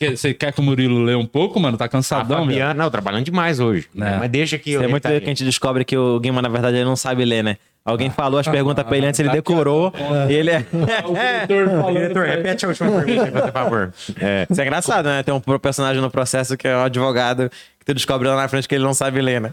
Você 0.00 0.32
quer 0.32 0.52
que 0.52 0.60
o 0.60 0.62
Murilo 0.62 1.02
lê 1.02 1.14
um 1.16 1.26
pouco, 1.26 1.58
mano? 1.58 1.76
Tá 1.76 1.88
cansadão, 1.88 2.46
Fabiana, 2.46 2.74
não, 2.74 2.88
trabalhando 2.88 3.24
demais 3.24 3.58
hoje. 3.58 3.88
É. 3.96 4.16
Mas 4.16 4.30
deixa 4.30 4.56
que 4.56 4.70
eu. 4.70 4.82
É 4.82 4.86
muito 4.86 5.02
tá... 5.02 5.08
que 5.08 5.16
a 5.16 5.28
gente 5.28 5.44
descobre 5.44 5.84
que 5.84 5.96
o 5.96 6.20
Guima, 6.20 6.40
na 6.40 6.48
verdade, 6.48 6.76
ele 6.76 6.84
não 6.84 6.94
sabe 6.94 7.24
ler, 7.24 7.42
né? 7.42 7.56
Alguém 7.84 8.10
falou 8.10 8.38
as 8.38 8.46
perguntas 8.46 8.84
pra 8.84 8.96
ele 8.96 9.06
antes, 9.06 9.18
ele 9.18 9.30
decorou. 9.30 9.92
E 10.28 10.32
ele 10.32 10.50
é. 10.50 10.64
o 11.04 11.46
diretor, 11.46 11.92
diretor 11.92 12.26
repete 12.26 12.64
a 12.64 12.68
última 12.68 13.02
pergunta, 13.02 13.42
por 13.42 13.52
favor. 13.52 13.92
É. 14.20 14.46
Isso 14.48 14.60
é 14.60 14.64
engraçado, 14.64 15.06
né? 15.06 15.22
Tem 15.24 15.34
um 15.34 15.40
personagem 15.58 16.00
no 16.00 16.10
processo 16.10 16.56
que 16.56 16.68
é 16.68 16.76
um 16.76 16.84
advogado 16.84 17.50
que 17.80 17.84
tu 17.84 17.92
descobre 17.92 18.28
lá 18.28 18.36
na 18.36 18.46
frente 18.46 18.68
que 18.68 18.74
ele 18.76 18.84
não 18.84 18.94
sabe 18.94 19.20
ler, 19.20 19.40
né? 19.40 19.52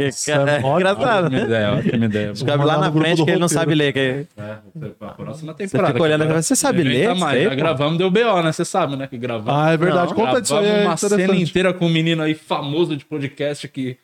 Que, 0.00 0.24
que 0.24 0.30
é, 0.30 0.34
é 0.34 0.60
engraçado. 0.60 1.26
Ótima 1.26 1.40
ideia, 1.40 1.72
ótima 1.72 2.04
ideia. 2.06 2.32
Descobre 2.32 2.66
lá 2.66 2.78
na 2.78 2.90
frente 2.90 3.22
que 3.22 3.30
ele 3.30 3.38
não 3.38 3.48
sabe 3.48 3.74
ler. 3.74 3.92
Que... 3.92 4.26
É, 4.36 4.56
a 5.00 5.08
próxima 5.08 5.52
temporada. 5.52 5.88
Você 5.88 5.92
fica 5.92 6.02
olhando, 6.02 6.26
que 6.26 6.32
você 6.32 6.56
sabe 6.56 6.82
ler? 6.82 7.08
Tá 7.08 7.14
mais. 7.14 7.42
Já 7.44 7.54
gravamos, 7.54 7.98
deu 7.98 8.10
BO, 8.10 8.42
né? 8.42 8.52
Você 8.52 8.64
sabe, 8.64 8.96
né? 8.96 9.06
Que 9.06 9.18
gravamos. 9.18 9.60
Ah, 9.60 9.72
é 9.72 9.76
verdade. 9.76 10.08
Não, 10.08 10.16
Conta 10.16 10.40
disso 10.40 10.56
aí. 10.56 10.66
É 10.66 10.86
uma 10.86 10.96
cena 10.96 11.36
inteira 11.36 11.74
com 11.74 11.86
um 11.86 11.90
menino 11.90 12.22
aí 12.22 12.34
famoso 12.34 12.96
de 12.96 13.04
podcast 13.04 13.68
que 13.68 13.98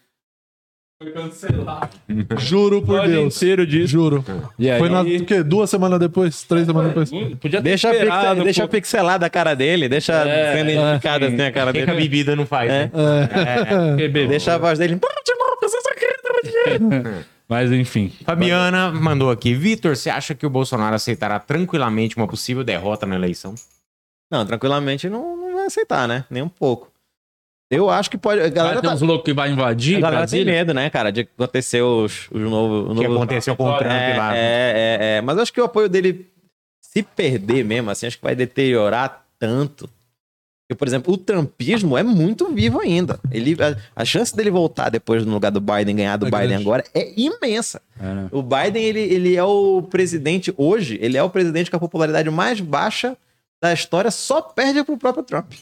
foi 1.03 1.13
cancelado. 1.13 1.91
Juro 2.39 2.81
por 2.81 3.01
Pode 3.01 3.13
Deus. 3.13 3.37
inteiro 3.37 3.67
disso. 3.67 3.89
Juro. 3.89 4.25
E 4.59 4.71
aí... 4.71 4.79
Foi 4.79 4.89
na, 4.89 5.05
quê? 5.05 5.43
duas 5.43 5.69
semanas 5.69 6.01
depois? 6.01 6.43
Três 6.43 6.65
semanas 6.65 6.89
depois? 6.89 7.11
Podia 7.39 7.61
deixa, 7.61 7.91
pixel, 7.91 8.35
deixa 8.37 8.69
pixelada 8.69 9.27
a 9.27 9.31
cara 9.31 9.55
dele, 9.55 9.91
deixa 9.91 10.15
é, 10.27 10.57
sendo 10.57 10.71
identificada 10.71 11.25
é, 11.27 11.29
assim 11.29 11.43
a 11.43 11.53
cara 11.53 11.73
dele. 11.73 11.85
Que 11.85 11.91
a 11.91 11.95
bebida 11.95 12.35
não 12.35 12.47
faz, 12.47 12.71
é. 12.71 12.85
né? 12.85 12.91
É. 13.99 14.05
É. 14.05 14.09
Deixa 14.27 14.55
a 14.55 14.59
voz 14.59 14.79
dele. 14.79 14.99
Mas 17.49 17.71
enfim. 17.71 18.13
Fabiana 18.25 18.91
mandou 18.91 19.31
aqui. 19.31 19.55
Vitor, 19.55 19.97
você 19.97 20.11
acha 20.11 20.35
que 20.35 20.45
o 20.45 20.51
Bolsonaro 20.51 20.97
aceitará 20.97 21.39
tranquilamente 21.39 22.17
uma 22.17 22.27
possível 22.27 22.65
derrota 22.65 23.07
na 23.07 23.15
eleição? 23.15 23.55
Não, 24.31 24.45
tranquilamente 24.45 25.09
não, 25.09 25.37
não 25.37 25.55
vai 25.55 25.67
aceitar, 25.67 26.09
né? 26.09 26.25
Nem 26.29 26.43
um 26.43 26.49
pouco. 26.49 26.91
Eu 27.71 27.91
acho 27.91 28.11
que 28.11 28.19
pode. 28.19 28.41
A 28.41 28.49
galera 28.49 28.75
vai 28.75 28.83
ter 28.83 28.89
tá... 28.89 28.95
uns 28.95 29.03
loucos 29.03 29.25
que 29.25 29.33
vai 29.33 29.51
invadir. 29.51 29.97
A 29.97 30.01
galera 30.01 30.21
Brasília. 30.21 30.45
tem 30.45 30.55
medo, 30.55 30.75
né, 30.75 30.89
cara, 30.89 31.11
de 31.11 31.23
acontecer 31.23 31.83
os, 31.83 32.29
os 32.31 32.41
novo, 32.41 32.93
o 32.93 32.97
que 32.97 33.07
aconteceu 33.07 33.57
com 33.57 33.69
o 33.69 33.79
Trump 33.79 33.91
é, 33.91 34.17
lá. 34.17 34.37
É, 34.37 34.41
é, 34.41 34.99
é, 35.01 35.21
mas 35.21 35.37
eu 35.37 35.43
acho 35.43 35.53
que 35.53 35.61
o 35.61 35.65
apoio 35.65 35.89
dele, 35.89 36.31
se 36.81 37.03
perder 37.03 37.65
mesmo, 37.65 37.91
assim, 37.91 38.07
acho 38.07 38.19
que 38.19 38.25
vai 38.25 38.37
deteriorar 38.37 39.25
tanto. 39.39 39.89
Porque, 40.67 40.79
por 40.79 40.89
exemplo, 40.89 41.15
o 41.15 41.17
trumpismo 41.17 41.97
é 41.97 42.03
muito 42.03 42.53
vivo 42.53 42.81
ainda. 42.81 43.21
Ele, 43.31 43.57
a, 43.63 43.77
a 43.95 44.05
chance 44.05 44.35
dele 44.35 44.51
voltar 44.51 44.91
depois 44.91 45.25
no 45.25 45.33
lugar 45.33 45.53
do 45.53 45.61
Biden, 45.61 45.95
ganhar 45.95 46.17
do 46.17 46.27
é 46.27 46.31
Biden 46.31 46.49
grande. 46.49 46.63
agora, 46.63 46.85
é 46.93 47.13
imensa. 47.17 47.81
É, 48.01 48.03
né? 48.03 48.29
O 48.33 48.43
Biden, 48.43 48.83
ele, 48.83 49.01
ele 49.01 49.37
é 49.37 49.45
o 49.45 49.83
presidente 49.83 50.53
hoje, 50.57 50.99
ele 51.01 51.17
é 51.17 51.23
o 51.23 51.31
presidente 51.31 51.71
com 51.71 51.77
a 51.77 51.81
popularidade 51.81 52.29
mais 52.31 52.61
baixa 52.61 53.17
da 53.63 53.73
história, 53.73 54.11
só 54.11 54.43
perde 54.43 54.83
pro 54.83 54.99
próprio 54.99 55.23
Trump. 55.23 55.53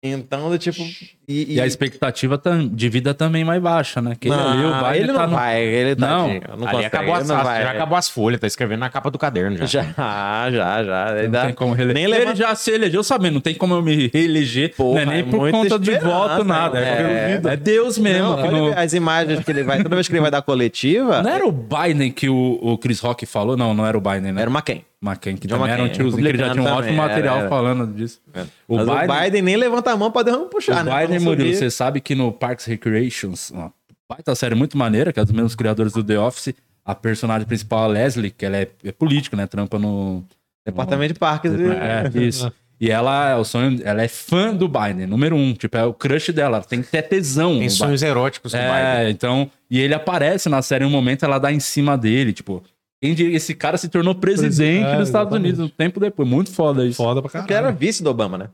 Então, 0.00 0.56
tipo. 0.56 0.84
E, 1.28 1.56
e... 1.56 1.60
a 1.60 1.66
expectativa 1.66 2.40
de 2.72 2.88
vida 2.88 3.12
também 3.12 3.44
mais 3.44 3.60
baixa, 3.60 4.00
né? 4.00 4.16
Que 4.18 4.30
não, 4.30 4.54
ele, 4.54 4.80
vai, 4.80 4.98
ele 4.98 5.06
tá 5.08 5.12
não 5.12 5.26
no... 5.26 5.36
vai, 5.36 5.62
ele 5.62 5.94
tá. 5.94 6.08
Não, 6.08 6.40
não 6.56 6.68
ali 6.68 6.84
acabou 6.86 7.14
as, 7.14 7.28
não 7.28 7.44
vai. 7.44 7.62
já 7.62 7.70
acabou 7.72 7.98
as 7.98 8.08
folhas, 8.08 8.40
tá 8.40 8.46
escrevendo 8.46 8.80
na 8.80 8.88
capa 8.88 9.10
do 9.10 9.18
caderno 9.18 9.58
já. 9.58 9.66
Já, 9.66 10.50
já, 10.50 10.84
já. 10.84 11.22
Não 11.22 11.30
dá... 11.30 11.44
tem 11.44 11.54
como 11.54 11.74
reeleger. 11.74 11.94
Nem 11.94 12.06
levanta... 12.06 12.30
Ele 12.30 12.38
já 12.38 12.54
se 12.54 12.70
elegeu 12.70 13.04
sabendo, 13.04 13.34
não 13.34 13.40
tem 13.42 13.54
como 13.54 13.74
eu 13.74 13.82
me 13.82 14.10
reeleger. 14.12 14.74
Porra, 14.74 15.04
não 15.04 15.12
é 15.12 15.16
nem 15.16 15.28
é 15.28 15.30
por 15.30 15.50
conta 15.50 15.78
de 15.78 15.98
voto, 15.98 16.44
nada. 16.44 16.78
É, 16.78 17.40
é, 17.44 17.52
é 17.52 17.56
Deus 17.56 17.98
mesmo. 17.98 18.34
Não, 18.34 18.50
no... 18.50 18.78
As 18.78 18.94
imagens 18.94 19.44
que 19.44 19.50
ele 19.50 19.64
vai. 19.64 19.82
Toda 19.82 19.96
vez 19.96 20.08
que 20.08 20.14
ele 20.14 20.22
vai 20.22 20.30
dar 20.30 20.40
coletiva. 20.40 21.22
Não 21.22 21.30
era 21.30 21.46
o 21.46 21.52
Biden 21.52 22.10
que 22.10 22.30
o, 22.30 22.58
o 22.62 22.78
Chris 22.78 23.00
Rock 23.00 23.26
falou? 23.26 23.54
Não, 23.54 23.74
não 23.74 23.86
era 23.86 23.98
o 23.98 24.00
Biden, 24.00 24.32
né? 24.32 24.40
Era 24.40 24.50
o 24.50 24.52
McCain. 24.52 24.82
McCain, 25.00 25.36
que 25.36 25.46
John 25.46 25.58
também 25.58 25.70
McCain, 25.70 25.84
era 25.84 25.92
um 25.92 25.96
tiozinho, 25.96 26.22
que 26.22 26.28
ele 26.28 26.38
já 26.38 26.50
tinha 26.50 26.64
um 26.64 26.72
ótimo 26.74 26.96
material 26.96 27.48
falando 27.48 27.86
disso. 27.86 28.20
O, 28.66 28.78
Biden, 28.78 28.94
o, 28.94 29.22
Biden, 29.22 29.42
nem 29.42 29.56
levanta 29.56 29.92
a 29.92 29.96
mão 29.96 30.10
pra 30.10 30.22
derramar 30.22 30.46
puxar, 30.46 30.82
o 30.82 30.84
né? 30.84 31.17
Biden, 31.18 31.36
Murilo, 31.36 31.56
você 31.56 31.70
sabe 31.70 32.00
que 32.00 32.14
no 32.14 32.32
Parks 32.32 32.64
Recreations, 32.66 33.50
uma 33.50 33.72
baita 34.08 34.34
série 34.34 34.54
muito 34.54 34.76
maneira, 34.76 35.12
que 35.12 35.20
é 35.20 35.24
dos 35.24 35.32
mesmos 35.32 35.54
criadores 35.54 35.92
do 35.92 36.02
The 36.02 36.18
Office, 36.18 36.54
a 36.84 36.94
personagem 36.94 37.46
principal, 37.46 37.84
a 37.84 37.86
Leslie, 37.86 38.30
que 38.30 38.46
ela 38.46 38.56
é, 38.56 38.68
é 38.84 38.92
política, 38.92 39.36
né? 39.36 39.46
Trampa 39.46 39.78
no... 39.78 40.24
Departamento 40.64 41.10
no, 41.10 41.14
de 41.14 41.20
Parques. 41.20 41.52
É, 41.52 42.22
isso. 42.22 42.52
E 42.80 42.90
ela, 42.90 43.36
o 43.38 43.44
sonho, 43.44 43.80
ela 43.84 44.02
é 44.02 44.08
fã 44.08 44.54
do 44.54 44.68
Biden, 44.68 45.06
número 45.06 45.34
um. 45.34 45.52
Tipo, 45.52 45.76
é 45.76 45.84
o 45.84 45.92
crush 45.92 46.32
dela. 46.32 46.58
Ela 46.58 46.64
tem 46.64 46.82
que 46.82 46.88
ter 46.88 47.02
tesão. 47.02 47.58
Tem 47.58 47.68
sonhos 47.68 48.00
Biden. 48.00 48.10
eróticos 48.10 48.52
com 48.52 48.58
o 48.58 48.60
é, 48.60 48.98
Biden. 48.98 49.12
então... 49.12 49.50
E 49.70 49.80
ele 49.80 49.92
aparece 49.92 50.48
na 50.48 50.62
série 50.62 50.84
em 50.84 50.86
um 50.86 50.90
momento, 50.90 51.24
ela 51.24 51.38
dá 51.38 51.52
em 51.52 51.60
cima 51.60 51.96
dele, 51.98 52.32
tipo... 52.32 52.62
Esse 53.00 53.54
cara 53.54 53.76
se 53.76 53.88
tornou 53.88 54.14
presidente 54.14 54.86
é, 54.86 54.96
dos 54.96 55.08
Estados 55.08 55.32
Unidos 55.32 55.60
um 55.60 55.68
tempo 55.68 56.00
depois. 56.00 56.28
Muito 56.28 56.50
foda 56.50 56.84
isso. 56.84 56.96
Foda 56.96 57.22
pra 57.22 57.30
caralho. 57.30 57.46
Porque 57.46 57.54
era 57.54 57.70
vice 57.70 58.02
do 58.02 58.10
Obama, 58.10 58.36
né? 58.36 58.48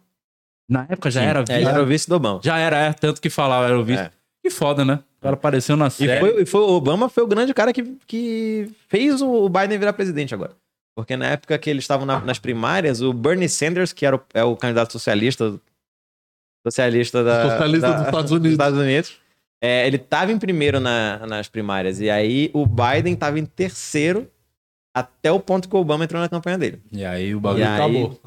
Na 0.68 0.86
época 0.88 1.10
já 1.10 1.20
Sim. 1.20 1.26
era 1.26 1.40
vice. 1.40 1.52
É, 1.52 1.62
já 1.62 1.70
era 1.70 1.82
o 1.82 1.86
vice 1.86 2.08
do 2.08 2.16
Obama. 2.16 2.40
Já 2.42 2.58
era, 2.58 2.78
é. 2.78 2.92
Tanto 2.92 3.20
que 3.20 3.30
falava, 3.30 3.66
era 3.66 3.78
o 3.78 3.84
vice. 3.84 4.02
É. 4.02 4.10
Que 4.42 4.50
foda, 4.50 4.84
né? 4.84 5.00
O 5.18 5.22
cara 5.22 5.34
apareceu 5.34 5.76
na 5.76 5.90
série. 5.90 6.12
E 6.12 6.20
foi, 6.20 6.42
e 6.42 6.46
foi, 6.46 6.60
o 6.60 6.70
Obama 6.70 7.08
foi 7.08 7.22
o 7.22 7.26
grande 7.26 7.54
cara 7.54 7.72
que, 7.72 7.82
que 8.06 8.70
fez 8.88 9.22
o 9.22 9.48
Biden 9.48 9.78
virar 9.78 9.92
presidente 9.92 10.34
agora. 10.34 10.52
Porque 10.96 11.16
na 11.16 11.26
época 11.26 11.58
que 11.58 11.68
eles 11.68 11.84
estavam 11.84 12.06
na, 12.06 12.20
nas 12.20 12.38
primárias, 12.38 13.00
o 13.00 13.12
Bernie 13.12 13.48
Sanders, 13.48 13.92
que 13.92 14.06
era 14.06 14.16
o, 14.16 14.20
é 14.32 14.44
o 14.44 14.56
candidato 14.56 14.92
socialista 14.92 15.58
socialista 16.66 17.22
da, 17.22 17.50
socialista 17.50 17.88
da, 17.88 17.96
dos 17.96 18.06
Estados 18.06 18.30
Unidos, 18.30 18.52
Estados 18.52 18.78
Unidos 18.78 19.24
é, 19.64 19.86
ele 19.86 19.96
estava 19.96 20.30
em 20.30 20.38
primeiro 20.38 20.78
na, 20.78 21.26
nas 21.26 21.48
primárias. 21.48 21.98
E 21.98 22.10
aí 22.10 22.50
o 22.52 22.66
Biden 22.66 23.14
estava 23.14 23.38
em 23.38 23.46
terceiro 23.46 24.30
até 24.94 25.32
o 25.32 25.40
ponto 25.40 25.70
que 25.70 25.74
o 25.74 25.78
Obama 25.78 26.04
entrou 26.04 26.20
na 26.20 26.28
campanha 26.28 26.58
dele. 26.58 26.82
E 26.92 27.02
aí 27.02 27.34
o 27.34 27.40
bagulho 27.40 27.66
acabou. 27.66 28.20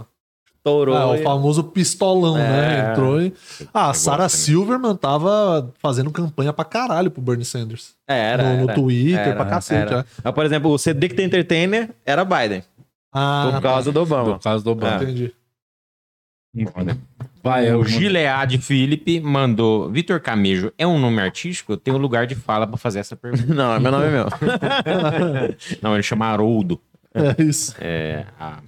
Estourou. 0.67 0.95
Ah, 0.95 1.07
o 1.07 1.17
famoso 1.23 1.63
pistolão, 1.63 2.35
né? 2.35 2.87
É. 2.87 2.91
Entrou 2.91 3.21
e. 3.21 3.33
Ah, 3.73 3.89
a 3.89 3.93
Sarah 3.93 4.23
né? 4.23 4.29
Silverman 4.29 4.95
tava 4.95 5.71
fazendo 5.79 6.11
campanha 6.11 6.51
pra 6.51 6.65
caralho 6.65 7.09
pro 7.09 7.21
Bernie 7.21 7.45
Sanders. 7.45 7.95
Era, 8.07 8.43
no, 8.43 8.57
no 8.57 8.63
era, 8.63 8.73
Twitter, 8.73 9.19
era, 9.19 9.35
pra 9.35 9.45
cacete. 9.45 9.93
era. 9.93 10.01
é. 10.01 10.05
Mas, 10.23 10.33
por 10.33 10.45
exemplo, 10.45 10.71
o 10.71 10.77
Cedric 10.77 11.15
the 11.15 11.23
Entertainer 11.23 11.89
era 12.05 12.23
Biden, 12.25 12.63
Ah, 13.13 13.49
por 13.53 13.61
causa 13.61 13.91
do 13.91 14.01
Obama. 14.01 14.35
Por 14.35 14.43
causa 14.43 14.63
do 14.63 14.71
Obama. 14.71 15.03
entendi. 15.03 15.33
Vai, 17.43 17.67
é 17.67 17.75
o 17.75 17.83
Gilead 17.83 18.57
Felipe 18.57 19.19
mandou: 19.19 19.89
Vitor 19.89 20.19
Camejo 20.19 20.71
é 20.77 20.87
um 20.87 20.99
nome 20.99 21.21
artístico? 21.21 21.73
Eu 21.73 21.77
tenho 21.77 21.97
lugar 21.97 22.25
de 22.25 22.35
fala 22.35 22.65
pra 22.65 22.77
fazer 22.77 22.99
essa 22.99 23.15
pergunta. 23.15 23.45
Não, 23.53 23.79
meu 23.79 23.91
nome 23.91 24.05
é 24.05 24.09
meu. 24.09 24.25
Não, 25.81 25.93
ele 25.93 26.03
chama 26.03 26.25
Haroldo. 26.25 26.81
É 27.13 27.41
isso. 27.41 27.75
É, 27.79 28.25
a 28.39 28.59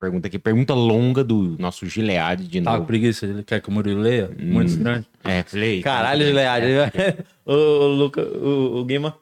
pergunta 0.00 0.28
aqui, 0.28 0.38
pergunta 0.38 0.74
longa 0.74 1.24
do 1.24 1.56
nosso 1.58 1.86
Gilead 1.86 2.46
de 2.46 2.60
Tá 2.60 2.70
com 2.72 2.76
novo. 2.76 2.86
preguiça, 2.86 3.26
ele 3.26 3.42
quer 3.42 3.60
que 3.60 3.68
o 3.68 3.72
Murilo 3.72 4.00
leia? 4.00 4.30
Muito 4.38 4.74
Hum. 4.74 4.78
grande. 4.78 5.06
É, 5.24 5.42
falei. 5.42 5.82
Caralho, 5.82 6.24
Gilead. 6.26 6.66
o, 7.44 7.52
o, 7.52 7.86
Luca, 7.96 8.20
o, 8.22 8.78
o 8.80 8.84
Guima. 8.84 9.16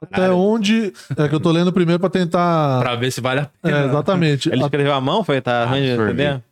Até 0.00 0.30
onde. 0.30 0.92
É 1.16 1.28
que 1.28 1.34
eu 1.34 1.40
tô 1.40 1.50
lendo 1.50 1.72
primeiro 1.72 1.98
pra 1.98 2.08
tentar. 2.08 2.78
Pra 2.80 2.94
ver 2.94 3.10
se 3.10 3.20
vale 3.20 3.40
a 3.40 3.50
pena. 3.62 3.78
É, 3.80 3.84
exatamente. 3.86 4.48
Ele 4.48 4.62
escreveu 4.62 4.92
a 4.94 5.00
mão, 5.00 5.24
foi? 5.24 5.40
Tá 5.40 5.64
arranjando, 5.64 6.02
Absorvi. 6.02 6.22
entendeu? 6.22 6.42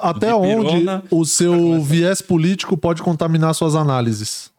Até, 0.00 0.08
até 0.08 0.26
De 0.28 0.32
onde 0.34 0.86
o 1.10 1.24
seu 1.24 1.80
viés 1.82 2.22
político 2.22 2.76
pode 2.78 3.02
contaminar 3.02 3.52
suas 3.54 3.74
análises? 3.74 4.52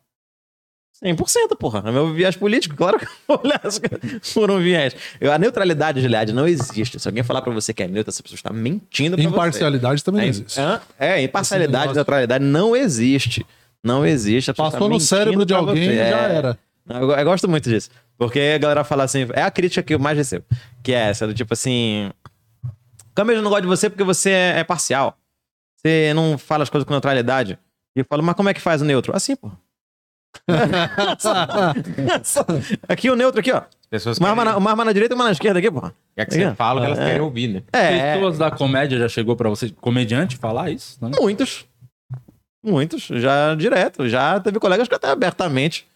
100%, 1.04 1.56
porra. 1.58 1.82
É 1.86 1.92
meu 1.92 2.14
viés 2.14 2.36
político, 2.36 2.76
claro 2.76 3.00
que 3.00 3.06
eu 3.06 3.10
vou 3.28 3.42
olhar 3.44 3.62
as 3.64 3.80
coisas 3.80 4.34
por 4.34 4.52
um 4.52 4.60
viés. 4.60 4.96
Eu- 5.22 5.32
A 5.32 5.38
neutralidade, 5.38 6.02
Gilead, 6.02 6.34
não 6.34 6.48
existe. 6.48 7.00
Se 7.00 7.08
alguém 7.08 7.24
falar 7.24 7.42
pra 7.42 7.54
você 7.54 7.74
que 7.74 7.82
é 7.84 7.88
neutra, 7.88 8.12
essa 8.12 8.22
pessoa 8.22 8.36
está 8.36 8.52
mentindo 8.52 9.16
pra 9.16 9.26
Imparcialidade 9.26 10.04
também 10.04 10.22
você. 10.34 10.40
não 10.40 10.46
existe. 10.46 10.60
Hã? 10.60 10.82
É, 11.00 11.22
imparcialidade, 11.22 11.94
neutralidade 11.94 12.44
não 12.44 12.76
existe. 12.76 13.46
Não 13.82 14.06
existe. 14.06 14.52
Passou 14.54 14.80
tá 14.80 14.90
no 14.90 15.00
cérebro 15.00 15.46
de 15.46 15.54
alguém 15.54 15.86
você. 15.86 15.94
e 15.94 15.98
já 15.98 16.04
É. 16.30 16.36
era. 16.36 16.60
Eu, 16.90 17.12
eu 17.12 17.26
gosto 17.26 17.48
muito 17.48 17.70
disso. 17.70 17.90
Porque 18.18 18.40
a 18.56 18.58
galera 18.58 18.84
fala 18.84 19.04
assim, 19.06 19.26
é 19.34 19.42
a 19.44 19.50
crítica 19.52 19.82
que 19.82 19.94
eu 19.94 20.00
mais 20.00 20.18
recebo. 20.18 20.44
Que 20.84 20.92
é 20.92 20.98
essa, 21.10 21.26
do 21.26 21.34
tipo 21.34 21.54
assim. 21.54 22.12
Câmera 23.16 23.42
não 23.42 23.50
gosta 23.50 23.62
de 23.62 23.68
você 23.68 23.90
porque 23.90 24.04
você 24.04 24.32
é, 24.32 24.60
é 24.60 24.64
parcial. 24.66 25.18
Você 25.78 26.12
não 26.14 26.38
fala 26.38 26.64
as 26.64 26.70
coisas 26.70 26.86
com 26.86 26.94
neutralidade. 26.94 27.58
E 27.96 28.00
eu 28.02 28.06
falo, 28.06 28.22
mas 28.22 28.36
como 28.36 28.50
é 28.50 28.54
que 28.54 28.60
faz 28.60 28.82
o 28.82 28.86
neutro? 28.86 29.16
Assim, 29.16 29.36
pô. 29.36 29.50
aqui 32.88 33.10
o 33.10 33.16
neutro 33.16 33.40
aqui, 33.40 33.52
ó. 33.52 33.58
As 33.60 33.88
pessoas 33.90 34.18
Uma 34.20 34.30
arma, 34.30 34.46
na, 34.46 34.58
uma 34.58 34.70
arma 34.72 34.86
na 34.86 34.92
direita 34.94 35.14
e 35.14 35.16
uma 35.16 35.26
na 35.26 35.32
esquerda 35.32 35.60
aqui, 35.60 35.72
pô. 35.72 35.82
quer 36.16 36.26
que 36.26 36.34
você 36.34 36.44
Aqui, 36.44 36.52
ó. 36.52 36.56
fale 36.56 36.80
o 36.80 36.82
que 36.82 36.86
elas 36.88 37.00
É. 37.00 37.06
querem 37.06 37.22
ouvir, 37.22 37.48
né? 37.48 37.64
É, 37.74 38.14
Pessoas 38.14 38.38
da 38.38 38.52
comédia 38.52 39.00
já 39.00 39.10
chegou 39.10 39.36
pra 39.36 39.50
você, 39.50 39.70
comediante, 39.82 40.38
falar 40.38 40.70
isso? 40.70 40.98
Não? 41.02 41.10
muitos. 41.20 41.66
Muitos. 42.64 43.04
Já 43.04 43.56
direto. 43.56 44.08
Já 44.08 44.40
teve 44.40 44.60
colegas 44.60 44.88
que 44.88 44.96
até 44.96 45.10
abertamente 45.10 45.88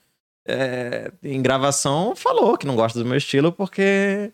é, 0.47 1.11
em 1.23 1.41
gravação 1.41 2.15
falou 2.15 2.57
que 2.57 2.65
não 2.65 2.75
gosta 2.75 2.97
do 2.99 3.05
meu 3.05 3.17
estilo 3.17 3.51
porque 3.51 4.31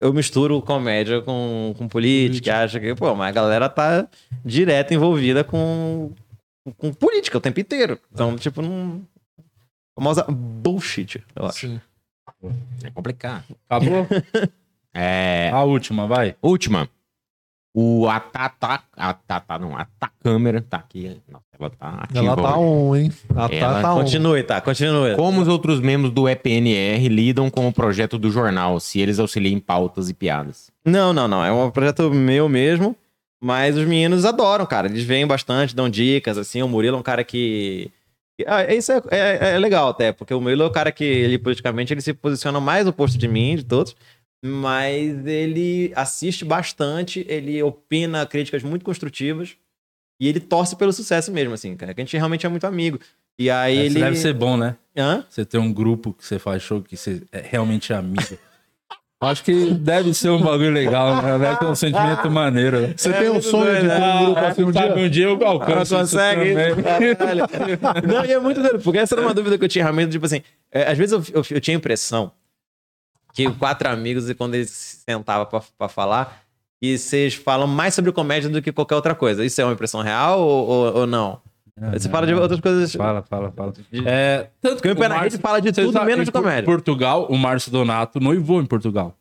eu 0.00 0.12
misturo 0.12 0.60
comédia 0.62 1.20
com, 1.22 1.74
com 1.76 1.88
política, 1.88 2.62
acha 2.62 2.78
que, 2.80 2.94
pô, 2.94 3.14
mas 3.14 3.28
a 3.28 3.32
galera 3.32 3.68
tá 3.68 4.06
direto 4.44 4.92
envolvida 4.94 5.44
com, 5.44 6.10
com 6.76 6.92
política 6.92 7.38
o 7.38 7.40
tempo 7.40 7.60
inteiro. 7.60 7.98
Então, 8.12 8.36
tipo, 8.36 8.62
não. 8.62 9.02
Famosa 9.94 10.24
bullshit, 10.28 11.22
eu 11.36 11.46
acho. 11.46 11.58
Sim. 11.68 11.80
É 12.84 12.90
complicado. 12.90 13.44
Acabou? 13.68 14.06
É, 14.94 15.48
A 15.50 15.62
última, 15.62 16.06
vai. 16.06 16.36
última. 16.42 16.86
O 17.74 18.06
Atata. 18.06 18.82
Atata, 18.94 19.58
não. 19.58 19.74
Atacâmera 19.74 20.60
tá 20.60 20.76
aqui. 20.76 21.16
Nossa, 21.26 21.46
ela 21.58 21.70
tá 21.70 21.88
ativa. 22.02 22.18
Ela 22.26 22.36
tá 22.36 22.58
hoje. 22.58 22.68
on, 22.68 22.96
hein? 22.96 23.12
Ela 23.30 23.48
tá, 23.48 23.54
Ela 23.54 23.80
tá 23.80 23.94
on. 23.94 24.00
Continue, 24.00 24.42
tá? 24.42 24.60
Continue. 24.60 25.16
Como 25.16 25.40
os 25.40 25.48
outros 25.48 25.80
membros 25.80 26.12
do 26.12 26.28
EPNR 26.28 27.08
lidam 27.08 27.48
com 27.48 27.66
o 27.66 27.72
projeto 27.72 28.18
do 28.18 28.30
jornal, 28.30 28.78
se 28.80 29.00
eles 29.00 29.18
auxiliam 29.18 29.54
em 29.54 29.60
pautas 29.60 30.10
e 30.10 30.14
piadas? 30.14 30.70
Não, 30.84 31.14
não, 31.14 31.26
não. 31.26 31.42
É 31.42 31.50
um 31.50 31.70
projeto 31.70 32.10
meu 32.10 32.46
mesmo. 32.50 32.94
Mas 33.40 33.78
os 33.78 33.86
meninos 33.86 34.26
adoram, 34.26 34.66
cara. 34.66 34.88
Eles 34.88 35.04
vêm 35.04 35.26
bastante, 35.26 35.74
dão 35.74 35.88
dicas, 35.88 36.36
assim. 36.36 36.60
O 36.62 36.68
Murilo 36.68 36.98
é 36.98 37.00
um 37.00 37.02
cara 37.02 37.24
que. 37.24 37.90
Ah, 38.46 38.72
isso 38.72 38.90
é, 38.92 39.02
é- 39.10 39.54
é 39.54 39.58
legal 39.58 39.88
até, 39.88 40.12
porque 40.12 40.32
o 40.34 40.40
Murilo 40.40 40.62
é 40.62 40.66
o 40.66 40.70
cara 40.70 40.90
que, 40.90 41.04
ele, 41.04 41.38
politicamente, 41.38 41.92
ele 41.92 42.00
se 42.00 42.12
posiciona 42.14 42.60
mais 42.60 42.86
oposto 42.86 43.18
de 43.18 43.28
mim, 43.28 43.56
de 43.56 43.64
todos. 43.64 43.94
Mas 44.44 45.24
ele 45.26 45.92
assiste 45.94 46.44
bastante, 46.44 47.24
ele 47.28 47.62
opina 47.62 48.26
críticas 48.26 48.62
muito 48.62 48.84
construtivas. 48.84 49.56
E 50.20 50.28
ele 50.28 50.40
torce 50.40 50.76
pelo 50.76 50.92
sucesso 50.92 51.32
mesmo, 51.32 51.54
assim, 51.54 51.76
cara. 51.76 51.94
Que 51.94 52.00
a 52.00 52.04
gente 52.04 52.16
realmente 52.16 52.46
é 52.46 52.48
muito 52.48 52.66
amigo. 52.66 52.98
E 53.38 53.50
aí 53.50 53.78
Essa 53.78 53.86
ele. 53.86 54.00
Deve 54.00 54.16
ser 54.16 54.34
bom, 54.34 54.56
né? 54.56 54.76
Hã? 54.96 55.24
Você 55.28 55.44
ter 55.44 55.58
um 55.58 55.72
grupo 55.72 56.12
que 56.12 56.24
você 56.24 56.38
faz 56.38 56.62
show 56.62 56.82
que 56.82 56.96
você 56.96 57.22
é 57.32 57.40
realmente 57.40 57.92
amigo. 57.92 58.38
Acho 59.22 59.44
que 59.44 59.70
deve 59.70 60.12
ser 60.14 60.30
um 60.30 60.40
bagulho 60.42 60.70
legal, 60.72 61.22
né? 61.22 61.38
Deve 61.38 61.56
ter 61.56 61.64
um 61.66 61.74
sentimento 61.74 62.28
maneiro. 62.30 62.92
Você 62.96 63.08
É 63.10 63.12
tem 63.12 63.30
um 63.30 63.40
sonho 63.40 63.80
de 63.80 63.88
ter 63.88 64.02
um 64.02 64.24
grupo 64.24 64.40
Ah, 64.40 64.48
assim 64.48 64.64
um 64.64 64.70
dia? 64.72 64.94
um 64.96 65.08
dia 65.08 65.24
eu 65.26 65.46
alcanço 65.46 65.82
isso 65.82 65.96
consegue. 65.96 66.54
Não, 68.06 68.24
e 68.24 68.32
é 68.32 68.38
muito 68.38 68.60
doido, 68.60 68.80
porque 68.80 68.98
essa 68.98 69.14
era 69.14 69.22
uma 69.22 69.32
dúvida 69.32 69.56
que 69.56 69.64
eu 69.64 69.68
tinha 69.68 69.84
realmente, 69.84 70.10
tipo 70.12 70.26
assim, 70.26 70.42
é, 70.70 70.90
às 70.90 70.98
vezes 70.98 71.12
eu, 71.12 71.22
eu, 71.40 71.44
eu 71.50 71.60
tinha 71.60 71.76
a 71.76 71.78
impressão 71.78 72.32
que 73.32 73.48
quatro 73.52 73.88
amigos, 73.88 74.28
e 74.28 74.34
quando 74.34 74.54
eles 74.56 74.70
se 74.70 74.96
sentavam 75.08 75.46
pra, 75.46 75.62
pra 75.78 75.88
falar, 75.88 76.42
e 76.82 76.98
vocês 76.98 77.32
falam 77.34 77.66
mais 77.66 77.94
sobre 77.94 78.10
comédia 78.12 78.50
do 78.50 78.60
que 78.60 78.72
qualquer 78.72 78.96
outra 78.96 79.14
coisa. 79.14 79.44
Isso 79.44 79.60
é 79.60 79.64
uma 79.64 79.72
impressão 79.72 80.00
real 80.02 80.40
ou, 80.40 80.66
ou, 80.68 80.96
ou 80.98 81.06
não? 81.06 81.40
Você 81.92 82.08
fala 82.08 82.26
de 82.26 82.34
outras 82.34 82.60
coisas. 82.60 82.94
Fala, 82.94 83.22
fala, 83.22 83.52
fala. 83.56 83.72
É, 84.04 84.48
tanto 84.60 84.76
Porque 84.76 84.90
o 84.90 84.96
Pé 84.96 85.08
na 85.08 85.14
Márcio- 85.16 85.30
Rede 85.32 85.42
fala 85.42 85.60
de 85.60 85.72
tudo 85.72 85.92
sabe, 85.92 86.06
menos 86.06 86.24
de 86.24 86.30
em 86.30 86.32
comédia. 86.32 86.64
Portugal, 86.64 87.26
o 87.30 87.38
Márcio 87.38 87.72
Donato 87.72 88.20
noivou 88.20 88.60
em 88.60 88.66
Portugal. 88.66 89.16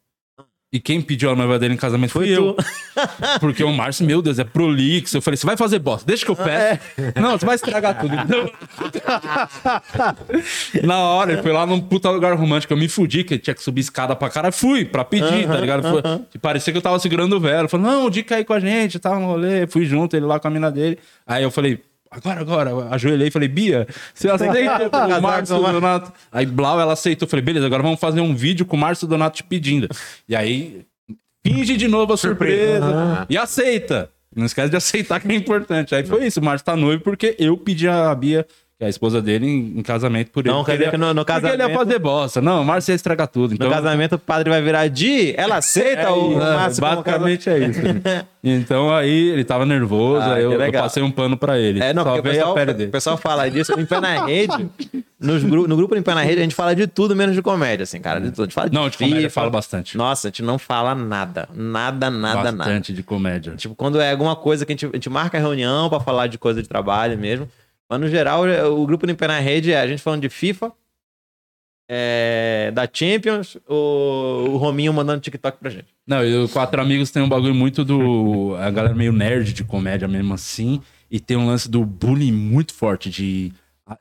E 0.73 0.79
quem 0.79 1.01
pediu 1.01 1.29
a 1.29 1.35
noiva 1.35 1.59
dele 1.59 1.73
em 1.73 1.77
casamento 1.77 2.11
Foi 2.11 2.27
fui 2.27 2.37
eu. 2.37 2.55
Porque 3.41 3.61
o 3.61 3.73
Márcio, 3.73 4.05
meu 4.05 4.21
Deus, 4.21 4.39
é 4.39 4.45
prolixo. 4.45 5.17
Eu 5.17 5.21
falei, 5.21 5.35
você 5.35 5.45
vai 5.45 5.57
fazer 5.57 5.79
bosta, 5.79 6.05
deixa 6.07 6.23
que 6.23 6.31
eu 6.31 6.35
peço. 6.35 6.79
Não, 7.21 7.37
você 7.37 7.45
vai 7.45 7.55
estragar 7.55 7.99
tudo. 7.99 8.15
Então... 8.15 8.49
Na 10.83 10.97
hora, 10.99 11.33
ele 11.33 11.41
foi 11.41 11.51
lá 11.51 11.65
num 11.65 11.81
puta 11.81 12.09
lugar 12.09 12.33
romântico. 12.35 12.71
Eu 12.71 12.77
me 12.77 12.87
fudi, 12.87 13.23
que 13.25 13.37
tinha 13.37 13.53
que 13.53 13.61
subir 13.61 13.81
escada 13.81 14.15
pra 14.15 14.29
cara. 14.29 14.49
Fui 14.51 14.85
pra 14.85 15.03
pedir, 15.03 15.45
tá 15.45 15.57
ligado? 15.57 15.83
Foi, 15.83 16.01
e 16.33 16.37
parecia 16.37 16.71
que 16.71 16.77
eu 16.77 16.81
tava 16.81 16.97
segurando 16.99 17.35
o 17.35 17.39
velo. 17.39 17.67
Falei, 17.67 17.85
não, 17.85 18.09
dica 18.09 18.37
aí 18.37 18.45
com 18.45 18.53
a 18.53 18.59
gente, 18.59 18.97
tava 18.97 19.19
no 19.19 19.25
rolê. 19.27 19.67
Fui 19.67 19.85
junto, 19.85 20.15
ele 20.15 20.25
lá 20.25 20.39
com 20.39 20.47
a 20.47 20.51
mina 20.51 20.71
dele. 20.71 20.97
Aí 21.27 21.43
eu 21.43 21.51
falei, 21.51 21.81
agora, 22.11 22.41
agora. 22.41 22.93
Ajoelhei 22.93 23.29
e 23.29 23.31
falei, 23.31 23.47
Bia, 23.47 23.87
você 24.13 24.29
aceita 24.29 24.89
o 25.17 25.21
Márcio 25.21 25.57
Donato? 25.57 26.11
Aí 26.31 26.45
Blau, 26.45 26.79
ela 26.79 26.93
aceitou. 26.93 27.25
Eu 27.25 27.29
falei, 27.29 27.43
beleza, 27.43 27.65
agora 27.65 27.81
vamos 27.81 27.99
fazer 27.99 28.21
um 28.21 28.35
vídeo 28.35 28.65
com 28.65 28.75
o 28.75 28.79
Márcio 28.79 29.07
Donato 29.07 29.37
te 29.37 29.43
pedindo. 29.43 29.87
E 30.27 30.35
aí, 30.35 30.85
finge 31.45 31.77
de 31.77 31.87
novo 31.87 32.13
a 32.13 32.17
surpresa. 32.17 33.25
E 33.29 33.37
aceita. 33.37 34.09
Não 34.35 34.45
esquece 34.45 34.69
de 34.69 34.77
aceitar 34.77 35.19
que 35.19 35.29
é 35.29 35.35
importante. 35.35 35.93
Aí 35.93 36.05
foi 36.05 36.25
isso, 36.25 36.39
o 36.39 36.43
Márcio 36.43 36.65
tá 36.65 36.75
noivo 36.75 37.03
porque 37.03 37.35
eu 37.37 37.57
pedi 37.57 37.87
a 37.87 38.13
Bia, 38.15 38.45
a 38.85 38.89
esposa 38.89 39.21
dele, 39.21 39.45
em, 39.47 39.79
em 39.79 39.81
casamento 39.81 40.31
por 40.31 40.45
ele. 40.45 40.53
Não, 40.53 40.63
quer 40.63 40.77
dizer 40.77 40.91
que 40.91 40.97
no- 40.97 41.13
no 41.13 41.25
porque 41.25 41.31
ele 41.39 41.45
ia 41.47 41.57
casamento- 41.57 41.77
fazer 41.79 41.99
bosta. 41.99 42.41
Não, 42.41 42.61
o 42.61 42.65
Márcio 42.65 42.91
ia 42.91 42.95
estragar 42.95 43.27
tudo. 43.27 43.53
Então, 43.53 43.67
No 43.67 43.73
casamento, 43.73 44.15
o 44.15 44.19
padre 44.19 44.49
vai 44.49 44.61
virar 44.61 44.87
Di, 44.87 45.33
ela 45.37 45.57
aceita 45.57 46.01
é 46.01 46.09
o 46.09 46.31
Márcio 46.37 46.81
como 46.81 46.95
basicamente 46.95 47.49
é 47.49 47.59
isso. 47.59 47.79
então 48.43 48.93
aí 48.93 49.29
ele 49.29 49.43
tava 49.43 49.65
nervoso, 49.65 50.21
Ah, 50.21 50.33
aí 50.35 50.43
eu, 50.43 50.53
eu 50.53 50.71
passei 50.71 51.03
um 51.03 51.11
pano 51.11 51.37
pra 51.37 51.57
ele. 51.59 51.81
É, 51.81 51.93
não, 51.93 52.03
Só 52.03 52.13
porque 52.13 52.29
o 52.29 52.31
pessoal, 52.31 52.55
o 52.55 52.91
pessoal 52.91 53.17
fala 53.17 53.49
disso. 53.49 53.79
Em 53.79 53.85
Pé 53.85 53.99
na 54.01 54.25
Rede, 54.25 54.69
nos 55.19 55.43
no 55.43 55.75
grupo 55.75 55.95
em 55.95 56.01
Pé 56.01 56.13
na 56.15 56.21
Rede, 56.21 56.39
a 56.39 56.43
gente 56.43 56.55
fala 56.55 56.75
de 56.75 56.87
tudo 56.87 57.15
menos 57.15 57.35
de 57.35 57.41
comédia, 57.41 57.83
assim, 57.83 57.99
cara. 57.99 58.19
De 58.19 58.31
tudo. 58.31 58.41
A 58.41 58.45
gente 58.45 58.53
fala 58.53 58.69
de 58.69 58.75
Não, 58.75 58.89
de 58.89 58.97
comédia 58.97 59.29
falo 59.29 59.51
bastante. 59.51 59.95
Nossa, 59.97 60.27
a 60.27 60.29
gente 60.29 60.41
não 60.41 60.57
fala 60.57 60.95
nada. 60.95 61.47
Nada, 61.53 62.09
nada, 62.09 62.35
nada. 62.43 62.51
bastante 62.57 62.93
de 62.93 63.03
comédia. 63.03 63.53
Tipo, 63.55 63.75
quando 63.75 64.01
é 64.01 64.11
alguma 64.11 64.35
coisa 64.35 64.65
que 64.65 64.71
a 64.71 64.75
gente, 64.75 64.85
a 64.87 64.89
gente 64.93 65.09
marca 65.09 65.37
reunião 65.37 65.89
pra 65.89 65.99
falar 65.99 66.27
de 66.27 66.37
coisa 66.37 66.61
de 66.61 66.67
trabalho 66.67 67.17
mesmo. 67.17 67.47
Mas 67.91 67.99
no 67.99 68.07
geral, 68.07 68.47
é- 68.47 68.63
o 68.63 68.85
grupo 68.85 69.05
do 69.05 69.11
Em 69.11 69.15
Pé 69.15 69.27
na 69.27 69.37
Rede 69.39 69.73
é 69.73 69.79
a 69.81 69.85
gente 69.85 70.01
falando 70.01 70.21
de 70.21 70.29
FIFA, 70.29 70.71
é, 71.89 72.71
da 72.73 72.87
Champions, 72.91 73.57
o, 73.67 74.45
o 74.51 74.55
Rominho 74.57 74.93
mandando 74.93 75.19
TikTok 75.19 75.57
pra 75.59 75.69
gente. 75.69 75.87
Não, 76.07 76.23
e 76.23 76.33
o 76.45 76.47
Quatro 76.47 76.81
Amigos 76.81 77.11
tem 77.11 77.21
um 77.21 77.27
bagulho 77.27 77.53
muito 77.53 77.83
do. 77.83 78.55
A 78.59 78.71
galera 78.71 78.95
meio 78.95 79.11
nerd 79.11 79.51
de 79.51 79.65
comédia 79.65 80.07
mesmo 80.07 80.33
assim. 80.33 80.81
E 81.09 81.19
tem 81.19 81.35
um 81.35 81.45
lance 81.47 81.69
do 81.69 81.83
bullying 81.85 82.31
muito 82.31 82.73
forte, 82.73 83.09
de. 83.09 83.51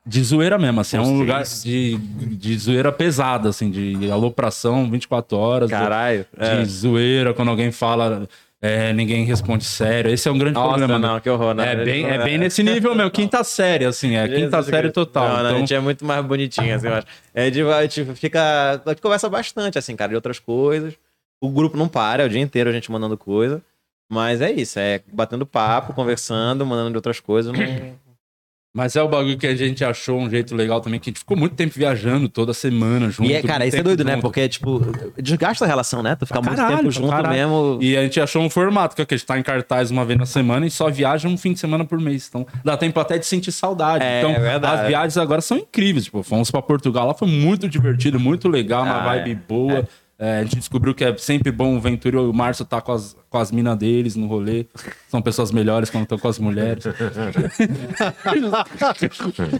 De 0.05 0.23
zoeira 0.23 0.57
mesmo, 0.57 0.79
assim. 0.79 0.95
É 0.95 1.01
um 1.01 1.17
lugar 1.19 1.43
de, 1.43 1.97
de 1.97 2.57
zoeira 2.57 2.93
pesada, 2.93 3.49
assim, 3.49 3.69
de 3.69 4.09
alopração 4.09 4.89
24 4.89 5.37
horas. 5.37 5.69
Caralho. 5.69 6.25
De 6.33 6.45
É. 6.45 6.63
zoeira, 6.63 7.33
quando 7.33 7.49
alguém 7.49 7.73
fala, 7.73 8.25
é, 8.61 8.93
ninguém 8.93 9.25
responde 9.25 9.63
sério. 9.63 10.11
Esse 10.11 10.29
é 10.29 10.31
um 10.31 10.37
grande 10.37 10.53
Nossa, 10.53 10.77
problema. 10.77 10.99
né? 10.99 11.07
não, 11.07 11.19
que 11.19 11.29
horror, 11.29 11.55
né? 11.55 11.73
É 11.73 11.83
bem, 11.83 12.05
é 12.05 12.17
bem 12.23 12.37
nesse 12.37 12.61
nível 12.61 12.93
mesmo, 12.93 13.09
quinta 13.09 13.43
série, 13.43 13.85
assim, 13.85 14.15
é 14.15 14.27
quinta 14.27 14.57
Jesus 14.57 14.65
série 14.67 14.81
Cristo. 14.83 15.05
total. 15.05 15.27
Não, 15.27 15.37
não, 15.37 15.37
a 15.37 15.49
então, 15.49 15.59
gente 15.59 15.73
é 15.73 15.79
muito 15.79 16.05
mais 16.05 16.23
bonitinho, 16.23 16.75
assim, 16.75 16.87
eu 16.87 16.93
acho. 16.93 17.07
É, 17.33 17.49
de, 17.49 17.61
a 17.63 17.81
gente 17.81 18.05
fica. 18.15 18.81
A 18.85 18.89
gente 18.89 19.01
conversa 19.01 19.27
bastante, 19.27 19.79
assim, 19.79 19.95
cara, 19.95 20.09
de 20.09 20.15
outras 20.15 20.37
coisas. 20.37 20.93
O 21.41 21.49
grupo 21.49 21.75
não 21.75 21.87
para, 21.87 22.21
é 22.21 22.25
o 22.27 22.29
dia 22.29 22.39
inteiro 22.39 22.69
a 22.69 22.73
gente 22.73 22.91
mandando 22.91 23.17
coisa. 23.17 23.63
Mas 24.11 24.41
é 24.41 24.51
isso, 24.51 24.77
é 24.77 25.01
batendo 25.11 25.45
papo, 25.45 25.93
conversando, 25.93 26.65
mandando 26.65 26.91
de 26.91 26.97
outras 26.97 27.19
coisas. 27.19 27.51
Não... 27.51 27.59
Mas 28.73 28.95
é 28.95 29.03
o 29.03 29.07
bagulho 29.09 29.37
que 29.37 29.45
a 29.45 29.53
gente 29.53 29.83
achou 29.83 30.17
um 30.17 30.29
jeito 30.29 30.55
legal 30.55 30.79
também, 30.79 30.97
que 30.97 31.09
a 31.09 31.11
gente 31.11 31.19
ficou 31.19 31.35
muito 31.35 31.55
tempo 31.55 31.73
viajando 31.75 32.29
toda 32.29 32.53
semana 32.53 33.09
junto. 33.09 33.29
E 33.29 33.33
é, 33.33 33.41
cara, 33.41 33.65
isso 33.65 33.75
é 33.75 33.83
doido, 33.83 34.05
né? 34.05 34.13
junto. 34.13 34.21
Porque, 34.21 34.47
tipo, 34.47 34.81
desgasta 35.21 35.65
a 35.65 35.67
relação, 35.67 36.01
né? 36.01 36.15
Tu 36.15 36.25
ficar 36.25 36.39
Pra 36.39 36.51
muito 36.51 36.57
caralho, 36.61 36.77
tempo 36.77 36.91
junto 36.91 37.09
caralho. 37.09 37.35
mesmo. 37.35 37.79
E 37.81 37.97
a 37.97 38.03
gente 38.03 38.21
achou 38.21 38.41
um 38.41 38.49
formato, 38.49 38.95
que 38.95 39.01
é 39.01 39.05
que 39.05 39.13
a 39.13 39.17
gente 39.17 39.27
tá 39.27 39.37
em 39.37 39.43
cartaz 39.43 39.91
uma 39.91 40.05
vez 40.05 40.17
na 40.17 40.25
semana 40.25 40.65
e 40.65 40.71
só 40.71 40.89
viaja 40.89 41.27
um 41.27 41.35
fim 41.37 41.51
de 41.51 41.59
semana 41.59 41.83
por 41.83 41.99
mês. 41.99 42.27
Então 42.29 42.47
dá 42.63 42.77
tempo 42.77 42.97
até 42.97 43.17
de 43.17 43.25
sentir 43.25 43.51
saudade. 43.51 44.05
É, 44.05 44.19
então 44.19 44.31
é 44.31 44.55
as 44.55 44.87
viagens 44.87 45.17
agora 45.17 45.41
são 45.41 45.57
incríveis. 45.57 46.05
Tipo, 46.05 46.23
fomos 46.23 46.49
pra 46.49 46.61
Portugal, 46.61 47.05
lá 47.07 47.13
foi 47.13 47.27
muito 47.27 47.67
divertido, 47.67 48.21
muito 48.21 48.47
legal, 48.47 48.83
uma 48.83 48.95
Ah, 49.01 49.03
vibe 49.15 49.31
é. 49.31 49.35
boa. 49.35 49.87
É, 50.17 50.37
a 50.39 50.43
gente 50.43 50.55
descobriu 50.57 50.93
que 50.95 51.03
é 51.03 51.17
sempre 51.17 51.51
bom 51.51 51.75
o 51.75 51.79
Ventura 51.81 52.17
e 52.17 52.19
o 52.21 52.31
Márcio 52.31 52.63
tá 52.63 52.79
com 52.79 52.91
as, 52.93 53.17
com 53.31 53.37
as 53.37 53.49
minas 53.49 53.77
deles 53.77 54.17
no 54.17 54.27
rolê. 54.27 54.65
São 55.07 55.21
pessoas 55.21 55.51
melhores 55.53 55.89
quando 55.89 56.03
estão 56.03 56.19
com 56.19 56.27
as 56.27 56.37
mulheres. 56.37 56.83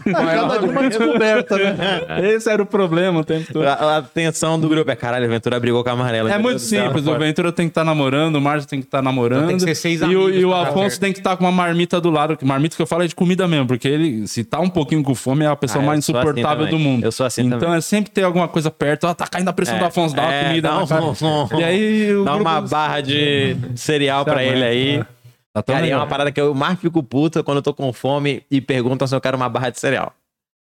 Cada 0.04 0.58
dia 0.58 0.70
uma 0.70 0.88
descoberta, 0.88 1.56
né? 1.56 2.30
Esse 2.34 2.50
era 2.50 2.62
o 2.62 2.66
problema 2.66 3.20
o 3.20 3.24
tempo 3.24 3.50
todo. 3.52 3.64
A, 3.66 3.72
a 3.72 3.96
atenção 3.98 4.60
do 4.60 4.68
grupo 4.68 4.90
é 4.90 4.94
caralho, 4.96 5.24
a 5.24 5.28
Aventura 5.28 5.58
brigou 5.58 5.82
com 5.82 5.88
a 5.88 5.92
amarela. 5.92 6.30
É 6.32 6.36
muito 6.38 6.56
do 6.56 6.60
céu, 6.60 6.84
simples. 6.86 7.06
O. 7.06 7.18
Ventura 7.18 7.50
tem 7.52 7.66
que 7.66 7.70
estar 7.70 7.84
namorando, 7.84 8.36
o 8.36 8.40
Márcio 8.40 8.68
tem 8.68 8.80
que 8.80 8.86
estar 8.86 9.00
namorando. 9.00 9.46
Tem 9.46 9.56
que 9.56 9.62
ser 9.62 9.74
seis 9.74 10.00
e 10.02 10.04
o, 10.16 10.28
e 10.28 10.44
o 10.44 10.50
dar 10.50 10.68
Afonso 10.68 10.98
tem 11.00 11.12
que 11.12 11.20
estar 11.20 11.36
com 11.36 11.44
uma 11.44 11.52
marmita 11.52 12.00
do 12.00 12.10
lado. 12.10 12.36
que 12.36 12.44
Marmita 12.44 12.76
que 12.76 12.82
eu 12.82 12.86
falo 12.86 13.04
é 13.04 13.06
de 13.06 13.14
comida 13.14 13.46
mesmo, 13.48 13.66
porque 13.66 13.88
ele, 13.88 14.26
se 14.26 14.44
tá 14.44 14.60
um 14.60 14.68
pouquinho 14.68 15.02
com 15.02 15.14
fome, 15.14 15.44
é 15.44 15.48
a 15.48 15.56
pessoa 15.56 15.82
Ah, 15.82 15.86
mais 15.86 16.00
assim 16.00 16.12
insuportável 16.12 16.66
do 16.66 16.72
também. 16.72 16.84
mundo. 16.86 17.04
Eu 17.04 17.12
sou 17.12 17.24
assim 17.24 17.42
Então 17.46 17.58
também. 17.58 17.76
é 17.76 17.80
sempre 17.80 18.10
ter 18.10 18.22
alguma 18.24 18.48
coisa 18.48 18.70
perto. 18.70 19.06
Ah, 19.06 19.14
tá 19.14 19.26
caindo 19.26 19.48
a 19.48 19.52
pressão 19.52 19.76
É, 19.76 19.78
do 19.78 19.84
Afonso, 19.86 20.14
dá 20.14 20.22
uma 20.22 20.32
é, 20.34 20.44
comida. 20.48 20.68
dá 20.68 20.74
na 20.74 20.82
um- 20.82 20.86
cara. 20.86 21.02
um- 21.02 21.60
E 21.60 21.64
aí 21.64 22.14
o 22.14 22.24
Dá 22.24 22.34
grupo- 22.34 22.50
uma 22.50 22.60
barra 22.60 23.00
de 23.00 23.12
de 23.12 23.56
cereal 23.76 24.24
pra 24.24 24.44
ele 24.44 24.64
aí. 24.64 25.04
Tá 25.52 25.62
tão 25.62 25.74
Cara, 25.74 25.86
é 25.86 25.96
uma 25.96 26.06
parada 26.06 26.32
que 26.32 26.40
eu 26.40 26.54
mais 26.54 26.78
fico 26.78 27.02
puta 27.02 27.42
quando 27.42 27.58
eu 27.58 27.62
tô 27.62 27.74
com 27.74 27.92
fome 27.92 28.42
e 28.50 28.60
perguntam 28.60 29.06
se 29.06 29.14
eu 29.14 29.20
quero 29.20 29.36
uma 29.36 29.48
barra 29.48 29.70
de 29.70 29.78
cereal. 29.78 30.14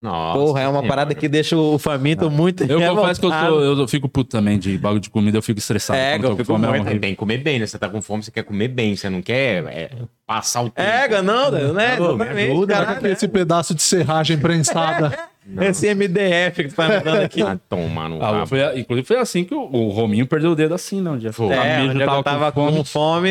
Nossa, 0.04 0.38
Porra, 0.38 0.60
é 0.60 0.68
uma 0.68 0.82
parada 0.86 1.14
que 1.14 1.26
deixa 1.26 1.56
o 1.56 1.78
faminto 1.78 2.30
muito 2.30 2.62
Eu 2.64 2.94
confesso 2.94 3.18
que 3.18 3.26
eu, 3.26 3.30
tô, 3.30 3.60
eu 3.62 3.88
fico 3.88 4.06
puto 4.06 4.28
também 4.28 4.58
de 4.58 4.76
bagulho 4.76 5.00
de 5.00 5.08
comida, 5.08 5.38
eu 5.38 5.42
fico 5.42 5.58
estressado. 5.58 5.98
É, 5.98 6.16
eu 6.16 6.20
tô 6.20 6.28
com 6.30 6.36
fico 6.36 6.52
fome, 6.52 6.66
é 6.66 6.70
muito. 6.70 7.00
Tem 7.00 7.12
que 7.12 7.16
comer 7.16 7.38
bem, 7.38 7.58
né? 7.58 7.66
Você 7.66 7.78
tá 7.78 7.88
com 7.88 8.02
fome, 8.02 8.22
você 8.22 8.30
quer 8.30 8.42
comer 8.42 8.68
bem. 8.68 8.94
Você 8.94 9.08
não 9.08 9.22
quer 9.22 9.64
é, 9.64 9.90
passar 10.26 10.60
o 10.60 10.68
tempo. 10.68 10.86
É, 10.86 11.22
não, 11.22 11.50
né? 11.50 11.94
Exatamente, 11.94 12.50
ajuda, 12.50 12.74
caralho. 12.74 13.06
Esse 13.06 13.26
pedaço 13.26 13.74
de 13.74 13.80
serragem 13.80 14.36
prensada. 14.38 15.18
Esse 15.60 15.94
MDF 15.94 16.62
que 16.64 16.68
tu 16.70 16.74
tá 16.74 16.88
me 16.88 17.00
dando 17.00 17.22
aqui. 17.22 17.42
Ah, 17.44 17.58
toma 17.68 18.08
no 18.08 18.24
Ah, 18.24 18.46
foi, 18.46 18.60
inclusive 18.80 19.06
foi 19.06 19.18
assim 19.18 19.44
que 19.44 19.54
o, 19.54 19.60
o 19.60 19.88
Rominho 19.90 20.26
perdeu 20.26 20.52
o 20.52 20.54
dedo 20.54 20.74
assim, 20.74 21.00
não, 21.00 21.18
dia. 21.18 21.32
Foi. 21.32 21.48
O 21.48 21.52
É, 21.52 21.82
onde 21.82 22.00
eu 22.02 22.22
tava 22.22 22.50
com 22.50 22.66
fome. 22.84 22.84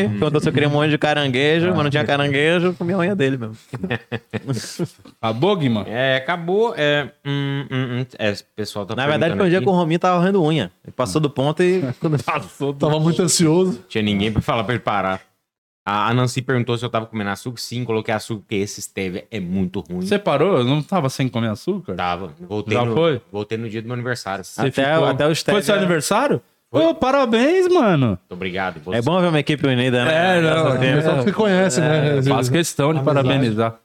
fome, 0.08 0.20
quando 0.20 0.36
eu 0.36 0.52
queria 0.54 0.70
um 0.70 0.72
monte 0.72 0.90
de 0.92 0.98
caranguejo, 0.98 1.68
mas 1.70 1.78
não 1.78 1.86
Ah. 1.86 1.90
tinha 1.90 2.04
caranguejo, 2.06 2.68
eu 2.68 2.74
comi 2.76 2.94
a 2.94 2.98
unha 3.00 3.16
dele 3.16 3.38
mesmo. 3.38 3.56
Acabou, 5.22 5.56
Guima? 5.56 5.86
É, 5.88 6.18
acabou. 6.18 6.74
É, 6.78 7.10
hum, 7.26 7.66
hum, 7.72 7.88
hum, 8.02 8.06
é, 8.20 8.32
o 8.32 8.36
pessoal 8.56 8.86
tá 8.86 8.96
Na 8.96 9.08
verdade, 9.08 9.36
foi 9.36 9.46
um 9.46 9.50
dia 9.50 9.62
que 9.62 9.68
o 9.70 9.72
Rominho 9.72 10.00
tava 10.00 10.20
roendo 10.22 10.44
unha. 10.44 10.72
Ele 10.86 10.94
passou 10.96 11.20
do 11.22 11.30
ponto 11.30 11.64
e... 11.64 11.82
Passou. 12.26 12.74
Tava 12.74 13.00
muito 13.00 13.22
ansioso. 13.22 13.84
Tinha 13.88 14.02
ninguém 14.04 14.32
pra 14.32 14.42
falar 14.42 14.64
pra 14.64 14.74
ele 14.76 14.84
parar. 14.84 15.22
A 15.86 16.14
Nancy 16.14 16.42
perguntou 16.42 16.78
se 16.78 16.86
eu 16.86 16.90
tava 16.90 17.06
comendo 17.06 17.30
açúcar. 17.30 17.60
Sim, 17.60 17.84
coloquei 17.84 18.14
açúcar, 18.14 18.40
porque 18.42 18.56
esse 18.56 18.82
stevia 18.82 19.26
é 19.30 19.40
muito 19.40 19.82
ruim. 19.82 20.06
Você 20.06 20.18
parou? 20.18 20.60
Eu 20.60 20.64
não 20.64 20.82
tava 20.82 21.10
sem 21.10 21.28
comer 21.28 21.50
açúcar? 21.50 21.96
Tava. 21.96 22.32
Voltei 22.40 22.78
Já 22.78 22.86
no, 22.86 22.94
foi? 22.94 23.22
Voltei 23.32 23.58
no 23.58 23.70
dia 23.70 23.82
do 23.82 23.86
meu 23.86 23.94
aniversário. 23.96 24.46
Você 24.46 24.62
Até- 24.62 24.94
até 24.94 25.26
o 25.26 25.28
Foi 25.28 25.36
seu 25.36 25.52
stevia- 25.62 25.76
aniversário? 25.76 26.42
Ô, 26.72 26.96
parabéns, 26.96 27.68
mano. 27.68 28.08
Muito 28.08 28.32
obrigado. 28.32 28.80
Você- 28.84 28.98
É 28.98 29.02
bom 29.02 29.20
ver 29.22 29.28
uma 29.28 29.40
equipe 29.40 29.68
unida, 29.68 30.06
né? 30.06 30.38
É, 30.38 30.42
não. 30.42 30.80
Pessoal 30.80 31.18
que 31.18 31.24
se 31.26 31.34
conhece, 31.34 31.82
né? 31.82 32.22
Faço 32.24 32.52
questão 32.52 32.94
de 32.94 33.00
Amizade. 33.00 33.16
parabenizar. 33.28 33.76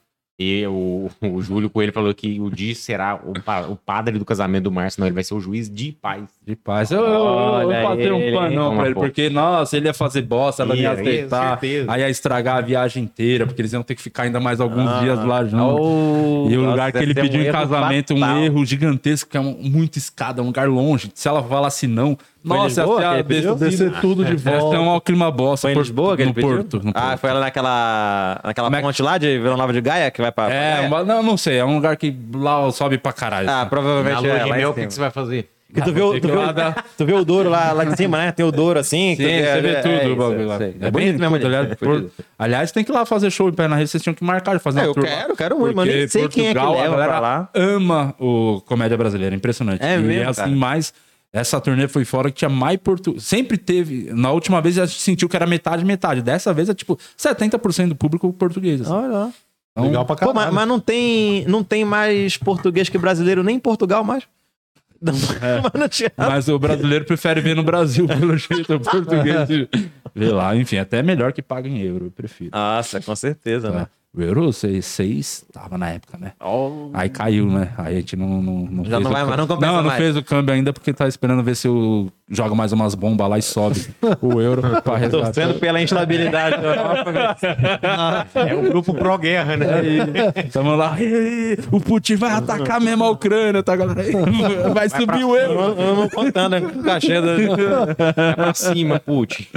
E 0.41 0.65
o, 0.67 1.09
o 1.21 1.41
Júlio 1.41 1.69
Coelho 1.69 1.91
falou 1.91 2.13
que 2.13 2.39
o 2.39 2.49
Di 2.49 2.73
será 2.73 3.15
o, 3.15 3.33
pa- 3.41 3.67
o 3.67 3.75
padre 3.75 4.17
do 4.17 4.23
casamento 4.23 4.63
do 4.63 4.71
Márcio. 4.71 5.01
Não, 5.01 5.07
ele 5.07 5.13
vai 5.13 5.23
ser 5.23 5.33
o 5.33 5.39
juiz 5.41 5.69
de 5.69 5.91
paz. 5.91 6.23
De 6.47 6.55
paz. 6.55 6.91
Eu, 6.91 7.01
eu, 7.01 7.71
eu 7.99 8.15
um 8.15 8.19
ele, 8.21 8.31
panão 8.37 8.75
pra 8.77 8.85
ele, 8.85 8.93
pô. 8.95 9.01
porque, 9.01 9.29
nossa, 9.29 9.75
ele 9.75 9.87
ia 9.87 9.93
fazer 9.93 10.21
bosta, 10.21 10.63
ela 10.63 10.75
ia 10.77 10.83
Ia, 10.83 10.91
aceitar. 10.93 11.59
Aí 11.89 12.01
ia 12.01 12.09
estragar 12.09 12.55
a 12.57 12.61
viagem 12.61 13.03
inteira, 13.03 13.45
porque 13.45 13.61
eles 13.61 13.73
iam 13.73 13.83
ter 13.83 13.95
que 13.95 14.01
ficar 14.01 14.23
ainda 14.23 14.39
mais 14.39 14.61
alguns 14.61 14.87
Ah. 14.89 14.99
dias 15.01 15.25
lá 15.25 15.43
juntos. 15.43 15.77
Oh, 15.81 16.47
E 16.49 16.55
o 16.55 16.61
nossa, 16.61 16.71
lugar 16.71 16.91
que 16.93 16.97
ele 16.99 17.13
ser 17.13 17.19
um 17.19 17.23
pediu 17.23 17.41
em 17.41 17.51
casamento, 17.51 18.13
um 18.13 18.19
fatal. 18.21 18.37
erro 18.39 18.65
gigantesco, 18.65 19.29
que 19.29 19.35
é 19.35 19.41
um, 19.41 19.57
muito 19.61 19.97
escada, 19.97 20.41
um 20.41 20.45
lugar 20.45 20.69
longe. 20.69 21.11
Se 21.13 21.27
ela 21.27 21.43
falasse 21.43 21.85
não, 21.85 22.17
nossa, 22.43 22.81
Lisboa 22.81 23.15
que 23.17 23.23
pediu? 23.23 23.51
a 23.51 23.55
Descer 23.55 23.91
tudo 24.01 24.23
de 24.23 24.31
Ia 24.33 24.37
ser 24.39 24.59
volta. 24.59 24.79
um 24.79 24.99
clima 24.99 25.29
bosta. 25.31 25.61
Foi 25.67 25.71
em 25.71 25.73
Porto- 25.75 25.85
Lisboa 25.87 26.15
que 26.15 26.21
ele 26.23 26.29
no? 26.33 26.41
Porto, 26.41 26.81
no 26.83 26.91
Ah, 26.95 27.01
Porto. 27.09 27.17
foi 27.19 27.33
lá 27.33 27.39
naquela, 27.41 28.41
naquela 28.43 28.67
Como 28.67 28.75
é 28.75 28.79
que- 28.79 28.85
ponte 28.87 29.01
lá 29.01 29.17
de 29.17 29.37
Vila 29.39 29.57
Nova 29.57 29.73
de 29.73 29.81
Gaia 29.81 30.09
que 30.11 30.21
vai 30.21 30.31
pra... 30.31 30.49
É, 30.49 30.75
Gaia? 30.77 30.87
uma- 30.87 31.03
não, 31.03 31.21
não 31.23 31.37
sei, 31.37 31.57
é 31.57 31.65
um 31.65 31.75
lugar 31.75 31.97
que 31.97 32.15
lá 32.33 32.71
sobe 32.71 32.97
pra 32.97 33.11
caralho. 33.13 33.49
Ah, 33.49 33.65
provavelmente 33.69 34.21
lua 34.21 34.37
é 34.39 34.47
em 34.47 34.51
mel, 34.51 34.69
o 34.69 34.73
que, 34.73 34.87
que 34.87 34.93
você 34.93 34.99
vai 34.99 35.11
fazer? 35.11 35.49
E 35.71 35.81
tu, 35.83 35.93
viu, 35.93 36.19
tu, 36.19 36.27
viu, 36.27 36.39
tu 36.97 37.05
viu 37.05 37.17
o 37.17 37.23
Douro 37.25 37.47
lá, 37.47 37.71
lá 37.73 37.83
de 37.83 37.95
cima, 37.95 38.17
né? 38.17 38.31
Tem 38.31 38.43
o 38.43 38.51
Douro 38.51 38.79
assim. 38.79 39.15
Sim, 39.15 39.17
tu 39.17 39.21
você 39.21 39.61
vê 39.61 39.67
é, 39.69 39.81
tudo 39.81 39.93
é 39.93 39.97
o 39.99 40.07
isso, 40.07 40.15
bagulho 40.15 40.47
lá. 40.47 40.57
sei. 40.57 40.75
É 40.81 40.89
bonito 40.89 41.19
mesmo, 41.19 41.35
aliás. 41.35 41.75
Por- 41.75 42.09
Aliás, 42.39 42.71
tem 42.71 42.83
que 42.83 42.91
ir 42.91 42.93
lá 42.95 43.05
fazer 43.05 43.29
show 43.29 43.47
em 43.49 43.53
pé 43.53 43.67
na 43.67 43.75
rede, 43.75 43.87
vocês 43.91 44.01
tinham 44.01 44.15
que 44.15 44.23
marcar 44.23 44.57
de 44.57 44.63
fazer 44.63 44.79
É, 44.79 44.81
uma 44.83 44.87
eu 44.89 44.93
tour 44.95 45.03
quero, 45.03 45.35
quero 45.35 45.59
muito, 45.59 45.75
mas 45.75 45.85
Porque 45.85 45.99
nem 45.99 46.07
sei 46.07 46.27
quem 46.27 46.47
é 46.47 46.53
que 46.53 46.59
Portugal, 46.59 46.73
a 46.73 46.81
leva 46.81 46.95
galera 46.95 47.11
pra 47.11 47.19
lá. 47.19 47.49
ama 47.53 48.15
o 48.19 48.63
comédia 48.65 48.97
brasileira, 48.97 49.35
impressionante. 49.35 49.83
É 49.85 49.93
e 49.95 49.99
mesmo, 49.99 50.23
é 50.23 50.25
assim, 50.27 50.55
mais... 50.55 50.91
Essa 51.31 51.61
turnê 51.61 51.87
foi 51.87 52.05
fora 52.05 52.31
que 52.31 52.37
tinha 52.37 52.49
mais 52.49 52.77
português. 52.77 53.23
Sempre 53.23 53.57
teve. 53.57 54.11
Na 54.13 54.31
última 54.31 54.61
vez 54.61 54.79
a 54.79 54.85
gente 54.85 54.99
sentiu 54.99 55.29
que 55.29 55.35
era 55.35 55.45
metade, 55.45 55.85
metade. 55.85 56.21
Dessa 56.21 56.53
vez 56.53 56.69
é 56.69 56.73
tipo 56.73 56.97
70% 57.17 57.89
do 57.89 57.95
público 57.95 58.31
português. 58.33 58.81
assim. 58.81 58.91
Olha 58.91 59.07
lá. 59.07 59.33
Então, 59.71 59.85
Legal 59.85 60.05
pra 60.05 60.15
Pô, 60.15 60.33
mas, 60.33 60.51
mas 60.51 60.67
não, 60.67 60.79
tem, 60.79 61.45
não 61.45 61.63
tem 61.63 61.85
mais 61.85 62.35
português 62.35 62.89
que 62.89 62.97
brasileiro 62.97 63.43
nem 63.43 63.57
em 63.57 63.59
Portugal 63.59 64.03
mais? 64.03 64.23
Não, 65.01 65.13
mas 65.63 65.79
não 65.79 65.87
tinha... 65.87 66.11
Mas 66.17 66.49
o 66.49 66.57
brasileiro 66.59 67.05
prefere 67.05 67.39
ver 67.41 67.55
no 67.55 67.63
Brasil, 67.63 68.05
pelo 68.09 68.35
jeito. 68.35 68.73
O 68.73 68.79
português 68.79 69.47
vê 70.13 70.29
lá. 70.31 70.55
Enfim, 70.55 70.77
até 70.77 70.97
é 70.97 71.03
melhor 71.03 71.31
que 71.31 71.41
paga 71.41 71.69
em 71.69 71.79
euro, 71.81 72.05
eu 72.07 72.11
prefiro. 72.11 72.49
Nossa, 72.51 72.99
com 72.99 73.15
certeza, 73.15 73.69
né? 73.69 73.87
O 74.11 74.21
euro 74.21 74.51
6 74.51 75.45
tava 75.53 75.77
na 75.77 75.89
época, 75.89 76.17
né? 76.17 76.33
Oh. 76.43 76.89
Aí 76.93 77.09
caiu, 77.09 77.45
né? 77.45 77.73
Aí 77.77 77.95
a 77.95 77.99
gente 77.99 78.15
não. 78.15 78.41
não, 78.41 78.65
não 78.65 78.83
Já 78.85 78.97
fez 78.97 79.03
não 79.03 79.11
o 79.11 79.13
vai 79.13 79.21
câmbio. 79.21 79.27
mais, 79.27 79.37
não 79.37 79.47
compensa 79.47 79.71
Não, 79.71 79.77
não 79.81 79.87
mais. 79.87 79.97
fez 80.01 80.17
o 80.17 80.23
câmbio 80.23 80.53
ainda 80.55 80.73
porque 80.73 80.91
tá 80.93 81.07
esperando 81.07 81.43
ver 81.43 81.55
se 81.55 81.67
eu 81.67 82.11
jogo 82.29 82.55
mais 82.55 82.71
umas 82.71 82.95
bombas 82.95 83.29
lá 83.29 83.37
e 83.37 83.41
sobe 83.41 83.87
o 84.21 84.39
euro 84.41 84.61
pra 84.83 84.97
resgatar. 84.97 85.25
Torcendo 85.25 85.59
pela 85.59 85.81
instabilidade 85.81 86.61
da 86.61 86.67
Europa. 86.75 87.37
É 88.47 88.53
o 88.55 88.61
grupo 88.63 88.93
pró-guerra, 88.93 89.57
né? 89.57 89.67
Tamo 90.51 90.75
lá, 90.75 90.95
"Ih, 90.99 91.57
o 91.71 91.79
Putin 91.79 92.15
vai 92.15 92.31
atacar 92.31 92.79
mesmo 92.81 93.03
a 93.03 93.09
Ucrânia, 93.09 93.63
tá, 93.63 93.75
galera? 93.75 94.01
Vai 94.73 94.89
subir 94.89 95.23
o 95.23 95.35
euro. 95.35 95.59
Eu 95.59 95.89
eu 95.89 95.95
não 95.95 96.09
contando 96.09 96.51
né, 96.51 96.59
o 96.59 96.83
cachê. 96.83 97.19
Vai 97.19 98.35
pra 98.35 98.53
cima, 98.53 98.99
Putin. 98.99 99.47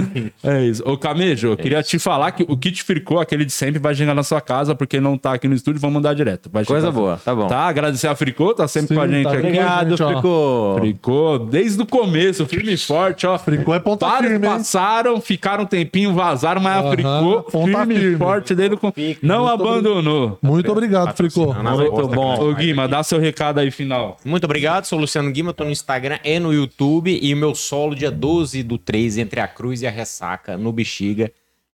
É 0.43 0.65
isso. 0.65 0.83
Ô, 0.87 0.97
Camejo, 0.97 1.49
eu 1.49 1.57
queria 1.57 1.83
te 1.83 1.99
falar 1.99 2.33
que 2.33 2.45
o 2.49 2.57
kit 2.57 2.83
fricô, 2.83 3.19
aquele 3.21 3.45
de 3.45 3.53
sempre, 3.53 3.79
vai 3.79 3.95
chegar 3.95 4.15
na 4.15 4.23
sua 4.23 4.41
casa, 4.41 4.75
porque 4.75 5.01
não 5.01 5.17
tá 5.19 5.35
aqui 5.35 5.47
no 5.49 5.55
estúdio, 5.55 5.81
vamos 5.81 5.95
mandar 5.95 6.15
direto. 6.15 6.49
Vai 6.53 6.65
Coisa 6.65 6.87
chegar- 6.87 6.99
boa, 6.99 7.21
tá 7.25 7.35
bom. 7.35 7.47
Tá, 7.47 7.61
agradecer 7.61 8.07
a 8.09 8.15
Fricô, 8.15 8.55
tá 8.55 8.67
sempre 8.67 8.89
Sim, 8.89 8.95
com 8.95 9.01
a 9.01 9.09
gente 9.09 9.25
tá 9.25 9.31
aqui. 9.33 9.39
Obrigado. 9.47 9.97
Fricô. 9.97 10.75
Fricô, 10.79 11.39
desde 11.39 11.83
o 11.83 11.87
começo, 11.87 12.47
firme 12.63 12.73
e 12.75 12.77
forte, 12.77 13.27
ó. 13.27 13.39
Fricô 13.39 13.75
é 13.75 13.79
ponta 13.81 14.07
Vários 14.07 14.31
firme, 14.31 14.47
hein? 14.47 14.53
passaram, 14.53 15.21
ficaram 15.21 15.65
um 15.65 15.67
tempinho, 15.67 16.13
vazaram, 16.15 16.61
mas 16.61 16.77
a 16.77 16.81
Aham, 16.81 16.91
Fricô, 16.93 17.43
ponta 17.51 17.79
firme, 17.79 17.95
e 17.95 17.99
firme. 17.99 18.17
forte 18.19 18.55
dele, 18.55 18.77
com... 18.77 18.93
não 19.23 19.47
abandonou. 19.49 20.39
Muito 20.41 20.71
obrigado, 20.71 21.15
Fricô. 21.17 21.53
As 21.53 21.63
Muito 21.79 22.09
bom. 22.09 22.41
Ô, 22.51 22.55
Guima, 22.55 22.87
dá 22.89 23.03
seu 23.03 23.19
recado 23.19 23.59
aí 23.61 23.71
final. 23.71 24.17
Muito 24.25 24.45
obrigado, 24.45 24.85
sou 24.85 24.99
Luciano 24.99 25.31
Guima, 25.31 25.53
tô 25.53 25.65
no 25.65 25.71
Instagram 25.71 26.19
e 26.25 26.39
no 26.39 26.53
YouTube. 26.53 27.19
E 27.21 27.33
o 27.35 27.37
meu 27.37 27.55
solo 27.55 27.95
dia 27.95 28.11
12 28.11 28.63
do 28.63 28.79
3, 28.79 29.19
entre 29.19 29.41
a 29.41 29.49
cruz 29.49 29.83
e 29.83 29.87
a 29.87 29.91
ressaca, 29.91 30.57
no 30.57 30.73
Bexiga. 30.73 31.31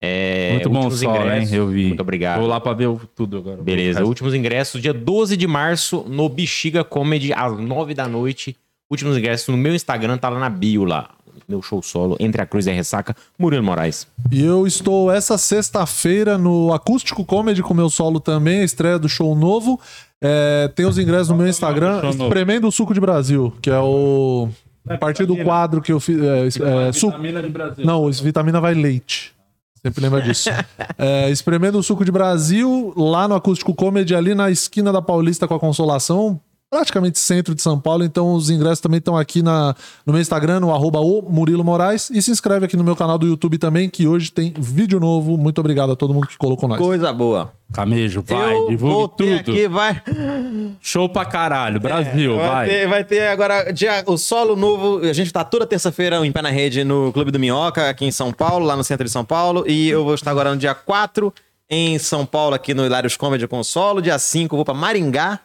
É, 0.07 0.51
Muito 0.53 0.69
bom 0.69 0.81
o 0.81 0.83
últimos 0.85 1.01
sol, 1.01 1.33
hein? 1.33 1.49
Eu 1.51 1.67
vi. 1.69 1.87
Muito 1.87 2.01
obrigado. 2.03 2.39
Vou 2.39 2.47
lá 2.47 2.61
pra 2.61 2.75
ver 2.75 2.89
o- 2.89 3.01
tudo 3.17 3.39
agora. 3.39 3.63
Beleza, 3.63 4.05
últimos 4.05 4.35
ingressos 4.35 4.83
dia 4.83 4.93
12 4.93 5.35
de 5.35 5.47
março 5.47 6.05
no 6.07 6.29
Bexiga 6.29 6.85
Comedy 6.85 7.33
às 7.33 7.59
9 7.59 7.95
da 7.95 8.07
noite. 8.07 8.55
Últimos 8.91 9.17
ingressos 9.17 9.49
no 9.49 9.57
meu 9.57 9.75
Instagram, 9.75 10.19
tá 10.19 10.29
lá 10.29 10.39
na 10.39 10.51
bio 10.51 10.85
lá. 10.85 11.11
Meu 11.49 11.61
show 11.61 11.83
solo, 11.83 12.17
Entre 12.21 12.41
a 12.41 12.47
Cruz 12.47 12.67
e 12.67 12.71
a 12.71 12.73
Ressaca, 12.73 13.15
Murilo 13.39 13.63
Moraes. 13.63 14.07
E 14.31 14.43
eu 14.43 14.67
estou 14.67 15.11
essa 15.11 15.37
sexta-feira 15.37 16.39
no 16.39 16.73
Acústico 16.73 17.25
Comedy 17.25 17.63
com 17.63 17.75
meu 17.75 17.91
solo 17.91 18.21
também, 18.21 18.61
a 18.61 18.65
estreia 18.65 18.99
do 18.99 19.09
show 19.09 19.35
novo. 19.35 19.81
É, 20.23 20.71
tem 20.75 20.87
os 20.87 20.97
ingressos 20.97 21.29
no 21.29 21.37
meu 21.37 21.49
Instagram? 21.49 22.09
Espremendo 22.09 22.69
o 22.69 22.73
Suco 22.73 22.95
de 22.95 23.01
Brasil, 23.01 23.53
que 23.61 23.69
é 23.69 23.79
o. 23.79 24.49
A 24.89 24.99
partir 24.99 25.27
do 25.27 25.37
quadro 25.39 25.81
que 25.83 25.93
eu 25.93 25.99
fiz. 25.99 26.19
É, 26.21 26.89
é, 26.89 26.93
suco. 26.93 27.19
de 27.19 27.49
Brasil. 27.49 27.85
Não, 27.85 28.11
vitamina 28.11 28.61
vai 28.61 28.75
leite. 28.75 29.35
Sempre 29.85 30.03
lembra 30.03 30.23
disso. 30.23 30.49
É, 30.97 31.29
espremendo 31.31 31.79
o 31.79 31.83
suco 31.83 32.05
de 32.05 32.13
Brasil, 32.13 32.95
lá 32.97 33.29
no 33.29 33.35
Acústico 33.35 33.75
Comedy, 33.75 34.15
ali 34.15 34.35
na 34.35 34.51
esquina 34.51 34.93
da 34.93 35.03
Paulista 35.03 35.47
com 35.47 35.55
a 35.55 35.61
Consolação. 35.61 36.41
Praticamente 36.75 37.21
centro 37.21 37.55
de 37.55 37.63
São 37.63 37.79
Paulo. 37.79 38.03
Então 38.03 38.35
os 38.35 38.51
ingressos 38.51 38.81
também 38.81 38.99
estão 38.99 39.17
aqui 39.17 39.45
na, 39.45 39.77
no 40.05 40.13
meu 40.13 40.21
Instagram, 40.21 40.59
no 40.59 40.75
arroba 40.75 40.99
o 40.99 41.23
Murilo 41.23 41.63
Moraes. 41.63 42.11
E 42.11 42.21
se 42.21 42.33
inscreve 42.33 42.67
aqui 42.67 42.77
no 42.77 42.83
meu 42.83 42.97
canal 42.97 43.17
do 43.17 43.29
YouTube 43.29 43.59
também, 43.59 43.89
que 43.89 44.09
hoje 44.09 44.33
tem 44.33 44.53
vídeo 44.59 44.99
novo. 44.99 45.39
Muito 45.39 45.61
obrigado 45.61 45.93
a 45.93 45.97
todo 45.97 46.13
mundo 46.13 46.27
que 46.27 46.37
colocou 46.37 46.69
nós. 46.69 46.79
Coisa 46.79 47.13
boa. 47.13 47.53
Camejo, 47.73 48.25
vai, 48.27 48.57
eu 48.57 48.69
divulgue 48.69 49.15
tudo. 49.17 49.35
aqui, 49.35 49.69
vai. 49.69 50.03
Show 50.81 51.09
pra 51.09 51.25
caralho, 51.25 51.79
Brasil, 51.81 52.37
vai. 52.37 52.49
vai. 52.49 52.69
Ter, 52.69 52.89
vai 52.89 53.05
ter 53.05 53.29
agora 53.29 53.73
dia, 53.73 54.03
o 54.07 54.17
solo 54.17 54.57
novo. 54.57 54.99
A 54.99 55.13
gente 55.13 55.33
tá 55.33 55.45
toda 55.45 55.65
terça-feira 55.65 56.27
em 56.27 56.33
pé 56.33 56.43
na 56.43 56.51
rede 56.51 56.83
no 56.83 57.13
Clube 57.13 57.31
do 57.31 57.39
Minhoca, 57.39 57.89
aqui 57.89 58.05
em 58.05 58.11
São 58.11 58.33
Paulo, 58.33 58.67
lá 58.67 58.77
no 58.77 58.83
centro 58.83 59.05
de 59.05 59.11
São 59.13 59.25
Paulo. 59.25 59.65
E 59.69 59.89
eu 59.89 60.03
vou 60.03 60.15
estar 60.15 60.33
agora 60.33 60.51
no 60.51 60.57
dia 60.57 60.75
4 60.75 61.33
em 61.71 61.99
São 62.01 62.27
Paulo, 62.27 62.55
aqui 62.55 62.75
no 62.75 62.85
Hilários 62.85 63.17
Comedy 63.17 63.47
com 63.47 63.63
Solo. 63.63 64.03
Dia 64.03 64.19
5 64.19 64.53
eu 64.53 64.57
vou 64.57 64.65
pra 64.65 64.75
Maringá. 64.75 65.41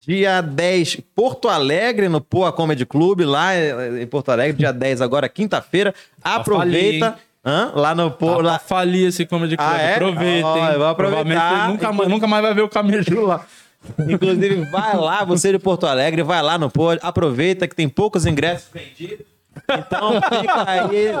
Dia 0.00 0.40
10, 0.40 1.00
Porto 1.14 1.48
Alegre, 1.48 2.08
no 2.08 2.20
Poa 2.20 2.50
Comedy 2.52 2.86
Club, 2.86 3.20
lá 3.20 3.54
eh, 3.54 4.02
em 4.02 4.06
Porto 4.06 4.30
Alegre. 4.30 4.56
Dia 4.56 4.72
10 4.74 5.00
agora, 5.02 5.28
quinta-feira. 5.28 5.94
Aproveita. 6.22 7.06
falir, 7.12 7.30
Hã? 7.44 7.72
Lá 7.74 7.94
no 7.94 8.10
Tá 8.10 8.16
Poa. 8.16 8.34
pra 8.36 8.46
lá... 8.52 8.58
falir 8.58 9.08
esse 9.08 9.24
Comedy 9.26 9.56
Club. 9.56 9.68
Ah, 9.70 9.80
é? 9.80 9.94
Aproveitem. 9.94 10.44
Ó, 10.44 10.68
eu 10.70 10.78
vou 10.78 10.88
aproveitar. 10.88 11.68
Nunca, 11.68 11.92
mais- 11.92 12.08
nunca 12.08 12.26
mais 12.26 12.42
vai 12.42 12.54
ver 12.54 12.62
o 12.62 12.68
Camejo 12.68 13.20
lá. 13.22 13.44
Inclusive, 14.08 14.64
vai 14.70 14.94
lá, 14.96 15.24
você 15.24 15.52
de 15.52 15.58
Porto 15.58 15.86
Alegre, 15.86 16.22
vai 16.22 16.42
lá 16.42 16.58
no 16.58 16.70
Poa, 16.70 16.98
aproveita 17.00 17.66
que 17.66 17.74
tem 17.74 17.88
poucos 17.88 18.26
ingressos 18.26 18.68
vendidos. 18.72 19.24
Então 19.68 20.12
fica 20.20 20.64
aí. 20.70 21.12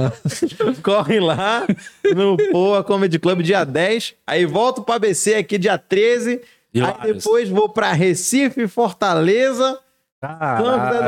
Corre 0.82 1.20
lá 1.20 1.66
no 2.14 2.36
Poa 2.50 2.82
Comedy 2.82 3.18
Club 3.18 3.42
dia 3.42 3.64
10. 3.64 4.14
Aí 4.26 4.44
volto 4.46 4.82
pro 4.82 4.94
ABC 4.94 5.34
aqui 5.34 5.58
dia 5.58 5.76
13. 5.78 6.40
Aí 6.74 7.12
depois 7.12 7.48
vou 7.48 7.68
pra 7.68 7.92
Recife, 7.92 8.66
Fortaleza. 8.66 9.78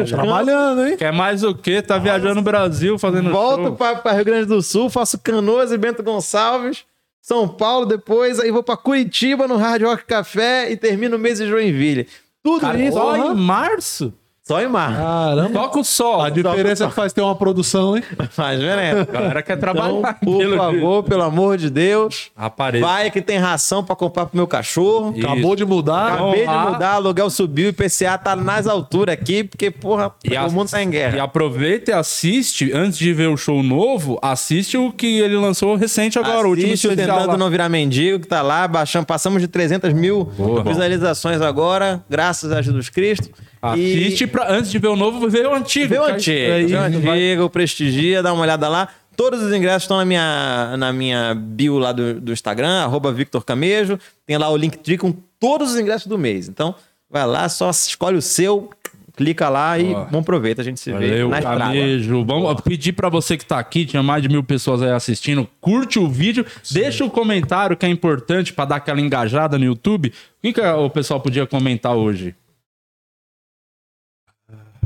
Dos 0.01 0.11
Trabalhando, 0.11 0.86
hein? 0.86 0.97
Quer 0.97 1.12
mais 1.12 1.45
o 1.45 1.55
quê? 1.55 1.81
Tá 1.81 1.99
viajando 1.99 2.35
no 2.35 2.43
Brasil 2.43 2.99
fazendo 2.99 3.31
Volto 3.31 3.66
show. 3.69 3.77
pra, 3.77 3.97
pra 3.97 4.12
Rio 4.12 4.24
Grande 4.24 4.47
do 4.47 4.61
Sul, 4.61 4.91
faço 4.91 5.19
Canoas 5.19 5.70
e 5.70 5.78
Bento 5.78 6.03
Gonçalves. 6.03 6.85
São 7.23 7.49
Paulo 7.49 7.86
depois, 7.86 8.39
aí 8.39 8.51
vou 8.51 8.62
pra 8.62 8.77
Curitiba 8.77 9.47
no 9.47 9.57
Hard 9.57 9.82
Rock 9.82 10.05
Café 10.05 10.70
e 10.70 10.77
termino 10.77 11.16
o 11.16 11.19
mês 11.19 11.41
em 11.41 11.47
Joinville. 11.47 12.07
Tudo 12.43 12.61
Cara, 12.61 12.78
isso 12.78 12.99
só, 12.99 13.16
em 13.16 13.35
março? 13.35 14.12
Só 14.46 14.60
em 14.60 14.68
março. 14.68 14.98
Caramba. 15.00 15.50
Toca 15.58 15.78
o 15.80 15.84
sol. 15.84 16.20
A 16.20 16.28
diferença 16.28 16.84
é 16.84 16.88
que 16.88 16.92
faz 16.94 17.14
ter 17.14 17.22
uma 17.22 17.34
produção, 17.34 17.96
hein? 17.96 18.02
Faz 18.30 18.60
diferença. 18.60 19.00
A 19.00 19.04
galera 19.04 19.42
quer 19.42 19.56
Então, 19.56 19.72
trabalhar. 19.72 20.18
por 20.22 20.38
pelo 20.38 20.56
favor, 20.58 21.02
pelo 21.02 21.22
amor 21.22 21.56
de 21.56 21.70
Deus, 21.70 22.30
Apareça. 22.36 22.84
vai 22.86 23.10
que 23.10 23.22
tem 23.22 23.38
ração 23.38 23.82
pra 23.82 23.96
comprar 23.96 24.26
pro 24.26 24.36
meu 24.36 24.46
cachorro. 24.46 25.14
Isso. 25.16 25.26
Acabou 25.26 25.56
de 25.56 25.64
mudar. 25.64 26.12
Acabei 26.12 26.40
de 26.40 26.46
lá. 26.46 26.70
mudar, 26.70 26.90
aluguel 26.92 27.30
subiu 27.30 27.70
e 27.70 27.72
PCA 27.72 28.18
tá 28.18 28.36
nas 28.36 28.66
alturas 28.66 29.14
aqui, 29.14 29.44
porque, 29.44 29.70
porra, 29.70 30.12
E 30.22 30.36
o 30.36 30.50
mundo 30.52 30.68
tá 30.68 30.82
em 30.82 30.88
E 30.88 30.90
guerra. 30.90 31.22
aproveita 31.22 31.92
e 31.92 31.94
assiste, 31.94 32.70
antes 32.74 32.98
de 32.98 33.12
ver 33.14 33.28
o 33.30 33.38
show 33.38 33.62
novo, 33.62 34.18
assiste 34.20 34.76
o 34.76 34.92
que 34.92 35.20
ele 35.20 35.36
lançou 35.36 35.74
recente 35.74 36.18
agora, 36.18 36.46
o 36.46 36.50
último 36.50 36.66
Assiste 36.68 36.86
o 36.88 36.90
especial 36.90 37.16
Tentando 37.16 37.32
lá. 37.32 37.38
Não 37.38 37.48
Virar 37.48 37.70
Mendigo, 37.70 38.20
que 38.20 38.26
tá 38.28 38.42
lá, 38.42 38.68
baixamos, 38.68 39.06
passamos 39.06 39.40
de 39.40 39.48
300 39.48 39.92
mil 39.94 40.24
Boa. 40.36 40.62
visualizações 40.62 41.40
agora, 41.40 42.04
graças 42.10 42.52
a 42.52 42.60
Jesus 42.60 42.90
Cristo. 42.90 43.30
Assiste 43.62 44.26
pra, 44.35 44.52
antes 44.52 44.70
de 44.70 44.78
ver 44.81 44.89
o 44.89 44.97
novo, 44.97 45.28
ver 45.31 45.47
o 45.47 45.55
antigo. 45.55 45.89
Vê 45.89 45.98
o 45.98 46.05
antigo, 46.05 46.52
aí 46.52 46.66
vê 46.66 46.77
o 46.77 46.81
antigo, 46.82 47.51
prestigia, 47.51 48.23
dá 48.23 48.32
uma 48.32 48.43
olhada 48.43 48.69
lá. 48.69 48.89
Todos 49.16 49.40
os 49.40 49.52
ingressos 49.52 49.85
estão 49.85 49.97
na 49.97 50.05
minha, 50.05 50.77
na 50.77 50.93
minha 50.93 51.35
bio 51.35 51.78
lá 51.78 51.93
do, 51.93 52.20
do 52.20 52.32
Instagram, 52.32 52.82
arroba 52.82 53.12
Victor 53.12 53.44
Camejo. 53.44 53.97
Tem 54.27 54.36
lá 54.36 54.51
o 54.51 54.56
link 54.56 54.98
com 54.98 55.15
todos 55.39 55.73
os 55.73 55.78
ingressos 55.78 56.09
do 56.09 56.19
mês. 56.19 56.48
Então, 56.48 56.74
vai 57.09 57.24
lá, 57.24 57.48
só 57.48 57.70
escolhe 57.70 58.16
o 58.16 58.23
seu, 58.23 58.70
clica 59.16 59.48
lá 59.48 59.78
e 59.78 59.94
Ó. 59.94 60.06
bom 60.06 60.20
proveito. 60.20 60.61
A 60.61 60.65
gente 60.65 60.81
se 60.81 60.93
vê 60.93 61.11
Valeu, 61.11 61.28
na 61.28 61.39
estrada. 61.39 61.61
Camejo. 61.61 62.24
Vamos 62.24 62.61
pedir 62.62 62.93
pra 62.93 63.09
você 63.09 63.36
que 63.36 63.47
tá 63.47 63.61
aqui, 63.61 63.86
tinha 63.86 64.02
mais 64.02 64.20
de 64.20 64.28
mil 64.28 64.43
pessoas 64.43 64.82
aí 64.82 64.90
assistindo, 64.90 65.48
curte 65.61 66.01
o 66.01 66.09
vídeo, 66.09 66.44
deixa 66.73 67.05
o 67.05 67.11
comentário 67.11 67.77
que 67.77 67.86
é 67.86 67.89
importante 67.89 68.52
pra 68.52 68.65
dar 68.65 68.77
aquela 68.77 69.01
engajada 69.01 69.56
no 69.56 69.65
YouTube. 69.65 70.09
O 70.09 70.12
que, 70.43 70.55
que 70.55 70.61
o 70.61 70.90
pessoal 70.90 71.20
podia 71.20 71.47
comentar 71.47 71.94
hoje? 71.94 72.35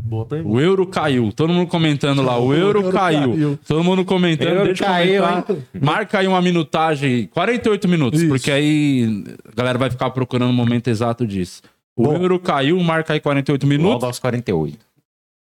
Boa 0.08 0.24
pergunta. 0.24 0.56
O 0.56 0.58
euro 0.60 0.86
caiu. 0.86 1.30
Todo 1.32 1.52
mundo 1.52 1.68
comentando 1.68 2.22
lá. 2.22 2.38
O 2.38 2.54
euro, 2.54 2.80
euro 2.80 2.92
caiu. 2.92 3.30
caiu. 3.32 3.58
Todo 3.68 3.84
mundo 3.84 4.04
comentando. 4.06 4.48
Euro 4.48 4.64
deixa 4.64 4.84
caiu, 4.86 5.22
comentar. 5.22 5.56
Marca 5.78 6.18
aí 6.18 6.26
uma 6.26 6.40
minutagem. 6.40 7.26
48 7.26 7.86
minutos. 7.86 8.20
Isso. 8.20 8.28
Porque 8.30 8.50
aí 8.50 9.24
a 9.52 9.54
galera 9.54 9.78
vai 9.78 9.90
ficar 9.90 10.08
procurando 10.10 10.48
o 10.50 10.54
momento 10.54 10.88
exato 10.88 11.26
disso. 11.26 11.60
O 11.94 12.04
Bom. 12.04 12.14
euro 12.14 12.38
caiu. 12.38 12.80
Marca 12.80 13.12
aí 13.12 13.20
48 13.20 13.64
Logo 13.64 13.68
minutos. 13.76 14.04
aos 14.04 14.18
48. 14.18 14.78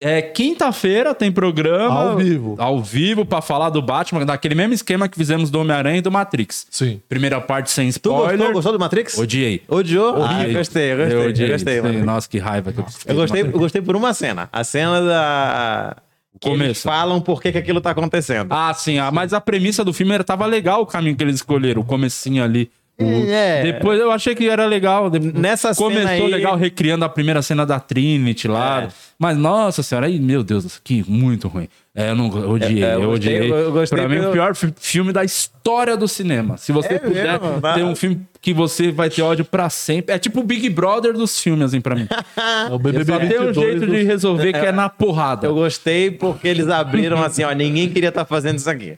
É 0.02 0.22
quinta-feira 0.22 1.16
tem 1.16 1.32
programa. 1.32 2.12
Ao 2.12 2.18
vivo. 2.18 2.56
Ao 2.60 2.84
vivo 2.84 3.26
pra 3.26 3.42
falar 3.42 3.70
do 3.70 3.82
Batman. 3.82 4.26
Daquele 4.26 4.54
mesmo 4.54 4.74
esquema 4.74 5.08
que 5.08 5.18
fizemos 5.18 5.50
do 5.50 5.60
Homem-Aranha 5.60 5.98
e 6.00 6.02
do 6.02 6.12
Matrix. 6.12 6.68
Sim. 6.70 7.02
Primeira 7.08 7.40
parte 7.40 7.72
sem 7.72 7.88
Tu 7.88 7.92
spoiler. 7.92 8.38
gostou? 8.38 8.54
Gostou 8.54 8.72
do 8.74 8.80
Matrix? 8.80 9.18
Odiei. 9.18 9.64
Odiou? 9.68 10.22
Ah, 10.24 10.44
gostei, 10.52 10.92
eu 10.92 10.98
gostei. 10.98 11.16
Eu 11.18 11.22
Eu 11.24 11.30
odiei. 11.30 11.50
gostei. 11.50 11.82
Nossa, 11.82 12.30
que 12.30 12.38
raiva 12.38 12.74
que 12.74 12.80
eu 12.80 12.86
Eu 13.08 13.16
gostei, 13.16 13.42
eu 13.42 13.52
gostei 13.52 13.82
por 13.82 13.96
uma 13.96 14.14
cena. 14.14 14.50
A 14.52 14.64
cena 14.64 15.02
da. 15.02 15.96
Que 16.42 16.50
eles 16.50 16.84
falam 16.84 17.22
por 17.22 17.42
que, 17.42 17.54
que 17.54 17.58
aquilo 17.58 17.80
tá 17.80 17.92
acontecendo. 17.92 18.52
Ah, 18.52 18.74
sim. 18.74 19.00
ah, 19.00 19.10
mas 19.10 19.32
a 19.32 19.40
premissa 19.40 19.86
do 19.86 19.94
filme 19.94 20.14
era, 20.14 20.24
tava 20.24 20.46
legal 20.46 20.82
o 20.82 20.86
caminho 20.86 21.16
que 21.16 21.24
eles 21.24 21.36
escolheram. 21.36 21.82
O 21.82 21.86
comecinho 21.86 22.44
ali. 22.44 22.70
É. 22.98 23.62
Depois 23.64 24.00
eu 24.00 24.10
achei 24.12 24.34
que 24.34 24.48
era 24.48 24.66
legal. 24.66 25.12
Nessa 25.34 25.74
cena 25.74 25.90
Começou 25.90 26.10
aí- 26.26 26.32
legal 26.32 26.56
recriando 26.56 27.04
a 27.04 27.10
primeira 27.10 27.42
cena 27.42 27.66
da 27.66 27.80
Trinity 27.80 28.48
lá. 28.48 28.84
É. 28.84 28.88
Mas, 29.20 29.38
nossa 29.38 29.82
senhora, 29.84 30.08
aí, 30.08 30.20
meu 30.20 30.44
Deus, 30.44 30.80
que 30.84 31.04
muito 31.10 31.48
ruim. 31.48 31.68
É, 31.94 32.10
eu 32.10 32.16
não 32.16 32.28
odiei, 32.28 32.84
É, 32.84 32.88
é, 32.88 32.96
eu 32.96 33.02
eu, 33.04 33.10
gostei, 33.12 33.36
odiei. 33.38 33.52
eu 33.52 33.72
gostei 33.72 34.00
pra 34.00 34.10
mim, 34.10 34.16
pelo- 34.18 34.30
o 34.30 34.34
pior 34.34 34.54
fi- 34.56 34.74
filme 34.78 35.14
da 35.14 35.24
história 35.24 35.96
do 35.96 36.08
cinema. 36.08 36.58
Se 36.58 36.72
você 36.74 36.96
É 36.96 37.00
puder 37.00 37.40
mesmo? 37.40 37.62
Ter 37.62 37.84
um 37.86 37.96
filme 37.96 38.22
que 38.42 38.54
você 38.54 38.92
vai 38.92 39.10
ter 39.10 39.22
ódio 39.22 39.46
pra 39.46 39.70
sempre. 39.70 40.14
É 40.14 40.20
tipo 40.20 40.42
o 40.42 40.44
Big 40.44 40.70
Brother 40.70 41.14
dos 41.14 41.40
filmes, 41.40 41.66
assim, 41.66 41.80
pra 41.82 41.96
mim. 41.96 42.08
É 42.70 42.74
o 42.74 42.78
BBB 42.80 43.06
Só 43.14 43.20
tem 43.20 43.28
um 43.40 43.46
22 43.48 43.56
jeito 43.56 43.80
do- 43.86 43.92
de 43.96 44.04
resolver 44.04 44.52
que 44.54 44.60
é 44.60 44.72
na 44.74 44.90
porrada. 44.90 45.48
Eu 45.48 45.54
gostei 45.56 46.12
porque 46.12 46.48
eles 46.48 46.68
abriram 46.68 47.24
assim, 47.24 47.44
ó, 47.44 47.52
ninguém 47.54 47.90
queria 47.90 48.10
estar 48.10 48.26
fazendo 48.26 48.58
isso 48.58 48.70
aqui. 48.70 48.98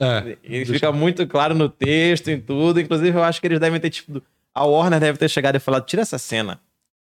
É. 0.00 0.64
Fica 0.64 0.90
muito 0.90 1.26
claro 1.26 1.54
no 1.54 1.68
texto, 1.68 2.28
em 2.28 2.40
tudo. 2.40 2.80
Inclusive, 2.80 3.16
eu 3.16 3.22
acho 3.22 3.40
que 3.40 3.46
eles 3.46 3.60
devem 3.60 3.78
ter, 3.78 3.90
tipo, 3.90 4.22
a 4.54 4.64
Warner 4.64 4.98
deve 4.98 5.18
ter 5.18 5.28
chegado 5.28 5.56
e 5.56 5.60
falado, 5.60 5.84
tira 5.84 6.02
essa 6.02 6.18
cena. 6.18 6.60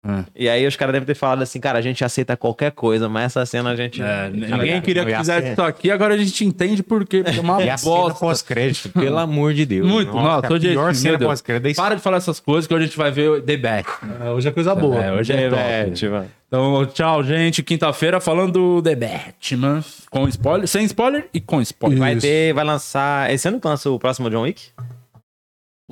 É. 0.05 0.24
E 0.35 0.49
aí 0.49 0.66
os 0.66 0.74
caras 0.74 0.93
devem 0.93 1.07
ter 1.07 1.15
falado 1.15 1.43
assim, 1.43 1.61
cara, 1.61 1.79
a 1.79 1.83
gente 1.83 2.05
aceita 2.05 2.37
qualquer 2.37 2.73
coisa, 2.73 3.09
mas 3.09 3.27
essa 3.27 3.47
cena 3.47 3.70
a 3.70 3.77
gente. 3.77 4.03
É, 4.03 4.29
ninguém 4.31 4.59
ligado? 4.59 4.83
queria 4.83 5.05
que 5.05 5.16
fizesse 5.16 5.53
isso 5.53 5.62
aqui, 5.62 5.91
agora 5.93 6.15
a 6.15 6.16
gente 6.19 6.45
entende 6.45 6.83
por 6.83 7.07
quê. 7.07 7.23
Porque 7.23 7.39
é 7.39 7.41
uma 7.43 7.59
E 7.62 7.79
cena 7.79 7.97
bosta. 7.97 8.19
pós-crédito, 8.19 8.89
pelo 8.89 9.19
amor 9.19 9.55
de 9.55 9.65
Deus. 9.65 9.87
Muito, 9.89 10.12
nossa, 10.12 10.49
a 10.49 10.53
hoje 10.53 10.69
é 10.69 10.70
pior 10.73 10.93
cena 10.95 11.19
pós-crédito 11.19 11.69
história. 11.69 11.91
Para 11.91 11.97
de 11.97 12.03
falar 12.03 12.16
essas 12.16 12.41
coisas 12.41 12.66
que 12.66 12.74
hoje 12.74 12.83
a 12.85 12.87
gente 12.89 12.99
vai 12.99 13.12
ver 13.12 13.43
The 13.43 13.57
Bat. 13.57 13.87
É, 14.24 14.31
hoje 14.31 14.49
é 14.49 14.51
coisa 14.51 14.74
boa. 14.74 14.97
É, 15.03 15.12
hoje 15.12 15.33
é, 15.33 15.43
É, 15.45 15.85
top. 15.85 15.95
tipo, 15.97 16.24
Então, 16.49 16.87
tchau, 16.87 17.23
gente. 17.23 17.62
Quinta-feira 17.62 18.20
falando 18.20 18.53
do 18.53 18.83
The 18.83 18.97
Batman. 18.97 19.85
Com 20.11 20.27
spoiler, 20.29 20.66
sem 20.66 20.85
spoiler 20.85 21.29
e 21.33 21.41
com 21.41 21.61
spoiler. 21.62 21.99
vai 22.01 22.16
ter, 22.16 22.53
vai 22.53 22.65
lançar. 22.65 23.33
Esse 23.33 23.47
ano 23.47 23.61
que 23.61 23.69
lança 23.69 23.89
o 23.89 23.99
próximo 24.01 24.29
John 24.29 24.43
Wick? 24.43 24.62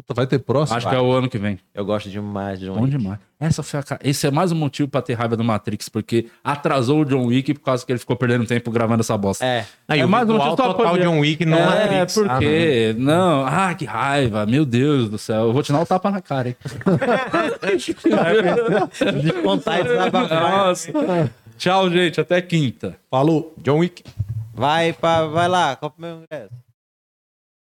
Puta, 0.00 0.14
vai 0.14 0.26
ter 0.26 0.38
próximo? 0.38 0.76
Acho 0.78 0.88
que 0.88 0.94
é 0.94 1.00
o 1.00 1.10
ano 1.12 1.28
que 1.28 1.38
vem. 1.38 1.58
Eu 1.74 1.84
gosto 1.84 2.08
demais 2.08 2.58
de 2.58 2.66
John 2.66 2.74
Bom 2.74 2.82
Wick. 2.84 2.96
demais. 2.96 3.18
Essa 3.38 3.62
foi 3.62 3.80
a 3.80 3.84
Esse 4.04 4.26
é 4.26 4.30
mais 4.30 4.52
um 4.52 4.54
motivo 4.54 4.88
pra 4.88 5.00
ter 5.00 5.14
raiva 5.14 5.34
do 5.36 5.42
Matrix, 5.44 5.88
porque 5.88 6.26
atrasou 6.44 7.00
o 7.00 7.04
John 7.04 7.26
Wick 7.26 7.54
por 7.54 7.60
causa 7.60 7.84
que 7.86 7.92
ele 7.92 7.98
ficou 7.98 8.14
perdendo 8.16 8.44
tempo 8.46 8.70
gravando 8.70 9.00
essa 9.00 9.16
bosta. 9.16 9.44
É. 9.44 9.64
Aí, 9.88 10.00
É 10.00 10.04
o 10.04 10.08
mais 10.08 10.28
um 10.28 10.34
motivo 10.34 10.56
total 10.56 10.74
pra- 10.74 10.98
John 10.98 11.18
Wick 11.20 11.44
no 11.46 11.56
é, 11.56 11.64
Matrix. 11.66 12.14
por 12.14 12.30
Ah, 12.30 12.38
quê? 12.38 12.94
não. 12.98 13.46
ah, 13.46 13.74
que 13.74 13.84
raiva. 13.86 14.44
Meu 14.46 14.64
Deus 14.66 15.08
do 15.08 15.16
céu. 15.18 15.46
Eu 15.46 15.52
vou 15.52 15.62
te 15.62 15.72
dar 15.72 15.80
um 15.80 15.86
tapa 15.86 16.10
na 16.10 16.20
cara, 16.20 16.48
hein? 16.48 16.56
Descontar 19.22 19.80
e 19.80 19.84
desabafar. 19.84 20.66
Nossa. 20.66 20.92
Tchau, 21.58 21.90
gente. 21.90 22.20
Até 22.20 22.40
quinta. 22.42 22.96
Falou. 23.10 23.54
John 23.58 23.78
Wick. 23.78 24.04
Vai, 24.54 24.92
pra, 24.92 25.26
vai 25.26 25.48
lá, 25.48 25.74
compra 25.76 26.06
meu 26.06 26.22
ingresso. 26.22 26.50